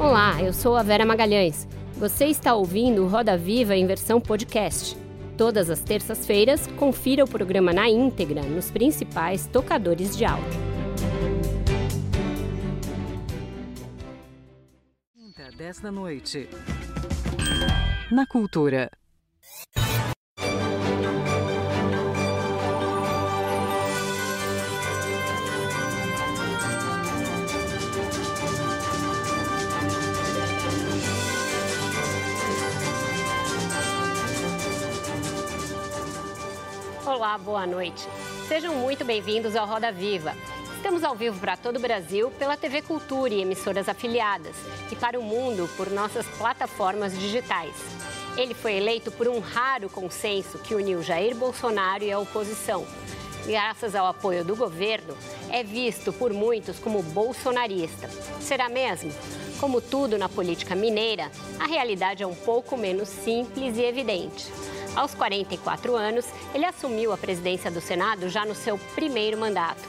Olá, 0.00 0.40
eu 0.40 0.52
sou 0.52 0.76
a 0.76 0.82
Vera 0.84 1.04
Magalhães. 1.04 1.66
Você 1.96 2.26
está 2.26 2.54
ouvindo 2.54 3.08
Roda 3.08 3.36
Viva 3.36 3.74
em 3.74 3.84
versão 3.84 4.20
podcast. 4.20 4.96
Todas 5.36 5.68
as 5.68 5.80
terças-feiras, 5.80 6.68
confira 6.78 7.24
o 7.24 7.28
programa 7.28 7.72
na 7.72 7.88
íntegra 7.88 8.42
nos 8.42 8.70
principais 8.70 9.48
tocadores 9.48 10.16
de 10.16 10.24
áudio. 10.24 10.60
Quinta, 15.16 15.50
10 15.56 15.80
da 15.80 15.90
noite. 15.90 16.48
Na 18.12 18.24
Cultura. 18.24 18.88
Olá, 37.18 37.36
boa 37.36 37.66
noite. 37.66 38.06
Sejam 38.46 38.76
muito 38.76 39.04
bem-vindos 39.04 39.56
ao 39.56 39.66
Roda 39.66 39.90
Viva. 39.90 40.36
Estamos 40.76 41.02
ao 41.02 41.16
vivo 41.16 41.40
para 41.40 41.56
todo 41.56 41.74
o 41.74 41.80
Brasil 41.80 42.30
pela 42.38 42.56
TV 42.56 42.80
Cultura 42.80 43.34
e 43.34 43.40
emissoras 43.40 43.88
afiliadas 43.88 44.54
e 44.92 44.94
para 44.94 45.18
o 45.18 45.22
mundo 45.22 45.68
por 45.76 45.90
nossas 45.90 46.24
plataformas 46.38 47.18
digitais. 47.18 47.74
Ele 48.36 48.54
foi 48.54 48.74
eleito 48.74 49.10
por 49.10 49.26
um 49.26 49.40
raro 49.40 49.90
consenso 49.90 50.60
que 50.60 50.76
uniu 50.76 51.02
Jair 51.02 51.34
Bolsonaro 51.34 52.04
e 52.04 52.12
a 52.12 52.20
oposição. 52.20 52.86
Graças 53.44 53.96
ao 53.96 54.06
apoio 54.06 54.44
do 54.44 54.54
governo, 54.54 55.16
é 55.50 55.64
visto 55.64 56.12
por 56.12 56.32
muitos 56.32 56.78
como 56.78 57.02
bolsonarista. 57.02 58.08
Será 58.40 58.68
mesmo? 58.68 59.10
Como 59.58 59.80
tudo 59.80 60.16
na 60.16 60.28
política 60.28 60.76
mineira, 60.76 61.32
a 61.58 61.66
realidade 61.66 62.22
é 62.22 62.26
um 62.28 62.34
pouco 62.36 62.76
menos 62.76 63.08
simples 63.08 63.76
e 63.76 63.82
evidente. 63.82 64.52
Aos 64.98 65.14
44 65.14 65.94
anos, 65.94 66.26
ele 66.52 66.64
assumiu 66.64 67.12
a 67.12 67.16
presidência 67.16 67.70
do 67.70 67.80
Senado 67.80 68.28
já 68.28 68.44
no 68.44 68.52
seu 68.52 68.76
primeiro 68.96 69.38
mandato. 69.38 69.80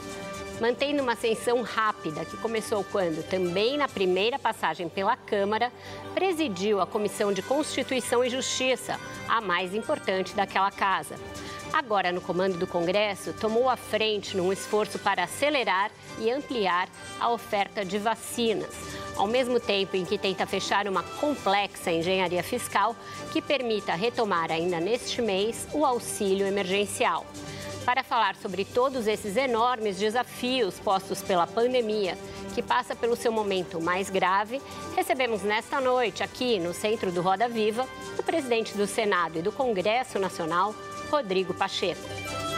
Mantendo 0.60 1.02
uma 1.02 1.14
ascensão 1.14 1.62
rápida 1.62 2.24
que 2.24 2.36
começou 2.36 2.84
quando, 2.92 3.28
também 3.28 3.76
na 3.76 3.88
primeira 3.88 4.38
passagem 4.38 4.88
pela 4.88 5.16
Câmara, 5.16 5.72
presidiu 6.14 6.80
a 6.80 6.86
Comissão 6.86 7.32
de 7.32 7.42
Constituição 7.42 8.24
e 8.24 8.30
Justiça, 8.30 9.00
a 9.28 9.40
mais 9.40 9.74
importante 9.74 10.32
daquela 10.32 10.70
casa. 10.70 11.16
Agora, 11.72 12.12
no 12.12 12.20
comando 12.20 12.58
do 12.58 12.66
Congresso, 12.66 13.32
tomou 13.32 13.68
a 13.68 13.76
frente 13.76 14.36
num 14.36 14.52
esforço 14.52 14.98
para 14.98 15.24
acelerar 15.24 15.90
e 16.18 16.30
ampliar 16.30 16.88
a 17.18 17.30
oferta 17.30 17.84
de 17.84 17.98
vacinas 17.98 19.00
ao 19.20 19.26
mesmo 19.26 19.60
tempo 19.60 19.96
em 19.96 20.04
que 20.04 20.16
tenta 20.16 20.46
fechar 20.46 20.88
uma 20.88 21.02
complexa 21.02 21.92
engenharia 21.92 22.42
fiscal 22.42 22.96
que 23.32 23.42
permita 23.42 23.94
retomar 23.94 24.50
ainda 24.50 24.80
neste 24.80 25.20
mês 25.20 25.68
o 25.74 25.84
auxílio 25.84 26.46
emergencial. 26.46 27.26
Para 27.84 28.02
falar 28.02 28.34
sobre 28.36 28.64
todos 28.64 29.06
esses 29.06 29.36
enormes 29.36 29.98
desafios 29.98 30.78
postos 30.80 31.22
pela 31.22 31.46
pandemia, 31.46 32.16
que 32.54 32.62
passa 32.62 32.94
pelo 32.94 33.16
seu 33.16 33.30
momento 33.30 33.80
mais 33.80 34.08
grave, 34.08 34.60
recebemos 34.96 35.42
nesta 35.42 35.80
noite, 35.80 36.22
aqui 36.22 36.58
no 36.58 36.72
centro 36.72 37.12
do 37.12 37.20
Roda 37.20 37.48
Viva, 37.48 37.86
o 38.18 38.22
presidente 38.22 38.74
do 38.76 38.86
Senado 38.86 39.38
e 39.38 39.42
do 39.42 39.52
Congresso 39.52 40.18
Nacional, 40.18 40.74
Rodrigo 41.10 41.52
Pacheco. 41.52 42.49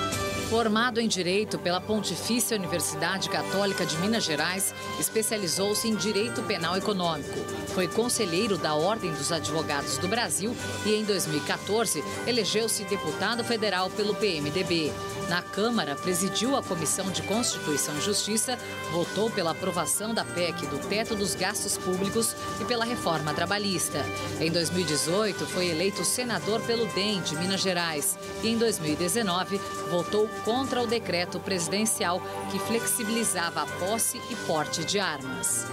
Formado 0.52 1.00
em 1.00 1.08
Direito 1.08 1.58
pela 1.58 1.80
Pontifícia 1.80 2.58
Universidade 2.58 3.30
Católica 3.30 3.86
de 3.86 3.96
Minas 3.96 4.22
Gerais, 4.22 4.74
especializou-se 5.00 5.88
em 5.88 5.96
Direito 5.96 6.42
Penal 6.42 6.76
Econômico. 6.76 7.40
Foi 7.68 7.88
conselheiro 7.88 8.58
da 8.58 8.74
Ordem 8.74 9.10
dos 9.12 9.32
Advogados 9.32 9.96
do 9.96 10.06
Brasil 10.08 10.54
e, 10.84 10.94
em 10.94 11.04
2014, 11.04 12.04
elegeu-se 12.26 12.84
deputado 12.84 13.42
federal 13.42 13.88
pelo 13.88 14.14
PMDB. 14.14 14.92
Na 15.28 15.40
Câmara, 15.40 15.94
presidiu 15.94 16.54
a 16.54 16.62
Comissão 16.62 17.10
de 17.10 17.22
Constituição 17.22 17.96
e 17.96 18.02
Justiça, 18.02 18.58
votou 18.90 19.30
pela 19.30 19.52
aprovação 19.52 20.12
da 20.12 20.22
PEC 20.22 20.66
do 20.66 20.78
teto 20.86 21.14
dos 21.14 21.34
gastos 21.34 21.78
públicos 21.78 22.36
e 22.60 22.64
pela 22.66 22.84
reforma 22.84 23.32
trabalhista. 23.32 24.04
Em 24.38 24.50
2018, 24.50 25.46
foi 25.46 25.68
eleito 25.68 26.04
senador 26.04 26.60
pelo 26.62 26.84
DEM 26.88 27.22
de 27.22 27.34
Minas 27.36 27.62
Gerais 27.62 28.18
e, 28.42 28.48
em 28.48 28.58
2019, 28.58 29.58
votou 29.90 30.28
contra 30.44 30.82
o 30.82 30.86
decreto 30.86 31.40
presidencial 31.40 32.20
que 32.50 32.58
flexibilizava 32.58 33.62
a 33.62 33.66
posse 33.66 34.20
e 34.30 34.36
porte 34.46 34.84
de 34.84 34.98
armas. 34.98 35.66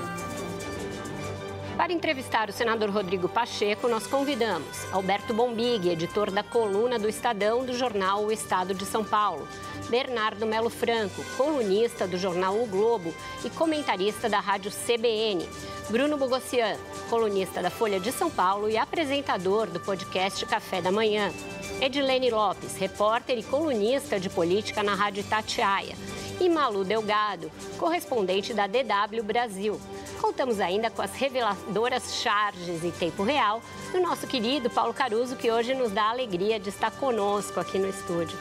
Para 1.79 1.93
entrevistar 1.93 2.49
o 2.49 2.51
senador 2.51 2.89
Rodrigo 2.89 3.29
Pacheco, 3.29 3.87
nós 3.87 4.05
convidamos 4.05 4.85
Alberto 4.91 5.33
Bombig, 5.33 5.87
editor 5.87 6.29
da 6.29 6.43
coluna 6.43 6.99
do 6.99 7.07
Estadão 7.07 7.65
do 7.65 7.73
jornal 7.73 8.25
O 8.25 8.33
Estado 8.33 8.73
de 8.73 8.85
São 8.85 9.01
Paulo, 9.01 9.47
Bernardo 9.89 10.45
Melo 10.45 10.69
Franco, 10.69 11.23
colunista 11.37 12.05
do 12.05 12.17
jornal 12.17 12.61
O 12.61 12.67
Globo 12.67 13.15
e 13.45 13.49
comentarista 13.49 14.27
da 14.27 14.41
rádio 14.41 14.69
CBN, 14.69 15.47
Bruno 15.89 16.17
Bogossian, 16.17 16.75
colunista 17.09 17.61
da 17.61 17.69
Folha 17.69 17.97
de 17.97 18.11
São 18.11 18.29
Paulo 18.29 18.69
e 18.69 18.77
apresentador 18.77 19.67
do 19.67 19.79
podcast 19.79 20.45
Café 20.47 20.81
da 20.81 20.91
Manhã, 20.91 21.31
Edilene 21.79 22.29
Lopes, 22.29 22.75
repórter 22.75 23.37
e 23.37 23.43
colunista 23.43 24.19
de 24.19 24.29
política 24.29 24.83
na 24.83 24.95
Rádio 24.95 25.23
Tatiaia, 25.23 25.95
e 26.39 26.49
Malu 26.49 26.83
Delgado, 26.83 27.51
correspondente 27.77 28.53
da 28.53 28.67
DW 28.67 29.23
Brasil. 29.23 29.79
Contamos 30.21 30.59
ainda 30.59 30.89
com 30.89 31.01
as 31.01 31.13
reveladoras 31.13 32.15
charges 32.15 32.83
em 32.83 32.91
tempo 32.91 33.23
real 33.23 33.61
do 33.91 33.99
nosso 33.99 34.27
querido 34.27 34.69
Paulo 34.69 34.93
Caruso, 34.93 35.35
que 35.35 35.51
hoje 35.51 35.73
nos 35.73 35.91
dá 35.91 36.03
a 36.03 36.09
alegria 36.11 36.59
de 36.59 36.69
estar 36.69 36.91
conosco 36.91 37.59
aqui 37.59 37.77
no 37.77 37.89
estúdio. 37.89 38.37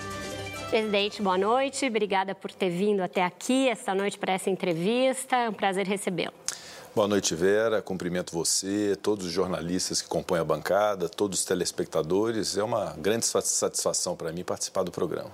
Presidente, 0.71 1.23
boa 1.23 1.39
noite. 1.39 1.87
Obrigada 1.87 2.35
por 2.35 2.53
ter 2.53 2.69
vindo 2.69 3.01
até 3.01 3.25
aqui 3.25 3.69
esta 3.69 3.95
noite 3.95 4.19
para 4.19 4.35
essa 4.35 4.51
entrevista. 4.51 5.37
É 5.37 5.49
um 5.49 5.55
prazer 5.55 5.87
recebê-lo. 5.87 6.35
Boa 6.95 7.09
noite, 7.09 7.35
Vera. 7.35 7.81
Cumprimento 7.81 8.33
você, 8.33 8.97
todos 9.01 9.27
os 9.27 9.33
jornalistas 9.33 10.03
que 10.03 10.09
compõem 10.09 10.41
a 10.41 10.45
bancada, 10.45 11.09
todos 11.09 11.39
os 11.39 11.45
telespectadores. 11.45 12.57
É 12.57 12.63
uma 12.63 12.95
grande 12.99 13.25
satisfação 13.25 14.17
para 14.17 14.33
mim 14.33 14.43
participar 14.43 14.83
do 14.83 14.91
programa. 14.91 15.31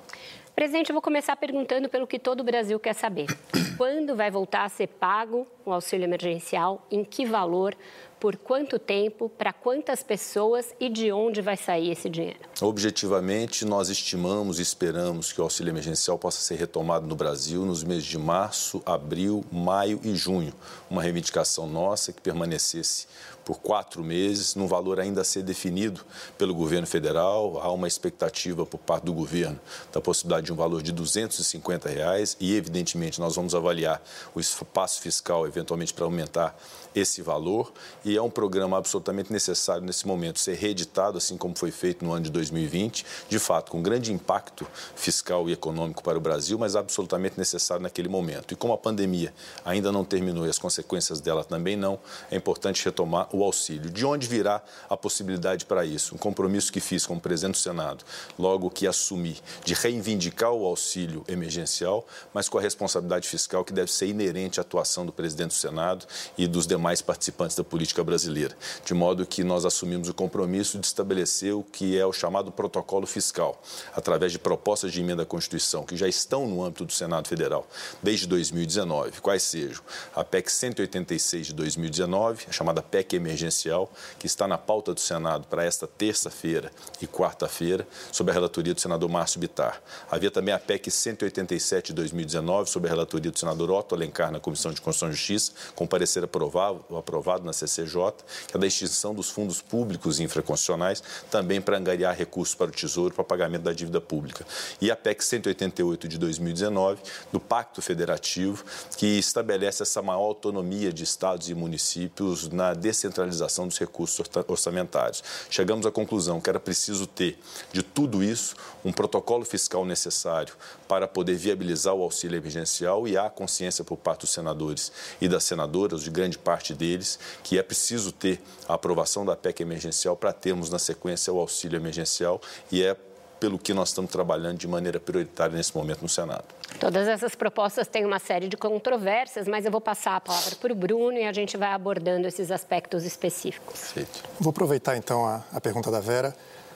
Presidente, 0.54 0.90
eu 0.90 0.94
vou 0.94 1.02
começar 1.02 1.34
perguntando 1.34 1.88
pelo 1.88 2.06
que 2.06 2.16
todo 2.16 2.40
o 2.40 2.44
Brasil 2.44 2.78
quer 2.78 2.94
saber. 2.94 3.26
Quando 3.76 4.14
vai 4.14 4.30
voltar 4.30 4.64
a 4.64 4.68
ser 4.68 4.86
pago 4.86 5.48
o 5.66 5.72
auxílio 5.72 6.04
emergencial? 6.04 6.86
Em 6.88 7.04
que 7.04 7.26
valor? 7.26 7.76
Por 8.20 8.36
quanto 8.36 8.78
tempo? 8.78 9.28
Para 9.28 9.52
quantas 9.52 10.04
pessoas? 10.04 10.72
E 10.78 10.88
de 10.88 11.10
onde 11.10 11.42
vai 11.42 11.56
sair 11.56 11.90
esse 11.90 12.08
dinheiro? 12.08 12.38
Objetivamente, 12.62 13.64
nós 13.64 13.88
estimamos 13.88 14.60
e 14.60 14.62
esperamos 14.62 15.32
que 15.32 15.40
o 15.40 15.44
auxílio 15.44 15.72
emergencial 15.72 16.16
possa 16.16 16.40
ser 16.40 16.54
retomado 16.54 17.04
no 17.04 17.16
Brasil 17.16 17.66
nos 17.66 17.82
meses 17.82 18.04
de 18.04 18.16
março, 18.16 18.80
abril, 18.86 19.44
maio 19.50 20.00
e 20.04 20.14
junho. 20.14 20.54
Uma 20.88 21.02
reivindicação 21.02 21.66
nossa 21.66 22.12
que 22.12 22.20
permanecesse 22.20 23.08
por 23.44 23.58
quatro 23.58 24.02
meses, 24.02 24.54
num 24.54 24.66
valor 24.66 24.98
ainda 24.98 25.20
a 25.20 25.24
ser 25.24 25.42
definido 25.42 26.00
pelo 26.38 26.54
governo 26.54 26.86
federal. 26.86 27.60
Há 27.60 27.70
uma 27.70 27.86
expectativa 27.86 28.64
por 28.64 28.78
parte 28.78 29.04
do 29.04 29.12
governo 29.12 29.60
da 29.92 30.00
possibilidade 30.00 30.46
de 30.46 30.52
um 30.52 30.56
valor 30.56 30.82
de 30.82 30.92
250 30.92 31.88
reais 31.88 32.36
e, 32.40 32.56
evidentemente, 32.56 33.20
nós 33.20 33.36
vamos 33.36 33.54
avaliar 33.54 34.02
o 34.34 34.40
espaço 34.40 35.00
fiscal 35.00 35.46
eventualmente 35.46 35.92
para 35.92 36.04
aumentar 36.04 36.56
esse 36.94 37.20
valor 37.22 37.72
e 38.04 38.16
é 38.16 38.22
um 38.22 38.30
programa 38.30 38.78
absolutamente 38.78 39.32
necessário 39.32 39.82
nesse 39.82 40.06
momento 40.06 40.38
ser 40.38 40.54
reeditado, 40.54 41.18
assim 41.18 41.36
como 41.36 41.56
foi 41.56 41.70
feito 41.70 42.04
no 42.04 42.12
ano 42.12 42.24
de 42.24 42.30
2020, 42.30 43.04
de 43.28 43.38
fato, 43.38 43.72
com 43.72 43.82
grande 43.82 44.12
impacto 44.12 44.66
fiscal 44.94 45.48
e 45.48 45.52
econômico 45.52 46.02
para 46.02 46.16
o 46.16 46.20
Brasil, 46.20 46.58
mas 46.58 46.76
absolutamente 46.76 47.36
necessário 47.36 47.82
naquele 47.82 48.08
momento. 48.08 48.54
E 48.54 48.56
como 48.56 48.72
a 48.72 48.78
pandemia 48.78 49.34
ainda 49.64 49.90
não 49.90 50.04
terminou 50.04 50.46
e 50.46 50.50
as 50.50 50.58
consequências 50.58 51.20
dela 51.20 51.42
também 51.42 51.76
não, 51.76 51.98
é 52.30 52.36
importante 52.36 52.84
retomar 52.84 53.28
o 53.32 53.42
auxílio. 53.42 53.90
De 53.90 54.06
onde 54.06 54.26
virá 54.28 54.62
a 54.88 54.96
possibilidade 54.96 55.64
para 55.64 55.84
isso? 55.84 56.14
Um 56.14 56.18
compromisso 56.18 56.72
que 56.72 56.80
fiz 56.80 57.04
como 57.06 57.20
presidente 57.20 57.54
do 57.54 57.58
Senado, 57.58 58.04
logo 58.38 58.70
que 58.70 58.86
assumi, 58.86 59.36
de 59.64 59.74
reivindicar 59.74 60.52
o 60.52 60.64
auxílio 60.64 61.24
emergencial, 61.26 62.06
mas 62.32 62.48
com 62.48 62.58
a 62.58 62.60
responsabilidade 62.60 63.28
fiscal 63.28 63.64
que 63.64 63.72
deve 63.72 63.90
ser 63.90 64.06
inerente 64.06 64.60
à 64.60 64.62
atuação 64.62 65.04
do 65.04 65.12
presidente 65.12 65.48
do 65.48 65.54
Senado 65.54 66.06
e 66.38 66.46
dos 66.46 66.66
demais 66.66 66.83
participantes 67.00 67.56
da 67.56 67.64
política 67.64 68.02
brasileira. 68.02 68.56
De 68.84 68.94
modo 68.94 69.26
que 69.26 69.42
nós 69.44 69.64
assumimos 69.64 70.08
o 70.08 70.14
compromisso 70.14 70.78
de 70.78 70.86
estabelecer 70.86 71.54
o 71.54 71.62
que 71.62 71.98
é 71.98 72.04
o 72.04 72.12
chamado 72.12 72.50
protocolo 72.52 73.06
fiscal, 73.06 73.60
através 73.94 74.32
de 74.32 74.38
propostas 74.38 74.92
de 74.92 75.00
emenda 75.00 75.22
à 75.22 75.26
Constituição 75.26 75.84
que 75.84 75.96
já 75.96 76.08
estão 76.08 76.46
no 76.46 76.62
âmbito 76.62 76.84
do 76.84 76.92
Senado 76.92 77.28
Federal 77.28 77.66
desde 78.02 78.26
2019, 78.26 79.20
quais 79.20 79.42
sejam 79.42 79.82
a 80.14 80.24
PEC 80.24 80.50
186 80.50 81.46
de 81.48 81.52
2019, 81.54 82.46
a 82.48 82.52
chamada 82.52 82.82
PEC 82.82 83.16
emergencial 83.16 83.90
que 84.18 84.26
está 84.26 84.46
na 84.46 84.58
pauta 84.58 84.92
do 84.92 85.00
Senado 85.00 85.46
para 85.46 85.64
esta 85.64 85.86
terça-feira 85.86 86.70
e 87.00 87.06
quarta-feira, 87.06 87.86
sob 88.12 88.30
a 88.30 88.34
relatoria 88.34 88.74
do 88.74 88.80
senador 88.80 89.08
Márcio 89.08 89.40
Bitar. 89.40 89.80
Havia 90.10 90.30
também 90.30 90.54
a 90.54 90.58
PEC 90.58 90.90
187 90.90 91.88
de 91.88 91.92
2019, 91.94 92.70
sob 92.70 92.86
a 92.86 92.90
relatoria 92.90 93.30
do 93.30 93.38
senador 93.38 93.70
Otto 93.70 93.94
Alencar 93.94 94.30
na 94.30 94.40
Comissão 94.40 94.72
de 94.72 94.80
Constituição 94.80 95.08
e 95.08 95.12
Justiça, 95.12 95.52
com 95.74 95.86
parecer 95.86 96.24
aprovado, 96.24 96.73
aprovado 96.96 97.44
na 97.44 97.52
CCJ, 97.52 98.12
que 98.46 98.56
é 98.56 98.60
da 98.60 98.66
extinção 98.66 99.14
dos 99.14 99.30
fundos 99.30 99.60
públicos 99.60 100.20
infraconstitucionais, 100.20 101.02
também 101.30 101.60
para 101.60 101.78
angariar 101.78 102.16
recursos 102.16 102.54
para 102.54 102.70
o 102.70 102.72
Tesouro 102.72 103.14
para 103.14 103.24
pagamento 103.24 103.62
da 103.62 103.72
dívida 103.72 104.00
pública. 104.00 104.46
E 104.80 104.90
a 104.90 104.96
PEC 104.96 105.24
188 105.24 106.08
de 106.08 106.18
2019, 106.18 107.00
do 107.32 107.40
Pacto 107.40 107.82
Federativo, 107.82 108.64
que 108.96 109.18
estabelece 109.18 109.82
essa 109.82 110.00
maior 110.02 110.24
autonomia 110.24 110.92
de 110.92 111.04
estados 111.04 111.48
e 111.48 111.54
municípios 111.54 112.48
na 112.48 112.74
descentralização 112.74 113.66
dos 113.66 113.78
recursos 113.78 114.24
orçamentários. 114.46 115.22
Chegamos 115.50 115.86
à 115.86 115.90
conclusão 115.90 116.40
que 116.40 116.48
era 116.48 116.60
preciso 116.60 117.06
ter 117.06 117.38
de 117.72 117.82
tudo 117.82 118.22
isso 118.22 118.54
um 118.84 118.92
protocolo 118.92 119.44
fiscal 119.44 119.84
necessário 119.84 120.54
para 120.86 121.08
poder 121.08 121.34
viabilizar 121.34 121.94
o 121.94 122.02
auxílio 122.02 122.36
emergencial 122.36 123.08
e 123.08 123.16
há 123.16 123.28
consciência 123.30 123.82
por 123.82 123.96
parte 123.96 124.20
dos 124.20 124.30
senadores 124.30 124.92
e 125.20 125.28
das 125.28 125.44
senadoras, 125.44 126.02
de 126.02 126.10
grande 126.10 126.38
parte 126.38 126.63
deles, 126.72 127.18
que 127.42 127.58
é 127.58 127.62
preciso 127.62 128.12
ter 128.12 128.40
a 128.68 128.74
aprovação 128.74 129.26
da 129.26 129.36
PEC 129.36 129.60
emergencial 129.60 130.16
para 130.16 130.32
termos 130.32 130.70
na 130.70 130.78
sequência 130.78 131.32
o 131.32 131.38
auxílio 131.38 131.76
emergencial 131.76 132.40
e 132.70 132.82
é 132.82 132.96
pelo 133.40 133.58
que 133.58 133.74
nós 133.74 133.88
estamos 133.88 134.10
trabalhando 134.10 134.56
de 134.56 134.66
maneira 134.66 134.98
prioritária 134.98 135.54
nesse 135.54 135.76
momento 135.76 136.00
no 136.00 136.08
Senado. 136.08 136.44
Todas 136.80 137.06
essas 137.06 137.34
propostas 137.34 137.86
têm 137.86 138.04
uma 138.04 138.18
série 138.18 138.48
de 138.48 138.56
controvérsias, 138.56 139.46
mas 139.46 139.66
eu 139.66 139.70
vou 139.70 139.80
passar 139.80 140.16
a 140.16 140.20
palavra 140.20 140.56
para 140.56 140.72
o 140.72 140.74
Bruno 140.74 141.18
e 141.18 141.24
a 141.24 141.32
gente 141.32 141.56
vai 141.56 141.72
abordando 141.72 142.26
esses 142.26 142.50
aspectos 142.50 143.04
específicos. 143.04 143.80
Perfeito. 143.80 144.22
Vou 144.40 144.50
aproveitar 144.50 144.96
então 144.96 145.26
a, 145.26 145.42
a 145.52 145.60
pergunta 145.60 145.90
da 145.90 146.00
Vera 146.00 146.34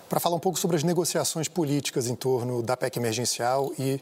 para 0.09 0.21
falar 0.21 0.37
um 0.37 0.41
pouco 0.41 0.59
sobre 0.59 0.77
as 0.77 0.83
negociações 0.83 1.49
políticas 1.49 2.07
em 2.07 2.15
torno 2.15 2.63
da 2.63 2.77
PEC 2.77 2.99
emergencial 2.99 3.73
e 3.79 4.01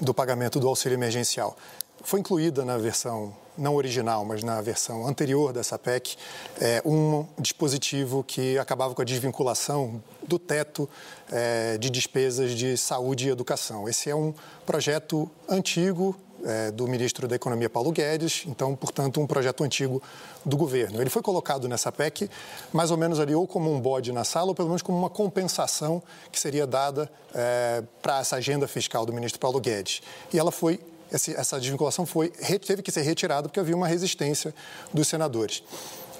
do 0.00 0.12
pagamento 0.12 0.58
do 0.58 0.68
auxílio 0.68 0.96
emergencial. 0.96 1.56
Foi 2.04 2.20
incluída 2.20 2.66
na 2.66 2.76
versão 2.76 3.34
não 3.56 3.76
original, 3.76 4.26
mas 4.26 4.42
na 4.42 4.60
versão 4.60 5.06
anterior 5.06 5.54
dessa 5.54 5.78
PEC, 5.78 6.16
é, 6.60 6.82
um 6.84 7.24
dispositivo 7.38 8.22
que 8.22 8.58
acabava 8.58 8.94
com 8.94 9.00
a 9.00 9.04
desvinculação 9.04 10.02
do 10.22 10.38
teto 10.38 10.88
é, 11.32 11.78
de 11.78 11.88
despesas 11.88 12.50
de 12.50 12.76
saúde 12.76 13.28
e 13.28 13.30
educação. 13.30 13.88
Esse 13.88 14.10
é 14.10 14.14
um 14.14 14.34
projeto 14.66 15.30
antigo 15.48 16.14
é, 16.44 16.70
do 16.70 16.86
ministro 16.86 17.26
da 17.26 17.36
Economia 17.36 17.70
Paulo 17.70 17.90
Guedes, 17.90 18.44
então, 18.46 18.76
portanto, 18.76 19.18
um 19.18 19.26
projeto 19.26 19.64
antigo 19.64 20.02
do 20.44 20.58
governo. 20.58 21.00
Ele 21.00 21.08
foi 21.08 21.22
colocado 21.22 21.66
nessa 21.66 21.90
PEC 21.90 22.28
mais 22.70 22.90
ou 22.90 22.98
menos 22.98 23.18
ali 23.18 23.34
ou 23.34 23.46
como 23.46 23.72
um 23.72 23.80
bode 23.80 24.12
na 24.12 24.24
sala 24.24 24.48
ou 24.48 24.54
pelo 24.54 24.68
menos 24.68 24.82
como 24.82 24.98
uma 24.98 25.08
compensação 25.08 26.02
que 26.30 26.38
seria 26.38 26.66
dada 26.66 27.10
é, 27.34 27.82
para 28.02 28.18
essa 28.18 28.36
agenda 28.36 28.68
fiscal 28.68 29.06
do 29.06 29.12
ministro 29.12 29.40
Paulo 29.40 29.58
Guedes. 29.58 30.02
E 30.34 30.38
ela 30.38 30.52
foi 30.52 30.78
essa 31.14 31.60
desvinculação 31.60 32.04
foi, 32.04 32.30
teve 32.66 32.82
que 32.82 32.90
ser 32.90 33.02
retirada 33.02 33.48
porque 33.48 33.60
havia 33.60 33.76
uma 33.76 33.86
resistência 33.86 34.54
dos 34.92 35.08
senadores. 35.08 35.62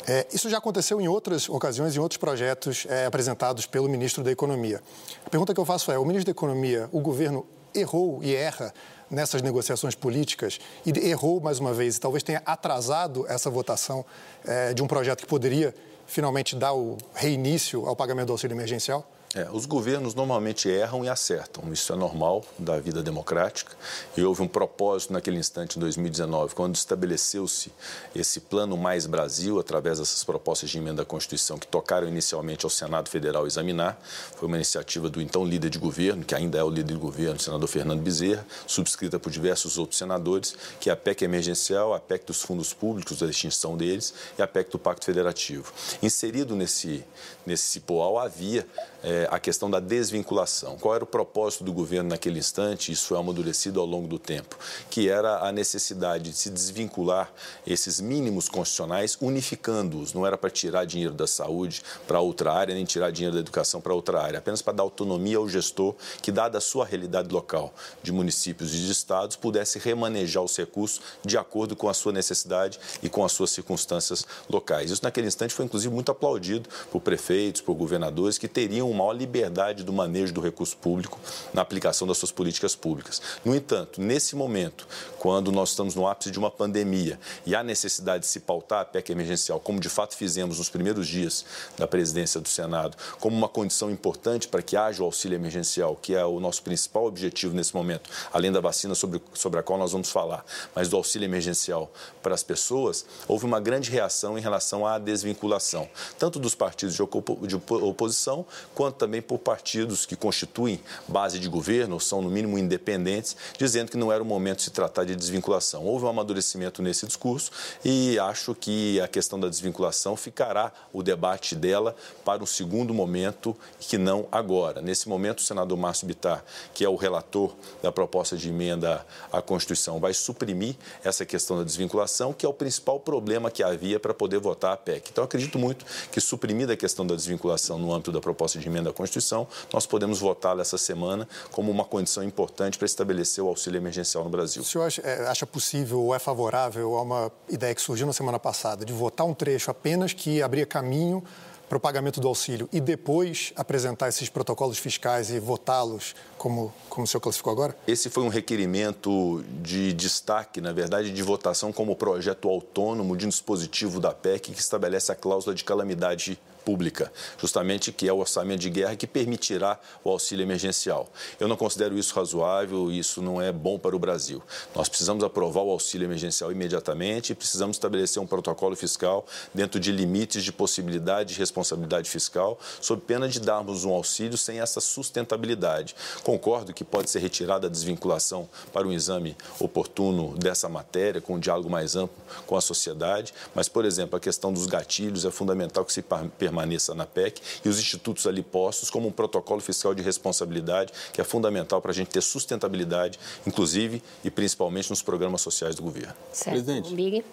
É, 0.06 0.26
isso 0.32 0.50
já 0.50 0.58
aconteceu 0.58 1.00
em 1.00 1.08
outras 1.08 1.48
ocasiões, 1.48 1.96
em 1.96 1.98
outros 1.98 2.18
projetos 2.18 2.86
é, 2.88 3.06
apresentados 3.06 3.64
pelo 3.64 3.88
ministro 3.88 4.22
da 4.22 4.30
Economia. 4.30 4.82
A 5.24 5.30
pergunta 5.30 5.54
que 5.54 5.60
eu 5.60 5.64
faço 5.64 5.90
é: 5.90 5.98
o 5.98 6.04
ministro 6.04 6.26
da 6.26 6.36
Economia, 6.36 6.88
o 6.92 7.00
governo 7.00 7.46
errou 7.74 8.22
e 8.22 8.34
erra 8.34 8.72
nessas 9.10 9.40
negociações 9.42 9.94
políticas 9.94 10.58
e 10.84 10.90
errou 11.08 11.40
mais 11.40 11.58
uma 11.58 11.72
vez 11.72 11.96
e 11.96 12.00
talvez 12.00 12.22
tenha 12.22 12.42
atrasado 12.44 13.26
essa 13.28 13.48
votação 13.48 14.04
é, 14.44 14.74
de 14.74 14.82
um 14.82 14.86
projeto 14.86 15.20
que 15.20 15.26
poderia 15.26 15.74
finalmente 16.06 16.54
dar 16.54 16.74
o 16.74 16.98
reinício 17.14 17.86
ao 17.86 17.96
pagamento 17.96 18.26
do 18.26 18.32
auxílio 18.32 18.54
emergencial? 18.54 19.10
É, 19.34 19.48
os 19.50 19.66
governos 19.66 20.14
normalmente 20.14 20.68
erram 20.68 21.04
e 21.04 21.08
acertam, 21.08 21.72
isso 21.72 21.92
é 21.92 21.96
normal 21.96 22.44
da 22.56 22.78
vida 22.78 23.02
democrática. 23.02 23.72
E 24.16 24.22
houve 24.22 24.42
um 24.42 24.46
propósito 24.46 25.12
naquele 25.12 25.38
instante, 25.38 25.76
em 25.76 25.80
2019, 25.80 26.54
quando 26.54 26.76
estabeleceu-se 26.76 27.72
esse 28.14 28.38
Plano 28.38 28.76
Mais 28.76 29.06
Brasil, 29.06 29.58
através 29.58 29.98
dessas 29.98 30.22
propostas 30.22 30.70
de 30.70 30.78
emenda 30.78 31.02
à 31.02 31.04
Constituição, 31.04 31.58
que 31.58 31.66
tocaram 31.66 32.06
inicialmente 32.06 32.64
ao 32.64 32.70
Senado 32.70 33.08
Federal 33.08 33.44
examinar. 33.44 34.00
Foi 34.36 34.46
uma 34.46 34.56
iniciativa 34.56 35.10
do 35.10 35.20
então 35.20 35.44
líder 35.44 35.68
de 35.68 35.80
governo, 35.80 36.24
que 36.24 36.36
ainda 36.36 36.56
é 36.56 36.62
o 36.62 36.70
líder 36.70 36.92
de 36.92 37.00
governo, 37.00 37.34
o 37.34 37.42
senador 37.42 37.68
Fernando 37.68 38.02
Bezerra, 38.02 38.46
subscrita 38.68 39.18
por 39.18 39.32
diversos 39.32 39.78
outros 39.78 39.98
senadores, 39.98 40.54
que 40.78 40.90
é 40.90 40.92
a 40.92 40.96
PEC 40.96 41.24
emergencial, 41.24 41.92
a 41.92 41.98
PEC 41.98 42.24
dos 42.26 42.40
fundos 42.40 42.72
públicos, 42.72 43.18
da 43.18 43.26
extinção 43.26 43.76
deles, 43.76 44.14
e 44.38 44.42
a 44.42 44.46
PEC 44.46 44.70
do 44.70 44.78
Pacto 44.78 45.04
Federativo. 45.04 45.72
Inserido 46.00 46.54
nesse, 46.54 47.04
nesse 47.44 47.64
cipoal 47.64 48.16
havia 48.16 48.64
é, 49.02 49.23
a 49.30 49.38
questão 49.38 49.70
da 49.70 49.80
desvinculação. 49.80 50.76
Qual 50.78 50.94
era 50.94 51.04
o 51.04 51.06
propósito 51.06 51.64
do 51.64 51.72
governo 51.72 52.10
naquele 52.10 52.38
instante? 52.38 52.92
Isso 52.92 53.06
foi 53.06 53.18
amadurecido 53.18 53.80
ao 53.80 53.86
longo 53.86 54.06
do 54.06 54.18
tempo, 54.18 54.56
que 54.90 55.08
era 55.08 55.46
a 55.46 55.52
necessidade 55.52 56.30
de 56.30 56.36
se 56.36 56.50
desvincular 56.50 57.32
esses 57.66 58.00
mínimos 58.00 58.48
constitucionais, 58.48 59.16
unificando-os. 59.20 60.12
Não 60.12 60.26
era 60.26 60.36
para 60.36 60.50
tirar 60.50 60.84
dinheiro 60.84 61.14
da 61.14 61.26
saúde 61.26 61.82
para 62.06 62.20
outra 62.20 62.52
área, 62.52 62.74
nem 62.74 62.84
tirar 62.84 63.10
dinheiro 63.10 63.34
da 63.34 63.40
educação 63.40 63.80
para 63.80 63.94
outra 63.94 64.20
área, 64.20 64.38
apenas 64.38 64.60
para 64.60 64.74
dar 64.74 64.82
autonomia 64.82 65.36
ao 65.36 65.48
gestor 65.48 65.94
que, 66.20 66.32
dada 66.32 66.58
a 66.58 66.60
sua 66.60 66.84
realidade 66.84 67.32
local 67.32 67.72
de 68.02 68.12
municípios 68.12 68.74
e 68.74 68.78
de 68.78 68.90
estados, 68.90 69.36
pudesse 69.36 69.78
remanejar 69.78 70.42
os 70.42 70.56
recursos 70.56 71.00
de 71.24 71.38
acordo 71.38 71.76
com 71.76 71.88
a 71.88 71.94
sua 71.94 72.12
necessidade 72.12 72.78
e 73.02 73.08
com 73.08 73.24
as 73.24 73.32
suas 73.32 73.50
circunstâncias 73.50 74.26
locais. 74.48 74.90
Isso, 74.90 75.02
naquele 75.02 75.26
instante, 75.26 75.54
foi 75.54 75.64
inclusive 75.64 75.92
muito 75.92 76.10
aplaudido 76.10 76.68
por 76.90 77.00
prefeitos, 77.00 77.60
por 77.60 77.74
governadores 77.74 78.38
que 78.38 78.48
teriam 78.48 78.92
maior 78.92 79.12
liberdade 79.14 79.82
do 79.82 79.92
manejo 79.92 80.32
do 80.32 80.40
recurso 80.40 80.76
público 80.76 81.18
na 81.52 81.62
aplicação 81.62 82.06
das 82.06 82.18
suas 82.18 82.30
políticas 82.30 82.74
públicas. 82.74 83.22
No 83.44 83.54
entanto, 83.54 84.00
nesse 84.00 84.36
momento, 84.36 84.86
quando 85.18 85.50
nós 85.50 85.70
estamos 85.70 85.94
no 85.94 86.06
ápice 86.06 86.30
de 86.30 86.38
uma 86.38 86.50
pandemia 86.50 87.18
e 87.46 87.54
há 87.54 87.62
necessidade 87.62 88.24
de 88.24 88.26
se 88.26 88.40
pautar 88.40 88.82
a 88.82 88.84
PEC 88.84 89.10
emergencial, 89.10 89.58
como 89.60 89.80
de 89.80 89.88
fato 89.88 90.16
fizemos 90.16 90.58
nos 90.58 90.68
primeiros 90.68 91.06
dias 91.08 91.44
da 91.78 91.86
presidência 91.86 92.40
do 92.40 92.48
Senado, 92.48 92.96
como 93.20 93.36
uma 93.36 93.48
condição 93.48 93.90
importante 93.90 94.48
para 94.48 94.62
que 94.62 94.76
haja 94.76 95.02
o 95.02 95.06
auxílio 95.06 95.36
emergencial, 95.36 95.96
que 95.96 96.14
é 96.14 96.24
o 96.24 96.40
nosso 96.40 96.62
principal 96.62 97.06
objetivo 97.06 97.54
nesse 97.54 97.74
momento, 97.74 98.10
além 98.32 98.52
da 98.52 98.60
vacina 98.60 98.94
sobre, 98.94 99.22
sobre 99.32 99.60
a 99.60 99.62
qual 99.62 99.78
nós 99.78 99.92
vamos 99.92 100.10
falar, 100.10 100.44
mas 100.74 100.88
do 100.88 100.96
auxílio 100.96 101.26
emergencial 101.26 101.90
para 102.22 102.34
as 102.34 102.42
pessoas, 102.42 103.06
houve 103.26 103.44
uma 103.44 103.60
grande 103.60 103.90
reação 103.90 104.36
em 104.36 104.40
relação 104.40 104.86
à 104.86 104.98
desvinculação, 104.98 105.88
tanto 106.18 106.38
dos 106.38 106.54
partidos 106.54 106.94
de 106.94 107.02
oposição, 107.02 108.44
quanto 108.74 108.93
também 108.94 109.20
por 109.20 109.38
partidos 109.38 110.06
que 110.06 110.16
constituem 110.16 110.80
base 111.06 111.38
de 111.38 111.48
governo, 111.48 111.94
ou 111.94 112.00
são 112.00 112.22
no 112.22 112.30
mínimo 112.30 112.58
independentes, 112.58 113.36
dizendo 113.58 113.90
que 113.90 113.96
não 113.96 114.12
era 114.12 114.22
o 114.22 114.26
momento 114.26 114.58
de 114.58 114.64
se 114.64 114.70
tratar 114.70 115.04
de 115.04 115.14
desvinculação. 115.14 115.84
Houve 115.84 116.04
um 116.04 116.08
amadurecimento 116.08 116.82
nesse 116.82 117.06
discurso 117.06 117.50
e 117.84 118.18
acho 118.18 118.54
que 118.54 119.00
a 119.00 119.08
questão 119.08 119.38
da 119.38 119.48
desvinculação 119.48 120.16
ficará 120.16 120.72
o 120.92 121.02
debate 121.02 121.54
dela 121.54 121.94
para 122.24 122.42
um 122.42 122.46
segundo 122.46 122.94
momento 122.94 123.56
que 123.80 123.98
não 123.98 124.26
agora. 124.30 124.80
Nesse 124.80 125.08
momento, 125.08 125.38
o 125.38 125.42
senador 125.42 125.76
Márcio 125.76 126.06
Bittar, 126.06 126.44
que 126.72 126.84
é 126.84 126.88
o 126.88 126.96
relator 126.96 127.54
da 127.82 127.92
proposta 127.92 128.36
de 128.36 128.48
emenda 128.48 129.04
à 129.32 129.42
Constituição, 129.42 130.00
vai 130.00 130.14
suprimir 130.14 130.76
essa 131.02 131.24
questão 131.24 131.58
da 131.58 131.64
desvinculação, 131.64 132.32
que 132.32 132.46
é 132.46 132.48
o 132.48 132.54
principal 132.54 132.98
problema 133.00 133.50
que 133.50 133.62
havia 133.62 133.98
para 134.00 134.14
poder 134.14 134.38
votar 134.38 134.72
a 134.72 134.76
PEC. 134.76 135.10
Então, 135.10 135.24
acredito 135.24 135.58
muito 135.58 135.84
que 136.10 136.20
suprimida 136.20 136.72
a 136.72 136.76
questão 136.76 137.06
da 137.06 137.14
desvinculação 137.14 137.78
no 137.78 137.92
âmbito 137.92 138.12
da 138.12 138.20
proposta 138.20 138.58
de 138.58 138.66
emenda 138.66 138.83
à 138.88 138.92
Constituição, 138.92 139.46
nós 139.72 139.86
podemos 139.86 140.20
votá-la 140.20 140.62
essa 140.62 140.78
semana 140.78 141.28
como 141.50 141.70
uma 141.70 141.84
condição 141.84 142.22
importante 142.22 142.78
para 142.78 142.86
estabelecer 142.86 143.42
o 143.42 143.48
auxílio 143.48 143.78
emergencial 143.78 144.24
no 144.24 144.30
Brasil. 144.30 144.62
O 144.62 144.64
senhor 144.64 144.84
acha, 144.84 145.02
é, 145.02 145.26
acha 145.26 145.46
possível 145.46 146.00
ou 146.00 146.14
é 146.14 146.18
favorável 146.18 146.96
a 146.96 147.02
uma 147.02 147.32
ideia 147.48 147.74
que 147.74 147.80
surgiu 147.80 148.06
na 148.06 148.12
semana 148.12 148.38
passada 148.38 148.84
de 148.84 148.92
votar 148.92 149.26
um 149.26 149.34
trecho 149.34 149.70
apenas 149.70 150.12
que 150.12 150.42
abria 150.42 150.66
caminho 150.66 151.22
para 151.68 151.78
o 151.78 151.80
pagamento 151.80 152.20
do 152.20 152.28
auxílio 152.28 152.68
e 152.72 152.80
depois 152.80 153.52
apresentar 153.56 154.08
esses 154.08 154.28
protocolos 154.28 154.78
fiscais 154.78 155.30
e 155.30 155.38
votá-los, 155.38 156.14
como, 156.36 156.72
como 156.88 157.04
o 157.04 157.06
senhor 157.06 157.20
classificou 157.20 157.52
agora? 157.52 157.76
Esse 157.86 158.10
foi 158.10 158.22
um 158.22 158.28
requerimento 158.28 159.44
de 159.62 159.92
destaque, 159.92 160.60
na 160.60 160.72
verdade, 160.72 161.10
de 161.10 161.22
votação 161.22 161.72
como 161.72 161.96
projeto 161.96 162.48
autônomo 162.48 163.16
de 163.16 163.26
um 163.26 163.28
dispositivo 163.28 163.98
da 163.98 164.12
PEC 164.12 164.52
que 164.52 164.60
estabelece 164.60 165.10
a 165.10 165.14
cláusula 165.14 165.54
de 165.54 165.64
calamidade 165.64 166.38
pública, 166.64 167.12
justamente 167.38 167.92
que 167.92 168.08
é 168.08 168.12
o 168.12 168.18
orçamento 168.18 168.60
de 168.60 168.70
guerra 168.70 168.96
que 168.96 169.06
permitirá 169.06 169.78
o 170.02 170.10
auxílio 170.10 170.42
emergencial. 170.42 171.08
Eu 171.38 171.46
não 171.46 171.56
considero 171.56 171.98
isso 171.98 172.14
razoável 172.14 172.90
isso 172.90 173.22
não 173.22 173.40
é 173.40 173.52
bom 173.52 173.78
para 173.78 173.94
o 173.94 173.98
Brasil. 173.98 174.42
Nós 174.74 174.88
precisamos 174.88 175.22
aprovar 175.24 175.62
o 175.62 175.70
auxílio 175.70 176.06
emergencial 176.06 176.50
imediatamente 176.50 177.30
e 177.30 177.34
precisamos 177.34 177.76
estabelecer 177.76 178.22
um 178.22 178.26
protocolo 178.26 178.74
fiscal 178.76 179.26
dentro 179.52 179.78
de 179.78 179.92
limites 179.92 180.42
de 180.42 180.52
possibilidade 180.52 181.34
de 181.34 181.38
responsabilidade 181.38 182.08
fiscal, 182.08 182.58
sob 182.80 183.02
pena 183.02 183.28
de 183.28 183.40
darmos 183.40 183.84
um 183.84 183.92
auxílio 183.92 184.36
sem 184.38 184.60
essa 184.60 184.80
sustentabilidade. 184.80 185.94
Concordo 186.22 186.72
que 186.72 186.84
pode 186.84 187.10
ser 187.10 187.20
retirada 187.20 187.66
a 187.66 187.70
desvinculação 187.70 188.48
para 188.72 188.86
um 188.86 188.92
exame 188.92 189.36
oportuno 189.58 190.36
dessa 190.36 190.68
matéria, 190.68 191.20
com 191.20 191.34
um 191.34 191.38
diálogo 191.38 191.70
mais 191.70 191.96
amplo 191.96 192.16
com 192.46 192.56
a 192.56 192.60
sociedade, 192.60 193.34
mas, 193.54 193.68
por 193.68 193.84
exemplo, 193.84 194.16
a 194.16 194.20
questão 194.20 194.52
dos 194.52 194.66
gatilhos 194.66 195.24
é 195.24 195.30
fundamental 195.30 195.84
que 195.84 195.92
se 195.92 196.02
permaneça 196.02 196.53
permaneça 196.54 196.94
na 196.94 197.04
PEC 197.04 197.40
e 197.64 197.68
os 197.68 197.78
institutos 197.78 198.26
ali 198.26 198.42
postos 198.42 198.88
como 198.88 199.08
um 199.08 199.12
protocolo 199.12 199.60
fiscal 199.60 199.92
de 199.92 200.02
responsabilidade 200.02 200.92
que 201.12 201.20
é 201.20 201.24
fundamental 201.24 201.82
para 201.82 201.90
a 201.90 201.94
gente 201.94 202.08
ter 202.08 202.22
sustentabilidade, 202.22 203.18
inclusive 203.44 204.00
e 204.22 204.30
principalmente 204.30 204.88
nos 204.90 205.02
programas 205.02 205.40
sociais 205.40 205.74
do 205.74 205.82
governo. 205.82 206.14
Certo. 206.32 206.50
Presidente. 206.50 207.24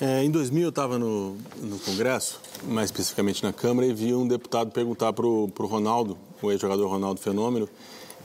É, 0.00 0.22
em 0.22 0.30
2000 0.30 0.62
eu 0.62 0.68
estava 0.68 0.98
no, 0.98 1.36
no 1.56 1.78
Congresso, 1.80 2.40
mais 2.62 2.86
especificamente 2.86 3.42
na 3.42 3.52
Câmara, 3.52 3.86
e 3.86 3.92
vi 3.92 4.14
um 4.14 4.26
deputado 4.26 4.70
perguntar 4.70 5.12
para 5.12 5.26
o 5.26 5.46
Ronaldo, 5.60 6.16
o 6.40 6.50
ex-jogador 6.52 6.86
Ronaldo 6.86 7.20
Fenômeno, 7.20 7.68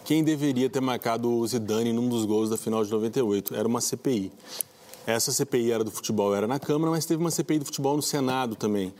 quem 0.05 0.23
deveria 0.23 0.69
ter 0.69 0.81
marcado 0.81 1.31
o 1.31 1.47
Zidane 1.47 1.91
num 1.91 2.07
dos 2.07 2.25
gols 2.25 2.49
da 2.49 2.57
final 2.57 2.83
de 2.83 2.91
98. 2.91 3.55
Era 3.55 3.67
uma 3.67 3.81
CPI. 3.81 4.31
Essa 5.07 5.31
CPI 5.31 5.71
era 5.71 5.83
do 5.83 5.89
futebol, 5.89 6.35
era 6.35 6.45
na 6.45 6.59
Câmara, 6.59 6.91
mas 6.91 7.05
teve 7.05 7.21
uma 7.21 7.31
CPI 7.31 7.59
do 7.59 7.65
futebol 7.65 7.95
no 7.95 8.01
Senado 8.01 8.55
também, 8.55 8.93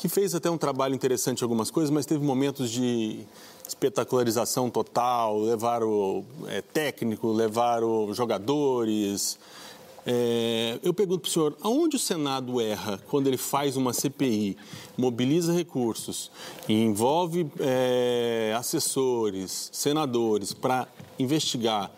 que 0.00 0.08
fez 0.08 0.34
até 0.34 0.50
um 0.50 0.56
trabalho 0.56 0.94
interessante 0.94 1.40
em 1.40 1.44
algumas 1.44 1.70
coisas, 1.70 1.90
mas 1.90 2.06
teve 2.06 2.24
momentos 2.24 2.70
de 2.70 3.20
espetacularização 3.68 4.70
total, 4.70 5.38
levaram 5.38 6.24
é, 6.48 6.62
técnico, 6.62 7.30
levaram 7.30 8.12
jogadores, 8.14 9.38
é, 10.06 10.78
eu 10.82 10.94
pergunto 10.94 11.20
para 11.20 11.28
o 11.28 11.30
senhor, 11.30 11.56
aonde 11.60 11.96
o 11.96 11.98
Senado 11.98 12.58
erra 12.62 12.98
quando 13.08 13.26
ele 13.26 13.36
faz 13.36 13.76
uma 13.76 13.92
CPI, 13.92 14.56
mobiliza 14.96 15.52
recursos 15.52 16.30
e 16.66 16.72
envolve 16.72 17.46
é, 17.58 18.54
assessores, 18.56 19.68
senadores 19.70 20.54
para 20.54 20.88
investigar 21.18 21.90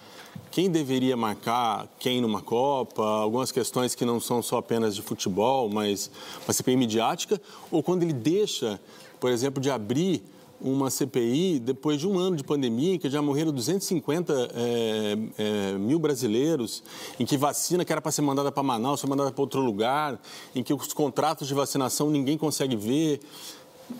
quem 0.50 0.70
deveria 0.70 1.16
marcar 1.16 1.88
quem 1.98 2.20
numa 2.20 2.42
Copa, 2.42 3.02
algumas 3.02 3.50
questões 3.50 3.94
que 3.94 4.04
não 4.04 4.20
são 4.20 4.42
só 4.42 4.58
apenas 4.58 4.94
de 4.94 5.02
futebol, 5.02 5.68
mas 5.68 6.10
uma 6.44 6.52
CPI 6.52 6.76
midiática, 6.76 7.40
ou 7.70 7.82
quando 7.82 8.02
ele 8.02 8.12
deixa, 8.12 8.80
por 9.18 9.30
exemplo, 9.30 9.62
de 9.62 9.70
abrir 9.70 10.22
uma 10.62 10.90
CPI 10.90 11.58
depois 11.58 11.98
de 11.98 12.06
um 12.06 12.18
ano 12.18 12.36
de 12.36 12.44
pandemia, 12.44 12.94
em 12.94 12.98
que 12.98 13.10
já 13.10 13.20
morreram 13.20 13.50
250 13.50 14.50
é, 14.54 15.18
é, 15.36 15.72
mil 15.72 15.98
brasileiros, 15.98 16.84
em 17.18 17.26
que 17.26 17.36
vacina 17.36 17.84
que 17.84 17.90
era 17.90 18.00
para 18.00 18.12
ser 18.12 18.22
mandada 18.22 18.52
para 18.52 18.62
Manaus 18.62 19.00
foi 19.00 19.10
mandada 19.10 19.32
para 19.32 19.42
outro 19.42 19.60
lugar, 19.60 20.20
em 20.54 20.62
que 20.62 20.72
os 20.72 20.92
contratos 20.92 21.48
de 21.48 21.54
vacinação 21.54 22.08
ninguém 22.10 22.38
consegue 22.38 22.76
ver. 22.76 23.20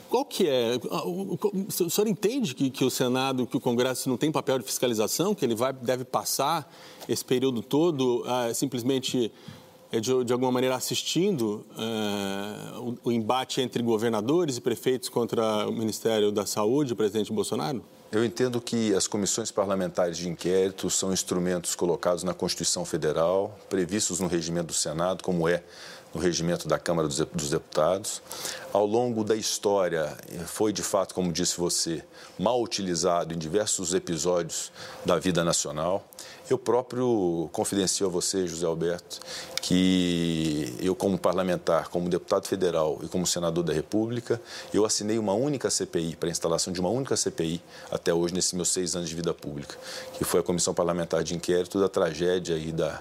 Qual 0.09 0.25
que 0.25 0.49
é? 0.49 0.79
O 0.91 1.91
senhor 1.91 2.07
entende 2.07 2.55
que, 2.55 2.71
que 2.71 2.85
o 2.85 2.91
Senado, 2.91 3.47
que 3.47 3.57
o 3.57 3.61
Congresso 3.61 4.09
não 4.09 4.17
tem 4.17 4.31
papel 4.31 4.59
de 4.59 4.65
fiscalização, 4.65 5.35
que 5.35 5.45
ele 5.45 5.55
vai, 5.55 5.73
deve 5.73 6.05
passar 6.05 6.73
esse 7.09 7.25
período 7.25 7.63
todo 7.63 8.25
ah, 8.27 8.53
simplesmente 8.55 9.33
é 9.93 10.01
de, 10.01 10.25
de 10.25 10.33
alguma 10.33 10.51
maneira 10.51 10.75
assistindo 10.75 11.67
é, 11.77 12.79
o, 12.79 12.97
o, 13.05 13.13
embate 13.13 13.61
entre 13.61 13.83
governadores 13.83 14.57
e 14.57 14.61
prefeitos 14.61 15.11
contra 15.11 15.69
o 15.69 15.73
Ministério 15.73 16.33
da 16.33 16.47
Saúde, 16.47 16.95
o 16.95 16.97
presidente 16.97 17.31
Bolsonaro? 17.31 17.85
Eu 18.11 18.25
entendo 18.25 18.59
que 18.61 18.95
as 18.95 19.07
comissões 19.07 19.51
parlamentares 19.51 20.17
de 20.17 20.29
inquérito 20.29 20.89
são 20.89 21.13
instrumentos 21.13 21.75
colocados 21.75 22.23
na 22.23 22.33
Constituição 22.33 22.87
Federal, 22.87 23.59
previstos 23.69 24.19
no 24.19 24.29
regimento 24.29 24.69
do 24.69 24.75
Senado, 24.75 25.23
como 25.23 25.47
é 25.47 25.63
no 26.15 26.21
regimento 26.21 26.69
da 26.69 26.79
Câmara 26.79 27.09
dos 27.09 27.51
Deputados. 27.51 28.23
Ao 28.73 28.87
longo 28.87 29.25
da 29.25 29.37
história, 29.37 30.17
foi 30.47 30.73
de 30.73 30.83
fato, 30.83 31.15
como 31.15 31.33
disse 31.33 31.57
você, 31.59 32.03
mal 32.39 32.63
utilizado 32.63 33.35
em 33.35 33.39
diversos 33.39 33.95
episódios 33.95 34.73
da 35.05 35.19
vida 35.19 35.45
nacional. 35.45 36.07
Eu 36.51 36.59
próprio 36.59 37.49
confidencio 37.53 38.07
a 38.07 38.11
você, 38.11 38.47
José 38.47 38.67
Alberto, 38.67 39.21
que 39.63 40.75
eu, 40.81 40.95
como 40.95 41.17
parlamentar, 41.17 41.89
como 41.89 42.09
deputado 42.09 42.47
federal 42.47 42.99
e 43.03 43.09
como 43.09 43.27
senador 43.27 43.63
da 43.63 43.73
República, 43.73 44.41
eu 44.75 44.85
assinei 44.85 45.19
uma 45.19 45.33
única 45.33 45.71
CPI, 45.71 46.17
para 46.17 46.29
a 46.29 46.33
instalação 46.33 46.73
de 46.73 46.81
uma 46.81 46.91
única 46.91 47.17
CPI 47.17 47.63
até 47.91 48.13
hoje, 48.13 48.35
nesses 48.35 48.53
meus 48.53 48.69
seis 48.69 48.97
anos 48.97 49.09
de 49.09 49.15
vida 49.15 49.33
pública, 49.33 49.77
que 50.15 50.25
foi 50.25 50.41
a 50.41 50.43
Comissão 50.43 50.75
Parlamentar 50.75 51.23
de 51.23 51.35
Inquérito 51.35 51.81
da 51.81 51.89
tragédia 51.89 52.57
e 52.57 52.73
da 52.73 53.01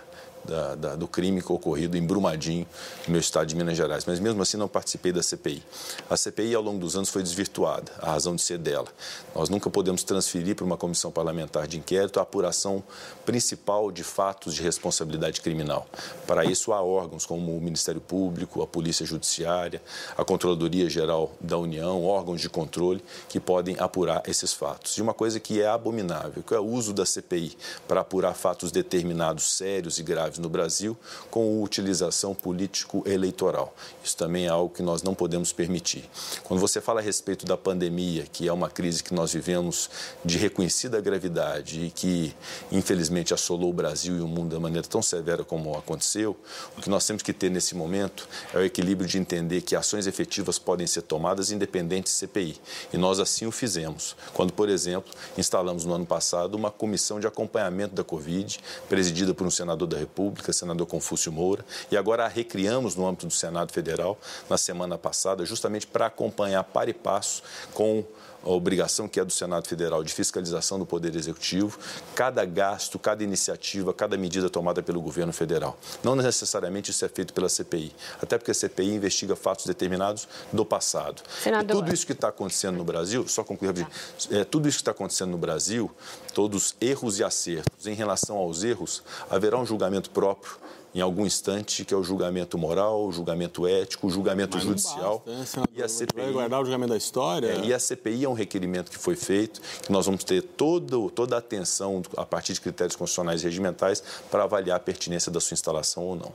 da, 0.52 0.76
da, 0.76 0.96
do 0.96 1.08
crime 1.08 1.42
ocorrido 1.48 1.98
em 1.98 2.06
Brumadinho, 2.06 2.68
no 3.08 3.12
meu 3.14 3.22
estado 3.22 3.48
de 3.48 3.56
Minas 3.56 3.78
Gerais. 3.78 4.04
Mas 4.06 4.20
mesmo 4.20 4.42
assim 4.42 4.58
não 4.58 4.68
participei 4.68 5.14
da 5.14 5.24
CPI. 5.24 5.64
A 6.10 6.18
CPI, 6.18 6.54
ao 6.54 6.62
longo 6.62 6.80
dos 6.80 6.96
anos, 6.98 7.10
foi 7.10 7.24
desvirtuada, 7.24 7.92
a 8.00 8.12
razão 8.12 8.36
de 8.36 8.42
ser 8.42 8.58
dela. 8.58 8.88
Nós 9.34 9.48
nunca 9.48 9.70
podemos 9.70 10.04
transferir 10.04 10.56
para 10.56 10.66
uma 10.66 10.76
comissão 10.76 11.10
parlamentar 11.10 11.68
de 11.68 11.78
inquérito 11.78 12.20
a 12.20 12.24
apuração 12.24 12.84
principal 13.26 13.92
de 13.92 14.04
fatos 14.04 14.54
de 14.54 14.62
responsabilidade 14.62 15.40
criminal. 15.40 15.88
Para 16.28 16.44
isso, 16.44 16.74
há 16.74 16.82
órgãos 16.82 17.26
como 17.26 17.56
o 17.56 17.62
Ministério 17.62 18.02
Público, 18.02 18.62
a 18.62 18.68
Polícia 18.68 19.06
Judiciária, 19.06 19.82
a 20.18 20.26
Controladoria 20.26 20.90
Geral 20.90 21.32
da 21.40 21.58
União, 21.58 22.04
órgãos 22.04 22.42
de 22.42 22.50
controle 22.50 23.02
que 23.30 23.40
podem 23.40 23.78
apurar 23.80 24.22
esses 24.28 24.52
fatos. 24.52 24.98
E 24.98 25.02
uma 25.02 25.14
coisa 25.14 25.40
que 25.40 25.62
é 25.62 25.68
abominável, 25.68 26.44
que 26.44 26.54
é 26.54 26.60
o 26.60 26.66
uso 26.66 26.94
da 26.94 27.06
CPI 27.06 27.58
para 27.88 28.02
apurar 28.02 28.34
fatos 28.34 28.72
determinados, 28.72 29.46
sérios 29.46 29.98
e 29.98 30.04
graves 30.04 30.41
no 30.42 30.50
Brasil 30.50 30.98
com 31.30 31.62
utilização 31.62 32.34
político-eleitoral. 32.34 33.74
Isso 34.04 34.18
também 34.18 34.46
é 34.46 34.50
algo 34.50 34.74
que 34.74 34.82
nós 34.82 35.04
não 35.04 35.14
podemos 35.14 35.54
permitir. 35.54 36.10
Quando 36.44 36.60
você 36.60 36.82
fala 36.82 37.00
a 37.00 37.04
respeito 37.04 37.46
da 37.46 37.56
pandemia, 37.56 38.26
que 38.32 38.48
é 38.48 38.54
uma 38.54 38.70
crise 38.70 39.04
que 39.04 39.14
nós 39.14 39.34
vivemos 39.34 39.90
de 40.26 40.38
reconhecida 40.38 41.00
gravidade 41.00 41.86
e 41.86 41.92
que, 41.92 42.36
infelizmente, 42.72 43.34
assolou 43.34 43.70
o 43.70 43.74
Brasil 43.74 44.18
e 44.18 44.22
o 44.22 44.28
mundo 44.28 44.54
da 44.54 44.60
maneira 44.60 44.88
tão 44.88 45.02
severa 45.02 45.44
como 45.44 45.78
aconteceu, 45.78 46.36
o 46.78 46.82
que 46.82 46.90
nós 46.90 47.06
temos 47.06 47.22
que 47.24 47.34
ter 47.34 47.50
nesse 47.50 47.76
momento 47.76 48.28
é 48.54 48.58
o 48.58 48.64
equilíbrio 48.64 49.08
de 49.08 49.18
entender 49.18 49.62
que 49.62 49.76
ações 49.76 50.08
efetivas 50.08 50.58
podem 50.58 50.88
ser 50.88 51.04
tomadas 51.04 51.52
independentes 51.52 52.14
de 52.14 52.20
CPI. 52.20 52.60
E 52.94 52.98
nós 52.98 53.20
assim 53.20 53.46
o 53.46 53.52
fizemos, 53.52 54.16
quando, 54.34 54.54
por 54.54 54.70
exemplo, 54.70 55.12
instalamos 55.38 55.86
no 55.86 55.94
ano 55.94 56.06
passado 56.06 56.56
uma 56.56 56.72
comissão 56.72 57.20
de 57.20 57.28
acompanhamento 57.28 57.94
da 57.94 58.04
Covid, 58.04 58.60
presidida 58.90 59.34
por 59.34 59.46
um 59.46 59.52
senador 59.52 59.88
da 59.88 59.98
República 59.98 60.21
República, 60.22 60.54
senador 60.54 60.86
Confúcio 60.86 61.32
Moura, 61.32 61.66
e 61.92 61.98
agora 61.98 62.26
a 62.26 62.28
recriamos 62.28 62.96
no 62.96 63.08
âmbito 63.08 63.26
do 63.26 63.34
Senado 63.34 63.74
Federal 63.74 64.18
na 64.48 64.58
semana 64.58 64.96
passada, 64.98 65.44
justamente 65.46 65.88
para 65.88 66.06
acompanhar 66.06 66.64
para 66.64 66.92
e 66.92 66.94
passo 66.94 67.42
com 67.74 68.04
a 68.44 68.50
obrigação 68.50 69.08
que 69.08 69.20
é 69.20 69.26
do 69.26 69.32
Senado 69.32 69.68
Federal 69.68 70.04
de 70.04 70.14
fiscalização 70.14 70.80
do 70.80 70.86
Poder 70.86 71.16
Executivo, 71.16 71.78
cada 72.16 72.44
gasto, 72.46 72.98
cada 72.98 73.24
iniciativa, 73.24 73.94
cada 73.94 74.18
medida 74.18 74.50
tomada 74.50 74.82
pelo 74.82 75.02
governo 75.02 75.32
federal. 75.32 75.78
Não 76.04 76.16
necessariamente 76.16 76.92
isso 76.92 77.06
é 77.06 77.10
feito 77.10 77.34
pela 77.34 77.50
CPI, 77.50 77.94
até 78.22 78.38
porque 78.38 78.52
a 78.52 78.54
CPI 78.54 78.96
investiga 78.96 79.36
fatos 79.36 79.66
determinados 79.66 80.28
do 80.52 80.66
passado. 80.66 81.22
Senador. 81.42 81.70
E 81.70 81.80
tudo 81.80 81.94
isso 81.94 82.06
que 82.06 82.14
está 82.14 82.30
acontecendo 82.30 82.78
no 82.78 82.84
Brasil, 82.84 83.28
só 83.28 83.44
concluir 83.44 83.74
tá. 83.74 83.88
é, 84.32 84.44
tudo 84.44 84.68
isso 84.68 84.78
que 84.78 84.82
está 84.82 84.92
acontecendo 84.92 85.32
no 85.32 85.38
Brasil, 85.38 85.92
todos 86.34 86.76
erros 86.82 87.20
e 87.20 87.24
acertos, 87.24 87.88
em 87.88 87.94
relação 87.94 88.38
aos 88.38 88.64
erros, 88.64 89.04
haverá 89.30 89.58
um 89.58 89.66
julgamento 89.66 90.10
próprio 90.10 90.58
em 90.94 91.02
algum 91.02 91.26
instante, 91.26 91.86
que 91.86 91.94
é 91.94 91.98
o 91.98 92.04
julgamento 92.04 92.58
moral, 92.58 93.06
o 93.06 93.12
julgamento 93.12 93.66
ético, 93.66 94.08
o 94.08 94.10
julgamento 94.10 94.58
Mas 94.58 94.66
judicial. 94.66 95.24
Basta, 95.26 95.62
né, 95.62 95.66
e 95.76 95.82
a 95.82 95.88
CPI 95.88 96.22
vai 96.22 96.32
guardar 96.32 96.62
o 96.62 96.66
julgamento 96.66 96.92
da 96.92 96.98
história. 96.98 97.48
É, 97.48 97.66
e 97.66 97.74
a 97.74 97.80
CPI 97.80 98.26
é 98.26 98.30
um 98.30 98.34
requerimento 98.34 98.92
que 98.92 98.98
foi 98.98 99.16
feito, 99.16 99.62
que 99.82 99.92
nós 99.92 100.06
vamos 100.06 100.24
ter 100.24 100.42
todo, 100.42 101.10
toda 101.10 101.36
a 101.36 101.40
atenção 101.40 102.02
a 102.18 102.26
partir 102.26 102.54
de 102.54 102.62
critérios 102.62 102.96
constitucionais 102.96 103.42
e 103.42 103.46
regimentais 103.46 104.04
para 104.30 104.44
avaliar 104.44 104.78
a 104.78 104.80
pertinência 104.80 105.32
da 105.32 105.40
sua 105.40 105.56
instalação 105.56 106.04
ou 106.04 106.16
não. 106.16 106.32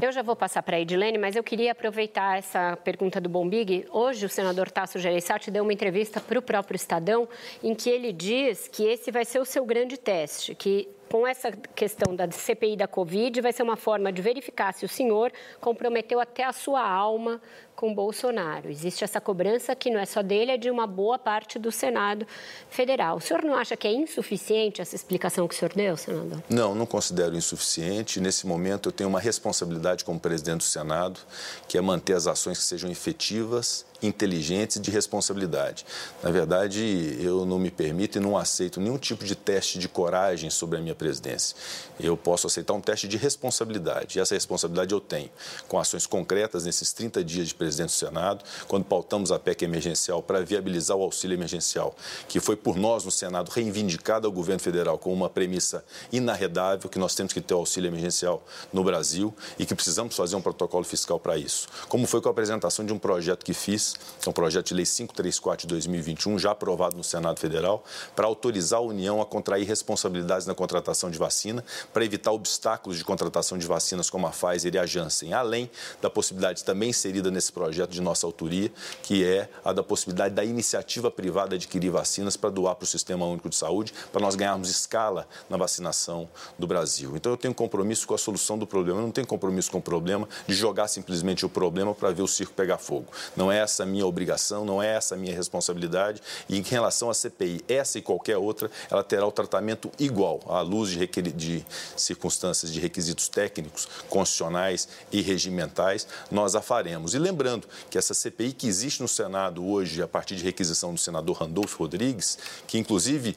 Eu 0.00 0.12
já 0.12 0.22
vou 0.22 0.34
passar 0.34 0.62
para 0.62 0.78
a 0.78 0.80
Edilene, 0.80 1.18
mas 1.18 1.36
eu 1.36 1.44
queria 1.44 1.72
aproveitar 1.72 2.38
essa 2.38 2.74
pergunta 2.82 3.20
do 3.20 3.28
Bombig. 3.28 3.86
Hoje, 3.92 4.24
o 4.24 4.30
senador 4.30 4.70
Tasso 4.70 4.98
Gereissati 4.98 5.50
deu 5.50 5.62
uma 5.62 5.74
entrevista 5.74 6.20
para 6.20 6.38
o 6.38 6.42
próprio 6.42 6.76
Estadão, 6.76 7.28
em 7.62 7.74
que 7.74 7.90
ele 7.90 8.10
diz 8.10 8.66
que 8.66 8.84
esse 8.84 9.10
vai 9.10 9.26
ser 9.26 9.40
o 9.40 9.44
seu 9.44 9.62
grande 9.66 9.98
teste, 9.98 10.54
que 10.54 10.88
com 11.10 11.26
essa 11.26 11.50
questão 11.50 12.14
da 12.14 12.30
CPI 12.30 12.76
da 12.76 12.86
Covid, 12.86 13.40
vai 13.40 13.52
ser 13.52 13.64
uma 13.64 13.76
forma 13.76 14.12
de 14.12 14.22
verificar 14.22 14.72
se 14.72 14.84
o 14.84 14.88
senhor 14.88 15.32
comprometeu 15.60 16.20
até 16.20 16.44
a 16.44 16.52
sua 16.52 16.88
alma 16.88 17.42
com 17.80 17.94
Bolsonaro. 17.94 18.68
Existe 18.68 19.04
essa 19.04 19.22
cobrança 19.22 19.74
que 19.74 19.88
não 19.88 19.98
é 19.98 20.04
só 20.04 20.20
dele, 20.20 20.50
é 20.50 20.58
de 20.58 20.70
uma 20.70 20.86
boa 20.86 21.18
parte 21.18 21.58
do 21.58 21.72
Senado 21.72 22.26
Federal. 22.68 23.16
O 23.16 23.20
senhor 23.22 23.42
não 23.42 23.54
acha 23.54 23.74
que 23.74 23.88
é 23.88 23.92
insuficiente 23.94 24.82
essa 24.82 24.94
explicação 24.94 25.48
que 25.48 25.54
o 25.54 25.58
senhor 25.58 25.72
deu, 25.72 25.96
senador? 25.96 26.42
Não, 26.50 26.74
não 26.74 26.84
considero 26.84 27.34
insuficiente. 27.34 28.20
Nesse 28.20 28.46
momento, 28.46 28.90
eu 28.90 28.92
tenho 28.92 29.08
uma 29.08 29.18
responsabilidade 29.18 30.04
como 30.04 30.20
presidente 30.20 30.58
do 30.58 30.64
Senado, 30.64 31.18
que 31.66 31.78
é 31.78 31.80
manter 31.80 32.12
as 32.12 32.26
ações 32.26 32.58
que 32.58 32.64
sejam 32.64 32.90
efetivas 32.90 33.86
inteligentes 34.02 34.76
e 34.76 34.80
de 34.80 34.90
responsabilidade. 34.90 35.84
Na 36.22 36.30
verdade, 36.30 37.18
eu 37.20 37.44
não 37.44 37.58
me 37.58 37.70
permito 37.70 38.18
e 38.18 38.20
não 38.20 38.36
aceito 38.36 38.80
nenhum 38.80 38.96
tipo 38.96 39.24
de 39.24 39.34
teste 39.34 39.78
de 39.78 39.88
coragem 39.88 40.48
sobre 40.48 40.78
a 40.78 40.80
minha 40.80 40.94
presidência. 40.94 41.54
Eu 41.98 42.16
posso 42.16 42.46
aceitar 42.46 42.72
um 42.72 42.80
teste 42.80 43.06
de 43.06 43.18
responsabilidade, 43.18 44.18
e 44.18 44.20
essa 44.20 44.34
responsabilidade 44.34 44.94
eu 44.94 45.00
tenho, 45.00 45.30
com 45.68 45.78
ações 45.78 46.06
concretas 46.06 46.64
nesses 46.64 46.92
30 46.94 47.22
dias 47.22 47.48
de 47.48 47.54
presidência 47.54 47.69
presidente 47.70 47.90
do 47.90 47.92
Senado, 47.92 48.44
quando 48.66 48.84
pautamos 48.84 49.30
a 49.30 49.38
PEC 49.38 49.64
emergencial 49.64 50.22
para 50.22 50.40
viabilizar 50.40 50.96
o 50.96 51.02
auxílio 51.02 51.36
emergencial, 51.36 51.94
que 52.26 52.40
foi 52.40 52.56
por 52.56 52.76
nós 52.76 53.04
no 53.04 53.12
Senado 53.12 53.48
reivindicado 53.50 54.26
ao 54.26 54.32
governo 54.32 54.60
federal 54.60 54.98
como 54.98 55.14
uma 55.14 55.30
premissa 55.30 55.84
inarredável, 56.12 56.90
que 56.90 56.98
nós 56.98 57.14
temos 57.14 57.32
que 57.32 57.40
ter 57.40 57.54
o 57.54 57.58
auxílio 57.58 57.88
emergencial 57.88 58.42
no 58.72 58.82
Brasil 58.82 59.32
e 59.56 59.64
que 59.64 59.74
precisamos 59.74 60.16
fazer 60.16 60.34
um 60.34 60.42
protocolo 60.42 60.84
fiscal 60.84 61.20
para 61.20 61.36
isso. 61.36 61.68
Como 61.88 62.06
foi 62.06 62.20
com 62.20 62.28
a 62.28 62.32
apresentação 62.32 62.84
de 62.84 62.92
um 62.92 62.98
projeto 62.98 63.44
que 63.44 63.54
fiz, 63.54 63.94
é 64.26 64.28
um 64.28 64.32
projeto 64.32 64.66
de 64.66 64.74
lei 64.74 64.84
534 64.84 65.68
de 65.68 65.68
2021, 65.68 66.38
já 66.38 66.50
aprovado 66.50 66.96
no 66.96 67.04
Senado 67.04 67.38
Federal, 67.38 67.84
para 68.16 68.26
autorizar 68.26 68.80
a 68.80 68.82
União 68.82 69.20
a 69.20 69.26
contrair 69.26 69.66
responsabilidades 69.66 70.46
na 70.46 70.54
contratação 70.54 71.08
de 71.08 71.18
vacina, 71.18 71.64
para 71.92 72.04
evitar 72.04 72.32
obstáculos 72.32 72.98
de 72.98 73.04
contratação 73.04 73.56
de 73.56 73.66
vacinas 73.66 74.10
como 74.10 74.26
a 74.26 74.30
Pfizer 74.30 74.74
e 74.74 74.78
a 74.78 74.86
Janssen, 74.86 75.32
além 75.32 75.70
da 76.02 76.10
possibilidade 76.10 76.64
também 76.64 76.90
inserida 76.90 77.30
nesse 77.30 77.52
de 77.68 78.00
nossa 78.00 78.26
autoria, 78.26 78.70
que 79.02 79.24
é 79.24 79.48
a 79.64 79.72
da 79.72 79.82
possibilidade 79.82 80.34
da 80.34 80.44
iniciativa 80.44 81.10
privada 81.10 81.56
adquirir 81.56 81.90
vacinas 81.90 82.36
para 82.36 82.50
doar 82.50 82.74
para 82.74 82.84
o 82.84 82.86
Sistema 82.86 83.26
Único 83.26 83.48
de 83.48 83.56
Saúde, 83.56 83.92
para 84.12 84.20
nós 84.20 84.34
ganharmos 84.34 84.70
escala 84.70 85.26
na 85.48 85.56
vacinação 85.56 86.28
do 86.58 86.66
Brasil. 86.66 87.16
Então 87.16 87.32
eu 87.32 87.36
tenho 87.36 87.54
compromisso 87.54 88.06
com 88.06 88.14
a 88.14 88.18
solução 88.18 88.56
do 88.58 88.66
problema, 88.66 89.00
eu 89.00 89.04
não 89.04 89.12
tenho 89.12 89.26
compromisso 89.26 89.70
com 89.70 89.78
o 89.78 89.82
problema 89.82 90.28
de 90.46 90.54
jogar 90.54 90.88
simplesmente 90.88 91.44
o 91.44 91.48
problema 91.48 91.94
para 91.94 92.10
ver 92.10 92.22
o 92.22 92.28
circo 92.28 92.52
pegar 92.54 92.78
fogo. 92.78 93.06
Não 93.36 93.50
é 93.50 93.58
essa 93.58 93.82
a 93.82 93.86
minha 93.86 94.06
obrigação, 94.06 94.64
não 94.64 94.82
é 94.82 94.94
essa 94.94 95.14
a 95.14 95.18
minha 95.18 95.34
responsabilidade. 95.34 96.22
E 96.48 96.58
em 96.58 96.62
relação 96.62 97.10
à 97.10 97.14
CPI, 97.14 97.64
essa 97.68 97.98
e 97.98 98.02
qualquer 98.02 98.36
outra, 98.36 98.70
ela 98.90 99.02
terá 99.02 99.26
o 99.26 99.32
tratamento 99.32 99.90
igual, 99.98 100.40
à 100.46 100.60
luz 100.60 100.90
de, 100.90 101.06
de 101.06 101.64
circunstâncias 101.96 102.72
de 102.72 102.80
requisitos 102.80 103.28
técnicos, 103.28 103.88
constitucionais 104.08 104.88
e 105.12 105.20
regimentais, 105.20 106.06
nós 106.30 106.54
a 106.54 106.62
faremos. 106.62 107.14
E 107.14 107.18
lembrando 107.18 107.49
que 107.90 107.98
essa 107.98 108.14
CPI 108.14 108.52
que 108.52 108.66
existe 108.66 109.00
no 109.00 109.08
Senado 109.08 109.66
hoje, 109.66 110.02
a 110.02 110.08
partir 110.08 110.36
de 110.36 110.44
requisição 110.44 110.92
do 110.92 111.00
senador 111.00 111.36
Randolfo 111.36 111.78
Rodrigues, 111.78 112.38
que 112.66 112.78
inclusive 112.78 113.36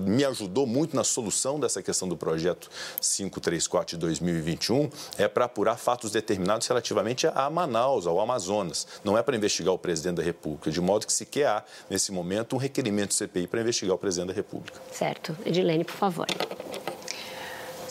me 0.00 0.24
ajudou 0.24 0.66
muito 0.66 0.96
na 0.96 1.04
solução 1.04 1.60
dessa 1.60 1.82
questão 1.82 2.08
do 2.08 2.16
projeto 2.16 2.70
534 3.00 3.96
de 3.96 4.00
2021, 4.00 4.90
é 5.18 5.28
para 5.28 5.44
apurar 5.44 5.76
fatos 5.76 6.10
determinados 6.10 6.66
relativamente 6.66 7.26
a 7.26 7.48
Manaus, 7.50 8.06
ao 8.06 8.20
Amazonas. 8.20 8.86
Não 9.04 9.16
é 9.16 9.22
para 9.22 9.36
investigar 9.36 9.74
o 9.74 9.78
presidente 9.78 10.16
da 10.16 10.22
República, 10.22 10.70
de 10.70 10.80
modo 10.80 11.06
que 11.06 11.12
sequer 11.12 11.46
há, 11.46 11.64
nesse 11.88 12.12
momento, 12.12 12.56
um 12.56 12.58
requerimento 12.58 13.08
do 13.08 13.14
CPI 13.14 13.46
para 13.46 13.60
investigar 13.60 13.94
o 13.94 13.98
presidente 13.98 14.28
da 14.28 14.34
República. 14.34 14.80
Certo. 14.92 15.36
Edilene, 15.44 15.84
por 15.84 15.94
favor. 15.94 16.26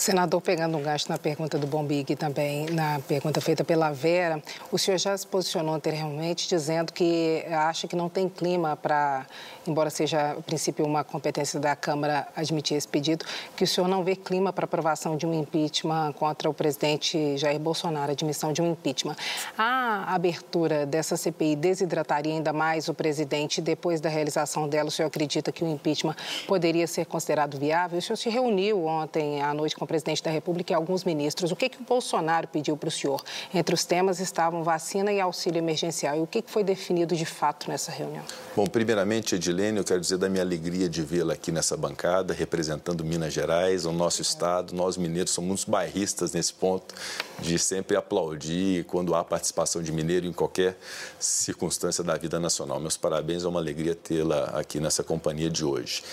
Senador, 0.03 0.41
pegando 0.41 0.77
um 0.77 0.81
gancho 0.81 1.05
na 1.07 1.17
pergunta 1.17 1.57
do 1.57 1.65
Bombig 1.65 2.11
e 2.11 2.15
também 2.17 2.65
na 2.65 2.99
pergunta 3.07 3.39
feita 3.39 3.63
pela 3.63 3.89
Vera, 3.93 4.43
o 4.69 4.77
senhor 4.77 4.97
já 4.97 5.17
se 5.17 5.25
posicionou 5.25 5.73
anteriormente 5.73 6.45
dizendo 6.45 6.91
que 6.91 7.45
acha 7.49 7.87
que 7.87 7.95
não 7.95 8.09
tem 8.09 8.27
clima 8.27 8.75
para, 8.75 9.25
embora 9.67 9.89
seja 9.89 10.31
a 10.31 10.41
princípio 10.41 10.85
uma 10.85 11.03
competência 11.03 11.59
da 11.59 11.75
Câmara 11.75 12.27
admitir 12.35 12.77
esse 12.77 12.87
pedido, 12.87 13.25
que 13.55 13.63
o 13.63 13.67
senhor 13.67 13.87
não 13.87 14.03
vê 14.03 14.15
clima 14.15 14.51
para 14.51 14.65
aprovação 14.65 15.17
de 15.17 15.25
um 15.25 15.33
impeachment 15.33 16.13
contra 16.13 16.49
o 16.49 16.53
presidente 16.53 17.37
Jair 17.37 17.59
Bolsonaro, 17.59 18.11
admissão 18.11 18.51
de 18.51 18.61
um 18.61 18.71
impeachment. 18.71 19.15
A 19.57 20.13
abertura 20.13 20.85
dessa 20.85 21.15
CPI 21.17 21.55
desidrataria 21.55 22.33
ainda 22.33 22.51
mais 22.51 22.87
o 22.87 22.93
presidente 22.93 23.61
depois 23.61 24.01
da 24.01 24.09
realização 24.09 24.67
dela? 24.67 24.89
O 24.89 24.91
senhor 24.91 25.07
acredita 25.07 25.51
que 25.51 25.63
o 25.63 25.67
impeachment 25.67 26.15
poderia 26.47 26.87
ser 26.87 27.05
considerado 27.05 27.57
viável? 27.57 27.99
O 27.99 28.01
senhor 28.01 28.17
se 28.17 28.29
reuniu 28.29 28.85
ontem 28.85 29.41
à 29.41 29.53
noite 29.53 29.75
com 29.75 29.85
o 29.85 29.87
presidente 29.87 30.23
da 30.23 30.31
República 30.31 30.73
e 30.73 30.75
alguns 30.75 31.03
ministros. 31.03 31.51
O 31.51 31.55
que, 31.55 31.69
que 31.69 31.81
o 31.81 31.83
Bolsonaro 31.83 32.47
pediu 32.47 32.75
para 32.75 32.89
o 32.89 32.91
senhor? 32.91 33.23
Entre 33.53 33.73
os 33.73 33.85
temas 33.85 34.19
estavam 34.19 34.63
vacina 34.63 35.11
e 35.11 35.19
auxílio 35.19 35.59
emergencial. 35.59 36.17
E 36.17 36.21
o 36.21 36.27
que, 36.27 36.41
que 36.41 36.51
foi 36.51 36.63
definido 36.63 37.15
de 37.15 37.25
fato 37.25 37.69
nessa 37.69 37.91
reunião? 37.91 38.23
Bom, 38.55 38.65
primeiramente, 38.65 39.35
Edilene, 39.35 39.52
eu 39.61 39.83
quero 39.83 40.01
dizer 40.01 40.17
da 40.17 40.27
minha 40.27 40.43
alegria 40.43 40.89
de 40.89 41.01
vê-la 41.01 41.33
aqui 41.33 41.51
nessa 41.51 41.77
bancada, 41.77 42.33
representando 42.33 43.03
Minas 43.05 43.33
Gerais, 43.33 43.85
o 43.85 43.91
nosso 43.91 44.21
estado. 44.21 44.73
Nós, 44.73 44.97
mineiros, 44.97 45.31
somos 45.31 45.47
muitos 45.47 45.65
bairristas 45.65 46.33
nesse 46.33 46.53
ponto, 46.53 46.95
de 47.39 47.59
sempre 47.59 47.95
aplaudir 47.95 48.83
quando 48.85 49.13
há 49.13 49.23
participação 49.23 49.81
de 49.81 49.91
mineiro 49.91 50.25
em 50.25 50.33
qualquer 50.33 50.77
circunstância 51.19 52.03
da 52.03 52.17
vida 52.17 52.39
nacional. 52.39 52.79
Meus 52.79 52.97
parabéns, 52.97 53.43
é 53.43 53.47
uma 53.47 53.59
alegria 53.59 53.93
tê-la 53.93 54.45
aqui 54.53 54.79
nessa 54.79 55.03
companhia 55.03 55.49
de 55.49 55.63
hoje. 55.63 56.03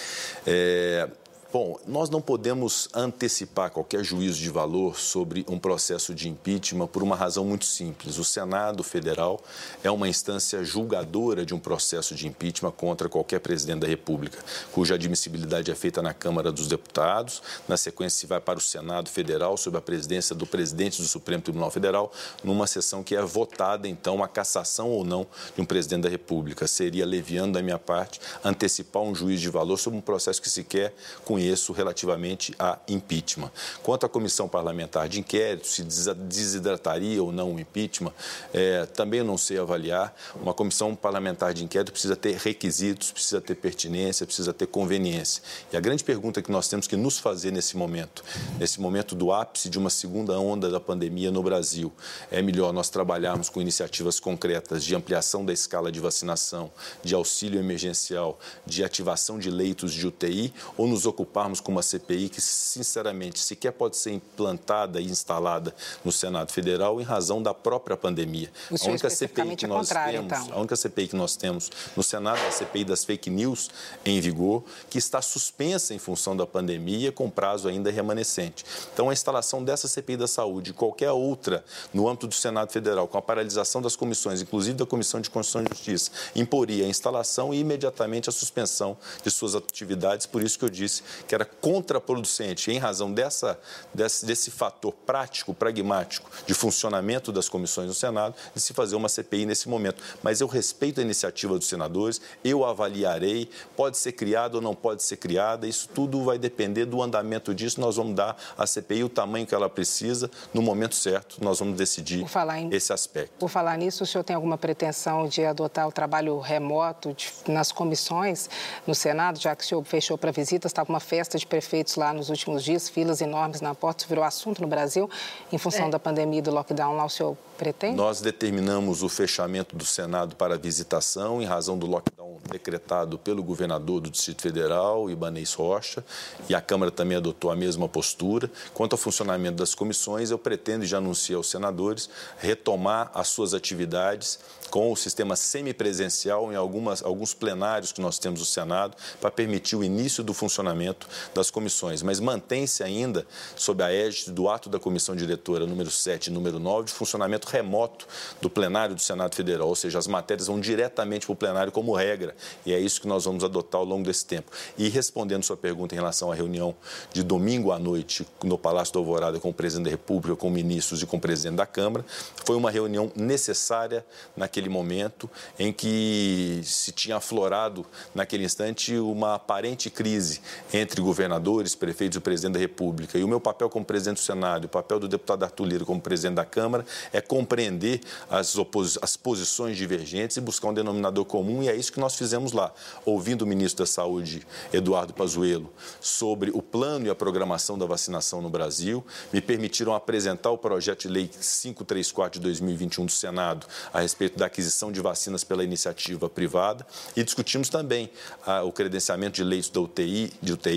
É, 0.47 1.09
Bom, 1.53 1.81
nós 1.85 2.09
não 2.09 2.21
podemos 2.21 2.89
antecipar 2.95 3.73
qualquer 3.73 4.05
juízo 4.05 4.39
de 4.39 4.49
valor 4.49 4.97
sobre 5.01 5.45
um 5.49 5.59
processo 5.59 6.15
de 6.15 6.29
impeachment 6.29 6.87
por 6.87 7.03
uma 7.03 7.17
razão 7.17 7.45
muito 7.45 7.65
simples. 7.65 8.19
O 8.19 8.25
Senado 8.25 8.85
Federal 8.85 9.43
é 9.83 9.91
uma 9.91 10.09
instância 10.09 10.63
julgadora 10.63 11.45
de 11.45 11.53
um 11.53 11.59
processo 11.59 12.15
de 12.15 12.29
impeachment 12.29 12.71
contra 12.71 13.09
qualquer 13.09 13.41
presidente 13.41 13.81
da 13.81 13.89
República, 13.89 14.39
cuja 14.71 14.95
admissibilidade 14.95 15.73
é 15.73 15.75
feita 15.75 16.01
na 16.01 16.15
Câmara 16.15 16.53
dos 16.53 16.69
Deputados. 16.69 17.43
Na 17.67 17.77
sequência, 17.77 18.21
se 18.21 18.27
vai 18.29 18.41
para 18.41 18.61
o 18.61 18.63
Senado 18.63 19.11
Federal, 19.11 19.57
sob 19.57 19.77
a 19.77 19.81
presidência 19.81 20.37
do 20.37 20.47
presidente 20.47 21.03
do 21.03 21.09
Supremo 21.09 21.43
Tribunal 21.43 21.73
Federal, 21.73 22.13
numa 22.45 22.69
sessão 22.69 23.03
que 23.03 23.17
é 23.17 23.23
votada, 23.23 23.89
então, 23.89 24.23
a 24.23 24.29
cassação 24.29 24.89
ou 24.89 25.05
não 25.05 25.27
de 25.57 25.61
um 25.61 25.65
presidente 25.65 26.03
da 26.03 26.09
República. 26.09 26.69
Seria 26.69 27.05
leviando 27.05 27.55
da 27.55 27.63
minha 27.63 27.79
parte 27.79 28.21
antecipar 28.45 29.03
um 29.03 29.17
juízo 29.17 29.43
de 29.43 29.51
valor 29.51 29.79
sobre 29.79 29.99
um 29.99 30.03
processo 30.03 30.41
que 30.41 30.49
sequer 30.49 30.95
com 31.25 31.40
conheço 31.41 31.73
relativamente 31.73 32.55
a 32.59 32.79
impeachment. 32.87 33.51
Quanto 33.83 34.05
à 34.05 34.09
comissão 34.11 34.47
parlamentar 34.47 35.09
de 35.09 35.21
inquérito, 35.21 35.67
se 35.67 35.83
desidrataria 35.83 37.23
ou 37.23 37.33
não 37.33 37.55
o 37.55 37.59
impeachment, 37.59 38.13
é, 38.53 38.85
também 38.85 39.23
não 39.23 39.39
sei 39.39 39.59
avaliar. 39.59 40.15
Uma 40.35 40.53
comissão 40.53 40.95
parlamentar 40.95 41.55
de 41.55 41.65
inquérito 41.65 41.93
precisa 41.93 42.15
ter 42.15 42.37
requisitos, 42.37 43.11
precisa 43.11 43.41
ter 43.41 43.55
pertinência, 43.55 44.27
precisa 44.27 44.53
ter 44.53 44.67
conveniência. 44.67 45.43
E 45.73 45.77
a 45.79 45.81
grande 45.81 46.05
pergunta 46.05 46.43
que 46.43 46.53
nós 46.53 46.69
temos 46.69 46.87
que 46.87 46.95
nos 46.95 47.19
fazer 47.19 47.51
nesse 47.51 47.75
momento, 47.75 48.23
nesse 48.59 48.79
momento 48.79 49.15
do 49.15 49.33
ápice 49.33 49.71
de 49.71 49.79
uma 49.79 49.89
segunda 49.89 50.39
onda 50.39 50.69
da 50.69 50.79
pandemia 50.79 51.31
no 51.31 51.43
Brasil, 51.43 51.91
é 52.31 52.43
melhor 52.43 52.71
nós 52.71 52.91
trabalharmos 52.91 53.49
com 53.49 53.63
iniciativas 53.63 54.21
concretas 54.21 54.85
de 54.85 54.95
ampliação 54.95 55.43
da 55.43 55.55
escala 55.55 55.91
de 55.91 56.01
vacinação, 56.01 56.71
de 57.03 57.15
auxílio 57.15 57.59
emergencial, 57.59 58.39
de 58.67 58.85
ativação 58.85 59.39
de 59.39 59.51
leitos 59.51 59.95
de 59.95 60.07
UTI 60.07 60.53
ou 60.77 60.87
nos 60.87 61.07
ocupar 61.07 61.30
preocuparmos 61.31 61.61
com 61.61 61.73
uma 61.73 61.83
CPI 61.83 62.29
que, 62.29 62.41
sinceramente, 62.41 63.39
sequer 63.39 63.73
pode 63.73 63.97
ser 63.97 64.11
implantada 64.11 65.01
e 65.01 65.05
instalada 65.05 65.75
no 66.05 66.11
Senado 66.11 66.53
Federal 66.53 67.01
em 67.01 67.05
razão 67.05 67.43
da 67.43 67.55
própria 67.55 67.97
pandemia. 67.97 68.51
a 68.71 68.89
única 68.89 69.09
CPI 69.09 69.57
que 69.57 69.67
nós 69.67 69.89
temos, 69.89 70.25
então. 70.27 70.49
a 70.53 70.59
única 70.59 70.77
CPI 70.77 71.09
que 71.09 71.17
nós 71.17 71.37
temos 71.37 71.71
no 71.97 72.03
Senado 72.03 72.39
é 72.41 72.49
a 72.49 72.51
CPI 72.51 72.85
das 72.85 73.05
fake 73.05 73.31
news 73.31 73.71
em 74.05 74.21
vigor, 74.21 74.65
que 74.91 74.99
está 74.99 75.23
suspensa 75.23 75.95
em 75.95 75.99
função 75.99 76.37
da 76.37 76.47
pandemia 76.47 77.13
com 77.13 77.31
prazo 77.31 77.69
ainda 77.69 77.91
remanescente. 77.91 78.65
Então, 78.93 79.09
a 79.09 79.13
instalação 79.13 79.63
dessa 79.63 79.87
CPI 79.87 80.17
da 80.17 80.27
saúde 80.27 80.71
e 80.71 80.75
qualquer 80.75 81.13
outra 81.13 81.65
no 81.95 82.09
âmbito 82.09 82.27
do 82.27 82.35
Senado 82.35 82.73
Federal, 82.73 83.07
com 83.07 83.17
a 83.17 83.23
paralisação 83.23 83.81
das 83.81 83.95
comissões, 83.95 84.43
inclusive 84.43 84.77
da 84.77 84.87
Comissão 84.87 85.21
de 85.21 85.31
Constituição 85.31 85.63
e 85.63 85.77
Justiça, 85.77 86.11
imporia 86.35 86.85
a 86.85 86.89
instalação 86.89 87.55
e 87.55 87.61
imediatamente 87.61 88.29
a 88.29 88.33
suspensão 88.33 88.97
de 89.23 89.31
suas 89.31 89.55
atividades. 89.55 90.27
Por 90.27 90.43
isso 90.43 90.59
que 90.59 90.65
eu 90.65 90.71
disse 90.71 91.03
que 91.27 91.35
era 91.35 91.45
contraproducente 91.45 92.71
em 92.71 92.79
razão 92.79 93.13
dessa, 93.13 93.59
desse, 93.93 94.25
desse 94.27 94.51
fator 94.51 94.93
prático, 94.93 95.55
pragmático 95.55 96.31
de 96.47 96.55
funcionamento 96.55 97.33
das 97.33 97.49
comissões 97.49 97.89
do 97.89 97.95
Senado, 97.95 98.35
de 98.55 98.61
se 98.61 98.73
fazer 98.73 98.97
uma 98.97 99.09
CPI 99.09 99.47
nesse 99.47 99.69
momento. 99.69 100.03
Mas 100.23 100.41
eu 100.41 100.47
respeito 100.47 101.01
a 101.01 101.03
iniciativa 101.03 101.59
dos 101.59 101.69
senadores, 101.69 102.21
eu 102.45 102.65
avaliarei, 102.65 103.49
pode 103.77 103.97
ser 103.97 104.13
criada 104.13 104.57
ou 104.57 104.63
não 104.63 104.75
pode 104.75 105.03
ser 105.03 105.17
criada, 105.17 105.67
isso 105.67 105.89
tudo 105.89 106.25
vai 106.25 106.39
depender 106.39 106.85
do 106.85 107.03
andamento 107.03 107.55
disso, 107.55 107.81
nós 107.81 107.97
vamos 107.97 108.15
dar 108.15 108.37
à 108.57 108.67
CPI 108.67 109.05
o 109.05 109.09
tamanho 109.09 109.47
que 109.47 109.55
ela 109.55 109.69
precisa, 109.69 110.31
no 110.53 110.63
momento 110.63 110.95
certo, 110.95 111.43
nós 111.43 111.59
vamos 111.59 111.77
decidir 111.77 112.25
em, 112.59 112.75
esse 112.75 112.93
aspecto. 112.93 113.33
Por 113.39 113.49
falar 113.49 113.77
nisso, 113.77 114.05
o 114.05 114.07
senhor 114.07 114.25
tem 114.25 114.35
alguma 114.35 114.59
pretensão 114.59 115.29
de 115.29 115.45
adotar 115.45 115.87
o 115.89 115.93
trabalho 115.93 116.39
remoto 116.39 117.15
de, 117.15 117.31
nas 117.49 117.73
comissões 117.73 118.49
no 118.87 118.95
Senado, 118.95 119.39
já 119.39 119.55
que 119.55 119.65
o 119.65 119.67
senhor 119.67 119.85
fechou 119.85 120.19
para 120.19 120.31
visitas, 120.31 120.71
estava 120.71 120.89
uma 120.89 121.01
festa 121.11 121.37
de 121.37 121.45
prefeitos 121.45 121.97
lá 121.97 122.13
nos 122.13 122.29
últimos 122.29 122.63
dias, 122.63 122.89
filas 122.89 123.21
enormes 123.21 123.61
na 123.61 123.75
porta, 123.75 124.03
isso 124.03 124.09
virou 124.09 124.23
assunto 124.23 124.63
no 124.63 124.69
Brasil, 124.69 125.11
em 125.51 125.59
função 125.59 125.87
é. 125.87 125.91
da 125.91 125.99
pandemia 125.99 126.39
e 126.39 126.43
do 126.43 126.53
lockdown 126.53 126.97
lá, 126.97 127.05
o 127.05 127.09
senhor 127.09 127.37
pretende? 127.59 127.97
Nós 127.97 128.21
determinamos 128.21 129.03
o 129.03 129.09
fechamento 129.09 129.75
do 129.75 129.85
Senado 129.85 130.37
para 130.37 130.57
visitação 130.57 131.43
em 131.43 131.45
razão 131.45 131.77
do 131.77 131.85
lockdown 131.85 132.31
decretado 132.51 133.19
pelo 133.19 133.43
governador 133.43 134.01
do 134.01 134.11
Distrito 134.11 134.43
Federal, 134.43 135.09
Ibanez 135.09 135.55
Rocha, 135.55 136.05
e 136.49 136.55
a 136.55 136.61
Câmara 136.61 136.91
também 136.91 137.17
adotou 137.17 137.51
a 137.51 137.57
mesma 137.57 137.89
postura. 137.89 138.51
Quanto 138.75 138.93
ao 138.93 138.99
funcionamento 138.99 139.57
das 139.57 139.75
comissões, 139.75 140.31
eu 140.31 140.39
pretendo, 140.39 140.85
e 140.85 140.89
já 140.89 140.99
anunciei 140.99 141.37
aos 141.37 141.49
senadores, 141.49 142.11
retomar 142.39 143.11
as 143.15 143.29
suas 143.29 143.55
atividades 143.55 144.39
com 144.71 144.93
o 144.93 144.97
sistema 144.97 145.35
semipresencial 145.37 146.53
em 146.53 146.57
algumas, 146.57 147.03
alguns 147.03 147.35
plenários 147.35 147.93
que 147.93 148.01
nós 148.01 148.19
temos 148.19 148.41
no 148.41 148.47
Senado 148.47 148.97
para 149.21 149.31
permitir 149.31 149.77
o 149.77 149.85
início 149.85 150.23
do 150.23 150.33
funcionamento 150.33 151.00
das 151.35 151.51
comissões. 151.51 152.03
Mas 152.03 152.21
mantém-se 152.21 152.83
ainda, 152.83 153.27
sob 153.57 153.83
a 153.83 153.93
égide 153.93 154.31
do 154.31 154.49
ato 154.49 154.69
da 154.69 154.79
comissão 154.79 155.17
diretora 155.17 155.67
número 155.67 155.91
7 155.91 156.29
e 156.29 156.31
número 156.31 156.59
9, 156.59 156.87
de 156.87 156.93
funcionamento 156.93 157.49
remoto 157.49 158.07
do 158.41 158.49
plenário 158.49 158.95
do 158.95 159.01
Senado 159.01 159.35
Federal, 159.35 159.69
ou 159.69 159.75
seja, 159.75 159.99
as 159.99 160.07
matérias 160.07 160.47
vão 160.47 160.61
diretamente 160.61 161.27
para 161.27 161.33
o 161.33 161.37
plenário 161.37 161.73
como 161.73 161.95
regra, 161.95 162.35
e 162.65 162.73
é 162.73 162.79
isso 162.79 163.01
que 163.01 163.09
nós 163.09 163.25
vamos 163.25 163.43
adotar 163.43 163.81
ao 163.81 163.87
longo 163.87 164.05
desse 164.05 164.25
tempo. 164.25 164.51
E 164.79 164.89
respondendo 164.89 165.43
sua 165.43 165.57
pergunta 165.57 165.95
em 165.95 165.99
relação 165.99 166.31
à 166.31 166.35
reunião 166.35 166.75
de 167.13 167.23
domingo 167.23 167.73
à 167.73 167.79
noite 167.79 168.27
no 168.43 168.57
Palácio 168.57 168.93
do 168.93 168.99
Alvorada 169.01 169.41
com 169.41 169.51
o 169.51 169.55
presidente 169.55 169.87
da 169.87 169.91
República, 169.91 170.37
com 170.37 170.49
ministros 170.49 171.03
e 171.03 171.07
com 171.07 171.17
o 171.17 171.21
presidente 171.21 171.57
da 171.57 171.67
Câmara, 171.67 172.05
foi 172.45 172.57
uma 172.57 172.71
reunião 172.71 173.11
necessária 173.17 174.05
naquele 174.37 174.61
naquele 174.61 174.69
momento 174.69 175.31
em 175.59 175.73
que 175.73 176.61
se 176.65 176.93
tinha 176.93 177.17
aflorado, 177.17 177.87
naquele 178.15 178.45
instante, 178.45 178.97
uma 178.99 179.37
aparente 179.37 179.89
crise 179.89 180.41
entre 180.73 180.90
governadores, 180.99 181.75
prefeitos 181.75 182.17
e 182.17 182.21
presidente 182.21 182.55
da 182.55 182.61
República. 182.61 183.19
E 183.19 183.25
o 183.25 183.29
meu 183.29 183.41
papel 183.41 183.69
como 183.69 183.85
presidente 183.85 184.17
do 184.17 184.23
Senado 184.23 184.65
o 184.65 184.69
papel 184.69 184.99
do 184.99 185.09
deputado 185.09 185.43
Arthur 185.45 185.67
Lira 185.67 185.85
como 185.85 186.01
presidente 186.01 186.37
da 186.37 186.45
Câmara 186.45 186.85
é 187.13 187.21
compreender 187.21 188.01
as, 188.31 188.57
as 189.03 189.17
posições 189.17 189.77
divergentes 189.77 190.37
e 190.37 190.41
buscar 190.41 190.69
um 190.69 190.75
denominador 190.75 191.25
comum, 191.25 191.63
e 191.63 191.69
é 191.69 191.77
isso 191.77 191.93
que 191.93 192.01
nós 192.01 192.17
fizemos 192.17 192.53
lá. 192.53 192.73
Ouvindo 193.05 193.43
o 193.43 193.47
ministro 193.47 193.85
da 193.85 193.87
Saúde, 193.87 194.47
Eduardo 194.73 195.13
Pazuello, 195.13 195.71
sobre 196.01 196.51
o 196.55 196.63
plano 196.63 197.07
e 197.07 197.11
a 197.11 197.15
programação 197.15 197.79
da 197.79 197.87
vacinação 197.87 198.41
no 198.41 198.49
Brasil, 198.49 199.05
me 199.33 199.41
permitiram 199.41 199.95
apresentar 199.95 200.51
o 200.51 200.59
projeto 200.59 201.03
de 201.03 201.09
lei 201.09 201.29
534 201.29 202.39
de 202.39 202.45
2021 202.45 203.07
do 203.07 203.13
Senado 203.13 203.67
a 203.93 204.01
respeito 204.01 204.39
da 204.39 204.47
aquisição 204.47 204.91
de 204.91 205.01
vacinas 205.01 205.45
pela 205.45 205.65
iniciativa 205.65 206.29
privada 206.29 206.87
e 207.17 207.23
discutimos 207.23 207.69
também 207.69 208.11
ah, 208.47 208.63
o 208.63 208.73
credenciamento 208.73 209.37
de 209.37 209.45
leitos 209.45 209.71
da 209.71 209.81
UTI, 209.81 210.33
de 210.41 210.53
UTI, 210.53 210.70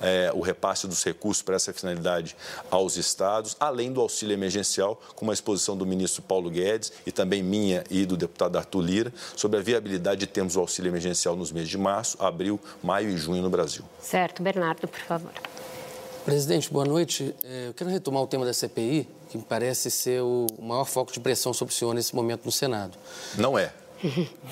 eh, 0.00 0.30
o 0.34 0.40
repasse 0.40 0.86
dos 0.86 1.02
recursos 1.04 1.42
para 1.42 1.56
essa 1.56 1.72
finalidade 1.72 2.36
aos 2.70 2.96
estados, 2.96 3.56
além 3.58 3.92
do 3.92 4.00
auxílio 4.00 4.34
emergencial, 4.34 5.00
com 5.14 5.24
uma 5.24 5.34
exposição 5.34 5.76
do 5.76 5.86
ministro 5.86 6.22
Paulo 6.22 6.50
Guedes 6.50 6.92
e 7.06 7.12
também 7.12 7.42
minha 7.42 7.84
e 7.90 8.04
do 8.04 8.16
deputado 8.16 8.56
Arthur 8.56 8.82
Lira, 8.82 9.12
sobre 9.36 9.58
a 9.58 9.62
viabilidade 9.62 10.20
de 10.20 10.26
termos 10.26 10.56
o 10.56 10.60
auxílio 10.60 10.90
emergencial 10.90 11.36
nos 11.36 11.52
meses 11.52 11.68
de 11.68 11.78
março, 11.78 12.22
abril, 12.22 12.60
maio 12.82 13.10
e 13.10 13.16
junho 13.16 13.42
no 13.42 13.50
Brasil. 13.50 13.84
Certo. 14.00 14.42
Bernardo, 14.42 14.88
por 14.88 15.00
favor. 15.00 15.32
Presidente, 16.24 16.72
boa 16.72 16.84
noite. 16.84 17.34
É, 17.42 17.68
eu 17.68 17.74
quero 17.74 17.90
retomar 17.90 18.22
o 18.22 18.26
tema 18.28 18.44
da 18.44 18.52
CPI, 18.52 19.08
que 19.28 19.36
me 19.36 19.44
parece 19.44 19.90
ser 19.90 20.22
o 20.22 20.46
maior 20.60 20.84
foco 20.84 21.12
de 21.12 21.18
pressão 21.18 21.52
sobre 21.52 21.74
o 21.74 21.76
senhor 21.76 21.94
nesse 21.94 22.14
momento 22.14 22.44
no 22.44 22.52
Senado. 22.52 22.96
Não 23.36 23.58
é. 23.58 23.72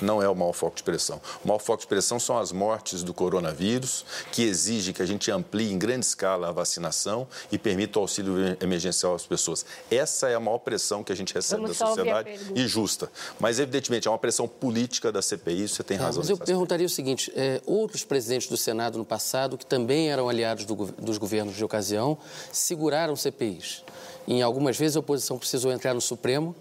Não 0.01 0.21
é 0.21 0.29
o 0.29 0.35
maior 0.35 0.53
foco 0.53 0.77
de 0.77 0.83
pressão. 0.83 1.21
O 1.43 1.47
maior 1.47 1.59
foco 1.59 1.81
de 1.81 1.87
pressão 1.87 2.19
são 2.19 2.37
as 2.37 2.51
mortes 2.51 3.03
do 3.03 3.13
coronavírus, 3.13 4.05
que 4.31 4.43
exige 4.43 4.93
que 4.93 5.01
a 5.01 5.05
gente 5.05 5.29
amplie 5.31 5.71
em 5.71 5.77
grande 5.77 6.05
escala 6.05 6.49
a 6.49 6.51
vacinação 6.51 7.27
e 7.51 7.57
permita 7.57 7.99
o 7.99 8.01
auxílio 8.01 8.57
emergencial 8.61 9.15
às 9.15 9.25
pessoas. 9.25 9.65
Essa 9.89 10.29
é 10.29 10.35
a 10.35 10.39
maior 10.39 10.59
pressão 10.59 11.03
que 11.03 11.11
a 11.11 11.15
gente 11.15 11.33
recebe 11.33 11.61
Vamos 11.61 11.77
da 11.77 11.85
sociedade 11.85 12.39
e 12.55 12.67
justa. 12.67 13.11
Mas, 13.39 13.59
evidentemente, 13.59 14.07
é 14.07 14.11
uma 14.11 14.17
pressão 14.17 14.47
política 14.47 15.11
da 15.11 15.21
CPI, 15.21 15.67
você 15.67 15.83
tem 15.83 15.97
razão. 15.97 16.21
Mas 16.21 16.29
eu 16.29 16.37
perguntaria 16.37 16.85
o 16.85 16.89
seguinte: 16.89 17.31
é, 17.35 17.61
outros 17.65 18.03
presidentes 18.03 18.47
do 18.47 18.57
Senado 18.57 18.97
no 18.97 19.05
passado, 19.05 19.57
que 19.57 19.65
também 19.65 20.11
eram 20.11 20.29
aliados 20.29 20.65
do, 20.65 20.75
dos 20.75 21.17
governos 21.17 21.55
de 21.55 21.63
ocasião, 21.63 22.17
seguraram 22.51 23.15
CPIs. 23.15 23.83
Em 24.27 24.41
algumas 24.41 24.77
vezes 24.77 24.95
a 24.95 24.99
oposição 24.99 25.37
precisou 25.37 25.71
entrar 25.71 25.93
no 25.93 26.01
Supremo 26.01 26.55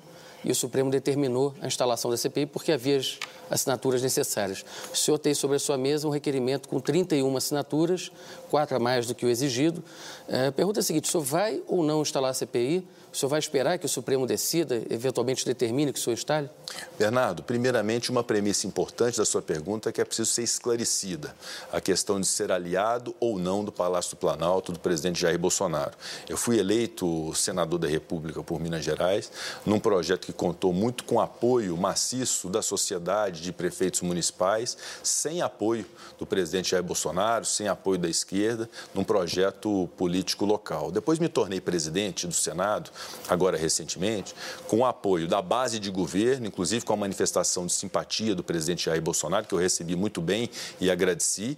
e 0.45 0.51
o 0.51 0.55
Supremo 0.55 0.91
determinou 0.91 1.55
a 1.61 1.67
instalação 1.67 2.11
da 2.11 2.17
CPI 2.17 2.47
porque 2.47 2.73
havia 2.73 2.97
as 2.97 3.19
assinaturas 3.51 4.03
necessárias. 4.03 4.65
O 4.93 4.97
senhor 4.97 5.19
tem 5.19 5.35
sobre 5.35 5.57
a 5.57 5.61
sua 5.61 5.77
mesa 5.77 6.07
um 6.07 6.11
requerimento 6.11 6.69
com 6.69 6.81
31 6.81 7.37
assinaturas, 7.37 8.11
quatro 8.49 8.77
a 8.77 8.79
mais 8.79 9.07
do 9.07 9.15
que 9.15 9.27
o 9.27 9.29
exigido. 9.29 9.83
É, 10.29 10.51
pergunta 10.51 10.79
é 10.79 10.81
a 10.81 10.85
seguinte: 10.85 11.09
o 11.09 11.11
senhor 11.11 11.25
vai 11.25 11.63
ou 11.67 11.83
não 11.83 12.03
instalar 12.03 12.31
a 12.31 12.35
CPI? 12.35 12.87
O 13.13 13.17
senhor 13.17 13.29
vai 13.31 13.41
esperar 13.41 13.77
que 13.77 13.87
o 13.87 13.89
Supremo 13.89 14.25
decida, 14.25 14.83
eventualmente 14.89 15.45
determine 15.45 15.93
que 15.93 15.99
o 15.99 16.03
senhor 16.03 16.15
instale? 16.15 16.49
Bernardo, 16.97 17.43
primeiramente, 17.43 18.09
uma 18.09 18.23
premissa 18.23 18.69
importante 18.69 19.19
da 19.19 19.25
sua 19.25 19.43
pergunta 19.43 19.89
é 19.89 19.93
que 19.93 20.01
é 20.01 20.05
preciso 20.05 20.31
ser 20.31 20.45
esclarecida 20.45 21.35
a 21.73 21.81
questão 21.81 22.21
de 22.21 22.27
ser 22.27 22.53
aliado 22.53 23.15
ou 23.19 23.37
não 23.37 23.65
do 23.65 23.73
Palácio 23.73 24.13
do 24.13 24.17
Planalto 24.17 24.71
do 24.71 24.79
presidente 24.79 25.21
Jair 25.21 25.39
Bolsonaro. 25.39 25.93
Eu 26.29 26.37
fui 26.37 26.59
eleito 26.61 27.35
senador 27.35 27.81
da 27.81 27.89
República 27.89 28.43
por 28.45 28.61
Minas 28.61 28.85
Gerais 28.85 29.33
num 29.67 29.81
projeto 29.81 30.27
que 30.27 30.33
contou 30.33 30.73
muito 30.73 31.03
com 31.03 31.21
apoio 31.21 31.77
maciço 31.77 32.49
da 32.49 32.63
sociedade, 32.63 33.43
de 33.43 33.53
prefeitos 33.53 34.03
municipais, 34.03 34.77
sem 35.03 35.43
apoio 35.43 35.85
do 36.17 36.25
presidente 36.25 36.71
Jair 36.71 36.85
Bolsonaro, 36.85 37.45
sem 37.45 37.67
apoio 37.67 37.99
da 37.99 38.09
esquerda, 38.09 38.71
num 38.95 39.03
projeto 39.03 39.91
político 39.97 40.45
local. 40.45 40.93
Depois 40.93 41.19
me 41.19 41.29
tornei 41.29 41.61
presidente 41.61 42.29
do 42.29 42.35
Senado 42.35 42.91
agora 43.29 43.57
recentemente, 43.57 44.35
com 44.67 44.79
o 44.79 44.85
apoio 44.85 45.29
da 45.29 45.41
base 45.41 45.79
de 45.79 45.91
governo, 45.91 46.47
inclusive 46.47 46.85
com 46.85 46.93
a 46.93 46.97
manifestação 46.97 47.67
de 47.67 47.73
simpatia 47.73 48.35
do 48.35 48.43
presidente 48.43 48.87
Jair 48.87 49.03
Bolsonaro, 49.03 49.47
que 49.47 49.55
eu 49.55 49.59
recebi 49.59 49.95
muito 49.95 50.21
bem 50.21 50.51
e 50.81 50.91
agradeci, 50.91 51.57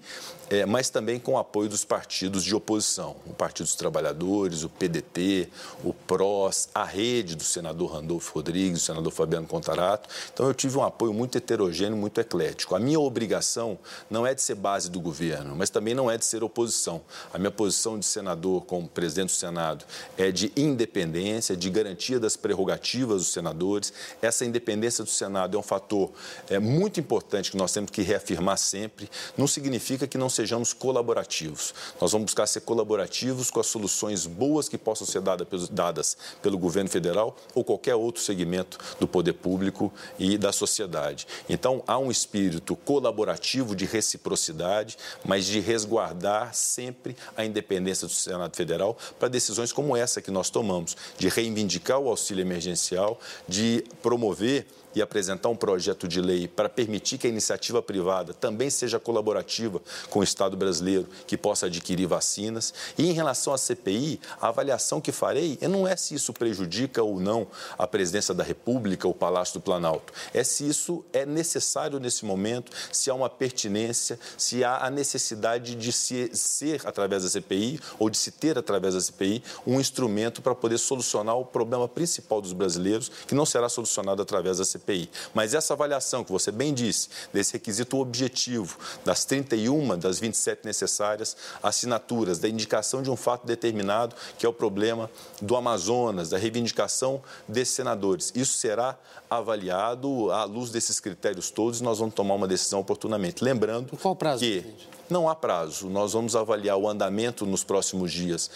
é, 0.50 0.66
mas 0.66 0.90
também 0.90 1.18
com 1.18 1.32
o 1.32 1.38
apoio 1.38 1.68
dos 1.68 1.84
partidos 1.84 2.44
de 2.44 2.54
oposição, 2.54 3.16
o 3.26 3.32
Partido 3.32 3.64
dos 3.64 3.74
Trabalhadores, 3.74 4.64
o 4.64 4.68
PDT, 4.68 5.48
o 5.82 5.94
PROS, 5.94 6.68
a 6.74 6.84
rede 6.84 7.34
do 7.34 7.42
senador 7.42 7.92
Randolfo 7.92 8.34
Rodrigues, 8.34 8.80
do 8.80 8.84
senador 8.84 9.12
Fabiano 9.12 9.46
Contarato. 9.46 10.10
Então, 10.32 10.46
eu 10.46 10.52
tive 10.52 10.76
um 10.76 10.82
apoio 10.82 11.14
muito 11.14 11.38
heterogêneo, 11.38 11.96
muito 11.96 12.20
eclético. 12.20 12.74
A 12.74 12.78
minha 12.78 13.00
obrigação 13.00 13.78
não 14.10 14.26
é 14.26 14.34
de 14.34 14.42
ser 14.42 14.54
base 14.54 14.90
do 14.90 15.00
governo, 15.00 15.56
mas 15.56 15.70
também 15.70 15.94
não 15.94 16.10
é 16.10 16.18
de 16.18 16.24
ser 16.24 16.44
oposição. 16.44 17.00
A 17.32 17.38
minha 17.38 17.50
posição 17.50 17.98
de 17.98 18.04
senador, 18.04 18.62
como 18.66 18.86
presidente 18.86 19.30
do 19.30 19.36
Senado, 19.36 19.86
é 20.18 20.30
de 20.30 20.52
independência, 20.54 21.31
de 21.40 21.70
garantia 21.70 22.20
das 22.20 22.36
prerrogativas 22.36 23.22
dos 23.22 23.32
senadores. 23.32 23.92
Essa 24.20 24.44
independência 24.44 25.02
do 25.02 25.10
Senado 25.10 25.56
é 25.56 25.60
um 25.60 25.62
fator 25.62 26.12
é, 26.48 26.58
muito 26.58 27.00
importante 27.00 27.50
que 27.50 27.56
nós 27.56 27.72
temos 27.72 27.90
que 27.90 28.02
reafirmar 28.02 28.58
sempre. 28.58 29.10
Não 29.36 29.46
significa 29.46 30.06
que 30.06 30.18
não 30.18 30.28
seja 30.28 30.52
sejamos 30.52 30.72
colaborativos. 30.74 31.74
Nós 32.00 32.12
vamos 32.12 32.26
buscar 32.26 32.46
ser 32.46 32.60
colaborativos 32.60 33.50
com 33.50 33.58
as 33.58 33.66
soluções 33.66 34.26
boas 34.26 34.68
que 34.68 34.76
possam 34.76 35.06
ser 35.06 35.22
dadas 35.70 36.16
pelo 36.42 36.58
governo 36.58 36.90
federal 36.90 37.36
ou 37.54 37.64
qualquer 37.64 37.94
outro 37.94 38.22
segmento 38.22 38.78
do 39.00 39.08
poder 39.08 39.32
público 39.32 39.90
e 40.18 40.36
da 40.36 40.52
sociedade. 40.52 41.26
Então, 41.48 41.82
há 41.86 41.98
um 41.98 42.10
espírito 42.10 42.76
colaborativo 42.76 43.74
de 43.74 43.86
reciprocidade, 43.86 44.98
mas 45.24 45.46
de 45.46 45.58
resguardar 45.58 46.54
sempre 46.54 47.16
a 47.34 47.44
independência 47.44 48.06
do 48.06 48.12
Senado 48.12 48.54
Federal 48.54 48.98
para 49.18 49.28
decisões 49.28 49.72
como 49.72 49.96
essa 49.96 50.20
que 50.20 50.30
nós 50.30 50.50
tomamos, 50.50 50.96
de 51.22 51.28
reivindicar 51.28 52.00
o 52.00 52.08
auxílio 52.08 52.42
emergencial, 52.42 53.16
de 53.46 53.84
promover 54.02 54.66
e 54.94 55.02
apresentar 55.02 55.48
um 55.48 55.56
projeto 55.56 56.06
de 56.06 56.20
lei 56.20 56.46
para 56.46 56.68
permitir 56.68 57.18
que 57.18 57.26
a 57.26 57.30
iniciativa 57.30 57.82
privada 57.82 58.34
também 58.34 58.70
seja 58.70 58.98
colaborativa 58.98 59.80
com 60.10 60.20
o 60.20 60.22
Estado 60.22 60.56
brasileiro, 60.56 61.08
que 61.26 61.36
possa 61.36 61.66
adquirir 61.66 62.06
vacinas. 62.06 62.74
E 62.98 63.08
em 63.08 63.12
relação 63.12 63.52
à 63.52 63.58
CPI, 63.58 64.20
a 64.40 64.48
avaliação 64.48 65.00
que 65.00 65.12
farei 65.12 65.58
não 65.62 65.86
é 65.86 65.96
se 65.96 66.14
isso 66.14 66.32
prejudica 66.32 67.02
ou 67.02 67.18
não 67.18 67.46
a 67.78 67.86
presidência 67.86 68.34
da 68.34 68.44
República, 68.44 69.08
o 69.08 69.14
Palácio 69.14 69.54
do 69.54 69.62
Planalto. 69.62 70.12
É 70.34 70.44
se 70.44 70.68
isso 70.68 71.04
é 71.12 71.24
necessário 71.24 71.98
nesse 71.98 72.24
momento, 72.24 72.72
se 72.90 73.10
há 73.10 73.14
uma 73.14 73.30
pertinência, 73.30 74.18
se 74.36 74.62
há 74.64 74.84
a 74.84 74.90
necessidade 74.90 75.74
de 75.74 75.92
se 75.92 76.30
ser, 76.34 76.82
através 76.84 77.22
da 77.22 77.30
CPI, 77.30 77.80
ou 77.98 78.10
de 78.10 78.18
se 78.18 78.30
ter, 78.30 78.58
através 78.58 78.94
da 78.94 79.00
CPI, 79.00 79.42
um 79.66 79.80
instrumento 79.80 80.42
para 80.42 80.54
poder 80.54 80.78
solucionar 80.78 81.36
o 81.36 81.44
problema 81.44 81.88
principal 81.88 82.40
dos 82.40 82.52
brasileiros, 82.52 83.10
que 83.26 83.34
não 83.34 83.46
será 83.46 83.68
solucionado 83.68 84.20
através 84.20 84.58
da 84.58 84.64
CPI 84.64 84.81
CPI. 84.82 85.08
Mas 85.32 85.54
essa 85.54 85.72
avaliação 85.74 86.24
que 86.24 86.32
você 86.32 86.50
bem 86.50 86.74
disse, 86.74 87.08
desse 87.32 87.54
requisito 87.54 87.98
objetivo, 87.98 88.78
das 89.04 89.24
31 89.24 89.98
das 89.98 90.18
27 90.18 90.64
necessárias 90.64 91.36
assinaturas, 91.62 92.38
da 92.38 92.48
indicação 92.48 93.02
de 93.02 93.10
um 93.10 93.16
fato 93.16 93.46
determinado, 93.46 94.14
que 94.38 94.44
é 94.44 94.48
o 94.48 94.52
problema 94.52 95.10
do 95.40 95.56
Amazonas, 95.56 96.30
da 96.30 96.38
reivindicação 96.38 97.22
desses 97.46 97.74
senadores, 97.74 98.32
isso 98.34 98.58
será 98.58 98.98
avaliado 99.30 100.30
à 100.30 100.44
luz 100.44 100.70
desses 100.70 101.00
critérios 101.00 101.50
todos 101.50 101.80
e 101.80 101.82
nós 101.82 101.98
vamos 101.98 102.14
tomar 102.14 102.34
uma 102.34 102.48
decisão 102.48 102.80
oportunamente. 102.80 103.42
Lembrando 103.42 103.96
qual 103.96 104.14
prazo, 104.14 104.40
que 104.40 104.60
presidente? 104.60 104.88
Não 105.12 105.28
há 105.28 105.34
prazo. 105.34 105.90
Nós 105.90 106.14
vamos 106.14 106.34
avaliar 106.34 106.78
o 106.78 106.88
andamento 106.88 107.44
nos 107.44 107.62
próximos 107.62 108.10
dias 108.10 108.50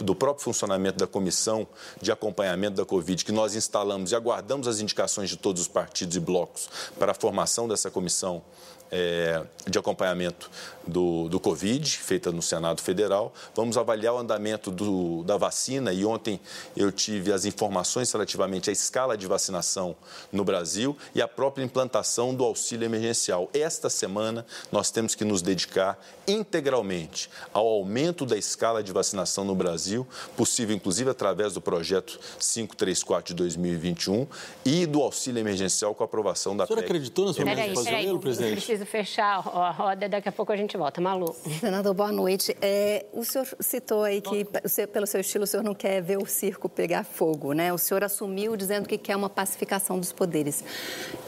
do 0.00 0.12
próprio 0.12 0.42
funcionamento 0.42 0.98
da 0.98 1.06
comissão 1.06 1.68
de 2.02 2.10
acompanhamento 2.10 2.78
da 2.78 2.84
Covid, 2.84 3.24
que 3.24 3.30
nós 3.30 3.54
instalamos 3.54 4.10
e 4.10 4.16
aguardamos 4.16 4.66
as 4.66 4.80
indicações 4.80 5.30
de 5.30 5.36
todos 5.36 5.62
os 5.62 5.68
partidos 5.68 6.16
e 6.16 6.20
blocos 6.20 6.68
para 6.98 7.12
a 7.12 7.14
formação 7.14 7.68
dessa 7.68 7.92
comissão 7.92 8.42
é, 8.90 9.42
de 9.66 9.78
acompanhamento 9.78 10.50
do, 10.86 11.28
do 11.28 11.38
Covid, 11.38 11.98
feita 11.98 12.32
no 12.32 12.42
Senado 12.42 12.80
Federal. 12.82 13.32
Vamos 13.54 13.76
avaliar 13.76 14.14
o 14.14 14.18
andamento 14.18 14.70
do, 14.70 15.22
da 15.24 15.36
vacina 15.36 15.92
e 15.92 16.04
ontem 16.04 16.40
eu 16.76 16.90
tive 16.90 17.32
as 17.32 17.44
informações 17.44 18.10
relativamente 18.12 18.70
à 18.70 18.72
escala 18.72 19.16
de 19.16 19.26
vacinação 19.26 19.94
no 20.32 20.44
Brasil 20.44 20.96
e 21.14 21.22
a 21.22 21.28
própria 21.28 21.64
implantação 21.64 22.34
do 22.34 22.44
auxílio 22.44 22.84
emergencial. 22.84 23.48
Esta 23.52 23.88
semana 23.88 24.44
nós 24.72 24.90
temos 24.90 25.14
que 25.14 25.24
nos 25.24 25.42
dedicar 25.42 25.98
integralmente 26.26 27.30
ao 27.52 27.66
aumento 27.66 28.24
da 28.24 28.36
escala 28.36 28.82
de 28.82 28.92
vacinação 28.92 29.44
no 29.44 29.54
Brasil, 29.54 30.06
possível 30.36 30.74
inclusive 30.74 31.10
através 31.10 31.54
do 31.54 31.60
projeto 31.60 32.18
534 32.38 33.34
de 33.34 33.34
2021 33.34 34.26
e 34.64 34.86
do 34.86 35.02
auxílio 35.02 35.40
emergencial 35.40 35.94
com 35.94 36.02
a 36.02 36.06
aprovação 36.06 36.56
da 36.56 36.66
PEC. 36.66 36.72
O 36.72 36.76
senhor 36.76 36.84
acreditou 36.84 37.26
na 37.26 37.32
sua 37.32 37.44
peraí, 37.44 38.18
presidente? 38.18 38.79
Preciso 38.80 38.86
fechar 38.86 39.36
a 39.36 39.70
roda, 39.70 40.08
daqui 40.08 40.28
a 40.28 40.32
pouco 40.32 40.52
a 40.52 40.56
gente 40.56 40.76
volta. 40.76 41.00
Malu. 41.00 41.34
Senador, 41.60 41.94
boa 41.94 42.12
noite. 42.12 42.56
É, 42.60 43.06
o 43.12 43.24
senhor 43.24 43.46
citou 43.60 44.04
aí 44.04 44.20
que, 44.20 44.46
pelo 44.92 45.06
seu 45.06 45.20
estilo, 45.20 45.44
o 45.44 45.46
senhor 45.46 45.62
não 45.62 45.74
quer 45.74 46.00
ver 46.00 46.18
o 46.18 46.26
circo 46.26 46.68
pegar 46.68 47.04
fogo, 47.04 47.52
né? 47.52 47.72
O 47.72 47.78
senhor 47.78 48.02
assumiu 48.04 48.56
dizendo 48.56 48.88
que 48.88 48.98
quer 48.98 49.16
uma 49.16 49.28
pacificação 49.28 49.98
dos 49.98 50.12
poderes. 50.12 50.64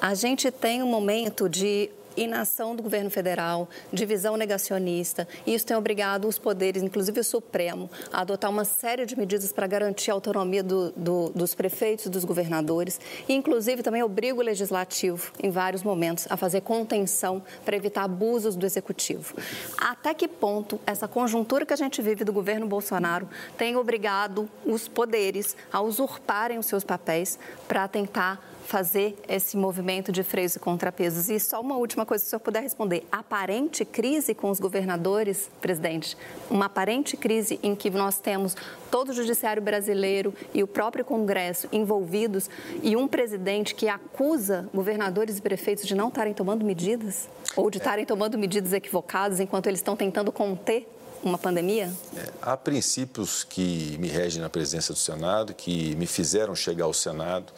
A 0.00 0.14
gente 0.14 0.50
tem 0.50 0.82
um 0.82 0.86
momento 0.86 1.48
de 1.48 1.90
inação 2.16 2.74
do 2.74 2.82
governo 2.82 3.10
federal, 3.10 3.68
divisão 3.92 4.36
negacionista, 4.36 5.26
e 5.46 5.54
isso 5.54 5.66
tem 5.66 5.76
obrigado 5.76 6.28
os 6.28 6.38
poderes, 6.38 6.82
inclusive 6.82 7.20
o 7.20 7.24
Supremo, 7.24 7.90
a 8.12 8.20
adotar 8.20 8.50
uma 8.50 8.64
série 8.64 9.06
de 9.06 9.16
medidas 9.16 9.52
para 9.52 9.66
garantir 9.66 10.10
a 10.10 10.14
autonomia 10.14 10.62
do, 10.62 10.90
do, 10.92 11.30
dos 11.30 11.54
prefeitos 11.54 12.06
e 12.06 12.10
dos 12.10 12.24
governadores, 12.24 13.00
e 13.28 13.32
inclusive 13.32 13.82
também 13.82 14.02
obriga 14.02 14.38
o 14.38 14.42
legislativo, 14.42 15.32
em 15.42 15.50
vários 15.50 15.82
momentos, 15.82 16.26
a 16.30 16.36
fazer 16.36 16.60
contenção 16.62 17.42
para 17.64 17.76
evitar 17.76 18.04
abusos 18.04 18.56
do 18.56 18.66
executivo. 18.66 19.34
Até 19.76 20.14
que 20.14 20.28
ponto 20.28 20.80
essa 20.86 21.08
conjuntura 21.08 21.66
que 21.66 21.72
a 21.72 21.76
gente 21.76 22.00
vive 22.02 22.24
do 22.24 22.32
governo 22.32 22.66
Bolsonaro 22.66 23.28
tem 23.56 23.76
obrigado 23.76 24.48
os 24.64 24.88
poderes 24.88 25.56
a 25.72 25.80
usurparem 25.80 26.58
os 26.58 26.66
seus 26.66 26.84
papéis 26.84 27.38
para 27.66 27.86
tentar 27.88 28.40
fazer 28.72 29.14
esse 29.28 29.54
movimento 29.54 30.10
de 30.10 30.22
freios 30.22 30.56
e 30.56 30.58
contrapesos. 30.58 31.28
E 31.28 31.38
só 31.38 31.60
uma 31.60 31.76
última 31.76 32.06
coisa, 32.06 32.22
se 32.24 32.28
o 32.28 32.30
senhor 32.30 32.40
puder 32.40 32.62
responder. 32.62 33.06
Aparente 33.12 33.84
crise 33.84 34.34
com 34.34 34.48
os 34.48 34.58
governadores, 34.58 35.50
presidente? 35.60 36.16
Uma 36.48 36.64
aparente 36.64 37.14
crise 37.14 37.60
em 37.62 37.74
que 37.74 37.90
nós 37.90 38.18
temos 38.18 38.56
todo 38.90 39.10
o 39.10 39.12
judiciário 39.12 39.60
brasileiro 39.60 40.32
e 40.54 40.62
o 40.62 40.66
próprio 40.66 41.04
Congresso 41.04 41.68
envolvidos 41.70 42.48
e 42.82 42.96
um 42.96 43.06
presidente 43.06 43.74
que 43.74 43.88
acusa 43.88 44.66
governadores 44.72 45.36
e 45.36 45.42
prefeitos 45.42 45.86
de 45.86 45.94
não 45.94 46.08
estarem 46.08 46.32
tomando 46.32 46.64
medidas 46.64 47.28
ou 47.54 47.68
de 47.68 47.76
estarem 47.76 48.06
tomando 48.06 48.38
medidas 48.38 48.72
equivocadas 48.72 49.38
enquanto 49.38 49.66
eles 49.66 49.80
estão 49.80 49.94
tentando 49.94 50.32
conter 50.32 50.88
uma 51.22 51.36
pandemia? 51.36 51.92
É, 52.16 52.32
há 52.40 52.56
princípios 52.56 53.44
que 53.44 53.98
me 54.00 54.08
regem 54.08 54.40
na 54.40 54.48
presidência 54.48 54.94
do 54.94 54.98
Senado, 54.98 55.52
que 55.52 55.94
me 55.96 56.06
fizeram 56.06 56.54
chegar 56.56 56.86
ao 56.86 56.94
Senado 56.94 57.52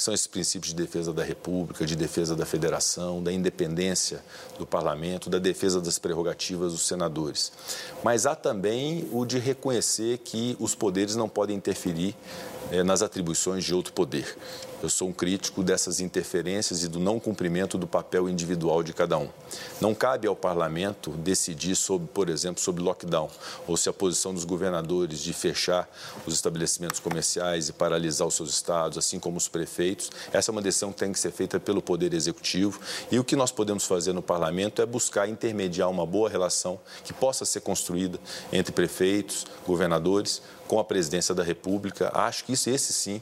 que 0.00 0.04
são 0.04 0.14
esses 0.14 0.26
princípios 0.26 0.72
de 0.72 0.82
defesa 0.82 1.12
da 1.12 1.22
República, 1.22 1.84
de 1.84 1.94
defesa 1.94 2.34
da 2.34 2.46
Federação, 2.46 3.22
da 3.22 3.30
independência 3.30 4.24
do 4.58 4.64
Parlamento, 4.64 5.28
da 5.28 5.38
defesa 5.38 5.78
das 5.78 5.98
prerrogativas 5.98 6.72
dos 6.72 6.86
senadores. 6.86 7.52
Mas 8.02 8.24
há 8.24 8.34
também 8.34 9.06
o 9.12 9.26
de 9.26 9.38
reconhecer 9.38 10.16
que 10.16 10.56
os 10.58 10.74
poderes 10.74 11.16
não 11.16 11.28
podem 11.28 11.54
interferir 11.54 12.16
é, 12.72 12.82
nas 12.82 13.02
atribuições 13.02 13.62
de 13.62 13.74
outro 13.74 13.92
poder. 13.92 14.38
Eu 14.82 14.88
sou 14.88 15.08
um 15.08 15.12
crítico 15.12 15.62
dessas 15.62 16.00
interferências 16.00 16.82
e 16.82 16.88
do 16.88 16.98
não 16.98 17.20
cumprimento 17.20 17.76
do 17.76 17.86
papel 17.86 18.30
individual 18.30 18.82
de 18.82 18.94
cada 18.94 19.18
um. 19.18 19.28
Não 19.78 19.94
cabe 19.94 20.26
ao 20.26 20.34
parlamento 20.34 21.10
decidir 21.10 21.76
sobre, 21.76 22.08
por 22.08 22.30
exemplo, 22.30 22.62
sobre 22.62 22.82
lockdown, 22.82 23.28
ou 23.66 23.76
se 23.76 23.90
a 23.90 23.92
posição 23.92 24.32
dos 24.32 24.44
governadores 24.44 25.20
de 25.20 25.34
fechar 25.34 25.86
os 26.26 26.32
estabelecimentos 26.32 26.98
comerciais 26.98 27.68
e 27.68 27.74
paralisar 27.74 28.26
os 28.26 28.34
seus 28.34 28.48
estados, 28.48 28.96
assim 28.96 29.18
como 29.18 29.36
os 29.36 29.48
prefeitos. 29.48 30.10
Essa 30.32 30.50
é 30.50 30.52
uma 30.52 30.62
decisão 30.62 30.92
que 30.92 30.98
tem 30.98 31.12
que 31.12 31.18
ser 31.18 31.30
feita 31.30 31.60
pelo 31.60 31.82
Poder 31.82 32.14
Executivo. 32.14 32.80
E 33.10 33.18
o 33.18 33.24
que 33.24 33.36
nós 33.36 33.52
podemos 33.52 33.84
fazer 33.84 34.14
no 34.14 34.22
parlamento 34.22 34.80
é 34.80 34.86
buscar 34.86 35.28
intermediar 35.28 35.90
uma 35.90 36.06
boa 36.06 36.30
relação 36.30 36.80
que 37.04 37.12
possa 37.12 37.44
ser 37.44 37.60
construída 37.60 38.18
entre 38.50 38.72
prefeitos, 38.72 39.46
governadores, 39.66 40.40
com 40.66 40.78
a 40.78 40.84
presidência 40.84 41.34
da 41.34 41.42
República. 41.42 42.10
Acho 42.14 42.44
que 42.44 42.52
isso, 42.52 42.70
esse 42.70 42.92
sim 42.92 43.20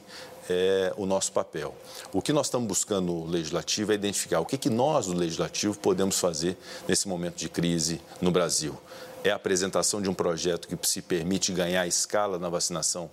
é 0.49 0.93
o 0.97 1.05
nosso 1.05 1.31
papel. 1.31 1.75
O 2.11 2.21
que 2.21 2.33
nós 2.33 2.47
estamos 2.47 2.67
buscando 2.67 3.05
no 3.05 3.25
Legislativo 3.25 3.91
é 3.91 3.95
identificar 3.95 4.39
o 4.39 4.45
que, 4.45 4.57
que 4.57 4.69
nós, 4.69 5.05
do 5.05 5.13
Legislativo, 5.13 5.77
podemos 5.77 6.19
fazer 6.19 6.57
nesse 6.87 7.07
momento 7.07 7.35
de 7.35 7.47
crise 7.47 8.01
no 8.19 8.31
Brasil. 8.31 8.75
É 9.23 9.31
a 9.31 9.35
apresentação 9.35 10.01
de 10.01 10.09
um 10.09 10.13
projeto 10.13 10.67
que 10.67 10.87
se 10.87 11.01
permite 11.01 11.51
ganhar 11.51 11.85
escala 11.85 12.39
na 12.39 12.47
vacinação 12.47 13.09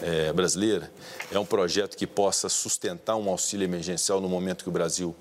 é, 0.00 0.32
brasileira. 0.32 0.90
É 1.32 1.38
um 1.38 1.44
projeto 1.44 1.96
que 1.96 2.06
possa 2.06 2.48
sustentar 2.48 3.16
um 3.16 3.28
auxílio 3.28 3.64
emergencial 3.64 4.20
no 4.20 4.28
momento 4.28 4.62
que 4.62 4.68
o 4.68 4.72
Brasil 4.72 5.14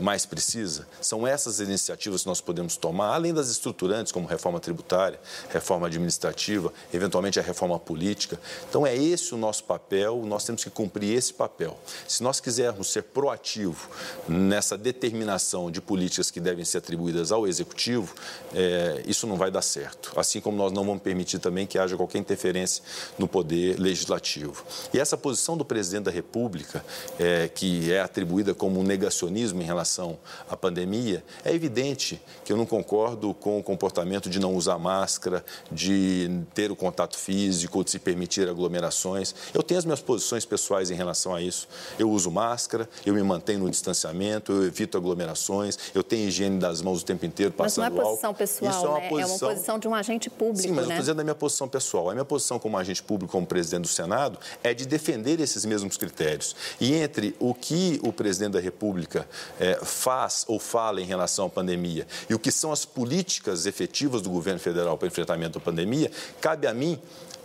mais 0.00 0.24
precisa. 0.24 0.86
São 1.00 1.26
essas 1.26 1.60
iniciativas 1.60 2.22
que 2.22 2.28
nós 2.28 2.40
podemos 2.40 2.76
tomar, 2.76 3.14
além 3.14 3.32
das 3.32 3.48
estruturantes, 3.48 4.12
como 4.12 4.26
reforma 4.26 4.60
tributária, 4.60 5.20
reforma 5.50 5.86
administrativa, 5.86 6.72
eventualmente 6.92 7.38
a 7.38 7.42
reforma 7.42 7.78
política. 7.78 8.38
Então, 8.68 8.86
é 8.86 8.96
esse 8.96 9.34
o 9.34 9.36
nosso 9.36 9.64
papel, 9.64 10.22
nós 10.24 10.44
temos 10.44 10.64
que 10.64 10.70
cumprir 10.70 11.16
esse 11.16 11.32
papel. 11.32 11.78
Se 12.06 12.22
nós 12.22 12.40
quisermos 12.40 12.90
ser 12.90 13.02
proativo 13.02 13.88
nessa 14.28 14.76
determinação 14.76 15.70
de 15.70 15.80
políticas 15.80 16.30
que 16.30 16.40
devem 16.40 16.64
ser 16.64 16.78
atribuídas 16.78 17.32
ao 17.32 17.46
Executivo, 17.46 18.14
é, 18.54 19.02
isso 19.06 19.26
não 19.26 19.36
vai 19.36 19.50
dar 19.50 19.62
certo. 19.62 20.12
Assim 20.16 20.40
como 20.40 20.56
nós 20.56 20.72
não 20.72 20.84
vamos 20.84 21.02
permitir 21.02 21.38
também 21.38 21.66
que 21.66 21.78
haja 21.78 21.96
qualquer 21.96 22.18
interferência 22.18 22.82
no 23.18 23.28
poder 23.28 23.78
legislativo. 23.78 24.64
E 24.92 24.98
essa 24.98 25.16
posição 25.16 25.56
do 25.56 25.64
presidente 25.64 26.04
da 26.04 26.10
República, 26.10 26.84
é, 27.18 27.48
que 27.48 27.92
é 27.92 28.00
atribuída 28.00 28.54
como 28.54 28.80
um 28.80 28.82
negacionismo 28.82 29.60
em 29.60 29.64
relação 29.74 30.18
à 30.48 30.56
pandemia, 30.56 31.22
é 31.44 31.52
evidente 31.52 32.20
que 32.44 32.52
eu 32.52 32.56
não 32.56 32.64
concordo 32.64 33.34
com 33.34 33.58
o 33.58 33.62
comportamento 33.62 34.30
de 34.30 34.38
não 34.38 34.54
usar 34.54 34.78
máscara, 34.78 35.44
de 35.70 36.30
ter 36.54 36.70
o 36.70 36.76
contato 36.76 37.18
físico, 37.18 37.84
de 37.84 37.90
se 37.90 37.98
permitir 37.98 38.48
aglomerações. 38.48 39.34
Eu 39.52 39.62
tenho 39.62 39.78
as 39.78 39.84
minhas 39.84 40.00
posições 40.00 40.44
pessoais 40.44 40.90
em 40.90 40.94
relação 40.94 41.34
a 41.34 41.42
isso. 41.42 41.68
Eu 41.98 42.10
uso 42.10 42.30
máscara, 42.30 42.88
eu 43.04 43.14
me 43.14 43.22
mantenho 43.22 43.60
no 43.60 43.70
distanciamento, 43.70 44.52
eu 44.52 44.64
evito 44.64 44.96
aglomerações, 44.96 45.78
eu 45.94 46.02
tenho 46.02 46.28
higiene 46.28 46.58
das 46.58 46.80
mãos 46.80 47.02
o 47.02 47.04
tempo 47.04 47.26
inteiro, 47.26 47.52
passando 47.52 47.84
álcool. 47.84 47.96
Mas 47.96 48.04
não 48.04 48.10
é 48.10 48.14
posição 48.14 48.30
álcool. 48.30 48.38
pessoal, 48.38 48.70
isso 48.70 48.86
é 48.86 48.88
uma, 48.88 49.00
né? 49.00 49.08
posição... 49.08 49.48
é 49.48 49.50
uma 49.50 49.54
posição 49.54 49.78
de 49.78 49.88
um 49.88 49.94
agente 49.94 50.30
público, 50.30 50.62
Sim, 50.62 50.68
mas 50.68 50.76
né? 50.76 50.82
eu 50.82 50.88
estou 50.90 51.00
dizendo 51.00 51.20
a 51.20 51.24
minha 51.24 51.34
posição 51.34 51.68
pessoal. 51.68 52.10
A 52.10 52.12
minha 52.12 52.24
posição 52.24 52.58
como 52.58 52.78
agente 52.78 53.02
público, 53.02 53.32
como 53.32 53.46
presidente 53.46 53.82
do 53.82 53.88
Senado, 53.88 54.38
é 54.62 54.72
de 54.72 54.86
defender 54.86 55.40
esses 55.40 55.64
mesmos 55.64 55.96
critérios. 55.96 56.54
E 56.80 56.94
entre 56.94 57.34
o 57.38 57.54
que 57.54 58.00
o 58.02 58.12
presidente 58.12 58.52
da 58.52 58.60
República 58.60 59.28
é, 59.64 59.76
faz 59.82 60.44
ou 60.46 60.60
fala 60.60 61.00
em 61.00 61.04
relação 61.04 61.46
à 61.46 61.48
pandemia 61.48 62.06
e 62.28 62.34
o 62.34 62.38
que 62.38 62.52
são 62.52 62.70
as 62.70 62.84
políticas 62.84 63.64
efetivas 63.64 64.20
do 64.20 64.28
governo 64.28 64.60
federal 64.60 64.98
para 64.98 65.08
enfrentamento 65.08 65.58
da 65.58 65.64
pandemia, 65.64 66.10
cabe 66.40 66.66
a 66.66 66.74
mim 66.74 67.00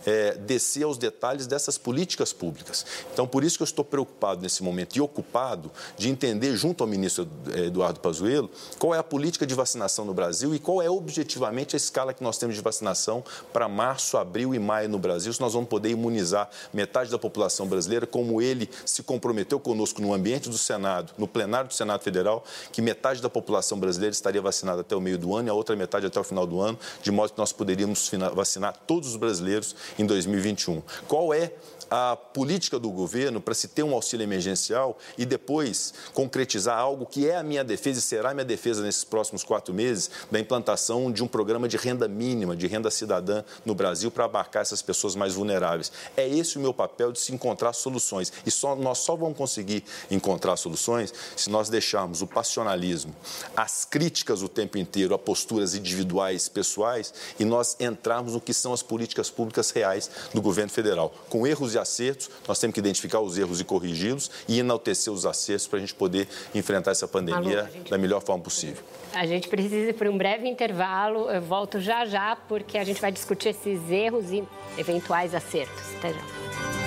é, 0.06 0.34
descer 0.34 0.84
aos 0.84 0.98
detalhes 0.98 1.46
dessas 1.46 1.76
políticas 1.78 2.32
públicas. 2.32 2.86
Então, 3.12 3.26
por 3.26 3.44
isso 3.44 3.56
que 3.56 3.62
eu 3.62 3.66
estou 3.66 3.84
preocupado 3.84 4.42
nesse 4.42 4.62
momento 4.62 4.96
e 4.96 5.00
ocupado 5.00 5.70
de 5.96 6.08
entender, 6.08 6.56
junto 6.56 6.82
ao 6.82 6.88
ministro 6.88 7.28
é, 7.52 7.66
Eduardo 7.66 8.00
Pazuello, 8.00 8.50
qual 8.78 8.94
é 8.94 8.98
a 8.98 9.02
política 9.02 9.46
de 9.46 9.54
vacinação 9.54 10.04
no 10.04 10.14
Brasil 10.14 10.54
e 10.54 10.58
qual 10.58 10.82
é 10.82 10.90
objetivamente 10.90 11.76
a 11.76 11.78
escala 11.78 12.12
que 12.12 12.22
nós 12.22 12.38
temos 12.38 12.54
de 12.54 12.62
vacinação 12.62 13.24
para 13.52 13.68
março, 13.68 14.16
abril 14.16 14.54
e 14.54 14.58
maio 14.58 14.88
no 14.88 14.98
Brasil, 14.98 15.32
se 15.32 15.40
nós 15.40 15.52
vamos 15.52 15.68
poder 15.68 15.90
imunizar 15.90 16.48
metade 16.72 17.10
da 17.10 17.18
população 17.18 17.66
brasileira, 17.66 18.06
como 18.06 18.40
ele 18.40 18.68
se 18.84 19.02
comprometeu 19.02 19.60
conosco 19.60 20.00
no 20.00 20.12
ambiente 20.12 20.48
do 20.48 20.58
Senado, 20.58 21.12
no 21.18 21.26
plenário 21.26 21.68
do 21.68 21.74
Senado 21.74 22.02
Federal, 22.02 22.44
que 22.72 22.80
metade 22.80 23.20
da 23.20 23.28
população 23.28 23.78
brasileira 23.78 24.12
estaria 24.12 24.40
vacinada 24.40 24.80
até 24.80 24.94
o 24.96 25.00
meio 25.00 25.18
do 25.18 25.34
ano 25.34 25.48
e 25.48 25.50
a 25.50 25.54
outra 25.54 25.76
metade 25.76 26.06
até 26.06 26.18
o 26.18 26.24
final 26.24 26.46
do 26.46 26.60
ano, 26.60 26.78
de 27.02 27.10
modo 27.10 27.32
que 27.32 27.38
nós 27.38 27.52
poderíamos 27.52 28.10
vacinar 28.34 28.74
todos 28.86 29.10
os 29.10 29.16
brasileiros 29.16 29.74
em 29.98 30.06
2021. 30.06 30.82
Qual 31.06 31.32
é 31.34 31.52
a 31.90 32.16
política 32.16 32.78
do 32.78 32.90
governo 32.90 33.40
para 33.40 33.54
se 33.54 33.68
ter 33.68 33.82
um 33.82 33.94
auxílio 33.94 34.24
emergencial 34.24 34.96
e 35.18 35.26
depois 35.26 35.92
concretizar 36.14 36.78
algo 36.78 37.04
que 37.04 37.28
é 37.28 37.36
a 37.36 37.42
minha 37.42 37.64
defesa 37.64 37.98
e 37.98 38.02
será 38.02 38.30
a 38.30 38.34
minha 38.34 38.44
defesa 38.44 38.82
nesses 38.82 39.04
próximos 39.04 39.42
quatro 39.42 39.74
meses, 39.74 40.10
da 40.30 40.38
implantação 40.38 41.10
de 41.10 41.22
um 41.22 41.26
programa 41.26 41.68
de 41.68 41.76
renda 41.76 42.06
mínima, 42.06 42.56
de 42.56 42.66
renda 42.66 42.90
cidadã 42.90 43.42
no 43.64 43.74
Brasil 43.74 44.10
para 44.10 44.24
abarcar 44.24 44.62
essas 44.62 44.82
pessoas 44.82 45.14
mais 45.16 45.34
vulneráveis. 45.34 45.90
É 46.16 46.28
esse 46.28 46.56
o 46.56 46.60
meu 46.60 46.72
papel 46.72 47.12
de 47.12 47.18
se 47.18 47.32
encontrar 47.32 47.72
soluções. 47.72 48.32
E 48.46 48.50
só, 48.50 48.76
nós 48.76 48.98
só 48.98 49.16
vamos 49.16 49.36
conseguir 49.36 49.84
encontrar 50.10 50.56
soluções 50.56 51.12
se 51.36 51.50
nós 51.50 51.68
deixarmos 51.68 52.22
o 52.22 52.26
passionalismo, 52.26 53.14
as 53.56 53.84
críticas 53.84 54.42
o 54.42 54.48
tempo 54.48 54.78
inteiro 54.78 55.14
a 55.14 55.18
posturas 55.18 55.74
individuais, 55.74 56.48
pessoais, 56.48 57.12
e 57.38 57.44
nós 57.44 57.76
entrarmos 57.80 58.34
no 58.34 58.40
que 58.40 58.54
são 58.54 58.72
as 58.72 58.82
políticas 58.82 59.30
públicas 59.30 59.70
reais 59.70 60.10
do 60.32 60.40
governo 60.40 60.70
federal, 60.70 61.12
com 61.28 61.46
erros 61.46 61.74
e 61.74 61.78
acertos, 61.80 62.30
nós 62.46 62.58
temos 62.58 62.74
que 62.74 62.80
identificar 62.80 63.20
os 63.20 63.38
erros 63.38 63.60
e 63.60 63.64
corrigi-los 63.64 64.30
e 64.48 64.58
enaltecer 64.60 65.12
os 65.12 65.26
acertos 65.26 65.66
para 65.66 65.78
a 65.78 65.80
gente 65.80 65.94
poder 65.94 66.28
enfrentar 66.54 66.90
essa 66.90 67.08
pandemia 67.08 67.62
Malu, 67.62 67.72
gente... 67.72 67.90
da 67.90 67.98
melhor 67.98 68.20
forma 68.22 68.42
possível. 68.42 68.82
A 69.12 69.26
gente 69.26 69.48
precisa 69.48 69.90
ir 69.90 69.94
para 69.94 70.08
um 70.10 70.16
breve 70.16 70.48
intervalo. 70.48 71.28
Eu 71.30 71.42
volto 71.42 71.80
já 71.80 72.04
já, 72.04 72.36
porque 72.36 72.78
a 72.78 72.84
gente 72.84 73.00
vai 73.00 73.10
discutir 73.10 73.48
esses 73.48 73.90
erros 73.90 74.30
e 74.30 74.44
eventuais 74.78 75.34
acertos. 75.34 75.82
Até 75.98 76.12
já. 76.12 76.79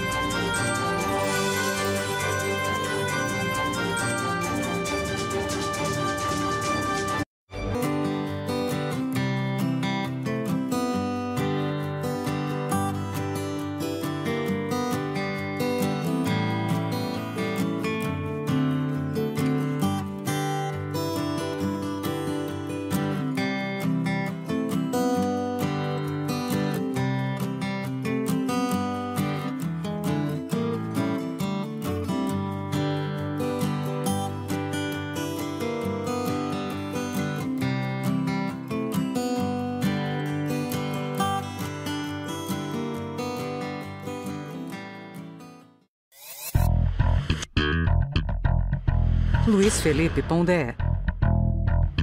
Luiz 49.73 49.81
Felipe 49.81 50.21
Pondé. 50.21 50.75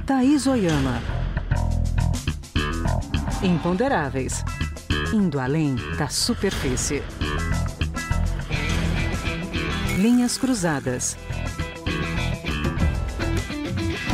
Thaís 0.05 0.45
Oyama. 0.45 1.01
Imponderáveis. 3.41 4.43
Indo 5.13 5.39
além 5.39 5.75
da 5.97 6.09
superfície. 6.09 7.01
Linhas 9.97 10.37
Cruzadas. 10.37 11.17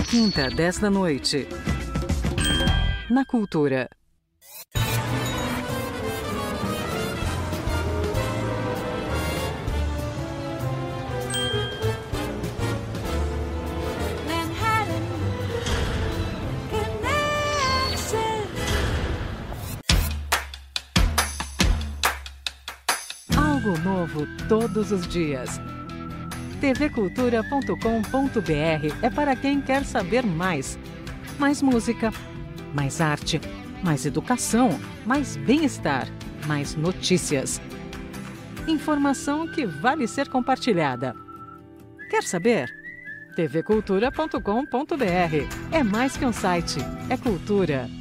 Quinta, 0.08 0.50
10 0.52 0.78
da 0.78 0.92
noite. 0.92 1.48
Na 3.10 3.26
Cultura. 3.26 3.90
Novo 23.78 24.28
todos 24.48 24.92
os 24.92 25.08
dias. 25.08 25.60
tvcultura.com.br 26.62 28.96
é 29.02 29.10
para 29.10 29.36
quem 29.36 29.62
quer 29.62 29.84
saber 29.84 30.24
mais. 30.26 30.78
Mais 31.40 31.62
música, 31.62 32.12
mais 32.74 33.02
arte, 33.02 33.42
mais 33.84 34.06
educação, 34.06 34.80
mais 35.06 35.36
bem-estar, 35.38 36.08
mais 36.46 36.76
notícias. 36.76 37.60
Informação 38.68 39.48
que 39.48 39.66
vale 39.66 40.08
ser 40.08 40.30
compartilhada. 40.30 41.16
Quer 42.10 42.24
saber? 42.24 42.70
tvcultura.com.br 43.36 45.72
é 45.72 45.84
mais 45.84 46.18
que 46.18 46.26
um 46.26 46.34
site, 46.34 46.80
é 47.10 47.18
cultura. 47.18 47.97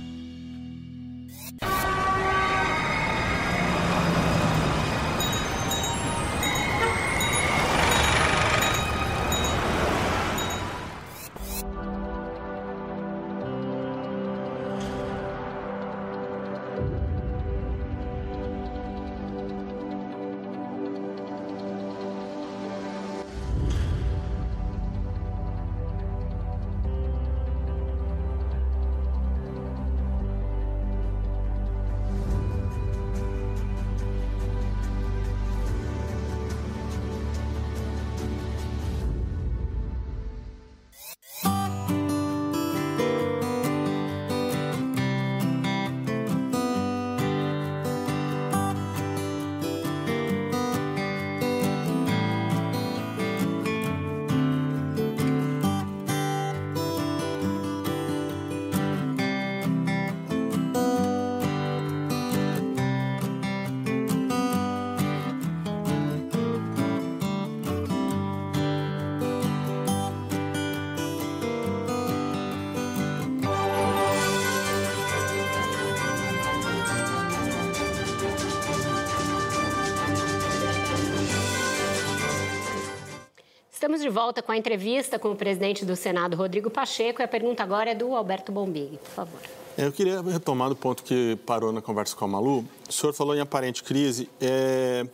De 84.06 84.10
volta 84.10 84.40
com 84.40 84.52
a 84.52 84.56
entrevista 84.56 85.18
com 85.18 85.32
o 85.32 85.36
presidente 85.36 85.84
do 85.84 85.96
Senado, 85.96 86.36
Rodrigo 86.36 86.70
Pacheco, 86.70 87.20
e 87.20 87.24
a 87.24 87.28
pergunta 87.28 87.64
agora 87.64 87.90
é 87.90 87.94
do 87.94 88.14
Alberto 88.14 88.52
Bombig, 88.52 88.98
por 88.98 89.10
favor. 89.10 89.40
Eu 89.76 89.90
queria 89.90 90.22
retomar 90.22 90.68
do 90.68 90.76
ponto 90.76 91.02
que 91.02 91.36
parou 91.44 91.72
na 91.72 91.82
conversa 91.82 92.14
com 92.14 92.24
a 92.24 92.28
Malu. 92.28 92.64
O 92.88 92.92
senhor 92.92 93.12
falou 93.12 93.34
em 93.34 93.40
aparente 93.40 93.82
crise. 93.82 94.30
É... 94.40 95.04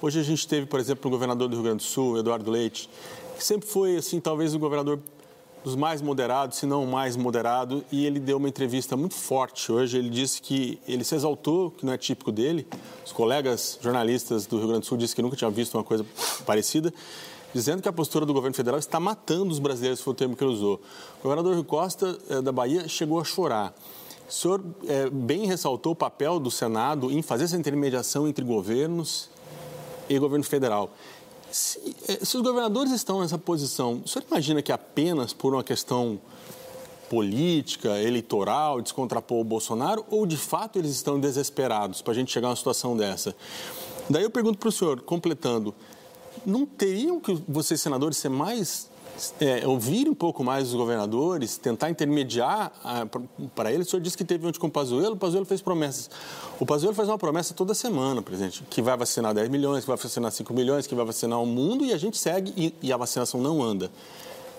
Hoje 0.00 0.18
a 0.18 0.22
gente 0.22 0.48
teve, 0.48 0.64
por 0.64 0.80
exemplo, 0.80 1.08
o 1.08 1.10
governador 1.10 1.46
do 1.46 1.56
Rio 1.56 1.64
Grande 1.64 1.78
do 1.78 1.82
Sul, 1.82 2.18
Eduardo 2.18 2.50
Leite, 2.50 2.88
que 3.36 3.44
sempre 3.44 3.68
foi, 3.68 3.96
assim, 3.96 4.18
talvez 4.18 4.54
o 4.54 4.58
governador 4.58 4.98
dos 5.62 5.76
mais 5.76 6.00
moderados, 6.00 6.56
se 6.56 6.64
não 6.64 6.84
o 6.84 6.86
mais 6.86 7.16
moderado, 7.16 7.84
e 7.92 8.06
ele 8.06 8.18
deu 8.18 8.38
uma 8.38 8.48
entrevista 8.48 8.96
muito 8.96 9.14
forte 9.14 9.70
hoje. 9.70 9.98
Ele 9.98 10.08
disse 10.08 10.40
que 10.40 10.80
ele 10.88 11.04
se 11.04 11.14
exaltou, 11.14 11.70
que 11.72 11.84
não 11.84 11.92
é 11.92 11.98
típico 11.98 12.32
dele. 12.32 12.66
Os 13.04 13.12
colegas 13.12 13.78
jornalistas 13.82 14.46
do 14.46 14.56
Rio 14.56 14.68
Grande 14.68 14.80
do 14.80 14.86
Sul 14.86 14.96
disseram 14.96 15.16
que 15.16 15.22
nunca 15.22 15.36
tinham 15.36 15.50
visto 15.50 15.74
uma 15.74 15.84
coisa 15.84 16.06
parecida 16.46 16.94
dizendo 17.54 17.82
que 17.82 17.88
a 17.88 17.92
postura 17.92 18.26
do 18.26 18.32
governo 18.32 18.54
federal 18.54 18.78
está 18.78 19.00
matando 19.00 19.50
os 19.50 19.58
brasileiros, 19.58 20.00
foi 20.00 20.12
o 20.12 20.16
termo 20.16 20.36
que 20.36 20.44
ele 20.44 20.52
usou. 20.52 20.80
O 21.20 21.22
governador 21.22 21.54
Rui 21.54 21.64
Costa, 21.64 22.18
eh, 22.28 22.40
da 22.40 22.52
Bahia, 22.52 22.88
chegou 22.88 23.20
a 23.20 23.24
chorar. 23.24 23.74
O 24.28 24.32
senhor 24.32 24.62
é, 24.86 25.08
bem 25.08 25.46
ressaltou 25.46 25.92
o 25.92 25.96
papel 25.96 26.38
do 26.38 26.50
Senado 26.50 27.10
em 27.10 27.22
fazer 27.22 27.44
essa 27.44 27.56
intermediação 27.56 28.28
entre 28.28 28.44
governos 28.44 29.30
e 30.06 30.18
governo 30.18 30.44
federal. 30.44 30.90
Se, 31.50 31.96
eh, 32.06 32.18
se, 32.22 32.36
os 32.36 32.42
governadores 32.42 32.92
estão 32.92 33.20
nessa 33.20 33.38
posição, 33.38 34.02
o 34.04 34.08
senhor 34.08 34.26
imagina 34.30 34.60
que 34.60 34.70
apenas 34.70 35.32
por 35.32 35.54
uma 35.54 35.64
questão 35.64 36.20
política, 37.08 37.98
eleitoral, 38.02 38.82
descontrapor 38.82 39.40
o 39.40 39.44
Bolsonaro, 39.44 40.04
ou 40.10 40.26
de 40.26 40.36
fato 40.36 40.78
eles 40.78 40.90
estão 40.90 41.18
desesperados 41.18 42.02
para 42.02 42.12
a 42.12 42.14
gente 42.14 42.30
chegar 42.30 42.48
a 42.48 42.50
uma 42.50 42.56
situação 42.56 42.94
dessa? 42.94 43.34
Daí 44.10 44.24
eu 44.24 44.30
pergunto 44.30 44.58
para 44.58 44.68
o 44.68 44.72
senhor, 44.72 45.00
completando, 45.00 45.74
não 46.44 46.66
teriam 46.66 47.20
que 47.20 47.34
vocês, 47.48 47.80
senadores, 47.80 48.18
ser 48.18 48.28
mais 48.28 48.88
é, 49.40 49.66
ouvir 49.66 50.08
um 50.08 50.14
pouco 50.14 50.44
mais 50.44 50.68
os 50.68 50.74
governadores, 50.74 51.58
tentar 51.58 51.90
intermediar 51.90 52.72
ah, 52.84 53.06
para 53.54 53.72
eles. 53.72 53.86
O 53.88 53.90
senhor 53.90 54.02
disse 54.02 54.16
que 54.16 54.24
teve 54.24 54.46
ontem 54.46 54.58
com 54.58 54.68
o 54.68 54.70
Pazuello, 54.70 55.14
o 55.14 55.16
Pazuello 55.16 55.44
fez 55.44 55.60
promessas. 55.60 56.10
O 56.60 56.66
Pazuello 56.66 56.94
faz 56.94 57.08
uma 57.08 57.18
promessa 57.18 57.54
toda 57.54 57.74
semana, 57.74 58.22
presidente, 58.22 58.62
que 58.70 58.80
vai 58.80 58.96
vacinar 58.96 59.34
10 59.34 59.48
milhões, 59.48 59.84
que 59.84 59.88
vai 59.88 59.96
vacinar 59.96 60.30
5 60.30 60.52
milhões, 60.54 60.86
que 60.86 60.94
vai 60.94 61.04
vacinar 61.04 61.40
o 61.42 61.46
mundo 61.46 61.84
e 61.84 61.92
a 61.92 61.98
gente 61.98 62.16
segue 62.16 62.52
e, 62.56 62.74
e 62.82 62.92
a 62.92 62.96
vacinação 62.96 63.40
não 63.40 63.62
anda. 63.62 63.90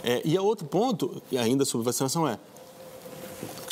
É, 0.03 0.21
e 0.23 0.37
a 0.37 0.41
outro 0.41 0.65
ponto, 0.65 1.21
ainda 1.37 1.65
sobre 1.65 1.85
vacinação, 1.85 2.27
é 2.27 2.37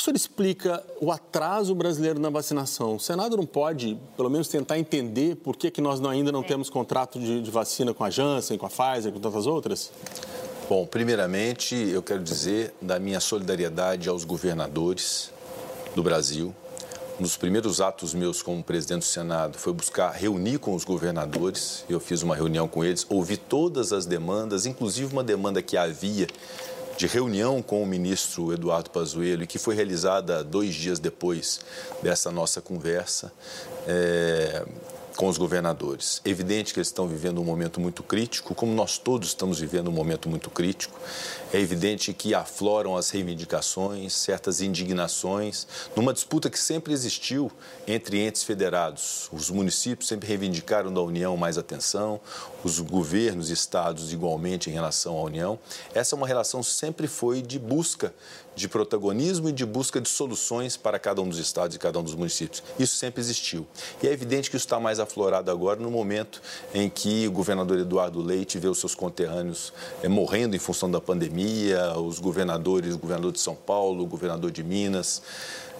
senhor 0.08 0.16
explica 0.16 0.82
o 1.00 1.12
atraso 1.12 1.74
brasileiro 1.74 2.18
na 2.18 2.30
vacinação? 2.30 2.96
O 2.96 3.00
Senado 3.00 3.36
não 3.36 3.44
pode, 3.44 3.98
pelo 4.16 4.30
menos, 4.30 4.48
tentar 4.48 4.78
entender 4.78 5.36
por 5.36 5.56
que, 5.56 5.70
que 5.70 5.80
nós 5.80 6.02
ainda 6.04 6.32
não 6.32 6.40
é. 6.40 6.44
temos 6.44 6.70
contrato 6.70 7.18
de, 7.18 7.42
de, 7.42 7.50
vacina 7.50 7.92
com 7.92 8.04
a 8.04 8.10
Janssen, 8.10 8.56
com 8.56 8.66
a 8.66 8.70
Pfizer, 8.70 9.12
com 9.12 9.20
tantas 9.20 9.46
outras? 9.46 9.90
Bom, 10.68 10.86
primeiramente, 10.86 11.74
eu 11.74 12.02
quero 12.02 12.22
dizer 12.22 12.74
da 12.80 12.98
minha 12.98 13.20
solidariedade 13.20 14.08
aos 14.08 14.24
governadores 14.24 15.30
do 15.94 16.02
Brasil. 16.02 16.54
Um 17.18 17.22
dos 17.22 17.36
primeiros 17.36 17.80
atos 17.80 18.14
meus 18.14 18.42
como 18.42 18.62
presidente 18.62 19.00
do 19.00 19.06
Senado 19.06 19.58
foi 19.58 19.72
buscar 19.72 20.12
reunir 20.12 20.58
com 20.58 20.74
os 20.74 20.84
governadores. 20.84 21.84
Eu 21.88 21.98
fiz 21.98 22.22
uma 22.22 22.36
reunião 22.36 22.68
com 22.68 22.84
eles, 22.84 23.04
ouvi 23.08 23.36
todas 23.36 23.92
as 23.92 24.06
demandas, 24.06 24.66
inclusive 24.66 25.12
uma 25.12 25.24
demanda 25.24 25.60
que 25.60 25.76
havia 25.76 26.28
de 26.98 27.06
reunião 27.06 27.62
com 27.62 27.80
o 27.80 27.86
ministro 27.86 28.52
Eduardo 28.52 28.90
Pazuello 28.90 29.46
que 29.46 29.56
foi 29.56 29.76
realizada 29.76 30.42
dois 30.42 30.74
dias 30.74 30.98
depois 30.98 31.60
dessa 32.02 32.28
nossa 32.32 32.60
conversa. 32.60 33.32
É, 33.86 34.66
com 35.16 35.26
os 35.26 35.36
governadores. 35.36 36.22
Evidente 36.24 36.72
que 36.72 36.78
eles 36.78 36.86
estão 36.86 37.08
vivendo 37.08 37.40
um 37.40 37.44
momento 37.44 37.80
muito 37.80 38.04
crítico, 38.04 38.54
como 38.54 38.72
nós 38.72 38.98
todos 38.98 39.26
estamos 39.30 39.58
vivendo 39.58 39.88
um 39.88 39.92
momento 39.92 40.28
muito 40.28 40.48
crítico. 40.48 40.96
É 41.50 41.58
evidente 41.58 42.12
que 42.12 42.34
afloram 42.34 42.94
as 42.94 43.08
reivindicações, 43.08 44.12
certas 44.12 44.60
indignações, 44.60 45.66
numa 45.96 46.12
disputa 46.12 46.50
que 46.50 46.58
sempre 46.58 46.92
existiu 46.92 47.50
entre 47.86 48.20
entes 48.20 48.42
federados. 48.42 49.30
Os 49.32 49.48
municípios 49.48 50.08
sempre 50.08 50.28
reivindicaram 50.28 50.92
da 50.92 51.00
União 51.00 51.38
mais 51.38 51.56
atenção, 51.56 52.20
os 52.62 52.78
governos 52.80 53.48
e 53.48 53.54
estados 53.54 54.12
igualmente 54.12 54.68
em 54.68 54.74
relação 54.74 55.16
à 55.16 55.22
União. 55.22 55.58
Essa 55.94 56.14
é 56.14 56.16
uma 56.16 56.26
relação 56.26 56.62
sempre 56.62 57.06
foi 57.06 57.40
de 57.40 57.58
busca 57.58 58.12
de 58.58 58.68
protagonismo 58.68 59.48
e 59.48 59.52
de 59.52 59.64
busca 59.64 60.00
de 60.00 60.08
soluções 60.08 60.76
para 60.76 60.98
cada 60.98 61.22
um 61.22 61.28
dos 61.28 61.38
estados 61.38 61.76
e 61.76 61.78
cada 61.78 61.98
um 62.00 62.02
dos 62.02 62.14
municípios. 62.14 62.62
Isso 62.78 62.96
sempre 62.96 63.20
existiu. 63.20 63.66
E 64.02 64.08
é 64.08 64.12
evidente 64.12 64.50
que 64.50 64.56
isso 64.56 64.66
está 64.66 64.80
mais 64.80 64.98
aflorado 64.98 65.50
agora 65.50 65.78
no 65.78 65.90
momento 65.90 66.42
em 66.74 66.90
que 66.90 67.26
o 67.28 67.30
governador 67.30 67.78
Eduardo 67.78 68.20
Leite 68.20 68.58
vê 68.58 68.66
os 68.66 68.80
seus 68.80 68.94
conterrâneos 68.94 69.72
é, 70.02 70.08
morrendo 70.08 70.56
em 70.56 70.58
função 70.58 70.90
da 70.90 71.00
pandemia, 71.00 71.37
os 71.98 72.18
governadores, 72.18 72.94
o 72.94 72.98
governador 72.98 73.32
de 73.32 73.40
São 73.40 73.54
Paulo, 73.54 74.04
o 74.04 74.06
governador 74.06 74.50
de 74.50 74.62
Minas. 74.62 75.22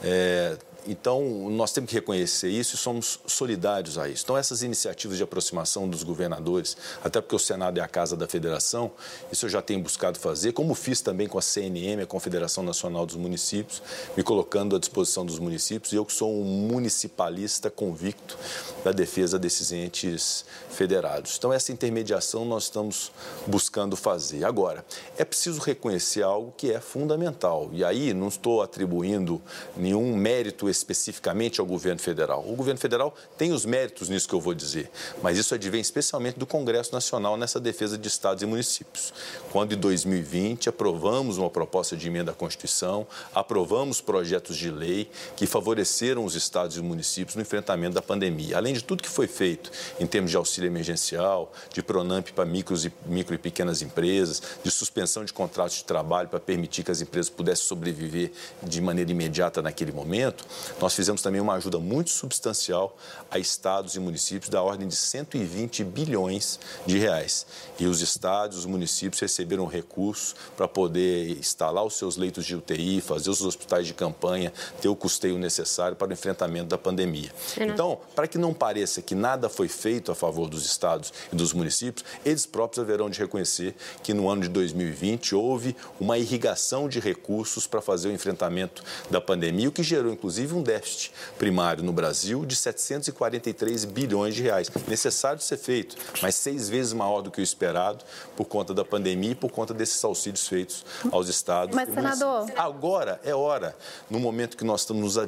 É, 0.03 0.57
então, 0.89 1.51
nós 1.51 1.71
temos 1.71 1.91
que 1.91 1.95
reconhecer 1.95 2.49
isso 2.49 2.75
e 2.75 2.79
somos 2.79 3.21
solidários 3.27 3.99
a 3.99 4.09
isso. 4.09 4.25
Então, 4.25 4.37
essas 4.37 4.63
iniciativas 4.63 5.19
de 5.19 5.23
aproximação 5.23 5.87
dos 5.87 6.03
governadores, 6.03 6.77
até 7.05 7.21
porque 7.21 7.37
o 7.37 7.39
Senado 7.39 7.79
é 7.79 7.83
a 7.83 7.89
casa 7.89 8.17
da 8.17 8.27
federação, 8.27 8.91
isso 9.31 9.45
eu 9.45 9.51
já 9.51 9.61
tenho 9.61 9.81
buscado 9.81 10.19
fazer, 10.19 10.53
como 10.53 10.75
fiz 10.75 11.03
também 11.03 11.29
com 11.29 11.39
a 11.39 11.43
CNM, 11.43 12.03
a 12.03 12.07
Confederação 12.07 12.65
Nacional 12.65 13.05
dos 13.05 13.17
Municípios, 13.17 13.83
me 14.17 14.23
colocando 14.23 14.77
à 14.77 14.79
disposição 14.79 15.27
dos 15.27 15.39
municípios, 15.39 15.93
e 15.93 15.97
eu 15.97 16.07
que 16.07 16.13
sou 16.13 16.33
um 16.33 16.45
municipalista 16.45 17.71
convicto 17.71 18.39
da 18.83 18.91
defesa 18.91 19.39
desses 19.39 19.73
entes 19.73 20.45
federados. 20.71 21.37
Então, 21.37 21.53
essa 21.53 21.71
intermediação 21.71 22.45
nós 22.45 22.65
estamos 22.65 23.13
buscando 23.47 23.97
fazer. 23.97 24.45
Agora, 24.45 24.85
é 25.17 25.25
preciso 25.25 25.61
reconhecer 25.61 26.23
algo 26.23 26.55
que 26.57 26.73
é 26.73 26.81
fundamental, 26.81 27.69
e 27.73 27.85
aí 27.85 28.15
não 28.15 28.29
estou 28.29 28.63
atribuindo 28.63 29.43
nenhum 29.77 30.17
mérito 30.17 30.69
especificamente 30.79 31.61
ao 31.61 31.67
governo 31.67 32.01
federal. 32.01 32.45
O 32.47 32.55
governo 32.55 32.81
federal 32.81 33.15
tem 33.37 33.53
os 33.53 33.65
méritos 33.65 34.09
nisso 34.09 34.29
que 34.29 34.35
eu 34.35 34.41
vou 34.41 34.55
dizer, 34.55 34.91
mas 35.23 35.37
isso 35.39 35.55
advém 35.55 35.81
especialmente 35.81 36.39
do 36.39 36.47
Congresso 36.47 36.93
Nacional 36.93 37.37
nessa 37.37 37.61
defesa 37.61 37.99
de 37.99 38.09
estados 38.09 38.43
e 38.43 38.47
municípios. 38.47 39.13
Quando 39.53 39.75
em 39.75 39.77
2020 39.77 40.69
aprovamos 40.69 41.39
uma 41.39 41.51
proposta 41.51 41.97
de 41.97 42.07
emenda 42.07 42.33
à 42.33 42.35
Constituição, 42.35 43.07
aprovamos 43.35 44.01
projetos 44.01 44.57
de 44.57 44.71
lei 44.71 45.11
que 45.37 45.47
favoreceram 45.47 46.25
os 46.25 46.35
estados 46.35 46.77
e 46.77 46.83
municípios 46.83 47.37
no 47.37 47.43
enfrentamento 47.43 47.95
da 47.95 48.03
pandemia. 48.03 48.57
Além 48.57 48.75
de 48.75 48.83
tudo 48.83 49.03
que 49.03 49.09
foi 49.09 49.27
feito 49.27 49.71
em 49.99 50.07
termos 50.07 50.31
de 50.31 50.37
auxílio 50.37 50.69
emergencial, 50.69 51.53
de 51.73 51.83
Pronamp 51.83 52.29
para 52.31 52.45
micros 52.45 52.85
e, 52.85 52.93
micro 53.07 53.35
e 53.35 53.39
pequenas 53.39 53.83
empresas, 53.83 54.43
de 54.63 54.71
suspensão 54.71 55.25
de 55.25 55.33
contratos 55.33 55.77
de 55.77 55.85
trabalho 55.85 56.29
para 56.29 56.41
permitir 56.41 56.83
que 56.83 56.91
as 56.91 57.01
empresas 57.01 57.31
pudessem 57.31 57.65
sobreviver 57.67 58.31
de 58.63 58.81
maneira 58.81 59.11
imediata 59.11 59.61
naquele 59.63 59.93
momento, 59.93 60.47
nós 60.81 60.95
fizemos 60.95 61.23
também 61.23 61.41
uma 61.41 61.55
ajuda 61.55 61.79
muito 61.79 62.11
substancial 62.11 62.97
a 63.31 63.39
estados 63.39 63.95
e 63.95 64.01
municípios 64.01 64.49
da 64.49 64.63
ordem 64.63 64.89
de 64.89 64.97
120 64.97 65.85
bilhões 65.85 66.59
de 66.87 66.99
reais. 66.99 67.47
E 67.79 67.87
os 67.87 68.01
estados, 68.01 68.59
os 68.59 68.67
municípios 68.67 69.21
receberam 69.21 69.67
recursos 69.67 70.35
para 70.57 70.69
poder 70.69 71.39
instalar 71.39 71.85
os 71.85 71.95
seus 71.97 72.17
leitos 72.17 72.45
de 72.45 72.55
UTI, 72.57 73.01
fazer 73.01 73.31
os 73.31 73.43
hospitais 73.43 73.87
de 73.87 73.95
campanha, 73.95 74.53
ter 74.81 74.89
o 74.89 74.97
custeio 74.97 75.39
necessário 75.39 75.97
para 75.97 76.09
o 76.09 76.13
enfrentamento 76.13 76.69
da 76.69 76.79
pandemia. 76.79 77.31
Então, 77.59 77.99
para 78.15 78.27
que 78.27 78.39
não 78.39 78.53
pareça 78.55 79.03
que 79.03 79.15
nada 79.15 79.49
foi 79.49 79.69
feito 79.69 80.11
a 80.11 80.15
favor 80.15 80.49
dos 80.49 80.67
estados 80.67 81.13
e 81.33 81.37
dos 81.37 81.53
municípios, 81.53 82.05
eles 82.25 82.47
próprios 82.47 82.83
haverão 82.83 83.11
de 83.11 83.19
reconhecer 83.19 83.75
que 84.03 84.15
no 84.15 84.29
ano 84.29 84.43
de 84.43 84.49
2020 84.49 85.35
houve 85.35 85.77
uma 86.01 86.19
irrigação 86.19 86.89
de 86.89 87.01
recursos 87.01 87.67
para 87.67 87.81
fazer 87.81 88.09
o 88.09 88.13
enfrentamento 88.13 88.83
da 89.11 89.21
pandemia, 89.21 89.69
o 89.69 89.73
que 89.73 89.83
gerou, 89.83 90.13
inclusive, 90.13 90.48
inclusive 90.49 90.55
um 90.55 90.63
déficit 90.63 91.13
primário 91.39 91.85
no 91.85 91.93
Brasil 91.93 92.45
de 92.47 92.57
743 92.57 93.85
bilhões 93.85 94.35
de 94.35 94.43
reais. 94.43 94.71
Necessário 94.87 95.39
de 95.39 95.45
ser 95.45 95.59
feito, 95.59 95.97
mas 96.23 96.35
seis 96.35 96.69
vezes 96.69 96.93
maior 96.93 97.21
do 97.21 97.31
que 97.31 97.41
o 97.41 97.45
esperado 97.45 98.05
por 98.37 98.47
conta 98.47 98.73
da 98.73 98.85
pandemia 98.85 99.33
e 99.33 99.35
por 99.35 99.51
conta 99.51 99.75
desses 99.75 100.03
auxílios 100.03 100.47
feitos 100.49 100.85
aos 101.13 101.29
estados. 101.29 101.75
Mas, 101.75 101.93
senador... 101.93 102.51
Agora 102.57 103.21
é 103.25 103.35
hora, 103.35 103.77
no 104.11 104.19
momento 104.19 104.57
que 104.57 104.65
nós 104.65 104.81
estamos 104.81 105.03
nos 105.03 105.19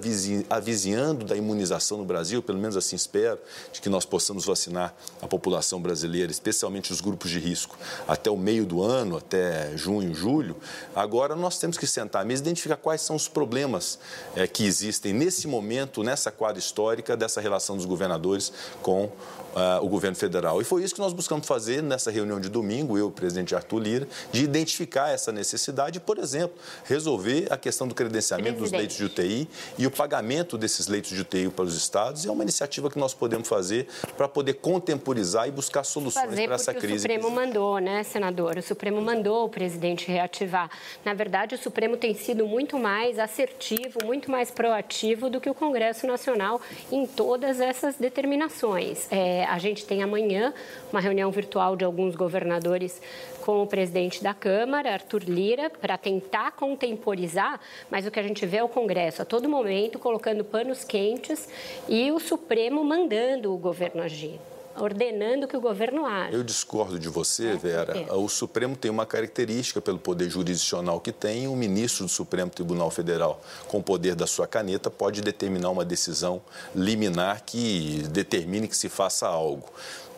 avizinhando 0.48 1.24
da 1.24 1.36
imunização 1.36 1.98
no 1.98 2.04
Brasil, 2.04 2.42
pelo 2.42 2.58
menos 2.58 2.76
assim 2.76 2.96
espero, 2.96 3.38
de 3.72 3.80
que 3.80 3.88
nós 3.88 4.04
possamos 4.04 4.44
vacinar 4.44 4.94
a 5.20 5.26
população 5.26 5.80
brasileira, 5.80 6.30
especialmente 6.30 6.92
os 6.92 7.00
grupos 7.00 7.30
de 7.30 7.38
risco, 7.38 7.76
até 8.08 8.30
o 8.30 8.36
meio 8.36 8.64
do 8.64 8.82
ano, 8.82 9.16
até 9.16 9.76
junho, 9.76 10.14
julho. 10.14 10.56
Agora 10.94 11.36
nós 11.36 11.58
temos 11.58 11.76
que 11.76 11.86
sentar 11.86 12.24
mesmo 12.24 12.46
e 12.46 12.48
identificar 12.48 12.76
quais 12.76 13.00
são 13.00 13.16
os 13.16 13.28
problemas 13.28 13.98
é, 14.34 14.46
que 14.46 14.64
existem 14.64 15.09
nesse 15.12 15.46
momento, 15.46 16.02
nessa 16.02 16.30
quadra 16.30 16.58
histórica 16.58 17.16
dessa 17.16 17.40
relação 17.40 17.76
dos 17.76 17.84
governadores 17.84 18.52
com 18.82 19.10
uh, 19.54 19.84
o 19.84 19.88
governo 19.88 20.16
federal. 20.16 20.60
E 20.60 20.64
foi 20.64 20.82
isso 20.82 20.94
que 20.94 21.00
nós 21.00 21.12
buscamos 21.12 21.46
fazer 21.46 21.82
nessa 21.82 22.10
reunião 22.10 22.40
de 22.40 22.48
domingo, 22.48 22.96
eu, 22.96 23.08
o 23.08 23.10
presidente 23.10 23.54
Arthur 23.54 23.78
Lira, 23.78 24.08
de 24.32 24.44
identificar 24.44 25.10
essa 25.10 25.32
necessidade, 25.32 26.00
por 26.00 26.18
exemplo, 26.18 26.56
resolver 26.84 27.46
a 27.50 27.56
questão 27.56 27.86
do 27.86 27.94
credenciamento 27.94 28.58
presidente. 28.58 28.70
dos 28.70 28.78
leitos 28.78 28.96
de 28.96 29.04
UTI 29.04 29.48
e 29.78 29.86
o 29.86 29.90
pagamento 29.90 30.56
desses 30.56 30.86
leitos 30.86 31.10
de 31.10 31.20
UTI 31.20 31.48
para 31.50 31.64
os 31.64 31.76
estados. 31.76 32.26
É 32.26 32.30
uma 32.30 32.42
iniciativa 32.42 32.90
que 32.90 32.98
nós 32.98 33.14
podemos 33.14 33.48
fazer 33.48 33.86
para 34.16 34.28
poder 34.28 34.54
contemporizar 34.54 35.48
e 35.48 35.50
buscar 35.50 35.84
soluções 35.84 36.26
fazer 36.26 36.46
para 36.46 36.54
essa 36.54 36.74
crise. 36.74 36.96
O 36.96 37.00
Supremo 37.00 37.30
mandou, 37.30 37.78
né, 37.78 38.02
senador? 38.02 38.58
O 38.58 38.62
Supremo 38.62 39.00
mandou 39.00 39.46
o 39.46 39.48
presidente 39.48 40.10
reativar. 40.10 40.70
Na 41.04 41.14
verdade, 41.14 41.54
o 41.54 41.58
Supremo 41.58 41.96
tem 41.96 42.14
sido 42.14 42.46
muito 42.46 42.78
mais 42.78 43.18
assertivo, 43.18 43.98
muito 44.04 44.30
mais 44.30 44.50
proativo 44.50 45.28
do 45.28 45.40
que 45.40 45.48
o 45.48 45.54
Congresso 45.54 46.06
Nacional 46.06 46.60
em 46.90 47.06
todas 47.06 47.60
essas 47.60 47.96
determinações. 47.96 49.06
É, 49.10 49.39
a 49.44 49.58
gente 49.58 49.84
tem 49.84 50.02
amanhã 50.02 50.52
uma 50.92 51.00
reunião 51.00 51.30
virtual 51.30 51.76
de 51.76 51.84
alguns 51.84 52.14
governadores 52.16 53.00
com 53.42 53.62
o 53.62 53.66
presidente 53.66 54.22
da 54.22 54.34
Câmara, 54.34 54.92
Arthur 54.92 55.22
Lira, 55.24 55.70
para 55.70 55.96
tentar 55.96 56.52
contemporizar, 56.52 57.60
mas 57.90 58.06
o 58.06 58.10
que 58.10 58.20
a 58.20 58.22
gente 58.22 58.44
vê 58.46 58.58
é 58.58 58.64
o 58.64 58.68
Congresso 58.68 59.22
a 59.22 59.24
todo 59.24 59.48
momento 59.48 59.98
colocando 59.98 60.44
panos 60.44 60.84
quentes 60.84 61.48
e 61.88 62.10
o 62.12 62.18
Supremo 62.18 62.84
mandando 62.84 63.54
o 63.54 63.58
governo 63.58 64.02
agir 64.02 64.38
ordenando 64.76 65.46
que 65.46 65.56
o 65.56 65.60
governo 65.60 66.06
haja. 66.06 66.36
Eu 66.36 66.42
discordo 66.42 66.98
de 66.98 67.08
você, 67.08 67.48
é, 67.48 67.56
Vera. 67.56 68.14
O 68.16 68.28
Supremo 68.28 68.76
tem 68.76 68.90
uma 68.90 69.06
característica 69.06 69.80
pelo 69.80 69.98
poder 69.98 70.28
jurisdicional 70.28 71.00
que 71.00 71.12
tem. 71.12 71.48
O 71.48 71.56
ministro 71.56 72.04
do 72.04 72.10
Supremo 72.10 72.50
Tribunal 72.50 72.90
Federal, 72.90 73.40
com 73.68 73.78
o 73.78 73.82
poder 73.82 74.14
da 74.14 74.26
sua 74.26 74.46
caneta, 74.46 74.90
pode 74.90 75.20
determinar 75.20 75.70
uma 75.70 75.84
decisão 75.84 76.40
liminar 76.74 77.42
que 77.44 78.02
determine 78.10 78.68
que 78.68 78.76
se 78.76 78.88
faça 78.88 79.26
algo 79.26 79.68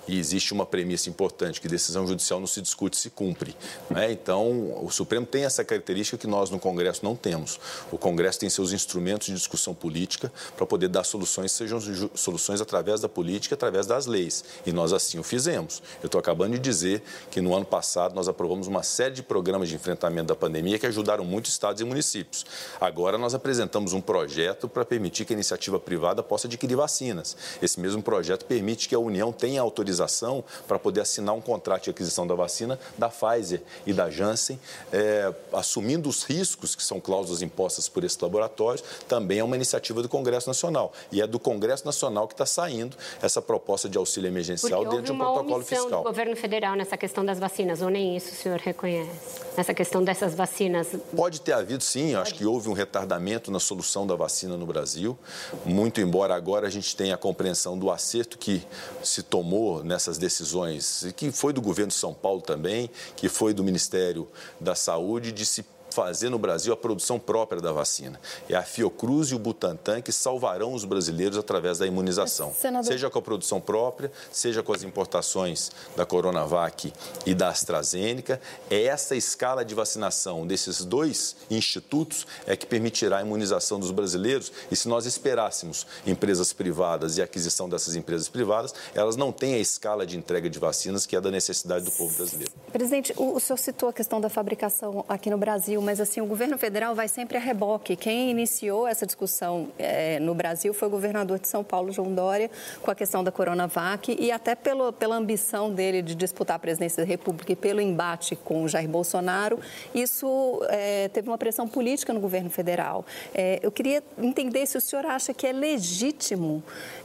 e 0.07 0.19
existe 0.19 0.53
uma 0.53 0.67
premissa 0.67 1.09
importante, 1.09 1.61
que 1.61 1.69
decisão 1.69 2.07
judicial 2.07 2.41
não 2.41 2.47
se 2.47 2.61
discute, 2.61 2.97
se 2.97 3.11
cumpre. 3.11 3.57
Né? 3.89 4.11
Então, 4.13 4.85
o 4.85 4.91
Supremo 4.91 5.25
tem 5.25 5.45
essa 5.45 5.65
característica 5.65 6.19
que 6.19 6.27
nós 6.27 6.51
no 6.51 6.59
Congresso 6.59 7.05
não 7.05 7.15
temos. 7.15 7.61
O 7.91 7.99
Congresso 7.99 8.41
tem 8.41 8.51
seus 8.51 8.73
instrumentos 8.73 9.29
de 9.29 9.35
discussão 9.35 9.75
política 9.75 10.33
para 10.57 10.67
poder 10.67 10.89
dar 10.89 11.05
soluções, 11.05 11.53
sejam 11.53 11.79
soluções 12.15 12.61
através 12.61 13.01
da 13.01 13.09
política, 13.09 13.55
através 13.55 13.87
das 13.87 14.07
leis. 14.07 14.45
E 14.67 14.73
nós 14.73 14.93
assim 14.93 15.19
o 15.19 15.23
fizemos. 15.23 15.83
Eu 16.03 16.07
estou 16.07 16.19
acabando 16.19 16.55
de 16.55 16.59
dizer 16.59 17.03
que 17.31 17.41
no 17.41 17.55
ano 17.55 17.65
passado 17.65 18.15
nós 18.15 18.29
aprovamos 18.29 18.67
uma 18.67 18.83
série 18.83 19.15
de 19.15 19.23
programas 19.23 19.69
de 19.69 19.77
enfrentamento 19.77 20.29
da 20.29 20.37
pandemia 20.37 20.79
que 20.79 20.87
ajudaram 20.87 21.25
muitos 21.25 21.53
estados 21.53 21.81
e 21.81 21.85
municípios. 21.85 22.45
Agora 22.81 23.17
nós 23.17 23.35
apresentamos 23.35 23.93
um 23.93 24.01
projeto 24.01 24.69
para 24.69 24.85
permitir 24.85 25.25
que 25.25 25.33
a 25.33 25.37
iniciativa 25.37 25.79
privada 25.79 26.23
possa 26.23 26.47
adquirir 26.47 26.77
vacinas. 26.77 27.37
Esse 27.61 27.79
mesmo 27.79 28.03
projeto 28.03 28.45
permite 28.45 28.89
que 28.89 28.95
a 28.95 28.99
União 28.99 29.33
tenha 29.33 29.61
autorização 29.61 29.92
autorização 29.93 30.43
para 30.67 30.79
poder 30.79 31.03
assinar 31.03 31.35
um 31.35 31.41
contrato 31.41 31.85
de 31.85 31.91
aquisição 31.91 32.27
da 32.27 32.35
vacina 32.35 32.79
da 32.97 33.09
Pfizer 33.09 33.63
e 33.87 33.93
da 33.93 34.11
Janssen, 34.11 34.59
é, 34.93 35.33
assumindo 35.53 36.09
os 36.09 36.25
riscos 36.25 36.75
que 36.75 36.83
são 36.83 37.01
cláusulas 37.01 37.43
impostas 37.43 37.89
por 37.89 38.05
esse 38.05 38.19
laboratório, 38.21 38.83
também 39.07 39.39
é 39.39 39.45
uma 39.45 39.57
iniciativa 39.57 40.03
do 40.03 40.09
Congresso 40.09 40.49
Nacional. 40.49 40.93
E 41.11 41.21
é 41.21 41.27
do 41.27 41.39
Congresso 41.39 41.85
Nacional 41.85 42.27
que 42.27 42.35
está 42.35 42.47
saindo 42.47 42.97
essa 43.21 43.43
proposta 43.43 43.89
de 43.89 43.99
auxílio 43.99 44.29
emergencial 44.29 44.85
dentro 44.85 45.03
de 45.03 45.13
um 45.13 45.19
protocolo 45.19 45.63
fiscal. 45.63 46.03
do 46.03 46.09
governo 46.09 46.37
federal 46.37 46.75
nessa 46.75 46.97
questão 46.97 47.25
das 47.25 47.39
vacinas, 47.39 47.83
ou 47.83 47.91
nem 47.91 48.17
isso 48.17 48.33
o 48.33 48.35
senhor 48.35 48.59
reconhece? 48.59 49.43
Nessa 49.57 49.75
questão 49.75 50.03
dessas 50.03 50.35
vacinas? 50.35 50.89
Pode 51.15 51.41
ter 51.41 51.53
havido, 51.53 51.83
sim. 51.83 52.15
Acho 52.15 52.35
que 52.35 52.47
houve 52.47 52.69
um 52.69 52.73
retardamento 52.73 53.51
na 53.51 53.61
solução 53.61 54.07
da 54.07 54.15
vacina 54.15 54.57
no 54.57 54.65
Brasil. 54.65 55.19
Muito 55.65 56.01
embora 56.01 56.35
agora 56.35 56.67
a 56.67 56.71
gente 56.71 56.97
tenha 56.97 57.15
a 57.15 57.19
compreensão 57.19 57.79
do 57.79 57.91
acerto 57.91 58.39
que 58.39 58.63
se 59.03 59.23
tomou 59.23 59.82
nessas 59.83 60.19
decisões, 60.19 61.07
que 61.17 61.31
foi 61.31 61.53
do 61.53 61.61
governo 61.61 61.89
de 61.89 61.99
São 61.99 62.15
Paulo 62.15 62.41
também, 62.41 62.91
que 63.17 63.29
foi 63.29 63.53
do 63.53 63.65
Ministério 63.65 64.29
da 64.61 64.75
Saúde, 64.75 65.33
de 65.33 65.45
se 65.45 65.65
fazer 65.93 66.29
no 66.29 66.39
Brasil 66.39 66.73
a 66.73 66.77
produção 66.77 67.19
própria 67.19 67.61
da 67.61 67.73
vacina. 67.73 68.21
É 68.49 68.55
a 68.55 68.63
Fiocruz 68.63 69.29
e 69.29 69.35
o 69.35 69.39
Butantan 69.39 70.01
que 70.01 70.13
salvarão 70.13 70.73
os 70.73 70.85
brasileiros 70.85 71.37
através 71.37 71.79
da 71.79 71.87
imunização. 71.87 72.53
Senador... 72.53 72.87
Seja 72.91 73.11
com 73.11 73.19
a 73.19 73.23
produção 73.23 73.61
própria, 73.61 74.11
seja 74.31 74.63
com 74.63 74.73
as 74.73 74.83
importações 74.83 75.71
da 75.97 76.07
Coronavac 76.07 76.93
e 77.27 77.35
da 77.35 77.49
AstraZeneca. 77.49 78.41
É 78.71 78.85
essa 78.85 79.15
escala 79.15 79.65
de 79.65 79.75
vacinação 79.75 80.47
desses 80.47 80.85
dois 80.85 81.37
institutos 81.51 82.27
é 82.47 82.57
que 82.57 82.67
permitirá 82.67 83.19
a 83.19 83.23
imunização 83.23 83.79
dos 83.79 83.91
brasileiros. 83.91 84.53
E 84.71 84.77
se 84.77 84.89
nós 84.89 85.07
esperássemos 85.07 85.87
empresas 86.07 86.53
privadas 86.53 87.19
e 87.19 87.21
a 87.21 87.25
aquisição 87.25 87.69
dessas 87.69 87.95
empresas 87.97 88.29
privadas, 88.29 88.75
elas 88.95 89.17
não 89.17 89.33
têm 89.33 89.55
a 89.55 89.59
escala 89.59 90.07
de 90.07 90.17
entrega 90.17 90.49
de 90.49 90.59
vacinas 90.59 91.07
que 91.07 91.17
é 91.17 91.21
da 91.21 91.31
necessidade 91.31 91.85
do 91.85 91.91
povo 91.91 92.17
brasileiro. 92.17 92.53
Presidente, 92.73 93.13
o, 93.17 93.37
o 93.37 93.41
senhor 93.41 93.59
citou 93.59 93.89
a 93.89 93.93
questão 93.93 94.21
da 94.21 94.29
fabricação 94.29 95.05
aqui 95.09 95.29
no 95.31 95.37
Brasil 95.37 95.82
mas 95.83 96.01
assim 96.01 96.21
o 96.21 96.27
governo 96.27 96.57
federal 96.57 96.95
vai 96.95 97.09
sempre 97.09 97.37
a 97.37 97.41
reboque. 97.41 97.97
Quem 97.97 98.31
iniciou 98.31 98.87
essa 98.87 99.05
discussão 99.05 99.69
é, 99.79 100.19
no 100.21 100.35
Brasil 100.35 100.73
foi 100.73 100.89
o 100.89 100.91
governador 100.91 101.39
de 101.39 101.49
São 101.49 101.63
Paulo, 101.65 101.93
João 101.93 102.15
Dória, 102.15 102.51
com 102.81 102.91
a 102.91 102.95
questão 102.95 103.23
da 103.23 103.33
Coronavac 103.33 104.17
e 104.19 104.31
até 104.31 104.55
pelo, 104.55 104.93
pela 104.93 105.17
ambição 105.17 105.73
dele 105.73 106.01
de 106.03 106.15
disputar 106.15 106.57
a 106.57 106.59
presidência 106.59 107.03
da 107.03 107.09
República 107.09 107.53
e 107.53 107.57
pelo 107.57 107.81
embate 107.81 108.37
com 108.37 108.65
o 108.65 108.69
Jair 108.69 108.89
Bolsonaro, 108.89 109.59
isso 109.95 110.61
é, 110.69 111.09
teve 111.09 111.29
uma 111.29 111.39
pressão 111.39 111.67
política 111.69 112.13
no 112.13 112.21
governo 112.21 112.51
federal. 112.51 113.05
É, 113.35 113.59
eu 113.63 113.71
queria 113.71 114.03
entender 114.19 114.67
se 114.67 114.79
o 114.79 114.81
senhor 114.81 115.05
acha 115.07 115.35
que 115.35 115.47
é 115.47 115.53
legítimo 115.53 116.63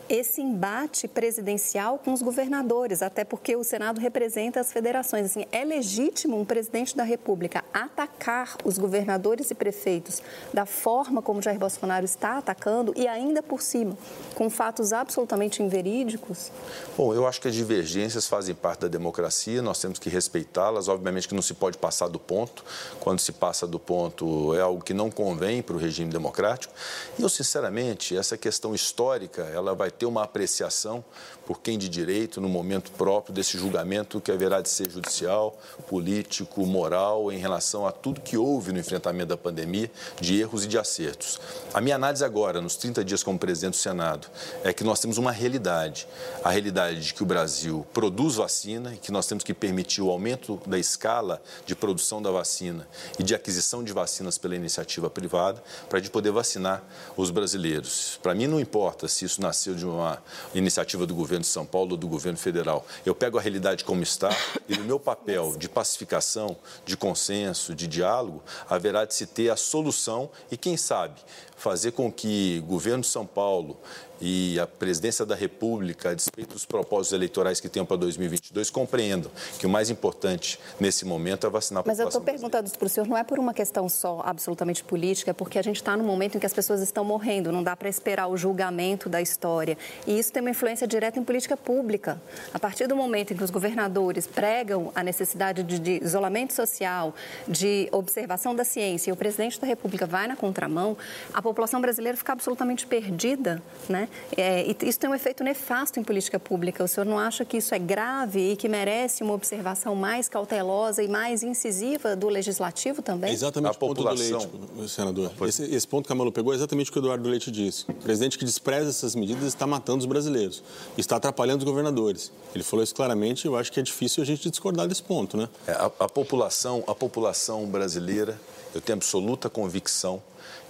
esse 0.10 0.42
embate 0.42 1.08
presidencial 1.08 2.00
com 2.00 2.14
os 2.14 2.22
governadores, 2.22 3.02
até 3.02 3.24
porque 3.24 3.56
o 3.56 3.64
Senado 3.64 4.00
representa 4.00 4.60
as 4.60 4.72
federações. 4.72 5.26
Assim, 5.26 5.46
é 5.52 5.64
legítimo 5.64 6.40
um 6.40 6.46
presidente 6.46 6.96
da 6.96 7.04
República 7.04 7.64
atacar 7.74 8.58
os 8.64 8.78
governadores 8.78 9.52
e 9.52 9.56
prefeitos 9.56 10.22
da 10.54 10.66
forma 10.66 11.22
como 11.22 11.42
Jair 11.42 11.60
Bolsonaro 11.60 12.06
está 12.06 12.38
atacando 12.38 12.94
e 12.96 13.08
ainda 13.08 13.44
por 13.44 13.62
cima, 13.62 13.98
com 14.36 14.50
fatos 14.50 14.94
absolutamente 14.94 15.62
inverídicos? 15.62 16.52
Bom, 16.96 17.14
eu 17.14 17.28
acho 17.28 17.42
que 17.42 17.48
as 17.48 17.56
divergências 17.56 18.28
fazem 18.28 18.56
parte 18.56 18.82
da 18.82 18.88
democracia, 18.88 19.62
nós 19.62 19.80
temos 19.80 20.00
que 20.00 20.10
respeitá-las. 20.10 20.88
Obviamente 20.88 21.28
que 21.28 21.36
não 21.36 21.42
se 21.42 21.54
pode 21.54 21.78
passar 21.78 22.08
do 22.08 22.20
ponto. 22.20 22.64
Quando 23.00 23.20
se 23.20 23.32
passa 23.32 23.68
do 23.68 23.80
ponto, 23.80 24.54
é 24.56 24.62
algo 24.62 24.84
que 24.84 24.94
não 24.94 25.10
convém 25.10 25.62
para 25.62 25.76
o 25.76 25.80
regime 25.80 26.12
democrático. 26.12 26.74
E 27.18 27.22
eu, 27.22 27.30
sinceramente, 27.30 28.16
essa 28.18 28.38
questão 28.38 28.74
histórica, 28.74 29.44
ela 29.44 29.76
vai 29.76 29.92
ter 29.98 30.06
uma 30.06 30.24
apreciação 30.24 31.04
por 31.46 31.62
quem 31.62 31.78
de 31.78 31.88
direito 31.88 32.42
no 32.42 32.50
momento 32.50 32.92
próprio 32.92 33.34
desse 33.34 33.58
julgamento 33.58 34.20
que 34.20 34.32
haverá 34.32 34.60
de 34.60 34.68
ser 34.68 34.92
judicial, 34.92 35.58
político, 35.88 36.66
moral 36.66 37.32
em 37.32 37.38
relação 37.38 37.88
a 37.88 37.92
tudo 37.92 38.20
que 38.20 38.38
houve 38.38 38.74
no 38.74 38.80
enfrentamento 38.80 39.28
da 39.28 39.38
pandemia, 39.38 39.90
de 40.20 40.40
erros 40.40 40.66
e 40.66 40.68
de 40.68 40.78
acertos. 40.78 41.40
A 41.74 41.80
minha 41.80 41.96
análise 41.96 42.24
agora, 42.24 42.60
nos 42.60 42.76
30 42.76 43.04
dias 43.04 43.24
como 43.24 43.40
presidente 43.40 43.76
do 43.76 43.78
Senado, 43.78 44.28
é 44.62 44.74
que 44.74 44.84
nós 44.84 45.00
temos 45.00 45.18
uma 45.18 45.32
realidade, 45.32 46.06
a 46.44 46.50
realidade 46.50 47.00
de 47.00 47.14
que 47.14 47.24
o 47.24 47.26
Brasil 47.26 47.88
produz 47.94 48.36
vacina 48.36 48.94
e 48.94 48.98
que 48.98 49.12
nós 49.12 49.26
temos 49.26 49.44
que 49.44 49.54
permitir 49.54 50.02
o 50.02 50.10
aumento 50.10 50.62
da 50.66 50.78
escala 50.78 51.42
de 51.66 51.76
produção 51.76 52.22
da 52.22 52.30
vacina 52.30 52.86
e 53.18 53.24
de 53.24 53.34
aquisição 53.34 53.84
de 53.84 53.94
vacinas 53.94 54.38
pela 54.38 54.56
iniciativa 54.56 55.10
privada 55.10 55.64
para 55.88 55.98
a 55.98 56.02
gente 56.02 56.12
poder 56.12 56.32
vacinar 56.32 56.84
os 57.16 57.32
brasileiros. 57.32 58.20
Para 58.22 58.36
mim 58.36 58.48
não 58.48 58.60
importa 58.60 59.08
se 59.08 59.24
isso 59.24 59.42
nasceu 59.42 59.74
de 59.74 59.86
uma 59.88 60.22
iniciativa 60.54 61.06
do 61.06 61.14
governo 61.14 61.42
de 61.42 61.48
São 61.48 61.66
Paulo 61.66 61.92
ou 61.92 61.98
do 61.98 62.08
governo 62.08 62.38
federal. 62.38 62.86
Eu 63.06 63.16
pego 63.16 63.38
a 63.38 63.42
realidade 63.42 63.84
como 63.84 64.04
está 64.04 64.30
e 64.68 64.78
no 64.78 64.84
meu 64.84 65.00
papel 65.00 65.56
de 65.58 65.68
pacificação, 65.70 66.56
de 66.86 66.96
consenso, 66.96 67.74
de 67.74 67.88
diálogo, 67.88 68.42
haverá 68.70 69.06
de 69.06 69.14
se 69.14 69.26
ter 69.26 69.50
a 69.50 69.56
solução 69.56 70.30
e, 70.52 70.58
quem 70.58 70.78
sabe, 70.78 71.20
fazer 71.58 71.92
com 71.92 72.12
que 72.12 72.62
o 72.64 72.68
governo 72.68 73.02
de 73.02 73.08
São 73.08 73.26
Paulo 73.26 73.78
e 74.22 74.60
a 74.60 74.66
presidência 74.66 75.26
da 75.26 75.36
República, 75.36 76.10
a 76.10 76.14
despeito 76.14 76.54
dos 76.54 76.66
propósitos 76.66 77.14
eleitorais 77.14 77.60
que 77.60 77.70
tenham 77.70 77.86
para 77.86 77.98
2022, 77.98 78.70
compreendam 78.70 79.32
que 79.60 79.66
o 79.66 79.70
mais 79.70 79.90
importante 79.90 80.60
nesse 80.80 81.06
momento 81.06 81.46
é 81.46 81.50
vacinar 81.50 81.82
a 81.82 81.84
população. 81.84 82.06
Mas 82.06 82.14
eu 82.16 82.20
estou 82.20 82.22
perguntando 82.22 82.70
para 82.72 82.86
o 82.86 82.90
senhor, 82.90 83.08
não 83.08 83.18
é 83.18 83.24
por 83.24 83.40
uma 83.40 83.54
questão 83.54 83.88
só 83.88 84.22
absolutamente 84.26 84.84
política, 84.84 85.32
é 85.32 85.34
porque 85.34 85.60
a 85.60 85.62
gente 85.62 85.78
está 85.78 85.96
num 85.96 86.04
momento 86.04 86.36
em 86.36 86.40
que 86.40 86.46
as 86.46 86.54
pessoas 86.54 86.82
estão 86.82 87.04
morrendo, 87.04 87.52
não 87.52 87.64
dá 87.64 87.76
para 87.76 87.90
esperar 87.90 88.28
o 88.28 88.38
julgamento 88.38 89.10
da 89.10 89.22
história. 89.22 89.78
E 90.06 90.18
isso 90.18 90.32
tem 90.32 90.42
uma 90.42 90.50
influência 90.50 90.88
direta 90.88 91.20
em 91.20 91.24
política 91.24 91.56
pública. 91.56 92.20
A 92.54 92.60
partir 92.60 92.88
do 92.88 92.96
momento 92.96 93.34
em 93.34 93.38
que 93.38 93.44
os 93.44 93.52
governadores 93.52 94.26
pregam 94.26 94.92
a 94.96 95.04
necessidade 95.04 95.64
de, 95.64 95.80
de 95.80 96.04
isolamento 96.04 96.54
social, 96.54 97.14
de 97.48 97.88
observação 97.92 98.56
da 98.56 98.64
ciência, 98.64 99.10
e 99.10 99.14
o 99.14 99.16
presidente 99.16 99.60
da 99.60 99.68
República 99.68 100.06
vai 100.06 100.28
na 100.28 100.36
contramão, 100.36 100.98
a 101.34 101.42
população 101.48 101.80
brasileira 101.80 102.18
fica 102.18 102.34
absolutamente 102.34 102.86
perdida, 102.86 103.62
né? 103.88 104.10
É, 104.36 104.66
e 104.66 104.76
isso 104.82 105.00
tem 105.00 105.10
um 105.10 105.16
efeito 105.16 105.44
nefasto 105.44 106.00
em 106.00 106.04
política 106.04 106.40
pública. 106.40 106.84
O 106.84 106.88
senhor 106.88 107.06
não 107.06 107.18
acha 107.18 107.46
que 107.46 107.58
isso 107.58 107.74
é 107.74 107.80
grave 107.80 108.52
e 108.52 108.56
que 108.56 108.68
merece 108.68 109.24
uma 109.24 109.34
observação 109.34 109.96
mais 109.96 110.28
cautelosa 110.28 111.02
e 111.02 111.08
mais 111.08 111.44
incisiva 111.44 112.16
do 112.16 112.28
legislativo 112.28 113.02
também? 113.02 113.30
É 113.30 113.34
exatamente 113.34 113.74
a 113.74 113.76
o 113.76 113.80
ponto 113.80 113.96
população. 113.96 114.40
do 114.40 114.78
Leite, 114.78 114.92
senador. 114.92 115.32
Esse, 115.48 115.64
esse, 115.64 115.88
ponto 115.88 116.06
que 116.06 116.12
a 116.12 116.16
Malu 116.16 116.32
pegou 116.32 116.54
é 116.54 116.56
exatamente 116.56 116.90
o 116.90 116.94
que 116.94 117.00
o 117.00 117.02
Eduardo 117.02 117.30
Leite 117.30 117.50
disse. 117.50 117.86
O 117.90 117.94
presidente 117.94 118.38
que 118.38 118.46
despreza 118.46 118.90
essas 118.90 119.16
medidas 119.16 119.46
está 119.46 119.66
matando 119.66 120.00
os 120.00 120.06
brasileiros, 120.06 120.64
está 120.98 121.16
atrapalhando 121.16 121.60
os 121.60 121.66
governadores. 121.66 122.32
Ele 122.54 122.64
falou 122.64 122.84
isso 122.84 122.94
claramente 122.94 123.46
e 123.46 123.48
eu 123.48 123.56
acho 123.56 123.72
que 123.72 123.80
é 123.80 123.84
difícil 123.84 124.22
a 124.22 124.26
gente 124.26 124.50
discordar 124.50 124.88
desse 124.88 125.04
ponto, 125.04 125.38
né? 125.38 125.48
É, 125.66 125.72
a, 125.72 125.86
a 125.86 126.10
população, 126.10 126.84
a 126.88 126.94
população 126.94 127.66
brasileira, 127.66 128.40
eu 128.76 128.82
tenho 128.82 128.98
absoluta 128.98 129.50
convicção 129.50 130.22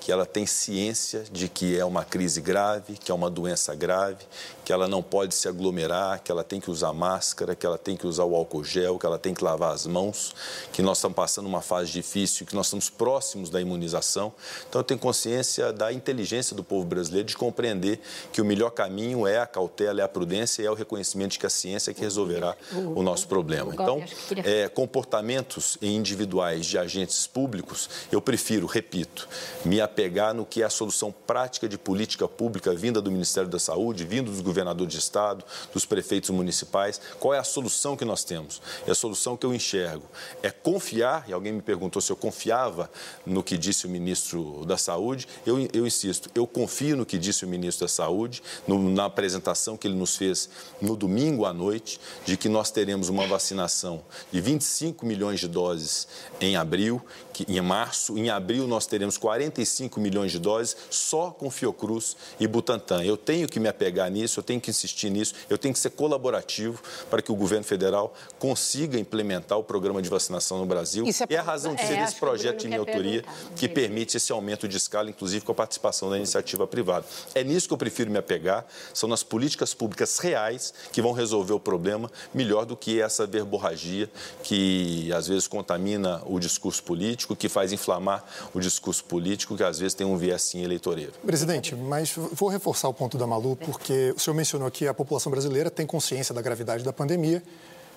que 0.08 0.12
ela 0.14 0.26
tem 0.26 0.45
ciência 0.45 1.26
de 1.30 1.49
que 1.49 1.78
é 1.78 1.84
uma 1.84 2.05
crise 2.05 2.39
grave, 2.39 2.93
que 2.93 3.12
é 3.12 3.14
uma 3.14 3.30
doença 3.30 3.76
grave, 3.76 4.24
que 4.64 4.72
ela 4.72 4.88
não 4.88 5.03
pode 5.03 5.36
se 5.36 5.49
aglomerar, 5.49 6.24
que 6.24 6.32
ela 6.32 6.45
tem 6.45 6.62
que 6.62 6.72
usar 6.72 6.93
máscara, 6.93 7.53
que 7.53 7.66
ela 7.66 7.78
tem 7.78 7.97
que 7.97 8.08
usar 8.08 8.24
o 8.24 8.34
álcool 8.34 8.64
gel, 8.64 8.97
que 8.97 9.05
ela 9.05 9.20
tem 9.20 9.34
que 9.34 9.43
lavar 9.43 9.74
as 9.74 9.86
mãos, 9.86 10.34
que 10.72 10.82
nós 10.82 10.99
estamos 10.99 11.14
passando 11.14 11.45
uma 11.45 11.62
fase 11.62 11.91
difícil, 11.91 12.45
que 12.45 12.55
nós 12.55 12.68
estamos 12.68 12.89
próximos 12.89 13.49
da 13.49 13.60
imunização. 13.60 14.34
Então, 14.70 14.80
eu 14.80 14.84
tenho 14.86 14.97
consciência 14.97 15.74
da 15.74 15.91
inteligência 15.91 16.55
do 16.55 16.64
povo 16.64 16.86
brasileiro 16.86 17.28
de 17.28 17.36
compreender 17.36 17.99
que 18.32 18.41
o 18.41 18.45
melhor 18.45 18.70
caminho 18.70 19.28
é 19.28 19.39
a 19.39 19.45
cautela, 19.45 19.99
é 19.99 20.05
a 20.05 20.08
prudência 20.08 20.62
e 20.62 20.66
é 20.66 20.72
o 20.72 20.74
reconhecimento 20.74 21.32
de 21.32 21.39
que 21.39 21.45
a 21.45 21.49
ciência 21.49 21.91
é 21.91 21.93
que 21.93 21.99
resolverá 21.99 22.55
o 22.95 23.03
nosso 23.03 23.28
problema. 23.28 23.74
Então, 23.74 24.01
é, 24.45 24.70
comportamentos 24.70 25.78
individuais 25.82 26.66
de 26.66 26.78
agentes 26.78 27.28
públicos, 27.28 27.89
eu 28.10 28.22
prefiro, 28.22 28.66
repito, 28.68 29.28
me 29.66 29.82
apegar 29.82 29.97
no 30.36 30.45
que 30.45 30.62
é 30.62 30.66
a 30.66 30.70
solução 30.70 31.12
prática 31.12 31.68
de 31.68 31.78
política 31.78 32.28
pública 32.28 32.74
vinda 32.76 33.02
do 33.02 33.10
Ministério 33.10 33.50
da 33.50 33.58
Saúde, 33.58 34.06
vindo 34.06 34.30
dos 34.30 34.41
governadores 34.41 34.93
de 34.93 35.00
Estado, 35.00 35.43
dos 35.74 35.86
prefeitos 35.86 36.30
municipais. 36.30 37.02
Qual 37.20 37.34
é 37.34 37.39
a 37.39 37.43
solução 37.43 37.98
que 37.98 38.06
nós 38.06 38.24
temos? 38.24 38.62
E 38.86 38.91
a 38.91 38.95
solução 38.95 39.36
que 39.36 39.45
eu 39.45 39.54
enxergo 39.54 40.06
é 40.43 40.52
confiar, 40.52 41.26
e 41.28 41.34
alguém 41.34 41.52
me 41.52 41.64
perguntou 41.64 42.00
se 42.00 42.12
eu 42.12 42.16
confiava 42.16 42.91
no 43.26 43.41
que 43.41 43.58
disse 43.58 43.88
o 43.88 43.89
ministro 43.89 44.64
da 44.66 44.78
Saúde. 44.78 45.28
Eu, 45.45 45.68
eu 45.74 45.88
insisto, 45.88 46.30
eu 46.36 46.45
confio 46.45 46.95
no 46.95 47.06
que 47.06 47.18
disse 47.18 47.43
o 47.43 47.48
ministro 47.48 47.86
da 47.86 47.89
Saúde, 47.89 48.43
no, 48.68 48.78
na 48.78 49.06
apresentação 49.06 49.76
que 49.76 49.88
ele 49.88 49.95
nos 49.95 50.16
fez 50.16 50.48
no 50.80 50.95
domingo 50.95 51.45
à 51.45 51.54
noite, 51.54 52.00
de 52.24 52.38
que 52.38 52.48
nós 52.48 52.70
teremos 52.70 53.10
uma 53.10 53.26
vacinação 53.26 54.04
de 54.32 54.39
25 54.39 55.06
milhões 55.06 55.39
de 55.39 55.48
doses 55.48 56.08
em 56.39 56.56
abril, 56.56 57.02
que 57.38 57.45
em 57.47 57.61
março, 57.61 58.17
em 58.17 58.31
abril 58.31 58.65
nós 58.65 58.88
teremos 58.88 59.15
45 59.15 59.99
milhões 59.99 60.31
de 60.31 60.39
doses 60.39 60.75
só 60.89 61.29
com 61.29 61.51
Fiocruz 61.51 62.17
e 62.39 62.47
Butantan. 62.47 63.03
Eu 63.03 63.15
tenho 63.15 63.47
que 63.47 63.59
me 63.59 63.69
apegar 63.69 64.09
nisso, 64.09 64.39
eu 64.39 64.43
tenho 64.43 64.59
que 64.59 64.71
insistir 64.71 65.11
nisso, 65.11 65.35
eu 65.47 65.55
tenho 65.55 65.71
que 65.71 65.79
ser 65.79 65.91
colaborativo 65.91 66.81
para 67.11 67.21
que 67.21 67.31
o 67.31 67.35
governo 67.35 67.63
federal 67.63 68.11
consiga 68.39 68.97
implementar 68.97 69.55
o 69.59 69.63
programa 69.63 70.01
de 70.01 70.09
vacinação 70.09 70.57
no 70.57 70.65
Brasil. 70.65 71.05
É, 71.29 71.35
é 71.35 71.38
a 71.38 71.43
razão 71.43 71.75
de 71.75 71.85
ser 71.85 71.93
é, 71.93 72.03
desse 72.03 72.15
projeto 72.15 72.61
de 72.61 72.67
minha 72.67 72.79
autoria 72.79 73.23
que 73.55 73.69
permite 73.69 74.17
esse 74.17 74.31
aumento 74.31 74.67
de 74.67 74.75
escala, 74.75 75.07
inclusive 75.07 75.45
com 75.45 75.51
a 75.51 75.55
participação 75.55 76.09
da 76.09 76.17
iniciativa 76.17 76.65
privada. 76.65 77.05
É 77.35 77.43
nisso 77.43 77.67
que 77.67 77.73
eu 77.73 77.77
prefiro 77.77 78.09
me 78.09 78.17
apegar, 78.17 78.65
são 78.95 79.07
nas 79.07 79.21
políticas 79.21 79.75
públicas 79.75 80.17
reais 80.17 80.73
que 80.91 81.03
vão 81.03 81.11
resolver 81.11 81.53
o 81.53 81.59
problema 81.59 82.09
melhor 82.33 82.65
do 82.65 82.75
que 82.75 82.99
essa 82.99 83.27
verborragia 83.27 84.09
que 84.41 85.13
às 85.13 85.27
vezes 85.27 85.47
contamina 85.47 86.23
o 86.25 86.39
discurso 86.39 86.81
político, 86.81 87.26
que 87.36 87.49
faz 87.49 87.71
inflamar 87.71 88.23
o 88.53 88.59
discurso 88.59 89.03
político, 89.03 89.55
que 89.55 89.63
às 89.63 89.80
vezes 89.80 89.93
tem 89.93 90.05
um 90.05 90.17
viés 90.17 90.41
sim 90.41 90.63
eleitoreiro. 90.63 91.13
Presidente, 91.25 91.75
mas 91.75 92.13
vou 92.15 92.49
reforçar 92.49 92.88
o 92.88 92.93
ponto 92.93 93.17
da 93.17 93.28
Malu, 93.28 93.55
porque 93.55 94.13
o 94.15 94.19
senhor 94.19 94.36
mencionou 94.36 94.69
que 94.71 94.88
a 94.88 94.93
população 94.93 95.32
brasileira 95.32 95.69
tem 95.69 95.86
consciência 95.86 96.34
da 96.34 96.41
gravidade 96.41 96.84
da 96.84 96.93
pandemia, 96.93 97.43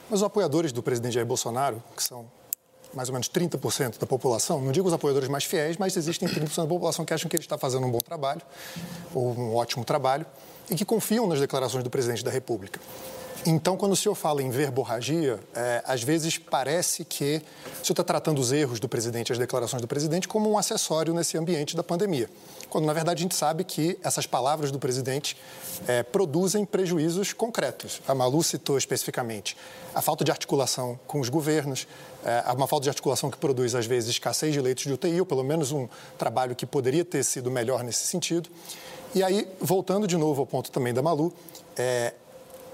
mas 0.09 0.20
os 0.20 0.24
apoiadores 0.24 0.72
do 0.72 0.83
presidente 0.83 1.14
Jair 1.14 1.26
Bolsonaro, 1.26 1.83
que 1.97 2.03
são 2.03 2.26
mais 2.93 3.09
ou 3.09 3.12
menos 3.12 3.28
30% 3.28 3.99
da 3.99 4.07
população, 4.07 4.61
não 4.61 4.72
digo 4.72 4.89
os 4.89 4.93
apoiadores 4.93 5.28
mais 5.28 5.45
fiéis, 5.45 5.76
mas 5.76 5.97
existem 5.97 6.28
30% 6.28 6.57
da 6.57 6.66
população 6.66 7.05
que 7.05 7.14
acham 7.14 7.28
que 7.28 7.37
ele 7.37 7.45
está 7.45 7.57
fazendo 7.57 7.87
um 7.87 7.91
bom 7.91 8.01
trabalho, 8.01 8.43
ou 9.14 9.33
um 9.33 9.55
ótimo 9.55 9.85
trabalho, 9.85 10.26
e 10.68 10.74
que 10.74 10.85
confiam 10.85 11.26
nas 11.26 11.39
declarações 11.41 11.85
do 11.85 11.91
presidente 11.91 12.24
da 12.24 12.31
República. 12.31 12.81
Então, 13.47 13.74
quando 13.74 13.93
o 13.93 13.97
senhor 13.97 14.14
fala 14.14 14.43
em 14.43 14.51
verborragia, 14.51 15.41
é, 15.55 15.82
às 15.86 16.03
vezes 16.03 16.36
parece 16.36 17.07
que 17.07 17.43
o 17.80 17.86
senhor 17.86 17.93
está 17.93 18.05
tratando 18.05 18.38
os 18.38 18.53
erros 18.53 18.78
do 18.78 18.86
presidente, 18.86 19.32
as 19.32 19.38
declarações 19.38 19.80
do 19.80 19.88
presidente, 19.88 20.28
como 20.28 20.51
um 20.51 20.59
acessório 20.59 21.14
nesse 21.14 21.38
ambiente 21.38 21.74
da 21.74 21.82
pandemia. 21.82 22.28
Quando, 22.68 22.84
na 22.84 22.93
verdade, 22.93 23.20
a 23.20 23.22
gente 23.22 23.34
sabe 23.34 23.64
que 23.64 23.99
essas 24.05 24.26
palavras 24.26 24.70
do 24.70 24.78
presidente 24.78 25.38
é, 25.88 26.03
produzem 26.03 26.66
prejuízos 26.66 27.32
concretos. 27.32 28.03
A 28.07 28.14
Malu 28.14 28.43
citou 28.43 28.76
especificamente 28.76 29.57
a 29.95 30.03
falta 30.03 30.22
de 30.22 30.30
articulação 30.30 31.01
com 31.07 31.18
os 31.18 31.30
governos, 31.30 31.88
é, 32.22 32.45
uma 32.53 32.66
falta 32.66 32.84
de 32.84 32.91
articulação 32.91 33.30
que 33.30 33.38
produz, 33.38 33.74
às 33.74 33.86
vezes, 33.86 34.11
escassez 34.11 34.53
de 34.53 34.61
leitos 34.61 34.84
de 34.84 34.93
UTI, 34.93 35.18
ou 35.18 35.26
pelo 35.26 35.43
menos 35.43 35.72
um 35.72 35.88
trabalho 36.18 36.55
que 36.55 36.66
poderia 36.66 37.07
ter 37.07 37.24
sido 37.24 37.51
melhor 37.51 37.82
nesse 37.82 38.07
sentido. 38.07 38.51
E 39.14 39.22
aí, 39.22 39.49
voltando 39.59 40.07
de 40.07 40.16
novo 40.16 40.43
ao 40.43 40.47
ponto 40.47 40.70
também 40.70 40.93
da 40.93 41.03
Malu, 41.03 41.32
é, 41.76 42.12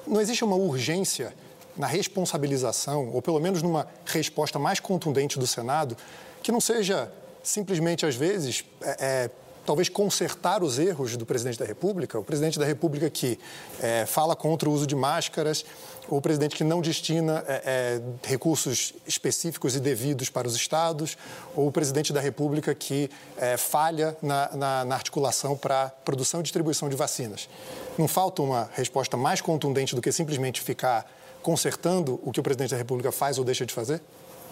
não 0.07 0.21
existe 0.21 0.45
uma 0.45 0.57
urgência 0.57 1.35
na 1.77 1.87
responsabilização, 1.87 3.11
ou 3.13 3.21
pelo 3.21 3.39
menos 3.39 3.63
numa 3.63 3.87
resposta 4.07 4.59
mais 4.59 4.81
contundente 4.81 5.39
do 5.39 5.47
Senado, 5.47 5.97
que 6.43 6.51
não 6.51 6.61
seja 6.61 7.13
simplesmente, 7.43 8.07
às 8.07 8.15
vezes, 8.15 8.65
é, 8.81 8.97
é, 8.99 9.31
talvez 9.65 9.89
consertar 9.89 10.63
os 10.63 10.79
erros 10.79 11.17
do 11.17 11.27
presidente 11.27 11.59
da 11.59 11.65
República, 11.65 12.19
o 12.19 12.25
presidente 12.25 12.59
da 12.59 12.65
República 12.65 13.11
que 13.11 13.39
é, 13.81 14.07
fala 14.07 14.35
contra 14.35 14.69
o 14.69 14.73
uso 14.73 14.87
de 14.87 14.95
máscaras, 14.95 15.65
o 16.09 16.21
presidente 16.21 16.55
que 16.55 16.65
não 16.65 16.81
destina 16.81 17.45
é, 17.47 17.63
é, 17.65 18.29
recursos 18.29 18.95
específicos 19.07 19.75
e 19.75 19.81
devidos 19.81 20.31
para 20.31 20.47
os 20.47 20.55
estados, 20.55 21.17
ou 21.55 21.69
o 21.69 21.73
presidente 21.73 22.13
da 22.13 22.21
República 22.21 22.75
que 22.75 23.11
é, 23.37 23.57
falha 23.57 24.17
na, 24.23 24.57
na, 24.57 24.85
na 24.85 24.95
articulação 24.95 25.57
para 25.57 25.89
produção 26.05 26.41
e 26.41 26.43
distribuição 26.43 26.89
de 26.89 26.97
vacinas. 26.97 27.49
Não 27.99 28.07
falta 28.07 28.43
uma 28.43 28.71
resposta 28.75 29.17
mais 29.17 29.41
contundente 29.41 29.95
do 29.95 30.03
que 30.03 30.13
simplesmente 30.13 30.61
ficar 30.61 31.11
consertando 31.43 32.21
o 32.25 32.33
que 32.33 32.41
o 32.41 32.43
presidente 32.43 32.71
da 32.71 32.77
República 32.77 33.13
faz 33.13 33.39
ou 33.39 33.45
deixa 33.45 33.65
de 33.65 33.73
fazer? 33.73 34.01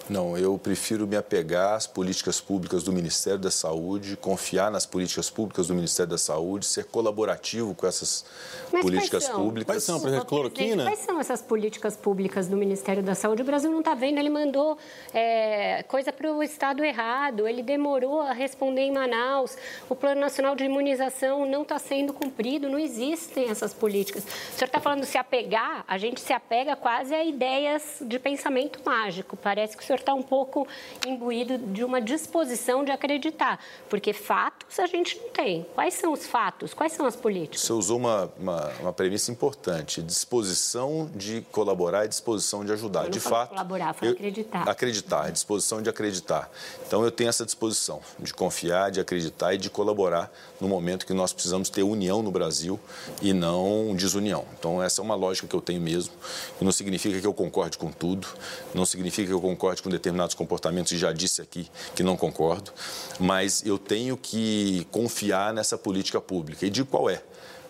Não, 0.08 0.36
eu 0.36 0.58
prefiro 0.58 1.06
me 1.06 1.16
apegar 1.16 1.74
às 1.74 1.86
políticas 1.86 2.38
públicas 2.38 2.82
do 2.82 2.92
Ministério 2.92 3.38
da 3.38 3.50
Saúde, 3.50 4.16
confiar 4.16 4.70
nas 4.70 4.84
políticas 4.84 5.30
públicas 5.30 5.68
do 5.68 5.74
Ministério 5.74 6.10
da 6.10 6.18
Saúde, 6.18 6.66
ser 6.66 6.84
colaborativo 6.84 7.74
com 7.74 7.86
essas 7.86 8.24
Mas 8.70 8.82
políticas 8.82 9.24
quais 9.24 9.36
públicas. 9.36 9.74
Quais 9.74 9.82
são, 9.82 9.98
por 9.98 10.08
exemplo, 10.08 10.26
cloroquina? 10.26 10.84
Quais 10.84 10.98
são 10.98 11.18
essas 11.18 11.40
políticas 11.40 11.96
públicas 11.96 12.46
do 12.46 12.56
Ministério 12.56 13.02
da 13.02 13.14
Saúde? 13.14 13.40
O 13.40 13.44
Brasil 13.44 13.70
não 13.70 13.78
está 13.78 13.94
vendo, 13.94 14.18
ele 14.18 14.28
mandou 14.28 14.76
é, 15.12 15.82
coisa 15.84 16.12
para 16.12 16.30
o 16.30 16.42
Estado 16.42 16.84
errado, 16.84 17.48
ele 17.48 17.62
demorou 17.62 18.20
a 18.20 18.32
responder 18.32 18.82
em 18.82 18.92
Manaus, 18.92 19.56
o 19.88 19.94
Plano 19.94 20.20
Nacional 20.20 20.54
de 20.54 20.64
Imunização 20.64 21.46
não 21.46 21.62
está 21.62 21.78
sendo 21.78 22.12
cumprido, 22.12 22.68
não 22.68 22.78
existem 22.78 23.48
essas 23.48 23.72
políticas. 23.72 24.22
O 24.22 24.58
senhor 24.58 24.66
está 24.66 24.80
falando 24.80 25.04
se 25.04 25.16
apegar, 25.16 25.82
a 25.88 25.96
gente 25.96 26.20
se 26.20 26.32
apega 26.32 26.76
quase 26.76 27.14
a 27.14 27.24
ideias 27.24 27.98
de 28.02 28.18
pensamento 28.18 28.80
mágico. 28.84 29.36
Parece 29.36 29.76
que 29.76 29.82
o 29.82 29.86
senhor 29.86 29.93
senhor 29.94 30.00
está 30.00 30.14
um 30.14 30.22
pouco 30.22 30.66
imbuído 31.06 31.58
de 31.58 31.84
uma 31.84 32.00
disposição 32.00 32.84
de 32.84 32.90
acreditar, 32.90 33.58
porque 33.88 34.12
fatos 34.12 34.78
a 34.78 34.86
gente 34.86 35.18
não 35.18 35.30
tem. 35.30 35.66
Quais 35.74 35.94
são 35.94 36.12
os 36.12 36.26
fatos? 36.26 36.74
Quais 36.74 36.92
são 36.92 37.06
as 37.06 37.16
políticas? 37.16 37.60
Você 37.60 37.72
usou 37.72 37.98
uma, 37.98 38.30
uma, 38.38 38.68
uma 38.80 38.92
premissa 38.92 39.30
importante: 39.30 40.02
disposição 40.02 41.10
de 41.14 41.42
colaborar 41.52 42.04
e 42.04 42.08
disposição 42.08 42.64
de 42.64 42.72
ajudar. 42.72 43.08
de 43.08 43.20
fato. 43.20 43.50
Colaborar, 43.50 43.94
foi 43.94 44.08
eu, 44.08 44.12
acreditar. 44.12 44.68
Acreditar, 44.68 45.30
disposição 45.30 45.80
de 45.80 45.88
acreditar. 45.88 46.50
Então 46.86 47.04
eu 47.04 47.10
tenho 47.10 47.28
essa 47.28 47.44
disposição 47.44 48.00
de 48.18 48.32
confiar, 48.34 48.90
de 48.90 49.00
acreditar 49.00 49.54
e 49.54 49.58
de 49.58 49.70
colaborar 49.70 50.30
no 50.60 50.68
momento 50.68 51.06
que 51.06 51.14
nós 51.14 51.32
precisamos 51.32 51.68
ter 51.68 51.82
união 51.82 52.22
no 52.22 52.30
Brasil 52.30 52.78
e 53.20 53.32
não 53.32 53.94
desunião. 53.94 54.44
Então 54.58 54.82
essa 54.82 55.00
é 55.00 55.04
uma 55.04 55.14
lógica 55.14 55.46
que 55.46 55.54
eu 55.54 55.60
tenho 55.60 55.80
mesmo. 55.80 56.12
Não 56.60 56.72
significa 56.72 57.20
que 57.20 57.26
eu 57.26 57.34
concorde 57.34 57.76
com 57.76 57.92
tudo, 57.92 58.26
não 58.74 58.86
significa 58.86 59.28
que 59.28 59.32
eu 59.32 59.40
concorde 59.40 59.82
com 59.84 59.90
determinados 59.90 60.34
comportamentos 60.34 60.90
e 60.92 60.98
já 60.98 61.12
disse 61.12 61.42
aqui 61.42 61.70
que 61.94 62.02
não 62.02 62.16
concordo, 62.16 62.72
mas 63.20 63.64
eu 63.66 63.78
tenho 63.78 64.16
que 64.16 64.86
confiar 64.90 65.52
nessa 65.52 65.76
política 65.76 66.20
pública. 66.22 66.64
E 66.64 66.70
de 66.70 66.82
qual 66.84 67.10
é? 67.10 67.22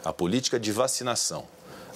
A 0.05 0.13
política 0.13 0.59
de 0.59 0.71
vacinação. 0.71 1.45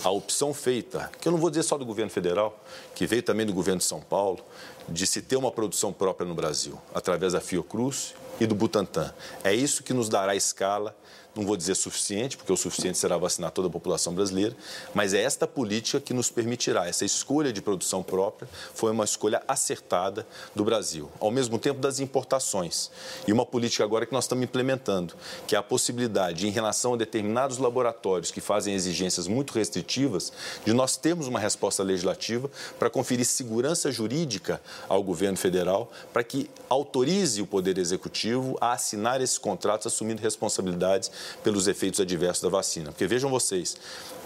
A 0.02 0.10
opção 0.10 0.52
feita, 0.54 1.10
que 1.20 1.26
eu 1.26 1.32
não 1.32 1.38
vou 1.38 1.50
dizer 1.50 1.62
só 1.62 1.76
do 1.76 1.84
governo 1.84 2.10
federal, 2.10 2.62
que 2.94 3.06
veio 3.06 3.22
também 3.22 3.44
do 3.44 3.52
governo 3.52 3.78
de 3.78 3.84
São 3.84 4.00
Paulo, 4.00 4.40
de 4.88 5.06
se 5.06 5.22
ter 5.22 5.36
uma 5.36 5.50
produção 5.50 5.92
própria 5.92 6.26
no 6.26 6.34
Brasil, 6.34 6.80
através 6.94 7.32
da 7.32 7.40
Fiocruz 7.40 8.14
e 8.40 8.46
do 8.46 8.54
Butantan. 8.54 9.12
É 9.42 9.52
isso 9.52 9.82
que 9.82 9.92
nos 9.92 10.08
dará 10.08 10.36
escala 10.36 10.96
não 11.38 11.46
vou 11.46 11.56
dizer 11.56 11.76
suficiente, 11.76 12.36
porque 12.36 12.52
o 12.52 12.56
suficiente 12.56 12.98
será 12.98 13.16
vacinar 13.16 13.52
toda 13.52 13.68
a 13.68 13.70
população 13.70 14.12
brasileira, 14.12 14.56
mas 14.92 15.14
é 15.14 15.22
esta 15.22 15.46
política 15.46 16.00
que 16.00 16.12
nos 16.12 16.30
permitirá, 16.30 16.88
essa 16.88 17.04
escolha 17.04 17.52
de 17.52 17.62
produção 17.62 18.02
própria 18.02 18.48
foi 18.74 18.90
uma 18.90 19.04
escolha 19.04 19.40
acertada 19.46 20.26
do 20.54 20.64
Brasil, 20.64 21.08
ao 21.20 21.30
mesmo 21.30 21.56
tempo 21.56 21.80
das 21.80 22.00
importações. 22.00 22.90
E 23.26 23.32
uma 23.32 23.46
política 23.46 23.84
agora 23.84 24.04
que 24.04 24.12
nós 24.12 24.24
estamos 24.24 24.42
implementando, 24.42 25.14
que 25.46 25.54
é 25.54 25.58
a 25.58 25.62
possibilidade, 25.62 26.46
em 26.46 26.50
relação 26.50 26.94
a 26.94 26.96
determinados 26.96 27.58
laboratórios 27.58 28.32
que 28.32 28.40
fazem 28.40 28.74
exigências 28.74 29.28
muito 29.28 29.52
restritivas, 29.52 30.32
de 30.64 30.72
nós 30.72 30.96
termos 30.96 31.28
uma 31.28 31.38
resposta 31.38 31.84
legislativa 31.84 32.50
para 32.80 32.90
conferir 32.90 33.24
segurança 33.24 33.92
jurídica 33.92 34.60
ao 34.88 35.04
governo 35.04 35.38
federal, 35.38 35.92
para 36.12 36.24
que 36.24 36.50
autorize 36.68 37.40
o 37.40 37.46
Poder 37.46 37.78
Executivo 37.78 38.58
a 38.60 38.72
assinar 38.72 39.20
esses 39.20 39.38
contratos 39.38 39.86
assumindo 39.86 40.20
responsabilidades 40.20 41.10
pelos 41.42 41.66
efeitos 41.66 42.00
adversos 42.00 42.42
da 42.42 42.48
vacina. 42.48 42.90
Porque 42.90 43.06
vejam 43.06 43.30
vocês, 43.30 43.76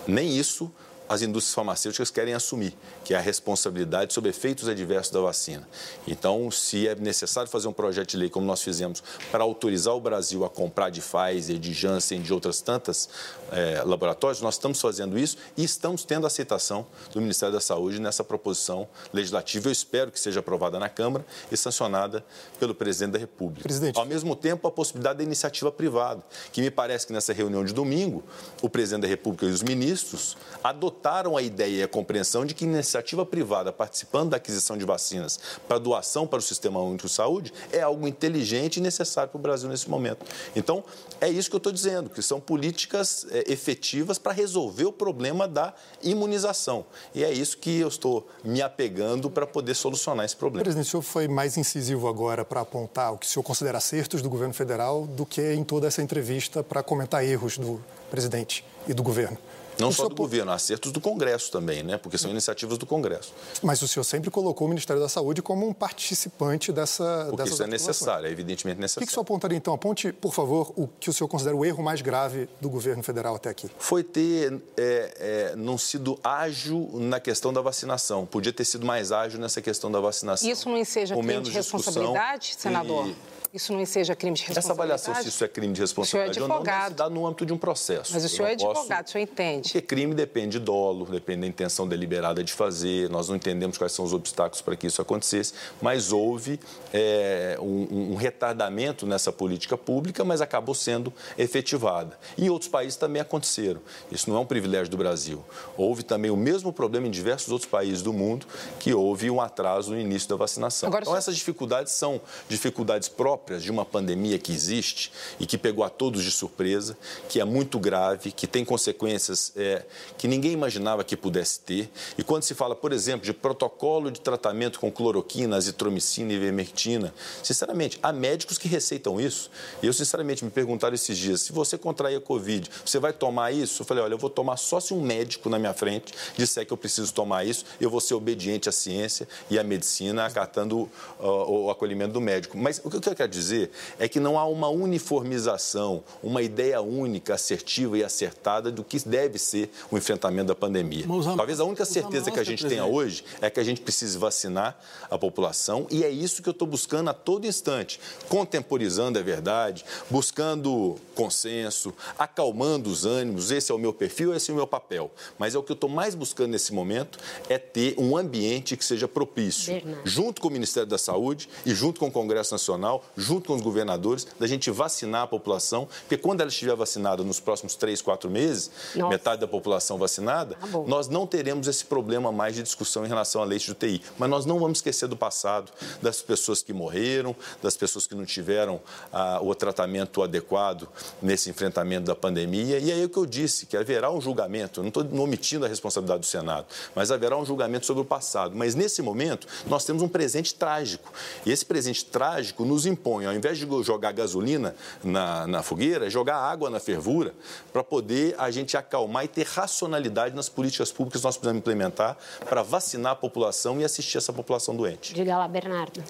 nem 0.06 0.36
isso 0.36 0.70
as 1.12 1.20
indústrias 1.20 1.54
farmacêuticas 1.54 2.10
querem 2.10 2.32
assumir, 2.32 2.74
que 3.04 3.12
é 3.12 3.18
a 3.18 3.20
responsabilidade 3.20 4.14
sobre 4.14 4.30
efeitos 4.30 4.66
adversos 4.66 5.12
da 5.12 5.20
vacina. 5.20 5.68
Então, 6.06 6.50
se 6.50 6.88
é 6.88 6.94
necessário 6.94 7.50
fazer 7.50 7.68
um 7.68 7.72
projeto 7.72 8.10
de 8.10 8.16
lei, 8.16 8.30
como 8.30 8.46
nós 8.46 8.62
fizemos, 8.62 9.02
para 9.30 9.44
autorizar 9.44 9.94
o 9.94 10.00
Brasil 10.00 10.42
a 10.42 10.48
comprar 10.48 10.88
de 10.88 11.02
Pfizer, 11.02 11.58
de 11.58 11.74
Janssen, 11.74 12.22
de 12.22 12.32
outras 12.32 12.62
tantas 12.62 13.10
é, 13.50 13.82
laboratórios, 13.84 14.40
nós 14.40 14.54
estamos 14.54 14.80
fazendo 14.80 15.18
isso 15.18 15.36
e 15.54 15.62
estamos 15.62 16.02
tendo 16.02 16.26
aceitação 16.26 16.86
do 17.12 17.20
Ministério 17.20 17.52
da 17.52 17.60
Saúde 17.60 18.00
nessa 18.00 18.24
proposição 18.24 18.88
legislativa. 19.12 19.68
Eu 19.68 19.72
espero 19.72 20.10
que 20.10 20.18
seja 20.18 20.40
aprovada 20.40 20.78
na 20.78 20.88
Câmara 20.88 21.26
e 21.50 21.56
sancionada 21.58 22.24
pelo 22.58 22.74
presidente 22.74 23.12
da 23.12 23.18
República. 23.18 23.64
Presidente. 23.64 23.98
Ao 23.98 24.06
mesmo 24.06 24.34
tempo, 24.34 24.66
a 24.66 24.70
possibilidade 24.70 25.18
da 25.18 25.24
iniciativa 25.24 25.70
privada, 25.70 26.22
que 26.50 26.62
me 26.62 26.70
parece 26.70 27.06
que 27.06 27.12
nessa 27.12 27.34
reunião 27.34 27.62
de 27.62 27.74
domingo, 27.74 28.24
o 28.62 28.68
presidente 28.70 29.02
da 29.02 29.08
República 29.08 29.44
e 29.44 29.50
os 29.50 29.62
ministros 29.62 30.38
adotaram 30.64 31.01
a 31.36 31.42
ideia 31.42 31.80
e 31.80 31.82
a 31.82 31.88
compreensão 31.88 32.46
de 32.46 32.54
que 32.54 32.64
iniciativa 32.64 33.26
privada 33.26 33.72
participando 33.72 34.30
da 34.30 34.36
aquisição 34.36 34.76
de 34.78 34.84
vacinas 34.84 35.38
para 35.66 35.78
doação 35.78 36.26
para 36.26 36.38
o 36.38 36.42
Sistema 36.42 36.80
Único 36.80 37.06
de 37.06 37.12
Saúde 37.12 37.52
é 37.72 37.80
algo 37.80 38.06
inteligente 38.06 38.76
e 38.76 38.80
necessário 38.80 39.30
para 39.30 39.38
o 39.38 39.42
Brasil 39.42 39.68
nesse 39.68 39.90
momento. 39.90 40.24
Então, 40.54 40.84
é 41.20 41.28
isso 41.28 41.50
que 41.50 41.56
eu 41.56 41.58
estou 41.58 41.72
dizendo, 41.72 42.08
que 42.10 42.22
são 42.22 42.40
políticas 42.40 43.26
é, 43.30 43.52
efetivas 43.52 44.18
para 44.18 44.32
resolver 44.32 44.84
o 44.84 44.92
problema 44.92 45.48
da 45.48 45.74
imunização. 46.02 46.84
E 47.14 47.24
é 47.24 47.32
isso 47.32 47.58
que 47.58 47.80
eu 47.80 47.88
estou 47.88 48.28
me 48.44 48.62
apegando 48.62 49.30
para 49.30 49.46
poder 49.46 49.74
solucionar 49.74 50.24
esse 50.24 50.36
problema. 50.36 50.64
Presidente, 50.64 50.86
o 50.86 50.90
senhor 50.90 51.02
foi 51.02 51.28
mais 51.28 51.56
incisivo 51.56 52.08
agora 52.08 52.44
para 52.44 52.60
apontar 52.60 53.12
o 53.12 53.18
que 53.18 53.26
o 53.26 53.28
senhor 53.28 53.42
considera 53.42 53.78
acertos 53.78 54.22
do 54.22 54.30
governo 54.30 54.54
federal 54.54 55.06
do 55.06 55.26
que 55.26 55.52
em 55.52 55.64
toda 55.64 55.86
essa 55.86 56.02
entrevista 56.02 56.62
para 56.62 56.82
comentar 56.82 57.24
erros 57.24 57.58
do 57.58 57.82
presidente 58.10 58.64
e 58.86 58.94
do 58.94 59.02
governo. 59.02 59.38
Não 59.82 59.88
o 59.88 59.92
só 59.92 60.08
do 60.08 60.14
governo, 60.14 60.52
acertos 60.52 60.92
do 60.92 61.00
Congresso 61.00 61.50
também, 61.50 61.82
né? 61.82 61.98
Porque 61.98 62.16
são 62.16 62.30
iniciativas 62.30 62.78
do 62.78 62.86
Congresso. 62.86 63.32
Mas 63.62 63.82
o 63.82 63.88
senhor 63.88 64.04
sempre 64.04 64.30
colocou 64.30 64.66
o 64.66 64.70
Ministério 64.70 65.02
da 65.02 65.08
Saúde 65.08 65.42
como 65.42 65.66
um 65.66 65.72
participante 65.72 66.72
dessa. 66.72 67.26
Porque 67.30 67.48
isso 67.48 67.62
é 67.62 67.66
necessário, 67.66 68.26
é 68.26 68.30
evidentemente 68.30 68.80
necessário. 68.80 69.04
O 69.04 69.06
que, 69.06 69.06
que 69.06 69.12
o 69.12 69.14
senhor 69.14 69.22
apontaria, 69.22 69.58
então? 69.58 69.74
Aponte, 69.74 70.12
por 70.12 70.32
favor, 70.32 70.72
o 70.76 70.88
que 70.88 71.10
o 71.10 71.12
senhor 71.12 71.28
considera 71.28 71.56
o 71.56 71.64
erro 71.64 71.82
mais 71.82 72.00
grave 72.00 72.48
do 72.60 72.70
governo 72.70 73.02
federal 73.02 73.34
até 73.34 73.50
aqui. 73.50 73.70
Foi 73.78 74.02
ter 74.02 74.60
é, 74.76 75.52
é, 75.52 75.56
não 75.56 75.76
sido 75.76 76.18
ágil 76.22 76.90
na 76.94 77.20
questão 77.20 77.52
da 77.52 77.60
vacinação. 77.60 78.26
Podia 78.26 78.52
ter 78.52 78.64
sido 78.64 78.86
mais 78.86 79.12
ágil 79.12 79.40
nessa 79.40 79.60
questão 79.60 79.90
da 79.90 80.00
vacinação. 80.00 80.48
Isso 80.48 80.68
não 80.68 80.78
enseja 80.78 81.16
crime 81.16 81.40
de 81.42 81.50
responsabilidade, 81.50 82.54
senador? 82.58 83.08
E 83.08 83.31
isso 83.52 83.72
não 83.74 83.84
seja 83.84 84.16
crime 84.16 84.34
de 84.34 84.44
responsabilidade? 84.44 84.94
Essa 84.94 85.10
avaliação 85.10 85.22
se 85.22 85.28
isso 85.28 85.44
é 85.44 85.48
crime 85.48 85.74
de 85.74 85.80
responsabilidade 85.82 86.30
o 86.30 86.34
senhor 86.34 86.50
é 86.50 86.58
ou 86.58 86.64
não, 86.64 86.94
dá 86.94 87.10
no 87.10 87.26
âmbito 87.26 87.44
de 87.44 87.52
um 87.52 87.58
processo. 87.58 88.14
Mas 88.14 88.24
o 88.24 88.28
senhor 88.28 88.48
é 88.48 88.52
advogado, 88.52 88.86
posso... 88.86 89.08
o 89.08 89.12
senhor 89.12 89.22
entende. 89.24 89.62
Porque 89.64 89.82
crime 89.82 90.14
depende 90.14 90.58
de 90.58 90.64
dolo, 90.64 91.04
depende 91.04 91.42
da 91.42 91.46
intenção 91.46 91.86
deliberada 91.86 92.42
de 92.42 92.50
fazer, 92.50 93.10
nós 93.10 93.28
não 93.28 93.36
entendemos 93.36 93.76
quais 93.76 93.92
são 93.92 94.06
os 94.06 94.14
obstáculos 94.14 94.62
para 94.62 94.74
que 94.74 94.86
isso 94.86 95.02
acontecesse, 95.02 95.52
mas 95.82 96.12
houve 96.12 96.58
é, 96.94 97.58
um, 97.60 98.12
um 98.12 98.14
retardamento 98.14 99.06
nessa 99.06 99.30
política 99.30 99.76
pública, 99.76 100.24
mas 100.24 100.40
acabou 100.40 100.74
sendo 100.74 101.12
efetivada. 101.36 102.18
E 102.38 102.46
em 102.46 102.48
outros 102.48 102.70
países 102.70 102.96
também 102.96 103.20
aconteceram. 103.20 103.82
Isso 104.10 104.30
não 104.30 104.38
é 104.38 104.40
um 104.40 104.46
privilégio 104.46 104.90
do 104.90 104.96
Brasil. 104.96 105.44
Houve 105.76 106.02
também 106.02 106.30
o 106.30 106.36
mesmo 106.36 106.72
problema 106.72 107.06
em 107.06 107.10
diversos 107.10 107.50
outros 107.50 107.70
países 107.70 108.00
do 108.00 108.14
mundo, 108.14 108.46
que 108.80 108.94
houve 108.94 109.30
um 109.30 109.42
atraso 109.42 109.90
no 109.92 110.00
início 110.00 110.26
da 110.26 110.36
vacinação. 110.36 110.86
Agora, 110.86 111.02
então, 111.02 111.14
essas 111.14 111.36
dificuldades 111.36 111.92
são 111.92 112.18
dificuldades 112.48 113.10
próprias 113.10 113.41
próprias 113.42 113.62
de 113.62 113.70
uma 113.70 113.84
pandemia 113.84 114.38
que 114.38 114.52
existe 114.52 115.12
e 115.38 115.46
que 115.46 115.58
pegou 115.58 115.84
a 115.84 115.90
todos 115.90 116.22
de 116.22 116.30
surpresa, 116.30 116.96
que 117.28 117.40
é 117.40 117.44
muito 117.44 117.78
grave, 117.78 118.30
que 118.30 118.46
tem 118.46 118.64
consequências 118.64 119.52
é, 119.56 119.84
que 120.16 120.28
ninguém 120.28 120.52
imaginava 120.52 121.02
que 121.02 121.16
pudesse 121.16 121.60
ter. 121.60 121.90
E 122.16 122.22
quando 122.22 122.44
se 122.44 122.54
fala, 122.54 122.74
por 122.76 122.92
exemplo, 122.92 123.26
de 123.26 123.32
protocolo 123.32 124.10
de 124.10 124.20
tratamento 124.20 124.78
com 124.78 124.90
cloroquina, 124.90 125.56
azitromicina 125.56 126.32
e 126.32 126.36
ivermectina, 126.36 127.12
sinceramente, 127.42 127.98
há 128.02 128.12
médicos 128.12 128.58
que 128.58 128.68
receitam 128.68 129.20
isso. 129.20 129.50
E 129.82 129.86
eu, 129.86 129.92
sinceramente, 129.92 130.44
me 130.44 130.50
perguntaram 130.50 130.94
esses 130.94 131.18
dias, 131.18 131.40
se 131.40 131.52
você 131.52 131.76
contrair 131.76 132.16
a 132.16 132.20
Covid, 132.20 132.70
você 132.84 132.98
vai 132.98 133.12
tomar 133.12 133.52
isso? 133.52 133.82
Eu 133.82 133.86
falei, 133.86 134.04
olha, 134.04 134.14
eu 134.14 134.18
vou 134.18 134.30
tomar 134.30 134.56
só 134.56 134.78
se 134.78 134.94
um 134.94 135.02
médico 135.02 135.48
na 135.50 135.58
minha 135.58 135.74
frente 135.74 136.14
disser 136.36 136.64
que 136.64 136.72
eu 136.72 136.76
preciso 136.76 137.12
tomar 137.12 137.44
isso, 137.44 137.64
eu 137.80 137.90
vou 137.90 138.00
ser 138.00 138.14
obediente 138.14 138.68
à 138.68 138.72
ciência 138.72 139.26
e 139.50 139.58
à 139.58 139.64
medicina, 139.64 140.24
acatando 140.26 140.88
uh, 141.18 141.64
o 141.64 141.70
acolhimento 141.70 142.12
do 142.12 142.20
médico. 142.20 142.56
Mas 142.56 142.80
o 142.84 142.90
que 142.90 142.96
eu 142.96 143.14
quero 143.14 143.31
dizer 143.32 143.70
é 143.98 144.08
que 144.08 144.20
não 144.20 144.38
há 144.38 144.46
uma 144.46 144.68
uniformização, 144.68 146.04
uma 146.22 146.42
ideia 146.42 146.80
única, 146.80 147.34
assertiva 147.34 147.98
e 147.98 148.04
acertada 148.04 148.70
do 148.70 148.84
que 148.84 148.98
deve 149.08 149.38
ser 149.38 149.70
o 149.90 149.98
enfrentamento 149.98 150.48
da 150.48 150.54
pandemia. 150.54 151.04
Talvez 151.36 151.58
a 151.58 151.64
única 151.64 151.84
certeza 151.84 152.30
que 152.30 152.38
a 152.38 152.44
gente 152.44 152.66
tenha 152.66 152.84
hoje 152.84 153.24
é 153.40 153.50
que 153.50 153.58
a 153.58 153.64
gente 153.64 153.80
precise 153.80 154.16
vacinar 154.18 154.78
a 155.10 155.18
população 155.18 155.86
e 155.90 156.04
é 156.04 156.10
isso 156.10 156.42
que 156.42 156.48
eu 156.48 156.52
estou 156.52 156.68
buscando 156.68 157.10
a 157.10 157.14
todo 157.14 157.46
instante, 157.46 157.98
contemporizando, 158.28 159.18
é 159.18 159.22
verdade, 159.22 159.84
buscando 160.10 160.96
consenso, 161.14 161.92
acalmando 162.18 162.90
os 162.90 163.04
ânimos. 163.04 163.50
Esse 163.50 163.72
é 163.72 163.74
o 163.74 163.78
meu 163.78 163.92
perfil, 163.92 164.34
esse 164.34 164.50
é 164.50 164.54
o 164.54 164.56
meu 164.56 164.66
papel. 164.66 165.10
Mas 165.38 165.54
é 165.54 165.58
o 165.58 165.62
que 165.62 165.72
eu 165.72 165.74
estou 165.74 165.90
mais 165.90 166.14
buscando 166.14 166.50
nesse 166.50 166.72
momento 166.72 167.18
é 167.48 167.58
ter 167.58 167.94
um 167.98 168.16
ambiente 168.16 168.76
que 168.76 168.84
seja 168.84 169.08
propício, 169.08 169.74
Bernardo. 169.74 170.08
junto 170.08 170.40
com 170.40 170.48
o 170.48 170.50
Ministério 170.50 170.88
da 170.88 170.98
Saúde 170.98 171.48
e 171.64 171.74
junto 171.74 172.00
com 172.00 172.08
o 172.08 172.10
Congresso 172.10 172.52
Nacional, 172.52 173.04
junto 173.22 173.48
com 173.48 173.54
os 173.54 173.62
governadores, 173.62 174.26
da 174.38 174.46
gente 174.46 174.70
vacinar 174.70 175.22
a 175.22 175.26
população, 175.26 175.88
porque 176.00 176.16
quando 176.16 176.40
ela 176.40 176.50
estiver 176.50 176.74
vacinada 176.74 177.22
nos 177.22 177.40
próximos 177.40 177.74
três, 177.74 178.02
quatro 178.02 178.28
meses, 178.28 178.70
Nossa. 178.94 179.08
metade 179.08 179.40
da 179.40 179.46
população 179.46 179.96
vacinada, 179.96 180.56
ah, 180.60 180.66
nós 180.86 181.08
não 181.08 181.26
teremos 181.26 181.66
esse 181.68 181.84
problema 181.84 182.32
mais 182.32 182.54
de 182.54 182.62
discussão 182.62 183.04
em 183.04 183.08
relação 183.08 183.40
à 183.40 183.44
leite 183.44 183.66
de 183.66 183.72
UTI. 183.72 184.02
Mas 184.18 184.28
nós 184.28 184.44
não 184.44 184.58
vamos 184.58 184.78
esquecer 184.78 185.06
do 185.06 185.16
passado, 185.16 185.72
das 186.00 186.20
pessoas 186.20 186.62
que 186.62 186.72
morreram, 186.72 187.34
das 187.62 187.76
pessoas 187.76 188.06
que 188.06 188.14
não 188.14 188.24
tiveram 188.24 188.80
ah, 189.12 189.38
o 189.40 189.54
tratamento 189.54 190.22
adequado 190.22 190.88
nesse 191.20 191.48
enfrentamento 191.48 192.06
da 192.06 192.14
pandemia. 192.14 192.78
E 192.78 192.92
aí 192.92 193.02
é 193.02 193.04
o 193.04 193.08
que 193.08 193.18
eu 193.18 193.26
disse, 193.26 193.66
que 193.66 193.76
haverá 193.76 194.10
um 194.10 194.20
julgamento, 194.20 194.80
não 194.80 194.88
estou 194.88 195.04
omitindo 195.20 195.64
a 195.64 195.68
responsabilidade 195.68 196.20
do 196.20 196.26
Senado, 196.26 196.66
mas 196.94 197.10
haverá 197.10 197.36
um 197.36 197.44
julgamento 197.44 197.86
sobre 197.86 198.02
o 198.02 198.04
passado. 198.04 198.54
Mas 198.56 198.74
nesse 198.74 199.00
momento, 199.00 199.46
nós 199.66 199.84
temos 199.84 200.02
um 200.02 200.08
presente 200.08 200.54
trágico. 200.54 201.12
E 201.46 201.52
esse 201.52 201.64
presente 201.64 202.04
trágico 202.04 202.64
nos 202.64 202.86
impõe 202.86 203.11
propõe, 203.12 203.26
ao 203.26 203.34
invés 203.34 203.58
de 203.58 203.66
jogar 203.82 204.12
gasolina 204.12 204.74
na, 205.04 205.46
na 205.46 205.62
fogueira, 205.62 206.08
jogar 206.08 206.36
água 206.36 206.70
na 206.70 206.80
fervura, 206.80 207.34
para 207.72 207.84
poder 207.84 208.34
a 208.38 208.50
gente 208.50 208.76
acalmar 208.76 209.24
e 209.24 209.28
ter 209.28 209.46
racionalidade 209.46 210.34
nas 210.34 210.48
políticas 210.48 210.90
públicas 210.90 211.20
que 211.20 211.26
nós 211.26 211.36
precisamos 211.36 211.58
implementar 211.58 212.16
para 212.48 212.62
vacinar 212.62 213.12
a 213.12 213.16
população 213.16 213.80
e 213.80 213.84
assistir 213.84 214.18
essa 214.18 214.32
população 214.32 214.74
doente. 214.74 215.14
Diga 215.14 215.36
lá, 215.36 215.46
Bernardo. 215.46 216.02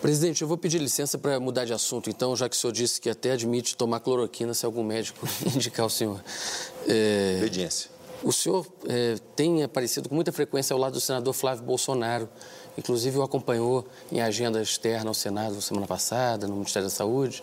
Presidente, 0.00 0.42
eu 0.42 0.48
vou 0.48 0.58
pedir 0.58 0.78
licença 0.78 1.16
para 1.16 1.40
mudar 1.40 1.64
de 1.64 1.72
assunto, 1.72 2.10
então, 2.10 2.36
já 2.36 2.48
que 2.48 2.54
o 2.54 2.58
senhor 2.58 2.72
disse 2.72 3.00
que 3.00 3.08
até 3.08 3.32
admite 3.32 3.74
tomar 3.76 4.00
cloroquina 4.00 4.52
se 4.52 4.66
algum 4.66 4.84
médico 4.84 5.26
indicar 5.54 5.86
o 5.86 5.90
senhor. 5.90 6.22
É... 6.86 7.36
Obediência. 7.38 7.96
O 8.22 8.32
senhor 8.32 8.66
é, 8.88 9.16
tem 9.34 9.62
aparecido 9.62 10.08
com 10.08 10.14
muita 10.14 10.32
frequência 10.32 10.72
ao 10.72 10.80
lado 10.80 10.94
do 10.94 11.00
senador 11.00 11.34
Flávio 11.34 11.64
Bolsonaro 11.64 12.28
Inclusive, 12.76 13.18
o 13.18 13.22
acompanhou 13.22 13.86
em 14.12 14.20
agenda 14.20 14.60
externa 14.60 15.10
ao 15.10 15.14
Senado 15.14 15.60
semana 15.62 15.86
passada, 15.86 16.46
no 16.46 16.54
Ministério 16.54 16.88
da 16.88 16.94
Saúde. 16.94 17.42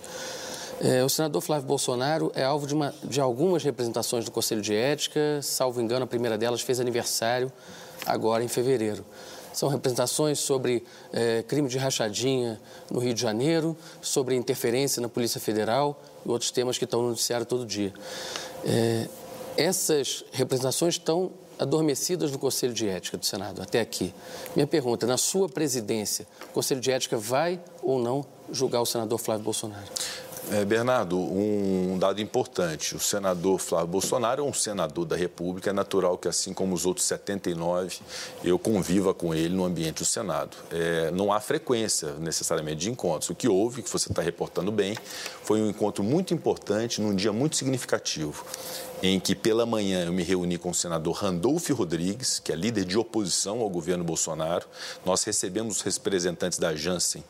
É, 0.82 1.04
o 1.04 1.10
senador 1.10 1.42
Flávio 1.42 1.68
Bolsonaro 1.68 2.32
é 2.36 2.44
alvo 2.44 2.68
de, 2.68 2.74
uma, 2.74 2.94
de 3.04 3.22
algumas 3.22 3.64
representações 3.64 4.26
do 4.26 4.32
Conselho 4.32 4.62
de 4.62 4.76
Ética. 4.76 5.40
Salvo 5.42 5.80
engano, 5.82 6.04
a 6.04 6.08
primeira 6.08 6.38
delas 6.38 6.62
fez 6.62 6.80
aniversário 6.80 7.52
agora 8.06 8.44
em 8.44 8.48
fevereiro. 8.48 9.06
São 9.54 9.70
representações 9.70 10.40
sobre 10.40 10.84
é, 11.12 11.44
crime 11.44 11.70
de 11.70 11.78
rachadinha 11.78 12.60
no 12.90 13.00
Rio 13.00 13.14
de 13.14 13.22
Janeiro, 13.22 13.78
sobre 14.02 14.36
interferência 14.36 15.02
na 15.02 15.08
Polícia 15.08 15.40
Federal 15.40 16.02
e 16.26 16.30
outros 16.30 16.50
temas 16.50 16.78
que 16.78 16.86
estão 16.86 17.04
no 17.04 17.10
noticiário 17.10 17.46
todo 17.46 17.66
dia. 17.66 17.94
É, 18.66 19.08
essas 19.56 20.26
representações 20.32 20.96
estão 20.96 21.32
adormecidas 21.64 22.32
no 22.32 22.38
Conselho 22.38 22.74
de 22.74 22.88
Ética 22.88 23.18
do 23.18 23.26
Senado, 23.26 23.62
até 23.62 23.80
aqui. 23.80 24.14
Minha 24.56 24.68
pergunta, 24.68 25.08
na 25.08 25.18
sua 25.18 25.50
presidência, 25.50 26.28
o 26.50 26.54
Conselho 26.54 26.82
de 26.82 26.92
Ética 26.92 27.18
vai 27.18 27.60
ou 27.82 28.00
não 28.00 28.26
julgar 28.52 28.82
o 28.82 28.86
senador 28.86 29.18
Flávio 29.18 29.44
Bolsonaro? 29.44 29.88
É, 30.52 30.66
Bernardo, 30.66 31.18
um 31.18 31.98
dado 31.98 32.22
importante. 32.22 32.98
O 32.98 33.00
senador 33.00 33.60
Flávio 33.60 33.88
Bolsonaro 33.88 34.44
é 34.44 34.46
um 34.46 34.54
senador 34.54 35.06
da 35.06 35.16
República. 35.16 35.70
É 35.70 35.74
natural 35.74 36.18
que, 36.18 36.28
assim 36.28 36.54
como 36.54 36.76
os 36.76 36.86
outros 36.86 37.06
79, 37.06 38.00
eu 38.44 38.60
conviva 38.60 39.14
com 39.14 39.34
ele 39.34 39.56
no 39.56 39.64
ambiente 39.64 40.00
do 40.00 40.06
Senado. 40.06 40.58
É, 40.70 41.12
não 41.12 41.32
há 41.32 41.40
frequência 41.40 42.16
necessariamente 42.20 42.82
de 42.82 42.92
encontros. 42.92 43.30
O 43.30 43.36
que 43.36 43.48
houve, 43.48 43.82
que 43.82 43.90
você 43.90 44.10
está 44.10 44.22
reportando 44.22 44.70
bem, 44.70 44.98
foi 45.44 45.62
um 45.62 45.70
encontro 45.70 46.04
muito 46.04 46.34
importante, 46.34 47.02
num 47.02 47.16
dia 47.16 47.32
muito 47.32 47.56
significativo 47.56 48.46
em 49.04 49.20
que 49.20 49.36
pela 49.36 49.66
manhã 49.66 50.06
eu 50.06 50.14
me 50.14 50.24
reuni 50.24 50.58
com 50.58 50.70
o 50.70 50.74
senador 50.74 51.16
Randolfo 51.16 51.74
Rodrigues, 51.74 52.40
que 52.40 52.54
é 52.54 52.56
líder 52.56 52.86
de 52.86 52.98
oposição 52.98 53.60
ao 53.60 53.70
governo 53.70 54.02
Bolsonaro. 54.02 54.66
Nós 55.06 55.26
recebemos 55.26 55.76
os 55.76 55.82
representantes 55.82 56.58
da 56.58 56.74
Janssen 56.74 57.22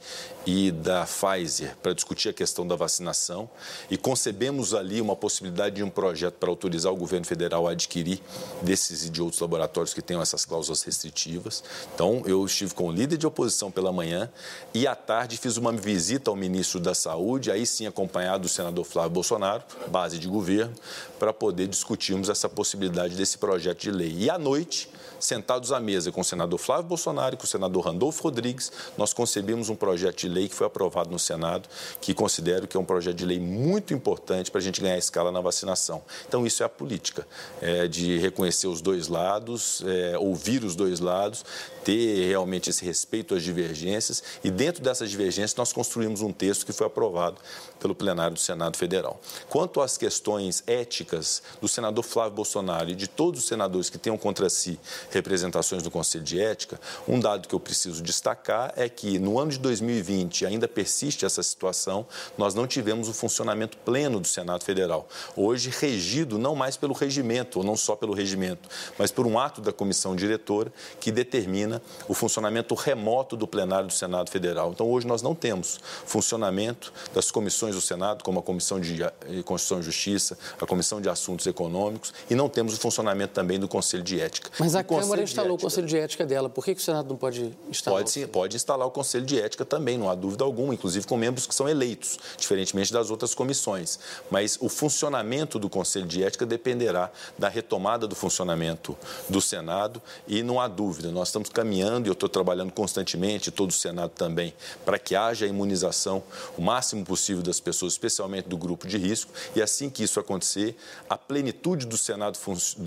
e 0.45 0.71
da 0.71 1.05
Pfizer 1.05 1.75
para 1.81 1.93
discutir 1.93 2.29
a 2.29 2.33
questão 2.33 2.67
da 2.67 2.75
vacinação 2.75 3.49
e 3.89 3.97
concebemos 3.97 4.73
ali 4.73 4.99
uma 4.99 5.15
possibilidade 5.15 5.75
de 5.75 5.83
um 5.83 5.89
projeto 5.89 6.35
para 6.35 6.49
autorizar 6.49 6.91
o 6.91 6.95
governo 6.95 7.25
federal 7.25 7.67
a 7.67 7.71
adquirir 7.71 8.21
desses 8.61 9.05
e 9.05 9.09
de 9.09 9.21
outros 9.21 9.41
laboratórios 9.41 9.93
que 9.93 10.01
tenham 10.01 10.21
essas 10.21 10.45
cláusulas 10.45 10.83
restritivas. 10.83 11.63
Então, 11.93 12.23
eu 12.25 12.45
estive 12.45 12.73
com 12.73 12.87
o 12.87 12.91
líder 12.91 13.17
de 13.17 13.25
oposição 13.25 13.71
pela 13.71 13.91
manhã 13.91 14.29
e 14.73 14.85
à 14.85 14.95
tarde 14.95 15.37
fiz 15.37 15.57
uma 15.57 15.71
visita 15.71 16.29
ao 16.29 16.35
ministro 16.35 16.79
da 16.79 16.93
Saúde, 16.93 17.51
aí 17.51 17.65
sim 17.65 17.87
acompanhado 17.87 18.43
do 18.43 18.49
senador 18.49 18.85
Flávio 18.85 19.11
Bolsonaro, 19.11 19.63
base 19.87 20.17
de 20.17 20.27
governo, 20.27 20.73
para 21.19 21.31
poder 21.31 21.67
discutirmos 21.67 22.29
essa 22.29 22.49
possibilidade 22.49 23.15
desse 23.15 23.37
projeto 23.37 23.81
de 23.81 23.91
lei. 23.91 24.13
E 24.17 24.29
à 24.29 24.37
noite, 24.37 24.89
sentados 25.23 25.71
à 25.71 25.79
mesa 25.79 26.11
com 26.11 26.21
o 26.21 26.23
senador 26.23 26.59
Flávio 26.59 26.85
Bolsonaro 26.85 27.35
e 27.35 27.37
com 27.37 27.45
o 27.45 27.47
senador 27.47 27.85
Randolfo 27.85 28.23
Rodrigues, 28.23 28.71
nós 28.97 29.13
concebemos 29.13 29.69
um 29.69 29.75
projeto 29.75 30.17
de 30.17 30.27
lei 30.27 30.47
que 30.47 30.55
foi 30.55 30.67
aprovado 30.67 31.09
no 31.09 31.19
Senado, 31.19 31.67
que 32.01 32.13
considero 32.13 32.67
que 32.67 32.75
é 32.75 32.79
um 32.79 32.85
projeto 32.85 33.15
de 33.15 33.25
lei 33.25 33.39
muito 33.39 33.93
importante 33.93 34.51
para 34.51 34.59
a 34.59 34.63
gente 34.63 34.81
ganhar 34.81 34.97
escala 34.97 35.31
na 35.31 35.41
vacinação. 35.41 36.01
Então, 36.27 36.45
isso 36.45 36.63
é 36.63 36.65
a 36.65 36.69
política, 36.69 37.27
é, 37.61 37.87
de 37.87 38.17
reconhecer 38.17 38.67
os 38.67 38.81
dois 38.81 39.07
lados, 39.07 39.81
é, 39.85 40.17
ouvir 40.17 40.63
os 40.63 40.75
dois 40.75 40.99
lados, 40.99 41.45
ter 41.83 42.27
realmente 42.27 42.69
esse 42.69 42.83
respeito 42.83 43.35
às 43.35 43.43
divergências 43.43 44.23
e, 44.43 44.51
dentro 44.51 44.83
dessas 44.83 45.09
divergências, 45.09 45.55
nós 45.55 45.73
construímos 45.73 46.21
um 46.21 46.31
texto 46.31 46.65
que 46.65 46.73
foi 46.73 46.87
aprovado 46.87 47.37
pelo 47.79 47.93
plenário 47.93 48.35
do 48.35 48.39
Senado 48.39 48.77
Federal. 48.77 49.19
Quanto 49.49 49.81
às 49.81 49.97
questões 49.97 50.63
éticas 50.65 51.43
do 51.61 51.67
senador 51.67 52.03
Flávio 52.03 52.33
Bolsonaro 52.33 52.89
e 52.89 52.95
de 52.95 53.07
todos 53.07 53.41
os 53.41 53.47
senadores 53.47 53.89
que 53.89 53.97
tenham 53.97 54.17
contra 54.17 54.49
si 54.49 54.79
representações 55.13 55.83
do 55.83 55.91
Conselho 55.91 56.23
de 56.23 56.39
Ética, 56.39 56.79
um 57.07 57.19
dado 57.19 57.47
que 57.47 57.55
eu 57.55 57.59
preciso 57.59 58.01
destacar 58.01 58.73
é 58.75 58.89
que 58.89 59.19
no 59.19 59.39
ano 59.39 59.51
de 59.51 59.59
2020 59.59 60.45
ainda 60.45 60.67
persiste 60.67 61.25
essa 61.25 61.43
situação, 61.43 62.05
nós 62.37 62.53
não 62.53 62.67
tivemos 62.67 63.07
o 63.07 63.13
funcionamento 63.13 63.77
pleno 63.77 64.19
do 64.19 64.27
Senado 64.27 64.63
Federal. 64.63 65.07
Hoje, 65.35 65.69
regido 65.69 66.37
não 66.37 66.55
mais 66.55 66.77
pelo 66.77 66.93
regimento, 66.93 67.59
ou 67.59 67.65
não 67.65 67.75
só 67.75 67.95
pelo 67.95 68.13
regimento, 68.13 68.69
mas 68.97 69.11
por 69.11 69.25
um 69.25 69.37
ato 69.37 69.61
da 69.61 69.71
comissão 69.71 70.15
diretora 70.15 70.71
que 70.99 71.11
determina 71.11 71.81
o 72.07 72.13
funcionamento 72.13 72.73
remoto 72.75 73.35
do 73.35 73.47
plenário 73.47 73.87
do 73.87 73.93
Senado 73.93 74.29
Federal. 74.29 74.71
Então, 74.71 74.89
hoje 74.89 75.05
nós 75.07 75.21
não 75.21 75.35
temos 75.35 75.79
funcionamento 76.05 76.93
das 77.13 77.31
comissões 77.31 77.75
do 77.75 77.81
Senado, 77.81 78.23
como 78.23 78.39
a 78.39 78.43
Comissão 78.43 78.79
de 78.79 79.03
eh, 79.03 79.09
Constituição 79.43 79.79
e 79.79 79.83
Justiça, 79.83 80.37
a 80.59 80.65
Comissão 80.65 81.01
de 81.01 81.09
Assuntos 81.09 81.45
Econômicos, 81.45 82.13
e 82.29 82.35
não 82.35 82.49
temos 82.49 82.73
o 82.73 82.77
funcionamento 82.77 83.33
também 83.33 83.59
do 83.59 83.67
Conselho 83.67 84.03
de 84.03 84.19
Ética. 84.19 84.49
Mas 84.59 84.75
a 84.75 84.81
o 84.81 84.83
Câmara 85.03 85.23
instalou 85.23 85.57
o 85.57 85.59
Conselho 85.59 85.87
de 85.87 85.97
Ética 85.97 86.25
dela. 86.25 86.49
Por 86.49 86.63
que, 86.63 86.75
que 86.75 86.81
o 86.81 86.83
Senado 86.83 87.09
não 87.09 87.17
pode 87.17 87.53
instalar? 87.69 87.99
Pode, 87.99 88.11
sim, 88.11 88.25
pode 88.27 88.55
instalar 88.55 88.87
o 88.87 88.91
Conselho 88.91 89.25
de 89.25 89.39
Ética 89.39 89.65
também, 89.65 89.97
não 89.97 90.09
há 90.09 90.15
dúvida 90.15 90.43
alguma, 90.43 90.73
inclusive 90.73 91.05
com 91.05 91.17
membros 91.17 91.45
que 91.45 91.53
são 91.53 91.67
eleitos, 91.67 92.17
diferentemente 92.37 92.91
das 92.91 93.09
outras 93.09 93.35
comissões. 93.35 93.99
Mas 94.31 94.57
o 94.59 94.69
funcionamento 94.69 95.59
do 95.59 95.69
Conselho 95.69 96.05
de 96.05 96.23
Ética 96.23 96.45
dependerá 96.45 97.11
da 97.37 97.49
retomada 97.49 98.07
do 98.07 98.15
funcionamento 98.15 98.97
do 99.29 99.41
Senado 99.41 100.01
e 100.27 100.41
não 100.41 100.59
há 100.59 100.67
dúvida, 100.67 101.11
nós 101.11 101.27
estamos 101.27 101.49
caminhando 101.49 102.07
e 102.07 102.09
eu 102.09 102.13
estou 102.13 102.29
trabalhando 102.29 102.71
constantemente, 102.71 103.51
todo 103.51 103.69
o 103.69 103.73
Senado 103.73 104.11
também, 104.11 104.53
para 104.85 104.97
que 104.97 105.15
haja 105.15 105.45
a 105.45 105.49
imunização 105.49 106.23
o 106.57 106.61
máximo 106.61 107.05
possível 107.05 107.43
das 107.43 107.59
pessoas, 107.59 107.93
especialmente 107.93 108.47
do 108.47 108.57
grupo 108.57 108.87
de 108.87 108.97
risco, 108.97 109.31
e 109.55 109.61
assim 109.61 109.89
que 109.89 110.03
isso 110.03 110.19
acontecer, 110.19 110.75
a 111.09 111.17
plenitude 111.17 111.85
do 111.85 111.97
Senado 111.97 112.37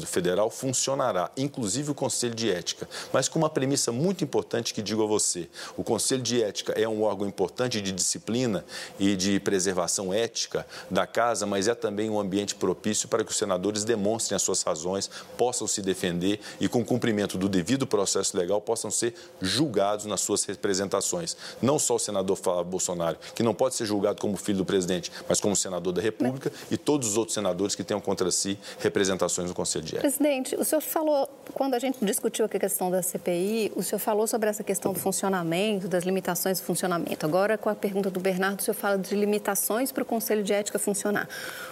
Federal 0.07 0.51
funcionará, 0.51 1.31
inclusive 1.37 1.91
o 1.91 1.95
Conselho 2.07 2.37
de 2.37 2.49
Ética, 2.49 2.89
mas 3.13 3.29
com 3.29 3.37
uma 3.37 3.51
premissa 3.51 3.91
muito 3.91 4.23
importante 4.23 4.73
que 4.73 4.81
digo 4.81 5.03
a 5.03 5.07
você: 5.07 5.49
o 5.77 5.83
Conselho 5.83 6.23
de 6.23 6.41
Ética 6.41 6.73
é 6.73 6.87
um 6.89 7.03
órgão 7.03 7.27
importante 7.27 7.81
de 7.81 7.91
disciplina 7.91 8.65
e 8.97 9.17
de 9.17 9.41
preservação 9.41 10.15
ética 10.15 10.65
da 10.89 11.05
casa, 11.05 11.47
mas 11.47 11.67
é 11.67 11.75
também 11.75 12.09
um 12.09 12.21
ambiente 12.21 12.55
propício 12.55 13.09
para 13.09 13.25
que 13.25 13.31
os 13.33 13.37
senadores 13.37 13.83
demonstrem 13.83 14.37
as 14.37 14.43
suas 14.43 14.63
razões, 14.63 15.11
possam 15.37 15.67
se 15.67 15.83
defender 15.83 16.39
e, 16.61 16.69
com 16.69 16.85
cumprimento 16.85 17.37
do 17.37 17.49
devido 17.49 17.89
processo 17.89 18.37
legal, 18.37 18.61
possam 18.61 18.89
ser 18.89 19.13
julgados 19.43 20.07
nas 20.07 20.21
suas 20.21 20.45
representações. 20.45 21.37
Não 21.61 21.77
só 21.77 21.97
o 21.97 21.99
senador 21.99 22.37
Flávio 22.37 22.67
Bolsonaro, 22.67 23.19
que 23.35 23.43
não 23.43 23.53
pode 23.53 23.75
ser 23.75 23.85
julgado 23.85 24.21
como 24.21 24.37
filho 24.37 24.59
do 24.59 24.65
presidente, 24.65 25.11
mas 25.29 25.41
como 25.41 25.57
senador 25.57 25.93
da 25.93 26.01
República, 26.01 26.53
e 26.71 26.77
todos 26.77 27.09
os 27.09 27.17
outros 27.17 27.35
senadores 27.35 27.75
que 27.75 27.83
tenham 27.83 28.01
contra 28.01 28.31
si 28.31 28.57
representações 28.79 29.49
no 29.49 29.55
Conselho 29.55 29.85
de 29.85 29.97
Ética. 29.97 30.09
Presidente, 30.09 30.55
o 30.55 30.65
senhor 30.65 30.81
falou, 30.81 31.29
quando 31.53 31.75
a 31.75 31.81
gente 31.81 31.96
discutiu 32.01 32.45
a 32.45 32.49
questão 32.49 32.91
da 32.91 33.03
CPI, 33.03 33.73
o 33.75 33.83
senhor 33.83 33.99
falou 33.99 34.27
sobre 34.27 34.49
essa 34.49 34.63
questão 34.63 34.93
do 34.93 34.99
funcionamento, 34.99 35.89
das 35.89 36.05
limitações 36.05 36.61
do 36.61 36.65
funcionamento. 36.65 37.25
Agora, 37.25 37.57
com 37.57 37.71
a 37.71 37.75
pergunta 37.75 38.11
do 38.11 38.21
Bernardo, 38.21 38.61
o 38.61 38.63
senhor 38.63 38.75
fala 38.75 38.99
de 38.99 39.15
limitações 39.15 39.91
para 39.91 40.03
o 40.03 40.07
Conselho 40.07 40.43
de 40.43 40.53
Ética 40.53 40.79
funcionar. 40.79 41.29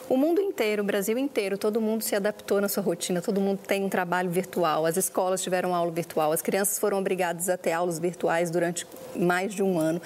O 0.09 0.17
mundo 0.17 0.41
inteiro, 0.41 0.83
o 0.83 0.85
Brasil 0.85 1.17
inteiro, 1.19 1.59
todo 1.59 1.81
mundo 1.81 2.03
se 2.03 2.15
adaptou 2.15 2.61
na 2.61 2.69
sua 2.69 2.83
rotina, 2.83 3.21
todo 3.23 3.41
mundo 3.41 3.61
tem 3.67 3.85
um 3.85 3.89
trabalho 3.89 4.31
virtual, 4.31 4.87
as 4.87 4.97
escolas 4.97 5.43
tiveram 5.43 5.75
aula 5.75 5.91
virtual, 5.91 6.33
as 6.33 6.43
crianças 6.43 6.79
foram 6.79 6.99
obrigadas 6.99 7.49
a 7.49 7.57
ter 7.57 7.73
aulas 7.73 7.99
virtuais 7.99 8.51
durante 8.51 8.87
mais 9.17 9.55
de 9.55 9.63
um 9.63 9.79
ano. 9.79 10.01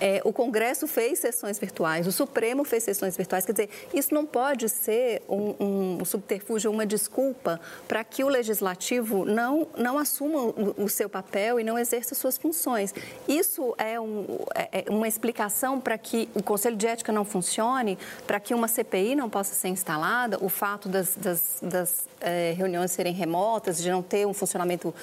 É, 0.00 0.20
o 0.24 0.32
Congresso 0.32 0.86
fez 0.86 1.18
sessões 1.18 1.58
virtuais, 1.58 2.06
o 2.06 2.12
Supremo 2.12 2.64
fez 2.64 2.82
sessões 2.82 3.16
virtuais. 3.16 3.44
Quer 3.44 3.52
dizer, 3.52 3.68
isso 3.92 4.12
não 4.12 4.26
pode 4.26 4.68
ser 4.68 5.22
um, 5.28 5.98
um 6.00 6.04
subterfúgio, 6.04 6.70
uma 6.70 6.86
desculpa 6.86 7.60
para 7.86 8.02
que 8.02 8.24
o 8.24 8.28
legislativo 8.28 9.24
não, 9.24 9.53
não 9.76 9.98
assuma 9.98 10.40
o, 10.40 10.84
o, 10.84 10.88
seu 10.88 11.08
papel 11.08 11.60
e 11.60 11.64
não 11.64 11.78
exerça 11.78 12.14
suas 12.14 12.36
funções. 12.36 12.94
Isso 13.28 13.74
é, 13.78 13.98
um, 14.00 14.24
é, 14.54 14.84
é 14.86 14.90
uma 14.90 15.08
explicação 15.08 15.80
para 15.80 15.96
que 15.98 16.28
o 16.34 16.42
Conselho 16.42 16.76
de 16.76 16.86
Ética 16.86 17.12
não 17.12 17.24
funcione, 17.24 17.98
para 18.26 18.40
que 18.40 18.54
uma 18.54 18.68
CPI 18.68 19.14
não 19.14 19.28
possa 19.30 19.54
ser 19.54 19.68
instalada, 19.68 20.38
o 20.40 20.48
fato 20.48 20.88
das, 20.88 21.16
das, 21.16 21.58
das 21.62 22.08
é, 22.20 22.54
reuniões 22.56 22.90
serem 22.90 23.12
remotas, 23.12 23.82
de 23.82 23.90
não 23.90 24.02
ter 24.02 24.26
um 24.26 24.34
funcionamento 24.34 24.94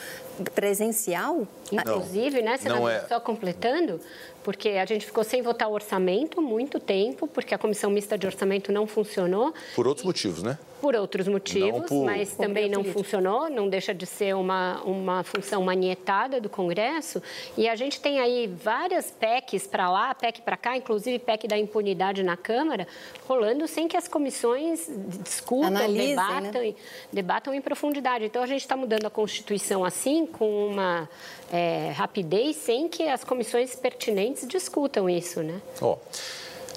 presencial? 0.56 1.48
Inclusive, 1.72 2.42
né, 2.42 2.58
senador, 2.58 2.92
é... 2.92 3.02
só 3.08 3.20
completando, 3.20 4.00
porque 4.44 4.70
a 4.70 4.86
gente 4.86 5.06
ficou 5.06 5.24
sem 5.24 5.42
votar 5.42 5.70
o 5.70 5.74
orçamento 5.74 6.42
muito 6.42 6.80
tempo, 6.80 7.28
porque 7.28 7.54
a 7.54 7.58
comissão 7.58 7.90
mista 7.90 8.18
de 8.18 8.26
orçamento 8.26 8.72
não 8.72 8.88
funcionou. 8.88 9.54
Por 9.76 9.88
outros 9.88 10.06
motivos, 10.06 10.44
né? 10.44 10.58
por 10.82 10.96
outros 10.96 11.28
motivos, 11.28 11.86
por... 11.86 12.04
mas 12.04 12.36
também 12.36 12.68
não 12.68 12.84
funcionou, 12.84 13.50
não 13.50 13.70
deixa 13.70 13.94
de 13.94 14.08
ser 14.08 14.36
uma, 14.36 14.82
uma 14.82 15.24
função 15.24 15.62
manietada 15.62 16.42
do 16.42 16.50
Congresso. 16.50 17.22
E 17.56 17.70
a 17.70 17.76
gente 17.76 18.02
tem 18.02 18.20
aí 18.20 18.48
várias 18.48 19.12
PECs 19.12 19.68
para 19.68 19.90
lá, 19.90 20.16
PEC 20.16 20.42
para 20.42 20.58
cá, 20.58 20.76
inclusive 20.76 21.20
PEC 21.20 21.48
da 21.48 21.58
impunidade 21.58 22.24
na 22.24 22.36
Câmara, 22.36 22.88
rolando 23.28 23.68
sem 23.68 23.88
que 23.88 23.96
as 23.96 24.08
comissões 24.08 24.90
discutam, 25.24 25.68
Analisem, 25.68 26.08
debatam, 26.08 26.62
né? 26.64 26.74
debatam 27.14 27.54
em 27.54 27.62
profundidade. 27.62 28.26
Então, 28.26 28.42
a 28.42 28.48
gente 28.48 28.62
está 28.62 28.76
mudando 28.76 29.06
a 29.06 29.10
Constituição 29.12 29.86
assim, 29.86 30.26
com 30.26 30.68
uma 30.68 31.08
é, 31.52 31.92
rapidez, 31.92 32.56
sem 32.56 32.88
que 32.88 33.04
as 33.04 33.24
comissões 33.24 33.76
pertinentes 33.76 34.31
discutam 34.48 35.10
isso, 35.10 35.42
né? 35.42 35.62
Oh. 35.82 35.98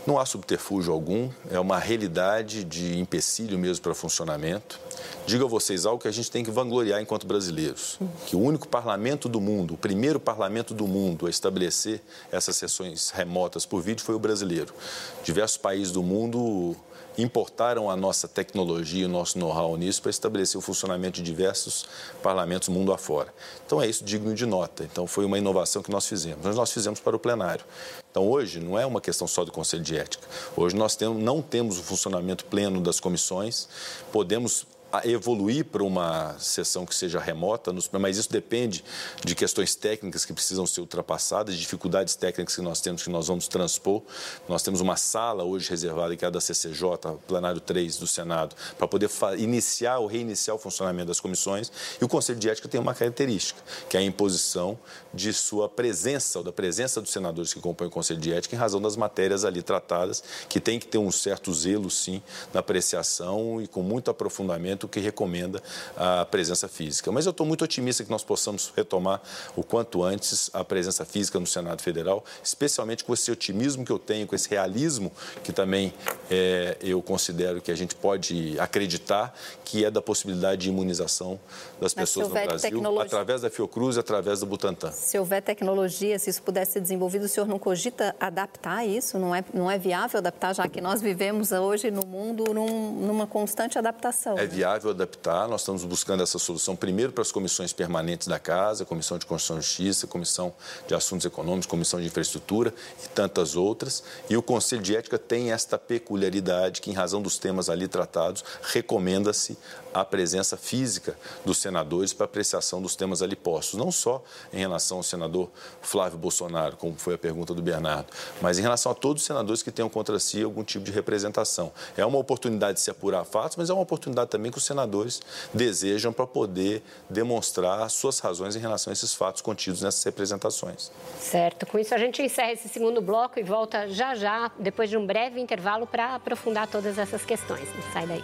Não 0.07 0.19
há 0.19 0.27
subterfúgio 0.27 0.93
algum, 0.93 1.31
é 1.51 1.59
uma 1.59 1.79
realidade 1.79 2.63
de 2.63 2.99
empecilho 2.99 3.59
mesmo 3.59 3.83
para 3.83 3.95
funcionamento. 3.95 4.79
Digo 5.27 5.47
a 5.47 5.49
vocês 5.49 5.87
algo 5.87 6.03
que 6.03 6.09
a 6.09 6.13
gente 6.13 6.31
tem 6.31 6.45
que 6.45 6.51
vangloriar 6.51 7.01
enquanto 7.01 7.27
brasileiros: 7.27 7.99
que 8.27 8.37
o 8.37 8.39
único 8.39 8.69
parlamento 8.69 9.31
do 9.31 9.41
mundo, 9.41 9.73
o 9.73 9.77
primeiro 9.79 10.21
parlamento 10.21 10.75
do 10.75 10.87
mundo 10.87 11.27
a 11.27 11.31
estabelecer 11.31 12.03
essas 12.31 12.55
sessões 12.57 13.09
remotas 13.09 13.65
por 13.65 13.81
vídeo 13.81 14.05
foi 14.05 14.15
o 14.15 14.19
brasileiro. 14.19 14.75
Diversos 15.23 15.57
países 15.57 15.91
do 15.91 16.03
mundo 16.03 16.77
importaram 17.17 17.91
a 17.91 17.97
nossa 17.97 18.27
tecnologia, 18.27 19.07
o 19.07 19.09
nosso 19.09 19.39
know-how 19.39 19.77
nisso 19.77 20.03
para 20.03 20.11
estabelecer 20.11 20.59
o 20.59 20.61
funcionamento 20.61 21.17
de 21.17 21.23
diversos 21.23 21.87
parlamentos 22.23 22.69
mundo 22.69 22.93
afora. 22.93 23.33
Então 23.67 23.81
é 23.81 23.87
isso 23.87 24.05
digno 24.05 24.35
de 24.35 24.47
nota. 24.47 24.85
Então 24.85 25.07
foi 25.07 25.25
uma 25.25 25.39
inovação 25.39 25.83
que 25.83 25.91
nós 25.91 26.07
fizemos. 26.07 26.41
Mas 26.45 26.57
nós 26.57 26.73
fizemos 26.73 27.01
para 27.01 27.17
o 27.17 27.19
plenário. 27.19 27.65
Então 28.11 28.29
hoje 28.29 28.61
não 28.61 28.79
é 28.79 28.85
uma 28.87 29.01
questão 29.01 29.27
só 29.27 29.45
do 29.45 29.53
Conselho 29.53 29.83
de 29.83 29.97
Ética. 29.97 30.27
Hoje 30.57 30.77
nós 30.77 30.97
temos, 30.97 31.23
não 31.23 31.41
temos 31.43 31.79
o 31.79 31.83
funcionamento 31.83 32.45
pleno 32.45 32.81
das 32.81 33.01
comissões, 33.01 33.69
podemos 34.13 34.67
evoluir 35.05 35.65
para 35.65 35.83
uma 35.83 36.37
sessão 36.39 36.85
que 36.87 36.95
seja 36.95 37.19
remota, 37.19 37.75
mas 37.99 38.19
isso 38.19 38.31
depende 38.31 38.85
de 39.25 39.35
questões 39.35 39.75
técnicas 39.75 40.25
que 40.25 40.33
precisam 40.33 40.67
ser 40.67 40.81
ultrapassadas, 40.81 41.57
dificuldades 41.57 42.15
técnicas 42.15 42.55
que 42.55 42.63
nós 42.63 42.81
temos 42.81 43.03
que 43.03 43.11
nós 43.11 43.29
vamos 43.29 43.49
transpor. 43.49 44.03
Nós 44.49 44.63
temos 44.63 44.81
uma 44.81 44.97
sala 44.97 45.45
hoje 45.45 45.69
reservada, 45.71 46.17
que 46.17 46.25
é 46.25 46.29
a 46.29 46.31
da 46.31 46.41
CCJ, 46.41 47.19
plenário 47.27 47.61
3 47.61 47.97
do 47.97 48.07
Senado, 48.07 48.55
para 48.79 48.87
poder 48.87 49.11
iniciar 49.39 49.99
ou 49.99 50.07
reiniciar 50.07 50.57
o 50.57 50.59
funcionamento 50.59 51.09
das 51.09 51.21
comissões. 51.21 51.73
E 52.01 52.05
o 52.05 52.09
Conselho 52.09 52.39
de 52.39 52.49
Ética 52.49 52.69
tem 52.69 52.81
uma 52.81 52.95
característica, 52.95 53.61
que 53.89 53.97
é 53.97 54.01
a 54.01 54.03
imposição 54.03 54.79
de 55.13 55.33
sua 55.33 55.69
presença, 55.69 56.39
ou 56.39 56.45
da 56.45 56.53
presença 56.53 57.01
dos 57.01 57.11
senadores 57.11 57.53
que 57.53 57.61
compõem 57.61 57.89
o 57.89 57.91
Conselho 57.91 58.21
de 58.21 58.33
Ética, 58.33 58.55
em 58.55 58.59
razão 58.59 58.81
das 58.81 58.97
matérias 58.97 59.45
ali 59.45 59.63
tratadas, 59.63 60.23
que 60.49 60.61
tem 60.61 60.79
que 60.79 60.87
ter 60.87 60.99
um 60.99 61.11
certo 61.11 61.53
zelo, 61.53 61.91
sim, 61.91 62.23
na 62.53 62.61
apreciação 62.61 63.61
e 63.61 63.67
com 63.67 63.83
muito 63.83 64.11
aprofundamento 64.11 64.84
que 64.89 65.01
recomenda 65.01 65.63
a 65.97 66.25
presença 66.25 66.69
física. 66.69 67.11
Mas 67.13 67.27
eu 67.27 67.31
estou 67.31 67.47
muito 67.47 67.65
otimista 67.65 68.05
que 68.05 68.11
nós 68.11 68.23
possamos 68.23 68.73
retomar 68.77 69.21
o 69.57 69.63
quanto 69.63 70.03
antes 70.03 70.51
a 70.53 70.65
presença 70.65 71.05
física 71.05 71.39
no 71.39 71.47
Senado 71.47 71.83
Federal, 71.83 72.25
especialmente 72.43 73.05
com 73.05 73.13
esse 73.13 73.31
otimismo 73.31 73.85
que 73.85 73.93
eu 73.93 73.99
tenho, 73.99 74.27
com 74.27 74.35
esse 74.35 74.49
realismo 74.49 75.13
que 75.43 75.53
também 75.53 75.93
é, 76.31 76.77
eu 76.81 77.01
considero 77.03 77.61
que 77.61 77.71
a 77.71 77.75
gente 77.75 77.95
pode 77.95 78.59
acreditar 78.59 79.35
que 79.65 79.85
é 79.85 79.91
da 79.91 80.03
possibilidade 80.03 80.63
de 80.63 80.69
imunização 80.69 81.39
das 81.81 81.95
Mas 81.95 81.95
pessoas 81.95 82.29
no 82.29 82.35
Brasil, 82.35 82.71
tecnologia... 82.71 83.03
através 83.03 83.41
da 83.43 83.51
Fiocruz 83.51 83.97
e 83.97 84.01
através 84.01 84.41
do 84.41 84.47
Butantan. 84.47 84.93
Se 84.93 85.19
houver 85.19 85.43
tecnologia, 85.43 86.19
se 86.19 86.31
isso 86.31 86.43
pudesse 86.43 86.73
ser 86.73 86.81
desenvolvido, 86.81 87.25
o 87.25 87.29
senhor 87.29 87.47
não 87.47 87.59
cogita 87.59 88.15
adaptar 88.21 88.87
isso? 88.87 89.19
Não 89.19 89.35
é, 89.35 89.45
não 89.53 89.71
é 89.71 89.79
viável 89.79 90.19
adaptar, 90.19 90.55
já 90.55 90.69
que 90.69 90.81
nós 90.81 91.01
vivemos 91.01 91.53
hoje 91.53 91.91
no 91.91 92.07
mundo 92.07 92.53
num, 92.53 92.93
numa 93.07 93.27
constante 93.27 93.79
adaptação? 93.79 94.39
É 94.39 94.47
viável 94.47 94.74
viável 94.75 94.91
adaptar. 94.91 95.49
Nós 95.49 95.61
estamos 95.61 95.85
buscando 95.85 96.23
essa 96.23 96.39
solução 96.39 96.75
primeiro 96.75 97.13
para 97.13 97.23
as 97.23 97.31
comissões 97.31 97.73
permanentes 97.73 98.27
da 98.27 98.39
Casa, 98.39 98.85
Comissão 98.85 99.19
de 99.19 99.27
Constituição 99.27 99.59
e 99.59 99.63
Justiça, 99.63 100.07
Comissão 100.07 100.53
de 100.87 100.95
Assuntos 100.95 101.25
Econômicos, 101.25 101.67
Comissão 101.67 102.01
de 102.01 102.07
Infraestrutura 102.07 102.75
e 103.05 103.09
tantas 103.09 103.55
outras. 103.55 104.03
E 104.29 104.37
o 104.37 104.43
Conselho 104.43 104.83
de 104.83 104.97
Ética 104.97 105.19
tem 105.19 105.53
esta 105.53 105.79
peculiaridade 105.79 106.81
que, 106.81 106.91
em 106.91 106.95
razão 106.95 107.23
dos 107.23 107.39
temas 107.39 107.69
ali 107.69 107.87
tratados, 107.87 108.45
recomenda-se 108.63 109.57
a 109.95 110.05
presença 110.05 110.57
física 110.57 111.17
dos 111.45 111.59
senadores 111.59 112.13
para 112.13 112.25
apreciação 112.25 112.83
dos 112.83 112.97
temas 112.97 113.23
ali 113.23 113.37
postos, 113.37 113.79
não 113.79 113.93
só 113.93 114.25
em 114.53 114.59
relação 114.59 114.97
ao 114.97 115.03
senador 115.05 115.49
Flávio 115.81 116.19
Bolsonaro, 116.19 116.77
como 116.77 116.97
foi 116.97 117.15
a 117.15 117.19
pergunta 117.19 117.55
do 117.55 117.63
Bernardo, 117.63 118.09
mas 118.43 118.59
em 118.59 118.63
relação 118.63 118.91
a 118.91 118.95
todos 118.95 119.23
os 119.23 119.27
senadores 119.27 119.63
que 119.63 119.71
tenham 119.71 119.89
contra 119.89 120.19
si 120.19 120.43
algum 120.43 120.65
tipo 120.65 120.85
de 120.85 120.91
representação. 120.91 121.73
É 121.97 122.05
uma 122.05 122.19
oportunidade 122.19 122.79
de 122.79 122.81
se 122.81 122.91
apurar 122.91 123.25
fatos, 123.25 123.57
mas 123.57 123.71
é 123.71 123.73
uma 123.73 123.83
oportunidade 123.83 124.31
também 124.31 124.51
que 124.55 124.59
os 124.59 124.65
senadores 124.65 125.21
desejam 125.53 126.13
para 126.13 126.27
poder 126.27 126.83
demonstrar 127.11 127.91
suas 127.91 128.21
razões 128.21 128.57
em 128.57 128.61
relação 128.61 128.91
a 128.91 128.95
esses 128.95 129.13
fatos 129.13 129.43
contidos 129.43 129.83
nessas 129.83 130.03
representações. 130.05 130.91
Certo. 131.21 131.67
Com 131.67 131.79
isso, 131.79 131.95
a 131.95 131.99
gente 131.99 132.23
encerra 132.23 132.53
esse 132.53 132.69
segundo 132.69 133.03
bloco 133.03 133.39
e 133.39 133.43
volta 133.43 133.89
já 133.89 134.15
já, 134.15 134.51
depois 134.59 134.89
de 134.89 134.97
um 134.97 135.05
breve 135.05 135.41
intervalo, 135.41 135.87
para 135.87 136.15
aprofundar 136.15 136.69
todas 136.69 136.97
essas 136.97 137.25
questões. 137.25 137.69
Não 137.75 137.93
sai 137.93 138.07
daí. 138.07 138.23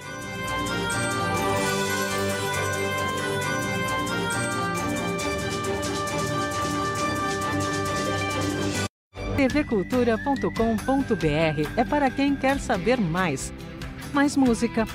tvcultura.com.br 9.49 11.71
é 11.77 11.85
para 11.85 12.11
quem 12.11 12.37
quer 12.37 12.61
saber 12.61 13.01
mais. 13.01 13.53
Mais 14.13 14.37
música, 14.37 14.87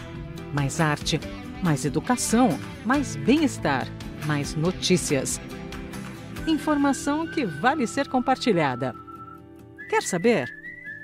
mais 0.56 0.80
arte, 0.80 1.20
mais 1.62 1.84
educação, 1.84 2.58
mais 2.86 3.18
bem-estar, 3.18 3.86
mais 4.26 4.56
notícias. 4.56 5.42
Informação 6.48 7.28
que 7.28 7.46
vale 7.46 7.86
ser 7.86 8.08
compartilhada. 8.08 8.96
Quer 9.90 10.02
saber? 10.02 10.50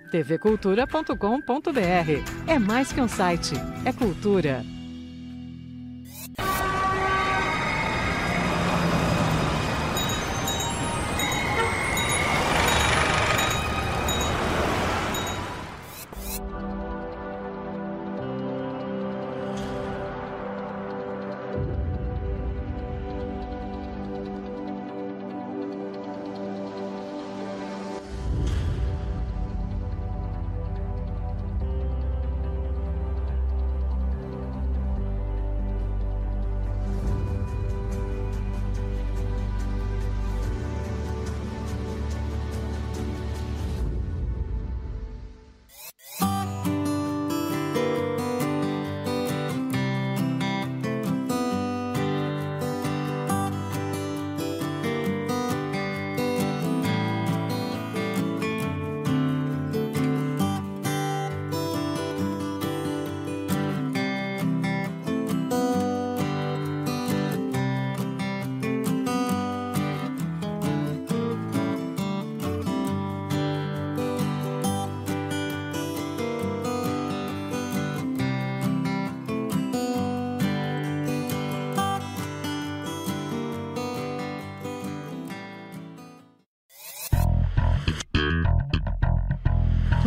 tvcultura.com.br 0.09 2.47
é 2.47 2.59
mais 2.59 2.91
que 2.91 3.01
um 3.01 3.07
site, 3.07 3.53
é 3.85 3.91
cultura. 3.91 4.63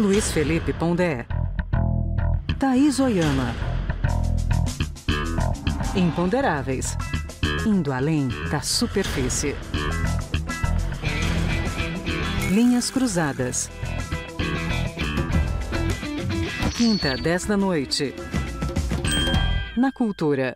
Luiz 0.05 0.31
Felipe 0.33 0.75
Pondé. 0.75 1.27
Thaís 2.59 3.01
Oyama. 3.01 3.55
Imponderáveis. 5.97 6.95
Indo 7.65 7.91
além 7.91 8.29
da 8.51 8.61
superfície. 8.61 9.57
Linhas 12.51 12.91
Cruzadas. 12.91 13.71
Quinta, 16.77 17.17
dez 17.17 17.47
da 17.47 17.57
noite. 17.57 18.15
Na 19.75 19.91
Cultura. 19.91 20.55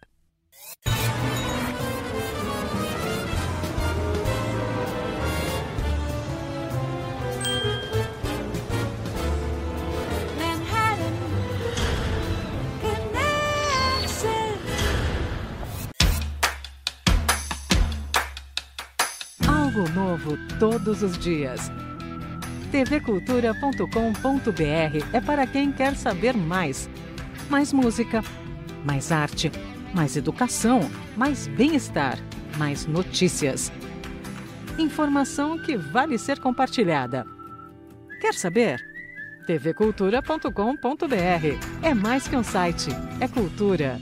Novo 20.18 20.36
todos 20.58 21.02
os 21.02 21.16
dias. 21.16 21.70
tvcultura.com.br 22.72 25.06
é 25.12 25.20
para 25.20 25.46
quem 25.46 25.72
quer 25.72 25.96
saber 25.96 26.36
mais. 26.36 26.90
Mais 27.48 27.72
música, 27.72 28.22
mais 28.84 29.10
arte, 29.10 29.50
mais 29.94 30.16
educação, 30.16 30.80
mais 31.16 31.46
bem-estar, 31.46 32.18
mais 32.58 32.86
notícias. 32.86 33.72
Informação 34.78 35.58
que 35.58 35.76
vale 35.76 36.18
ser 36.18 36.40
compartilhada. 36.40 37.24
Quer 38.20 38.34
saber? 38.34 38.84
tvcultura.com.br 39.46 40.52
é 41.82 41.94
mais 41.94 42.28
que 42.28 42.36
um 42.36 42.42
site, 42.42 42.90
é 43.18 43.26
cultura. 43.26 43.98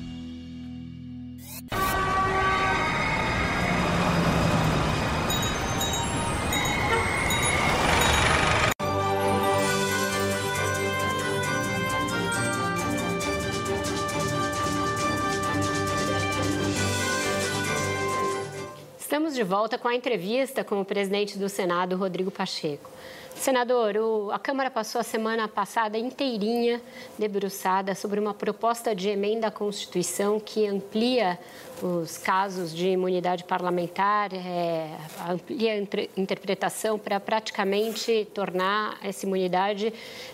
De 19.36 19.42
volta 19.42 19.76
com 19.76 19.86
a 19.86 19.94
entrevista 19.94 20.64
com 20.64 20.80
o 20.80 20.84
presidente 20.84 21.38
do 21.38 21.46
Senado, 21.46 21.94
Rodrigo 21.94 22.30
Pacheco. 22.30 22.90
Senador, 23.34 23.94
o, 23.98 24.30
a 24.30 24.38
Câmara 24.38 24.70
passou 24.70 24.98
a 24.98 25.04
semana 25.04 25.46
passada 25.46 25.98
inteirinha 25.98 26.80
debruçada 27.18 27.94
sobre 27.94 28.18
uma 28.18 28.32
proposta 28.32 28.94
de 28.94 29.10
emenda 29.10 29.48
à 29.48 29.50
Constituição 29.50 30.40
que 30.40 30.66
amplia 30.66 31.38
os 31.82 32.16
casos 32.16 32.74
de 32.74 32.88
imunidade 32.88 33.44
parlamentar, 33.44 34.32
é, 34.32 34.96
amplia 35.28 35.74
a 35.74 36.18
interpretação 36.18 36.98
para 36.98 37.20
praticamente 37.20 38.26
tornar 38.32 38.96
essa 39.04 39.26
imunidade 39.26 39.92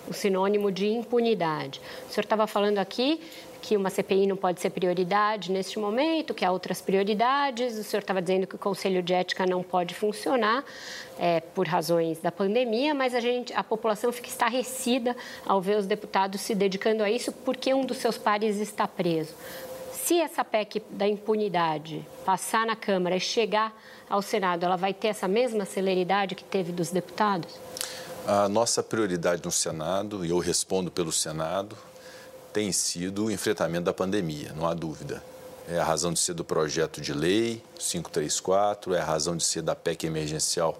o 0.08 0.14
sinônimo 0.14 0.70
de 0.70 0.86
impunidade. 0.86 1.80
O 2.08 2.12
senhor 2.12 2.22
estava 2.22 2.46
falando 2.46 2.78
aqui 2.78 3.20
que 3.62 3.76
uma 3.76 3.88
CPI 3.88 4.26
não 4.26 4.36
pode 4.36 4.60
ser 4.60 4.70
prioridade 4.70 5.52
neste 5.52 5.78
momento, 5.78 6.34
que 6.34 6.44
há 6.44 6.50
outras 6.50 6.82
prioridades. 6.82 7.78
O 7.78 7.84
senhor 7.84 8.00
estava 8.00 8.20
dizendo 8.20 8.44
que 8.44 8.56
o 8.56 8.58
Conselho 8.58 9.02
de 9.02 9.14
Ética 9.14 9.46
não 9.46 9.62
pode 9.62 9.94
funcionar 9.94 10.64
é, 11.18 11.40
por 11.40 11.68
razões 11.68 12.18
da 12.18 12.32
pandemia, 12.32 12.92
mas 12.92 13.14
a, 13.14 13.20
gente, 13.20 13.54
a 13.54 13.62
população 13.62 14.10
fica 14.10 14.28
estarrecida 14.28 15.16
ao 15.46 15.60
ver 15.60 15.78
os 15.78 15.86
deputados 15.86 16.40
se 16.40 16.56
dedicando 16.56 17.04
a 17.04 17.10
isso 17.10 17.30
porque 17.30 17.72
um 17.72 17.86
dos 17.86 17.98
seus 17.98 18.18
pares 18.18 18.58
está 18.58 18.88
preso. 18.88 19.32
Se 19.92 20.18
essa 20.18 20.44
PEC 20.44 20.82
da 20.90 21.06
impunidade 21.06 22.04
passar 22.24 22.66
na 22.66 22.74
Câmara 22.74 23.14
e 23.14 23.20
chegar 23.20 23.72
ao 24.10 24.20
Senado, 24.20 24.66
ela 24.66 24.76
vai 24.76 24.92
ter 24.92 25.08
essa 25.08 25.28
mesma 25.28 25.64
celeridade 25.64 26.34
que 26.34 26.42
teve 26.42 26.72
dos 26.72 26.90
deputados? 26.90 27.54
A 28.26 28.48
nossa 28.48 28.82
prioridade 28.82 29.40
no 29.44 29.52
Senado, 29.52 30.24
e 30.24 30.30
eu 30.30 30.38
respondo 30.40 30.90
pelo 30.90 31.12
Senado, 31.12 31.76
tem 32.52 32.70
sido 32.72 33.26
o 33.26 33.30
enfrentamento 33.30 33.84
da 33.84 33.92
pandemia, 33.92 34.52
não 34.54 34.66
há 34.66 34.74
dúvida. 34.74 35.22
É 35.68 35.78
a 35.78 35.84
razão 35.84 36.12
de 36.12 36.18
ser 36.18 36.34
do 36.34 36.44
projeto 36.44 37.00
de 37.00 37.12
lei 37.12 37.62
534, 37.78 38.94
é 38.94 39.00
a 39.00 39.04
razão 39.04 39.36
de 39.36 39.44
ser 39.44 39.62
da 39.62 39.74
PEC 39.74 40.06
emergencial 40.06 40.76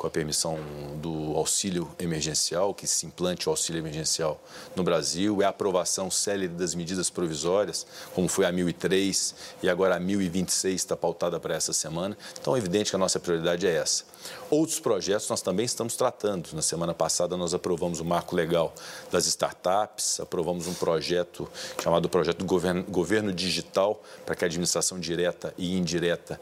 com 0.00 0.06
a 0.06 0.10
permissão 0.10 0.58
do 0.94 1.36
auxílio 1.36 1.86
emergencial, 1.98 2.72
que 2.72 2.86
se 2.86 3.04
implante 3.04 3.46
o 3.46 3.50
auxílio 3.50 3.80
emergencial 3.80 4.42
no 4.74 4.82
Brasil, 4.82 5.42
é 5.42 5.44
a 5.44 5.50
aprovação 5.50 6.10
célere 6.10 6.48
das 6.48 6.74
medidas 6.74 7.10
provisórias, 7.10 7.86
como 8.14 8.26
foi 8.26 8.46
a 8.46 8.52
1003 8.52 9.34
e 9.62 9.68
agora 9.68 9.96
a 9.96 10.00
1026 10.00 10.74
está 10.74 10.96
pautada 10.96 11.38
para 11.38 11.54
essa 11.54 11.74
semana. 11.74 12.16
Então, 12.40 12.56
é 12.56 12.58
evidente 12.58 12.88
que 12.88 12.96
a 12.96 12.98
nossa 12.98 13.20
prioridade 13.20 13.66
é 13.66 13.76
essa. 13.76 14.04
Outros 14.48 14.80
projetos 14.80 15.28
nós 15.28 15.42
também 15.42 15.66
estamos 15.66 15.96
tratando. 15.96 16.48
Na 16.54 16.62
semana 16.62 16.94
passada 16.94 17.36
nós 17.36 17.52
aprovamos 17.52 18.00
o 18.00 18.04
marco 18.04 18.34
legal 18.34 18.74
das 19.10 19.26
startups, 19.26 20.18
aprovamos 20.18 20.66
um 20.66 20.74
projeto 20.74 21.46
chamado 21.82 22.08
Projeto 22.08 22.44
Governo, 22.44 22.82
Governo 22.84 23.32
Digital, 23.32 24.02
para 24.24 24.34
que 24.34 24.44
a 24.44 24.46
administração 24.46 24.98
direta 24.98 25.52
e 25.58 25.76
indireta, 25.76 26.40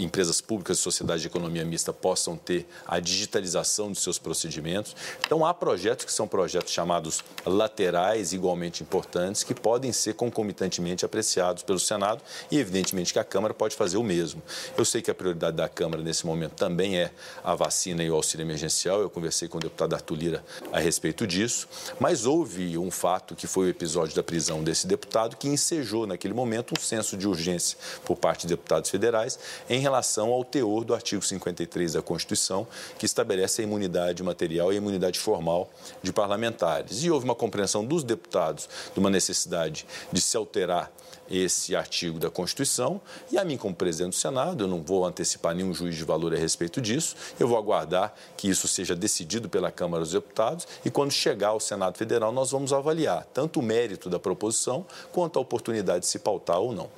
empresas 0.00 0.40
públicas 0.40 0.78
e 0.78 0.80
sociedades 0.80 1.22
de 1.22 1.28
economia 1.28 1.64
mista 1.64 1.92
possam 1.92 2.36
ter 2.36 2.68
a 2.88 2.98
digitalização 2.98 3.92
de 3.92 4.00
seus 4.00 4.18
procedimentos. 4.18 4.96
Então 5.24 5.44
há 5.44 5.52
projetos 5.52 6.06
que 6.06 6.12
são 6.12 6.26
projetos 6.26 6.72
chamados 6.72 7.22
laterais, 7.44 8.32
igualmente 8.32 8.82
importantes, 8.82 9.44
que 9.44 9.54
podem 9.54 9.92
ser 9.92 10.14
concomitantemente 10.14 11.04
apreciados 11.04 11.62
pelo 11.62 11.78
Senado 11.78 12.22
e 12.50 12.58
evidentemente 12.58 13.12
que 13.12 13.18
a 13.18 13.24
Câmara 13.24 13.52
pode 13.52 13.76
fazer 13.76 13.98
o 13.98 14.02
mesmo. 14.02 14.42
Eu 14.76 14.84
sei 14.86 15.02
que 15.02 15.10
a 15.10 15.14
prioridade 15.14 15.56
da 15.56 15.68
Câmara 15.68 16.02
nesse 16.02 16.24
momento 16.24 16.52
também 16.52 16.98
é 16.98 17.10
a 17.44 17.54
vacina 17.54 18.02
e 18.02 18.10
o 18.10 18.14
auxílio 18.14 18.44
emergencial. 18.44 19.00
Eu 19.00 19.10
conversei 19.10 19.48
com 19.48 19.58
o 19.58 19.60
deputado 19.60 19.94
Arthur 19.94 20.14
Lira 20.14 20.44
a 20.72 20.80
respeito 20.80 21.26
disso, 21.26 21.68
mas 22.00 22.24
houve 22.24 22.78
um 22.78 22.90
fato 22.90 23.36
que 23.36 23.46
foi 23.46 23.66
o 23.66 23.68
episódio 23.68 24.16
da 24.16 24.22
prisão 24.22 24.64
desse 24.64 24.86
deputado 24.86 25.36
que 25.36 25.46
ensejou 25.46 26.06
naquele 26.06 26.32
momento 26.32 26.72
um 26.76 26.80
senso 26.80 27.16
de 27.16 27.28
urgência 27.28 27.76
por 28.04 28.16
parte 28.16 28.46
de 28.46 28.54
deputados 28.54 28.88
federais 28.88 29.38
em 29.68 29.80
relação 29.80 30.30
ao 30.30 30.44
teor 30.44 30.84
do 30.84 30.94
artigo 30.94 31.22
53 31.22 31.92
da 31.92 32.02
Constituição, 32.02 32.66
que 32.98 33.06
estabelece 33.06 33.62
a 33.62 33.64
imunidade 33.64 34.22
material 34.22 34.72
e 34.72 34.76
a 34.76 34.78
imunidade 34.78 35.18
formal 35.18 35.70
de 36.02 36.12
parlamentares. 36.12 37.04
E 37.04 37.10
houve 37.10 37.24
uma 37.24 37.34
compreensão 37.34 37.84
dos 37.84 38.02
deputados 38.02 38.68
de 38.92 38.98
uma 38.98 39.10
necessidade 39.10 39.86
de 40.12 40.20
se 40.20 40.36
alterar 40.36 40.90
esse 41.30 41.76
artigo 41.76 42.18
da 42.18 42.30
Constituição 42.30 43.00
e 43.30 43.38
a 43.38 43.44
mim, 43.44 43.56
como 43.56 43.74
presidente 43.74 44.10
do 44.10 44.16
Senado, 44.16 44.64
eu 44.64 44.68
não 44.68 44.82
vou 44.82 45.04
antecipar 45.04 45.54
nenhum 45.54 45.74
juiz 45.74 45.94
de 45.94 46.04
valor 46.04 46.34
a 46.34 46.38
respeito 46.38 46.80
disso, 46.80 47.14
eu 47.38 47.46
vou 47.46 47.58
aguardar 47.58 48.14
que 48.36 48.48
isso 48.48 48.66
seja 48.66 48.96
decidido 48.96 49.48
pela 49.48 49.70
Câmara 49.70 50.02
dos 50.02 50.12
Deputados 50.12 50.66
e 50.84 50.90
quando 50.90 51.10
chegar 51.10 51.48
ao 51.48 51.60
Senado 51.60 51.98
Federal 51.98 52.32
nós 52.32 52.50
vamos 52.50 52.72
avaliar 52.72 53.26
tanto 53.32 53.60
o 53.60 53.62
mérito 53.62 54.08
da 54.08 54.18
proposição 54.18 54.86
quanto 55.12 55.38
a 55.38 55.42
oportunidade 55.42 56.00
de 56.00 56.06
se 56.06 56.18
pautar 56.18 56.58
ou 56.58 56.72
não. 56.72 56.88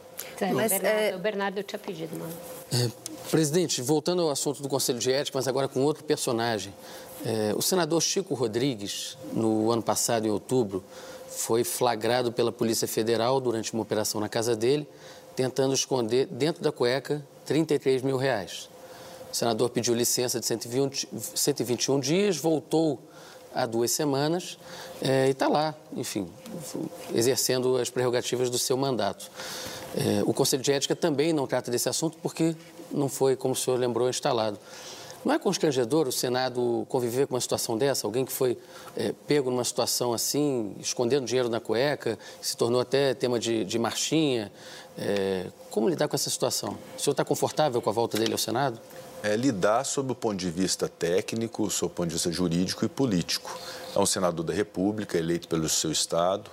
É, 0.40 0.52
mas, 0.52 0.72
Bernardo, 0.72 0.86
é... 0.86 1.16
O 1.16 1.18
Bernardo 1.18 1.62
tinha 1.62 1.78
pedido, 1.78 2.18
mano. 2.18 2.32
É, 2.72 2.90
presidente, 3.30 3.82
voltando 3.82 4.22
ao 4.22 4.30
assunto 4.30 4.62
do 4.62 4.68
Conselho 4.68 4.98
de 4.98 5.12
Ética, 5.12 5.38
mas 5.38 5.46
agora 5.46 5.68
com 5.68 5.82
outro 5.82 6.04
personagem. 6.04 6.74
É, 7.24 7.52
o 7.54 7.60
senador 7.60 8.00
Chico 8.00 8.34
Rodrigues, 8.34 9.16
no 9.32 9.70
ano 9.70 9.82
passado, 9.82 10.26
em 10.26 10.30
outubro, 10.30 10.82
foi 11.28 11.64
flagrado 11.64 12.32
pela 12.32 12.50
Polícia 12.50 12.88
Federal 12.88 13.40
durante 13.40 13.72
uma 13.72 13.82
operação 13.82 14.20
na 14.20 14.28
casa 14.28 14.56
dele, 14.56 14.86
tentando 15.36 15.74
esconder 15.74 16.26
dentro 16.26 16.62
da 16.62 16.72
cueca 16.72 17.24
33 17.46 18.02
mil 18.02 18.16
reais. 18.16 18.68
O 19.32 19.36
senador 19.36 19.70
pediu 19.70 19.94
licença 19.94 20.40
de 20.40 20.46
120, 20.46 21.08
121 21.34 22.00
dias, 22.00 22.36
voltou 22.36 22.98
há 23.54 23.66
duas 23.66 23.90
semanas 23.90 24.58
é, 25.00 25.28
e 25.28 25.30
está 25.30 25.48
lá, 25.48 25.74
enfim, 25.96 26.28
exercendo 27.14 27.76
as 27.76 27.90
prerrogativas 27.90 28.50
do 28.50 28.58
seu 28.58 28.76
mandato. 28.76 29.30
É, 29.96 30.22
o 30.24 30.32
Conselho 30.32 30.62
de 30.62 30.72
Ética 30.72 30.94
também 30.94 31.32
não 31.32 31.46
trata 31.46 31.70
desse 31.70 31.88
assunto 31.88 32.16
porque 32.22 32.54
não 32.92 33.08
foi, 33.08 33.36
como 33.36 33.54
o 33.54 33.56
senhor 33.56 33.78
lembrou, 33.78 34.08
instalado. 34.08 34.58
Não 35.24 35.34
é 35.34 35.38
constrangedor 35.38 36.08
o 36.08 36.12
Senado 36.12 36.86
conviver 36.88 37.26
com 37.26 37.34
uma 37.34 37.40
situação 37.40 37.76
dessa? 37.76 38.06
Alguém 38.06 38.24
que 38.24 38.32
foi 38.32 38.56
é, 38.96 39.12
pego 39.26 39.50
numa 39.50 39.64
situação 39.64 40.14
assim, 40.14 40.74
escondendo 40.80 41.26
dinheiro 41.26 41.48
na 41.50 41.60
cueca, 41.60 42.18
se 42.40 42.56
tornou 42.56 42.80
até 42.80 43.12
tema 43.12 43.38
de, 43.38 43.64
de 43.64 43.78
marchinha. 43.78 44.50
É, 44.96 45.46
como 45.70 45.88
lidar 45.88 46.08
com 46.08 46.16
essa 46.16 46.30
situação? 46.30 46.78
O 46.96 47.00
senhor 47.00 47.12
está 47.12 47.24
confortável 47.24 47.82
com 47.82 47.90
a 47.90 47.92
volta 47.92 48.18
dele 48.18 48.32
ao 48.32 48.38
Senado? 48.38 48.80
É 49.22 49.36
lidar 49.36 49.84
sob 49.84 50.12
o 50.12 50.14
ponto 50.14 50.36
de 50.36 50.50
vista 50.50 50.88
técnico, 50.88 51.70
sob 51.70 51.92
o 51.92 51.94
ponto 51.94 52.08
de 52.08 52.14
vista 52.14 52.32
jurídico 52.32 52.86
e 52.86 52.88
político. 52.88 53.58
É 53.94 53.98
um 53.98 54.06
senador 54.06 54.44
da 54.46 54.54
República, 54.54 55.18
eleito 55.18 55.46
pelo 55.48 55.68
seu 55.68 55.92
Estado, 55.92 56.50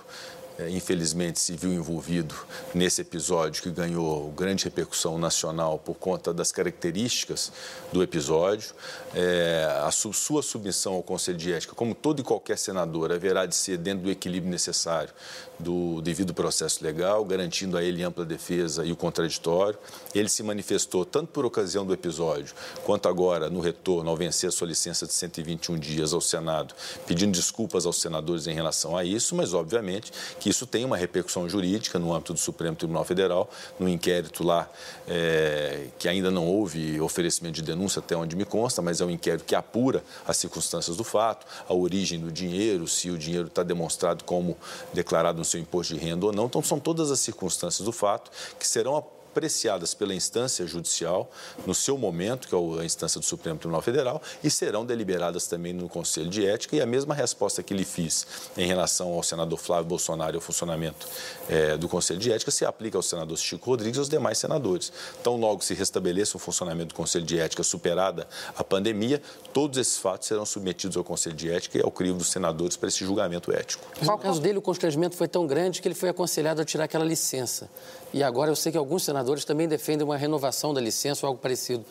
infelizmente 0.70 1.38
se 1.38 1.54
viu 1.56 1.72
envolvido 1.72 2.34
nesse 2.74 3.02
episódio 3.02 3.62
que 3.62 3.70
ganhou 3.70 4.30
grande 4.32 4.64
repercussão 4.64 5.18
nacional 5.18 5.78
por 5.78 5.94
conta 5.94 6.34
das 6.34 6.50
características 6.50 7.52
do 7.92 8.02
episódio. 8.02 8.74
É, 9.14 9.68
a 9.84 9.90
su 9.90 10.12
sua 10.12 10.42
submissão 10.42 10.94
ao 10.94 11.02
Conselho 11.02 11.38
de 11.38 11.52
Ética, 11.52 11.74
como 11.74 11.94
todo 11.94 12.20
e 12.20 12.24
qualquer 12.24 12.58
senador, 12.58 13.12
haverá 13.12 13.46
de 13.46 13.54
ser 13.54 13.78
dentro 13.78 14.04
do 14.04 14.10
equilíbrio 14.10 14.50
necessário 14.50 15.12
do 15.58 16.00
devido 16.02 16.32
processo 16.32 16.82
legal, 16.84 17.24
garantindo 17.24 17.76
a 17.76 17.82
ele 17.82 18.02
ampla 18.02 18.24
defesa 18.24 18.84
e 18.84 18.92
o 18.92 18.96
contraditório. 18.96 19.78
Ele 20.14 20.28
se 20.28 20.42
manifestou 20.42 21.04
tanto 21.04 21.28
por 21.28 21.44
ocasião 21.44 21.84
do 21.84 21.92
episódio, 21.92 22.54
quanto 22.84 23.08
agora 23.08 23.50
no 23.50 23.60
retorno 23.60 24.08
ao 24.08 24.16
vencer 24.16 24.52
sua 24.52 24.68
licença 24.68 25.06
de 25.06 25.12
121 25.12 25.78
dias 25.78 26.12
ao 26.12 26.20
Senado, 26.20 26.74
pedindo 27.06 27.32
desculpas 27.32 27.86
aos 27.86 28.00
senadores 28.00 28.46
em 28.46 28.54
relação 28.54 28.96
a 28.96 29.04
isso, 29.04 29.34
mas 29.34 29.52
obviamente 29.52 30.12
que 30.38 30.47
isso 30.48 30.66
tem 30.66 30.84
uma 30.84 30.96
repercussão 30.96 31.48
jurídica 31.48 31.98
no 31.98 32.12
âmbito 32.14 32.32
do 32.32 32.38
Supremo 32.38 32.76
Tribunal 32.76 33.04
Federal, 33.04 33.50
no 33.78 33.88
inquérito 33.88 34.42
lá, 34.42 34.68
é, 35.06 35.88
que 35.98 36.08
ainda 36.08 36.30
não 36.30 36.46
houve 36.46 37.00
oferecimento 37.00 37.56
de 37.56 37.62
denúncia, 37.62 38.00
até 38.00 38.16
onde 38.16 38.34
me 38.34 38.44
consta, 38.44 38.80
mas 38.80 39.00
é 39.00 39.04
um 39.04 39.10
inquérito 39.10 39.44
que 39.44 39.54
apura 39.54 40.02
as 40.26 40.36
circunstâncias 40.36 40.96
do 40.96 41.04
fato, 41.04 41.46
a 41.68 41.74
origem 41.74 42.18
do 42.18 42.32
dinheiro, 42.32 42.86
se 42.86 43.10
o 43.10 43.18
dinheiro 43.18 43.48
está 43.48 43.62
demonstrado 43.62 44.24
como 44.24 44.56
declarado 44.92 45.38
no 45.38 45.44
seu 45.44 45.60
imposto 45.60 45.94
de 45.94 46.00
renda 46.00 46.26
ou 46.26 46.32
não. 46.32 46.46
Então, 46.46 46.62
são 46.62 46.80
todas 46.80 47.10
as 47.10 47.20
circunstâncias 47.20 47.84
do 47.84 47.92
fato 47.92 48.30
que 48.58 48.66
serão 48.66 48.96
apreciadas 49.38 49.94
pela 49.94 50.12
instância 50.12 50.66
judicial 50.66 51.30
no 51.64 51.74
seu 51.74 51.96
momento, 51.96 52.48
que 52.48 52.54
é 52.54 52.80
a 52.80 52.84
instância 52.84 53.20
do 53.20 53.24
Supremo 53.24 53.58
Tribunal 53.58 53.80
Federal, 53.80 54.20
e 54.42 54.50
serão 54.50 54.84
deliberadas 54.84 55.46
também 55.46 55.72
no 55.72 55.88
Conselho 55.88 56.28
de 56.28 56.44
Ética. 56.44 56.76
E 56.76 56.80
a 56.80 56.86
mesma 56.86 57.14
resposta 57.14 57.62
que 57.62 57.72
lhe 57.72 57.84
fiz 57.84 58.26
em 58.56 58.66
relação 58.66 59.12
ao 59.12 59.22
senador 59.22 59.58
Flávio 59.58 59.86
Bolsonaro 59.86 60.34
e 60.34 60.38
ao 60.38 60.40
funcionamento 60.40 61.06
é, 61.48 61.76
do 61.76 61.88
Conselho 61.88 62.18
de 62.18 62.32
Ética 62.32 62.50
se 62.50 62.64
aplica 62.64 62.98
ao 62.98 63.02
senador 63.02 63.38
Chico 63.38 63.70
Rodrigues 63.70 63.96
e 63.96 64.00
aos 64.00 64.08
demais 64.08 64.38
senadores. 64.38 64.92
Então, 65.20 65.36
logo 65.36 65.62
se 65.62 65.74
restabeleça 65.74 66.36
o 66.36 66.40
funcionamento 66.40 66.88
do 66.88 66.94
Conselho 66.94 67.24
de 67.24 67.38
Ética 67.38 67.62
superada 67.62 68.26
a 68.56 68.64
pandemia, 68.64 69.22
todos 69.52 69.78
esses 69.78 69.98
fatos 69.98 70.26
serão 70.26 70.44
submetidos 70.44 70.96
ao 70.96 71.04
Conselho 71.04 71.36
de 71.36 71.48
Ética 71.50 71.78
e 71.78 71.82
ao 71.82 71.90
crivo 71.90 72.18
dos 72.18 72.30
senadores 72.30 72.76
para 72.76 72.88
esse 72.88 73.04
julgamento 73.04 73.52
ético. 73.52 73.86
No 74.02 74.18
caso 74.18 74.40
dele, 74.40 74.58
o 74.58 74.62
constrangimento 74.62 75.16
foi 75.16 75.28
tão 75.28 75.46
grande 75.46 75.80
que 75.80 75.86
ele 75.86 75.94
foi 75.94 76.08
aconselhado 76.08 76.60
a 76.60 76.64
tirar 76.64 76.84
aquela 76.84 77.04
licença. 77.04 77.68
E 78.12 78.22
agora 78.22 78.50
eu 78.50 78.56
sei 78.56 78.72
que 78.72 78.78
alguns 78.78 79.04
senadores 79.04 79.27
também 79.44 79.68
defendem 79.68 80.04
uma 80.04 80.16
renovação 80.16 80.72
da 80.72 80.80
licença 80.80 81.26
ou 81.26 81.28
algo 81.28 81.40
parecido. 81.40 81.84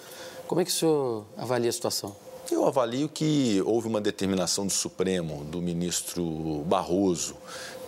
Como 0.48 0.62
é 0.62 0.66
que 0.66 0.72
o 0.72 0.74
senhor 0.74 1.26
avalia 1.38 1.70
a 1.70 1.74
situação? 1.74 2.16
Eu 2.50 2.66
avalio 2.66 3.10
que 3.10 3.62
houve 3.66 3.88
uma 3.88 4.00
determinação 4.00 4.66
do 4.66 4.72
Supremo, 4.72 5.44
do 5.44 5.62
ministro 5.62 6.64
Barroso, 6.66 7.36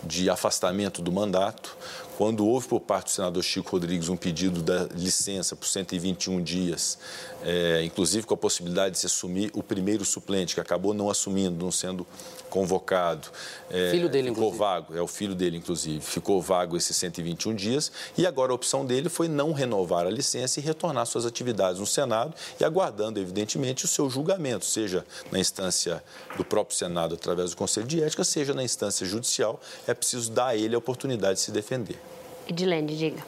de 0.02 0.28
afastamento 0.28 1.00
do 1.00 1.10
mandato, 1.10 1.76
quando 2.20 2.46
houve 2.46 2.68
por 2.68 2.80
parte 2.80 3.06
do 3.06 3.12
senador 3.12 3.42
Chico 3.42 3.70
Rodrigues 3.70 4.10
um 4.10 4.16
pedido 4.16 4.60
da 4.60 4.86
licença 4.94 5.56
por 5.56 5.66
121 5.66 6.42
dias, 6.42 6.98
é, 7.42 7.82
inclusive 7.82 8.26
com 8.26 8.34
a 8.34 8.36
possibilidade 8.36 8.92
de 8.92 8.98
se 8.98 9.06
assumir 9.06 9.50
o 9.54 9.62
primeiro 9.62 10.04
suplente, 10.04 10.54
que 10.54 10.60
acabou 10.60 10.92
não 10.92 11.08
assumindo, 11.08 11.64
não 11.64 11.72
sendo 11.72 12.06
convocado. 12.50 13.28
É, 13.70 13.90
filho 13.90 14.10
dele, 14.10 14.28
ficou 14.28 14.48
inclusive. 14.48 14.58
vago, 14.58 14.96
é 14.98 15.00
o 15.00 15.06
filho 15.06 15.34
dele, 15.34 15.56
inclusive. 15.56 16.04
Ficou 16.04 16.42
vago 16.42 16.76
esses 16.76 16.94
121 16.94 17.54
dias 17.54 17.90
e 18.18 18.26
agora 18.26 18.52
a 18.52 18.54
opção 18.54 18.84
dele 18.84 19.08
foi 19.08 19.26
não 19.26 19.54
renovar 19.54 20.06
a 20.06 20.10
licença 20.10 20.60
e 20.60 20.62
retornar 20.62 21.06
suas 21.06 21.24
atividades 21.24 21.80
no 21.80 21.86
Senado 21.86 22.34
e 22.60 22.64
aguardando, 22.64 23.18
evidentemente, 23.18 23.86
o 23.86 23.88
seu 23.88 24.10
julgamento, 24.10 24.66
seja 24.66 25.06
na 25.32 25.38
instância 25.38 26.04
do 26.36 26.44
próprio 26.44 26.76
Senado 26.76 27.14
através 27.14 27.52
do 27.52 27.56
Conselho 27.56 27.86
de 27.86 28.02
Ética, 28.02 28.24
seja 28.24 28.52
na 28.52 28.62
instância 28.62 29.06
judicial. 29.06 29.58
É 29.86 29.94
preciso 29.94 30.30
dar 30.30 30.48
a 30.48 30.56
ele 30.56 30.74
a 30.74 30.78
oportunidade 30.78 31.36
de 31.36 31.40
se 31.40 31.50
defender. 31.50 31.98
Edilene, 32.50 32.88
diga. 32.88 33.22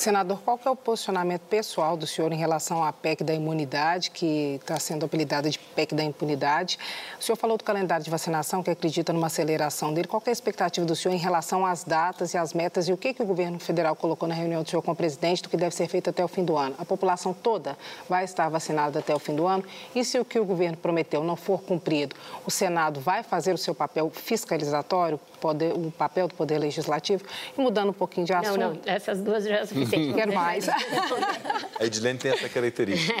Senador, 0.00 0.40
qual 0.42 0.58
é 0.64 0.70
o 0.70 0.74
posicionamento 0.74 1.42
pessoal 1.42 1.94
do 1.94 2.06
senhor 2.06 2.32
em 2.32 2.36
relação 2.36 2.82
à 2.82 2.90
PEC 2.90 3.22
da 3.22 3.34
imunidade, 3.34 4.10
que 4.10 4.58
está 4.58 4.80
sendo 4.80 5.04
apelidada 5.04 5.50
de 5.50 5.58
PEC 5.58 5.94
da 5.94 6.02
impunidade? 6.02 6.78
O 7.20 7.22
senhor 7.22 7.36
falou 7.36 7.58
do 7.58 7.64
calendário 7.64 8.02
de 8.02 8.10
vacinação, 8.10 8.62
que 8.62 8.70
acredita 8.70 9.12
numa 9.12 9.26
aceleração 9.26 9.92
dele. 9.92 10.08
Qual 10.08 10.22
é 10.24 10.30
a 10.30 10.32
expectativa 10.32 10.86
do 10.86 10.96
senhor 10.96 11.14
em 11.14 11.18
relação 11.18 11.66
às 11.66 11.84
datas 11.84 12.32
e 12.32 12.38
às 12.38 12.54
metas 12.54 12.88
e 12.88 12.94
o 12.94 12.96
que, 12.96 13.12
que 13.12 13.22
o 13.22 13.26
governo 13.26 13.60
federal 13.60 13.94
colocou 13.94 14.26
na 14.26 14.34
reunião 14.34 14.62
do 14.62 14.70
senhor 14.70 14.80
com 14.80 14.92
o 14.92 14.96
presidente 14.96 15.42
do 15.42 15.50
que 15.50 15.56
deve 15.58 15.74
ser 15.74 15.86
feito 15.86 16.08
até 16.08 16.24
o 16.24 16.28
fim 16.28 16.46
do 16.46 16.56
ano? 16.56 16.74
A 16.78 16.84
população 16.86 17.34
toda 17.34 17.76
vai 18.08 18.24
estar 18.24 18.48
vacinada 18.48 19.00
até 19.00 19.14
o 19.14 19.18
fim 19.18 19.36
do 19.36 19.46
ano? 19.46 19.62
E 19.94 20.02
se 20.02 20.18
o 20.18 20.24
que 20.24 20.40
o 20.40 20.46
governo 20.46 20.78
prometeu 20.78 21.22
não 21.22 21.36
for 21.36 21.60
cumprido, 21.60 22.16
o 22.46 22.50
Senado 22.50 23.00
vai 23.00 23.22
fazer 23.22 23.52
o 23.52 23.58
seu 23.58 23.74
papel 23.74 24.08
fiscalizatório, 24.08 25.20
poder, 25.38 25.74
o 25.74 25.90
papel 25.90 26.26
do 26.26 26.34
Poder 26.34 26.56
Legislativo? 26.56 27.22
E 27.58 27.60
mudando 27.60 27.90
um 27.90 27.92
pouquinho 27.92 28.24
de 28.24 28.32
assunto... 28.32 28.58
Não, 28.58 28.70
não, 28.70 28.80
essas 28.86 29.20
duas 29.20 29.44
já 29.44 29.66
Sim, 29.90 30.12
quero 30.12 30.32
mais. 30.32 30.68
A 30.68 31.84
Edilene 31.84 32.18
tem 32.18 32.32
essa 32.32 32.48
característica. 32.48 33.14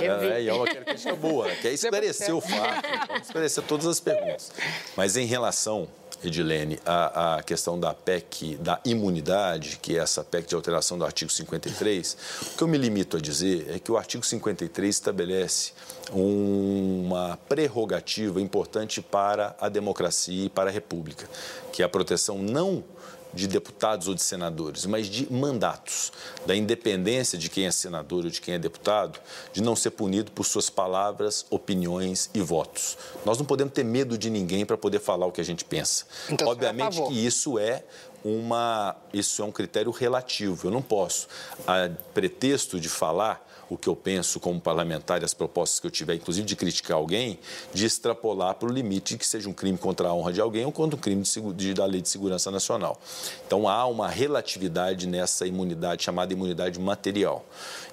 É, 0.00 0.40
é, 0.40 0.46
é 0.46 0.52
uma 0.52 0.66
característica 0.66 1.14
boa, 1.16 1.46
né? 1.46 1.56
quer 1.60 1.72
esclarecer 1.72 2.34
o 2.34 2.40
fato, 2.40 3.22
esclarecer 3.22 3.64
todas 3.64 3.86
as 3.86 4.00
perguntas. 4.00 4.52
Mas 4.96 5.16
em 5.16 5.24
relação 5.24 5.88
Edilene, 6.22 6.78
a, 6.84 7.36
a, 7.36 7.42
questão 7.42 7.80
da 7.80 7.94
PEC 7.94 8.56
da 8.56 8.78
imunidade, 8.84 9.78
que 9.80 9.96
é 9.96 10.00
essa 10.00 10.22
PEC 10.22 10.48
de 10.48 10.54
alteração 10.54 10.98
do 10.98 11.04
artigo 11.04 11.30
53, 11.30 12.16
o 12.42 12.56
que 12.58 12.62
eu 12.62 12.68
me 12.68 12.76
limito 12.76 13.16
a 13.16 13.20
dizer 13.20 13.70
é 13.74 13.78
que 13.78 13.90
o 13.90 13.96
artigo 13.96 14.24
53 14.24 14.94
estabelece 14.94 15.72
uma 16.12 17.38
prerrogativa 17.48 18.40
importante 18.40 19.00
para 19.00 19.56
a 19.58 19.68
democracia 19.70 20.44
e 20.44 20.50
para 20.50 20.68
a 20.68 20.72
república, 20.72 21.26
que 21.72 21.82
é 21.82 21.86
a 21.86 21.88
proteção 21.88 22.38
não 22.38 22.84
de 23.32 23.46
deputados 23.46 24.08
ou 24.08 24.14
de 24.14 24.22
senadores, 24.22 24.86
mas 24.86 25.06
de 25.06 25.30
mandatos, 25.32 26.12
da 26.46 26.54
independência 26.54 27.38
de 27.38 27.48
quem 27.48 27.66
é 27.66 27.70
senador 27.70 28.24
ou 28.24 28.30
de 28.30 28.40
quem 28.40 28.54
é 28.54 28.58
deputado, 28.58 29.20
de 29.52 29.62
não 29.62 29.76
ser 29.76 29.90
punido 29.90 30.32
por 30.32 30.44
suas 30.44 30.68
palavras, 30.68 31.46
opiniões 31.50 32.30
e 32.34 32.40
votos. 32.40 32.96
Nós 33.24 33.38
não 33.38 33.44
podemos 33.44 33.72
ter 33.72 33.84
medo 33.84 34.18
de 34.18 34.30
ninguém 34.30 34.66
para 34.66 34.76
poder 34.76 35.00
falar 35.00 35.26
o 35.26 35.32
que 35.32 35.40
a 35.40 35.44
gente 35.44 35.64
pensa. 35.64 36.04
Então, 36.28 36.48
Obviamente 36.48 37.00
que 37.02 37.26
isso 37.26 37.58
é 37.58 37.84
uma, 38.24 38.96
isso 39.12 39.42
é 39.42 39.44
um 39.44 39.52
critério 39.52 39.90
relativo. 39.90 40.66
Eu 40.66 40.70
não 40.70 40.82
posso, 40.82 41.28
a 41.66 41.90
pretexto 42.12 42.78
de 42.78 42.88
falar 42.88 43.46
o 43.70 43.78
que 43.78 43.88
eu 43.88 43.94
penso 43.94 44.40
como 44.40 44.60
parlamentar 44.60 45.22
e 45.22 45.24
as 45.24 45.32
propostas 45.32 45.78
que 45.78 45.86
eu 45.86 45.90
tiver, 45.90 46.14
inclusive 46.14 46.44
de 46.44 46.56
criticar 46.56 46.96
alguém, 46.96 47.38
de 47.72 47.86
extrapolar 47.86 48.56
para 48.56 48.68
o 48.68 48.72
limite 48.72 49.14
de 49.14 49.18
que 49.18 49.26
seja 49.26 49.48
um 49.48 49.52
crime 49.52 49.78
contra 49.78 50.08
a 50.08 50.12
honra 50.12 50.32
de 50.32 50.40
alguém 50.40 50.64
ou 50.64 50.72
contra 50.72 50.96
um 50.96 51.00
crime 51.00 51.22
de, 51.22 51.52
de, 51.54 51.74
da 51.74 51.86
Lei 51.86 52.02
de 52.02 52.08
Segurança 52.08 52.50
Nacional. 52.50 53.00
Então 53.46 53.68
há 53.68 53.86
uma 53.86 54.08
relatividade 54.08 55.06
nessa 55.06 55.46
imunidade 55.46 56.02
chamada 56.02 56.32
imunidade 56.32 56.80
material. 56.80 57.44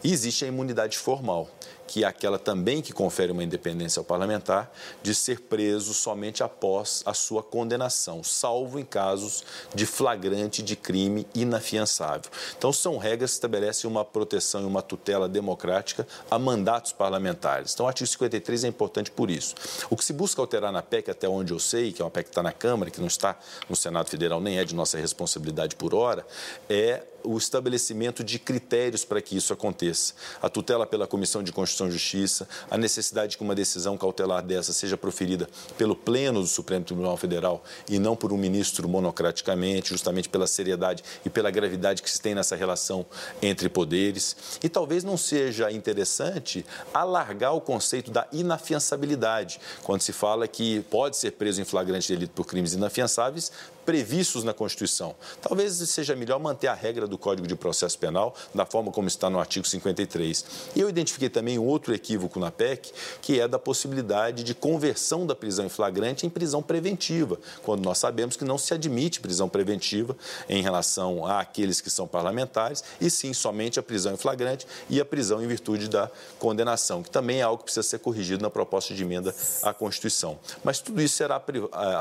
E 0.03 0.11
existe 0.11 0.43
a 0.45 0.47
imunidade 0.47 0.97
formal 0.97 1.47
que 1.87 2.03
é 2.03 2.07
aquela 2.07 2.37
também 2.37 2.81
que 2.81 2.91
confere 2.91 3.31
uma 3.31 3.43
independência 3.43 3.99
ao 3.99 4.03
parlamentar, 4.03 4.71
de 5.01 5.15
ser 5.15 5.41
preso 5.41 5.93
somente 5.93 6.43
após 6.43 7.01
a 7.05 7.13
sua 7.13 7.41
condenação, 7.41 8.23
salvo 8.23 8.77
em 8.77 8.85
casos 8.85 9.43
de 9.73 9.85
flagrante 9.85 10.61
de 10.61 10.75
crime 10.75 11.25
inafiançável. 11.33 12.29
Então, 12.57 12.73
são 12.73 12.97
regras 12.97 13.31
que 13.31 13.35
estabelecem 13.35 13.89
uma 13.89 14.03
proteção 14.03 14.61
e 14.61 14.65
uma 14.65 14.81
tutela 14.81 15.29
democrática 15.29 16.05
a 16.29 16.37
mandatos 16.37 16.91
parlamentares. 16.91 17.73
Então, 17.73 17.85
o 17.85 17.89
artigo 17.89 18.07
53 18.07 18.65
é 18.65 18.67
importante 18.67 19.09
por 19.09 19.31
isso. 19.31 19.55
O 19.89 19.95
que 19.95 20.03
se 20.03 20.13
busca 20.13 20.41
alterar 20.41 20.71
na 20.71 20.81
PEC, 20.81 21.09
até 21.09 21.27
onde 21.27 21.53
eu 21.53 21.59
sei, 21.59 21.91
que 21.91 22.01
é 22.01 22.05
uma 22.05 22.11
PEC 22.11 22.25
que 22.25 22.31
está 22.31 22.43
na 22.43 22.51
Câmara, 22.51 22.91
que 22.91 22.99
não 22.99 23.07
está 23.07 23.37
no 23.69 23.75
Senado 23.75 24.09
Federal, 24.09 24.41
nem 24.41 24.59
é 24.59 24.65
de 24.65 24.75
nossa 24.75 24.97
responsabilidade 24.97 25.75
por 25.75 25.95
hora, 25.95 26.25
é 26.69 27.03
o 27.27 27.37
estabelecimento 27.37 28.23
de 28.23 28.39
critérios 28.39 29.03
para 29.03 29.21
que 29.21 29.35
isso 29.35 29.51
aconteça. 29.51 30.13
A 30.41 30.49
tutela 30.49 30.87
pela 30.87 31.05
Comissão 31.05 31.43
de 31.43 31.51
Constituição 31.51 31.87
e 31.89 31.91
Justiça, 31.91 32.47
a 32.71 32.77
necessidade 32.77 33.31
de 33.31 33.37
que 33.37 33.43
uma 33.43 33.53
decisão 33.53 33.97
cautelar 33.97 34.41
dessa 34.41 34.71
seja 34.71 34.95
proferida 34.95 35.49
pelo 35.77 35.95
Pleno 35.95 36.41
do 36.41 36.47
Supremo 36.47 36.85
Tribunal 36.85 37.17
Federal 37.17 37.63
e 37.89 37.99
não 37.99 38.15
por 38.15 38.31
um 38.31 38.37
ministro 38.37 38.87
monocraticamente, 38.87 39.89
justamente 39.89 40.29
pela 40.29 40.47
seriedade 40.47 41.03
e 41.25 41.29
pela 41.29 41.51
gravidade 41.51 42.01
que 42.01 42.09
se 42.09 42.21
tem 42.21 42.33
nessa 42.33 42.55
relação 42.55 43.05
entre 43.41 43.67
poderes. 43.67 44.59
E 44.63 44.69
talvez 44.69 45.03
não 45.03 45.17
seja 45.17 45.69
interessante 45.71 46.65
alargar 46.93 47.53
o 47.53 47.61
conceito 47.61 48.09
da 48.09 48.25
inafiançabilidade, 48.31 49.59
quando 49.83 50.01
se 50.01 50.13
fala 50.13 50.47
que 50.47 50.81
pode 50.83 51.17
ser 51.17 51.31
preso 51.31 51.61
em 51.61 51.65
flagrante 51.65 52.07
delito 52.07 52.31
por 52.31 52.45
crimes 52.45 52.73
inafiançáveis, 52.73 53.51
previstos 53.87 54.43
na 54.43 54.53
Constituição. 54.53 55.15
Talvez 55.41 55.75
seja 55.75 56.13
melhor 56.13 56.41
manter 56.41 56.67
a 56.67 56.73
regra 56.73 57.07
do 57.07 57.17
Código 57.17 57.47
de 57.47 57.55
Processo 57.55 57.97
Penal 57.97 58.35
da 58.53 58.65
forma 58.65 58.91
como 58.91 59.07
está 59.07 59.29
no 59.29 59.39
artigo 59.39 59.65
53. 59.65 60.45
E 60.75 60.81
eu 60.81 60.89
identifiquei 60.89 61.29
também 61.29 61.57
um 61.57 61.65
outro 61.65 61.95
equívoco 61.95 62.37
na 62.37 62.51
PEC, 62.51 62.91
que 63.21 63.39
é 63.39 63.47
da 63.47 63.57
possibilidade 63.57 64.43
de 64.43 64.53
conversão 64.53 65.25
da 65.25 65.33
prisão 65.33 65.65
em 65.65 65.69
flagrante 65.69 66.25
em 66.25 66.29
prisão 66.29 66.61
preventiva, 66.61 67.39
quando 67.63 67.85
nós 67.85 67.97
sabemos 67.97 68.35
que 68.35 68.43
não 68.43 68.57
se 68.57 68.73
admite 68.73 69.21
prisão 69.21 69.47
preventiva 69.47 70.17
em 70.49 70.61
relação 70.61 71.25
àqueles 71.25 71.79
que 71.79 71.89
são 71.89 72.05
parlamentares, 72.05 72.83
e 72.99 73.09
sim 73.09 73.33
somente 73.33 73.79
a 73.79 73.83
prisão 73.83 74.13
em 74.13 74.17
flagrante 74.17 74.67
e 74.89 74.99
a 74.99 75.05
prisão 75.05 75.41
em 75.41 75.47
virtude 75.47 75.87
da 75.87 76.11
condenação, 76.39 77.01
que 77.01 77.09
também 77.09 77.39
é 77.39 77.43
algo 77.43 77.59
que 77.59 77.63
precisa 77.63 77.83
ser 77.83 77.99
corrigido 77.99 78.43
na 78.43 78.49
proposta 78.49 78.93
de 78.93 79.01
emenda 79.01 79.33
à 79.63 79.73
Constituição. 79.73 80.37
Mas 80.61 80.79
tudo 80.79 81.01
isso 81.01 81.15
será 81.15 81.41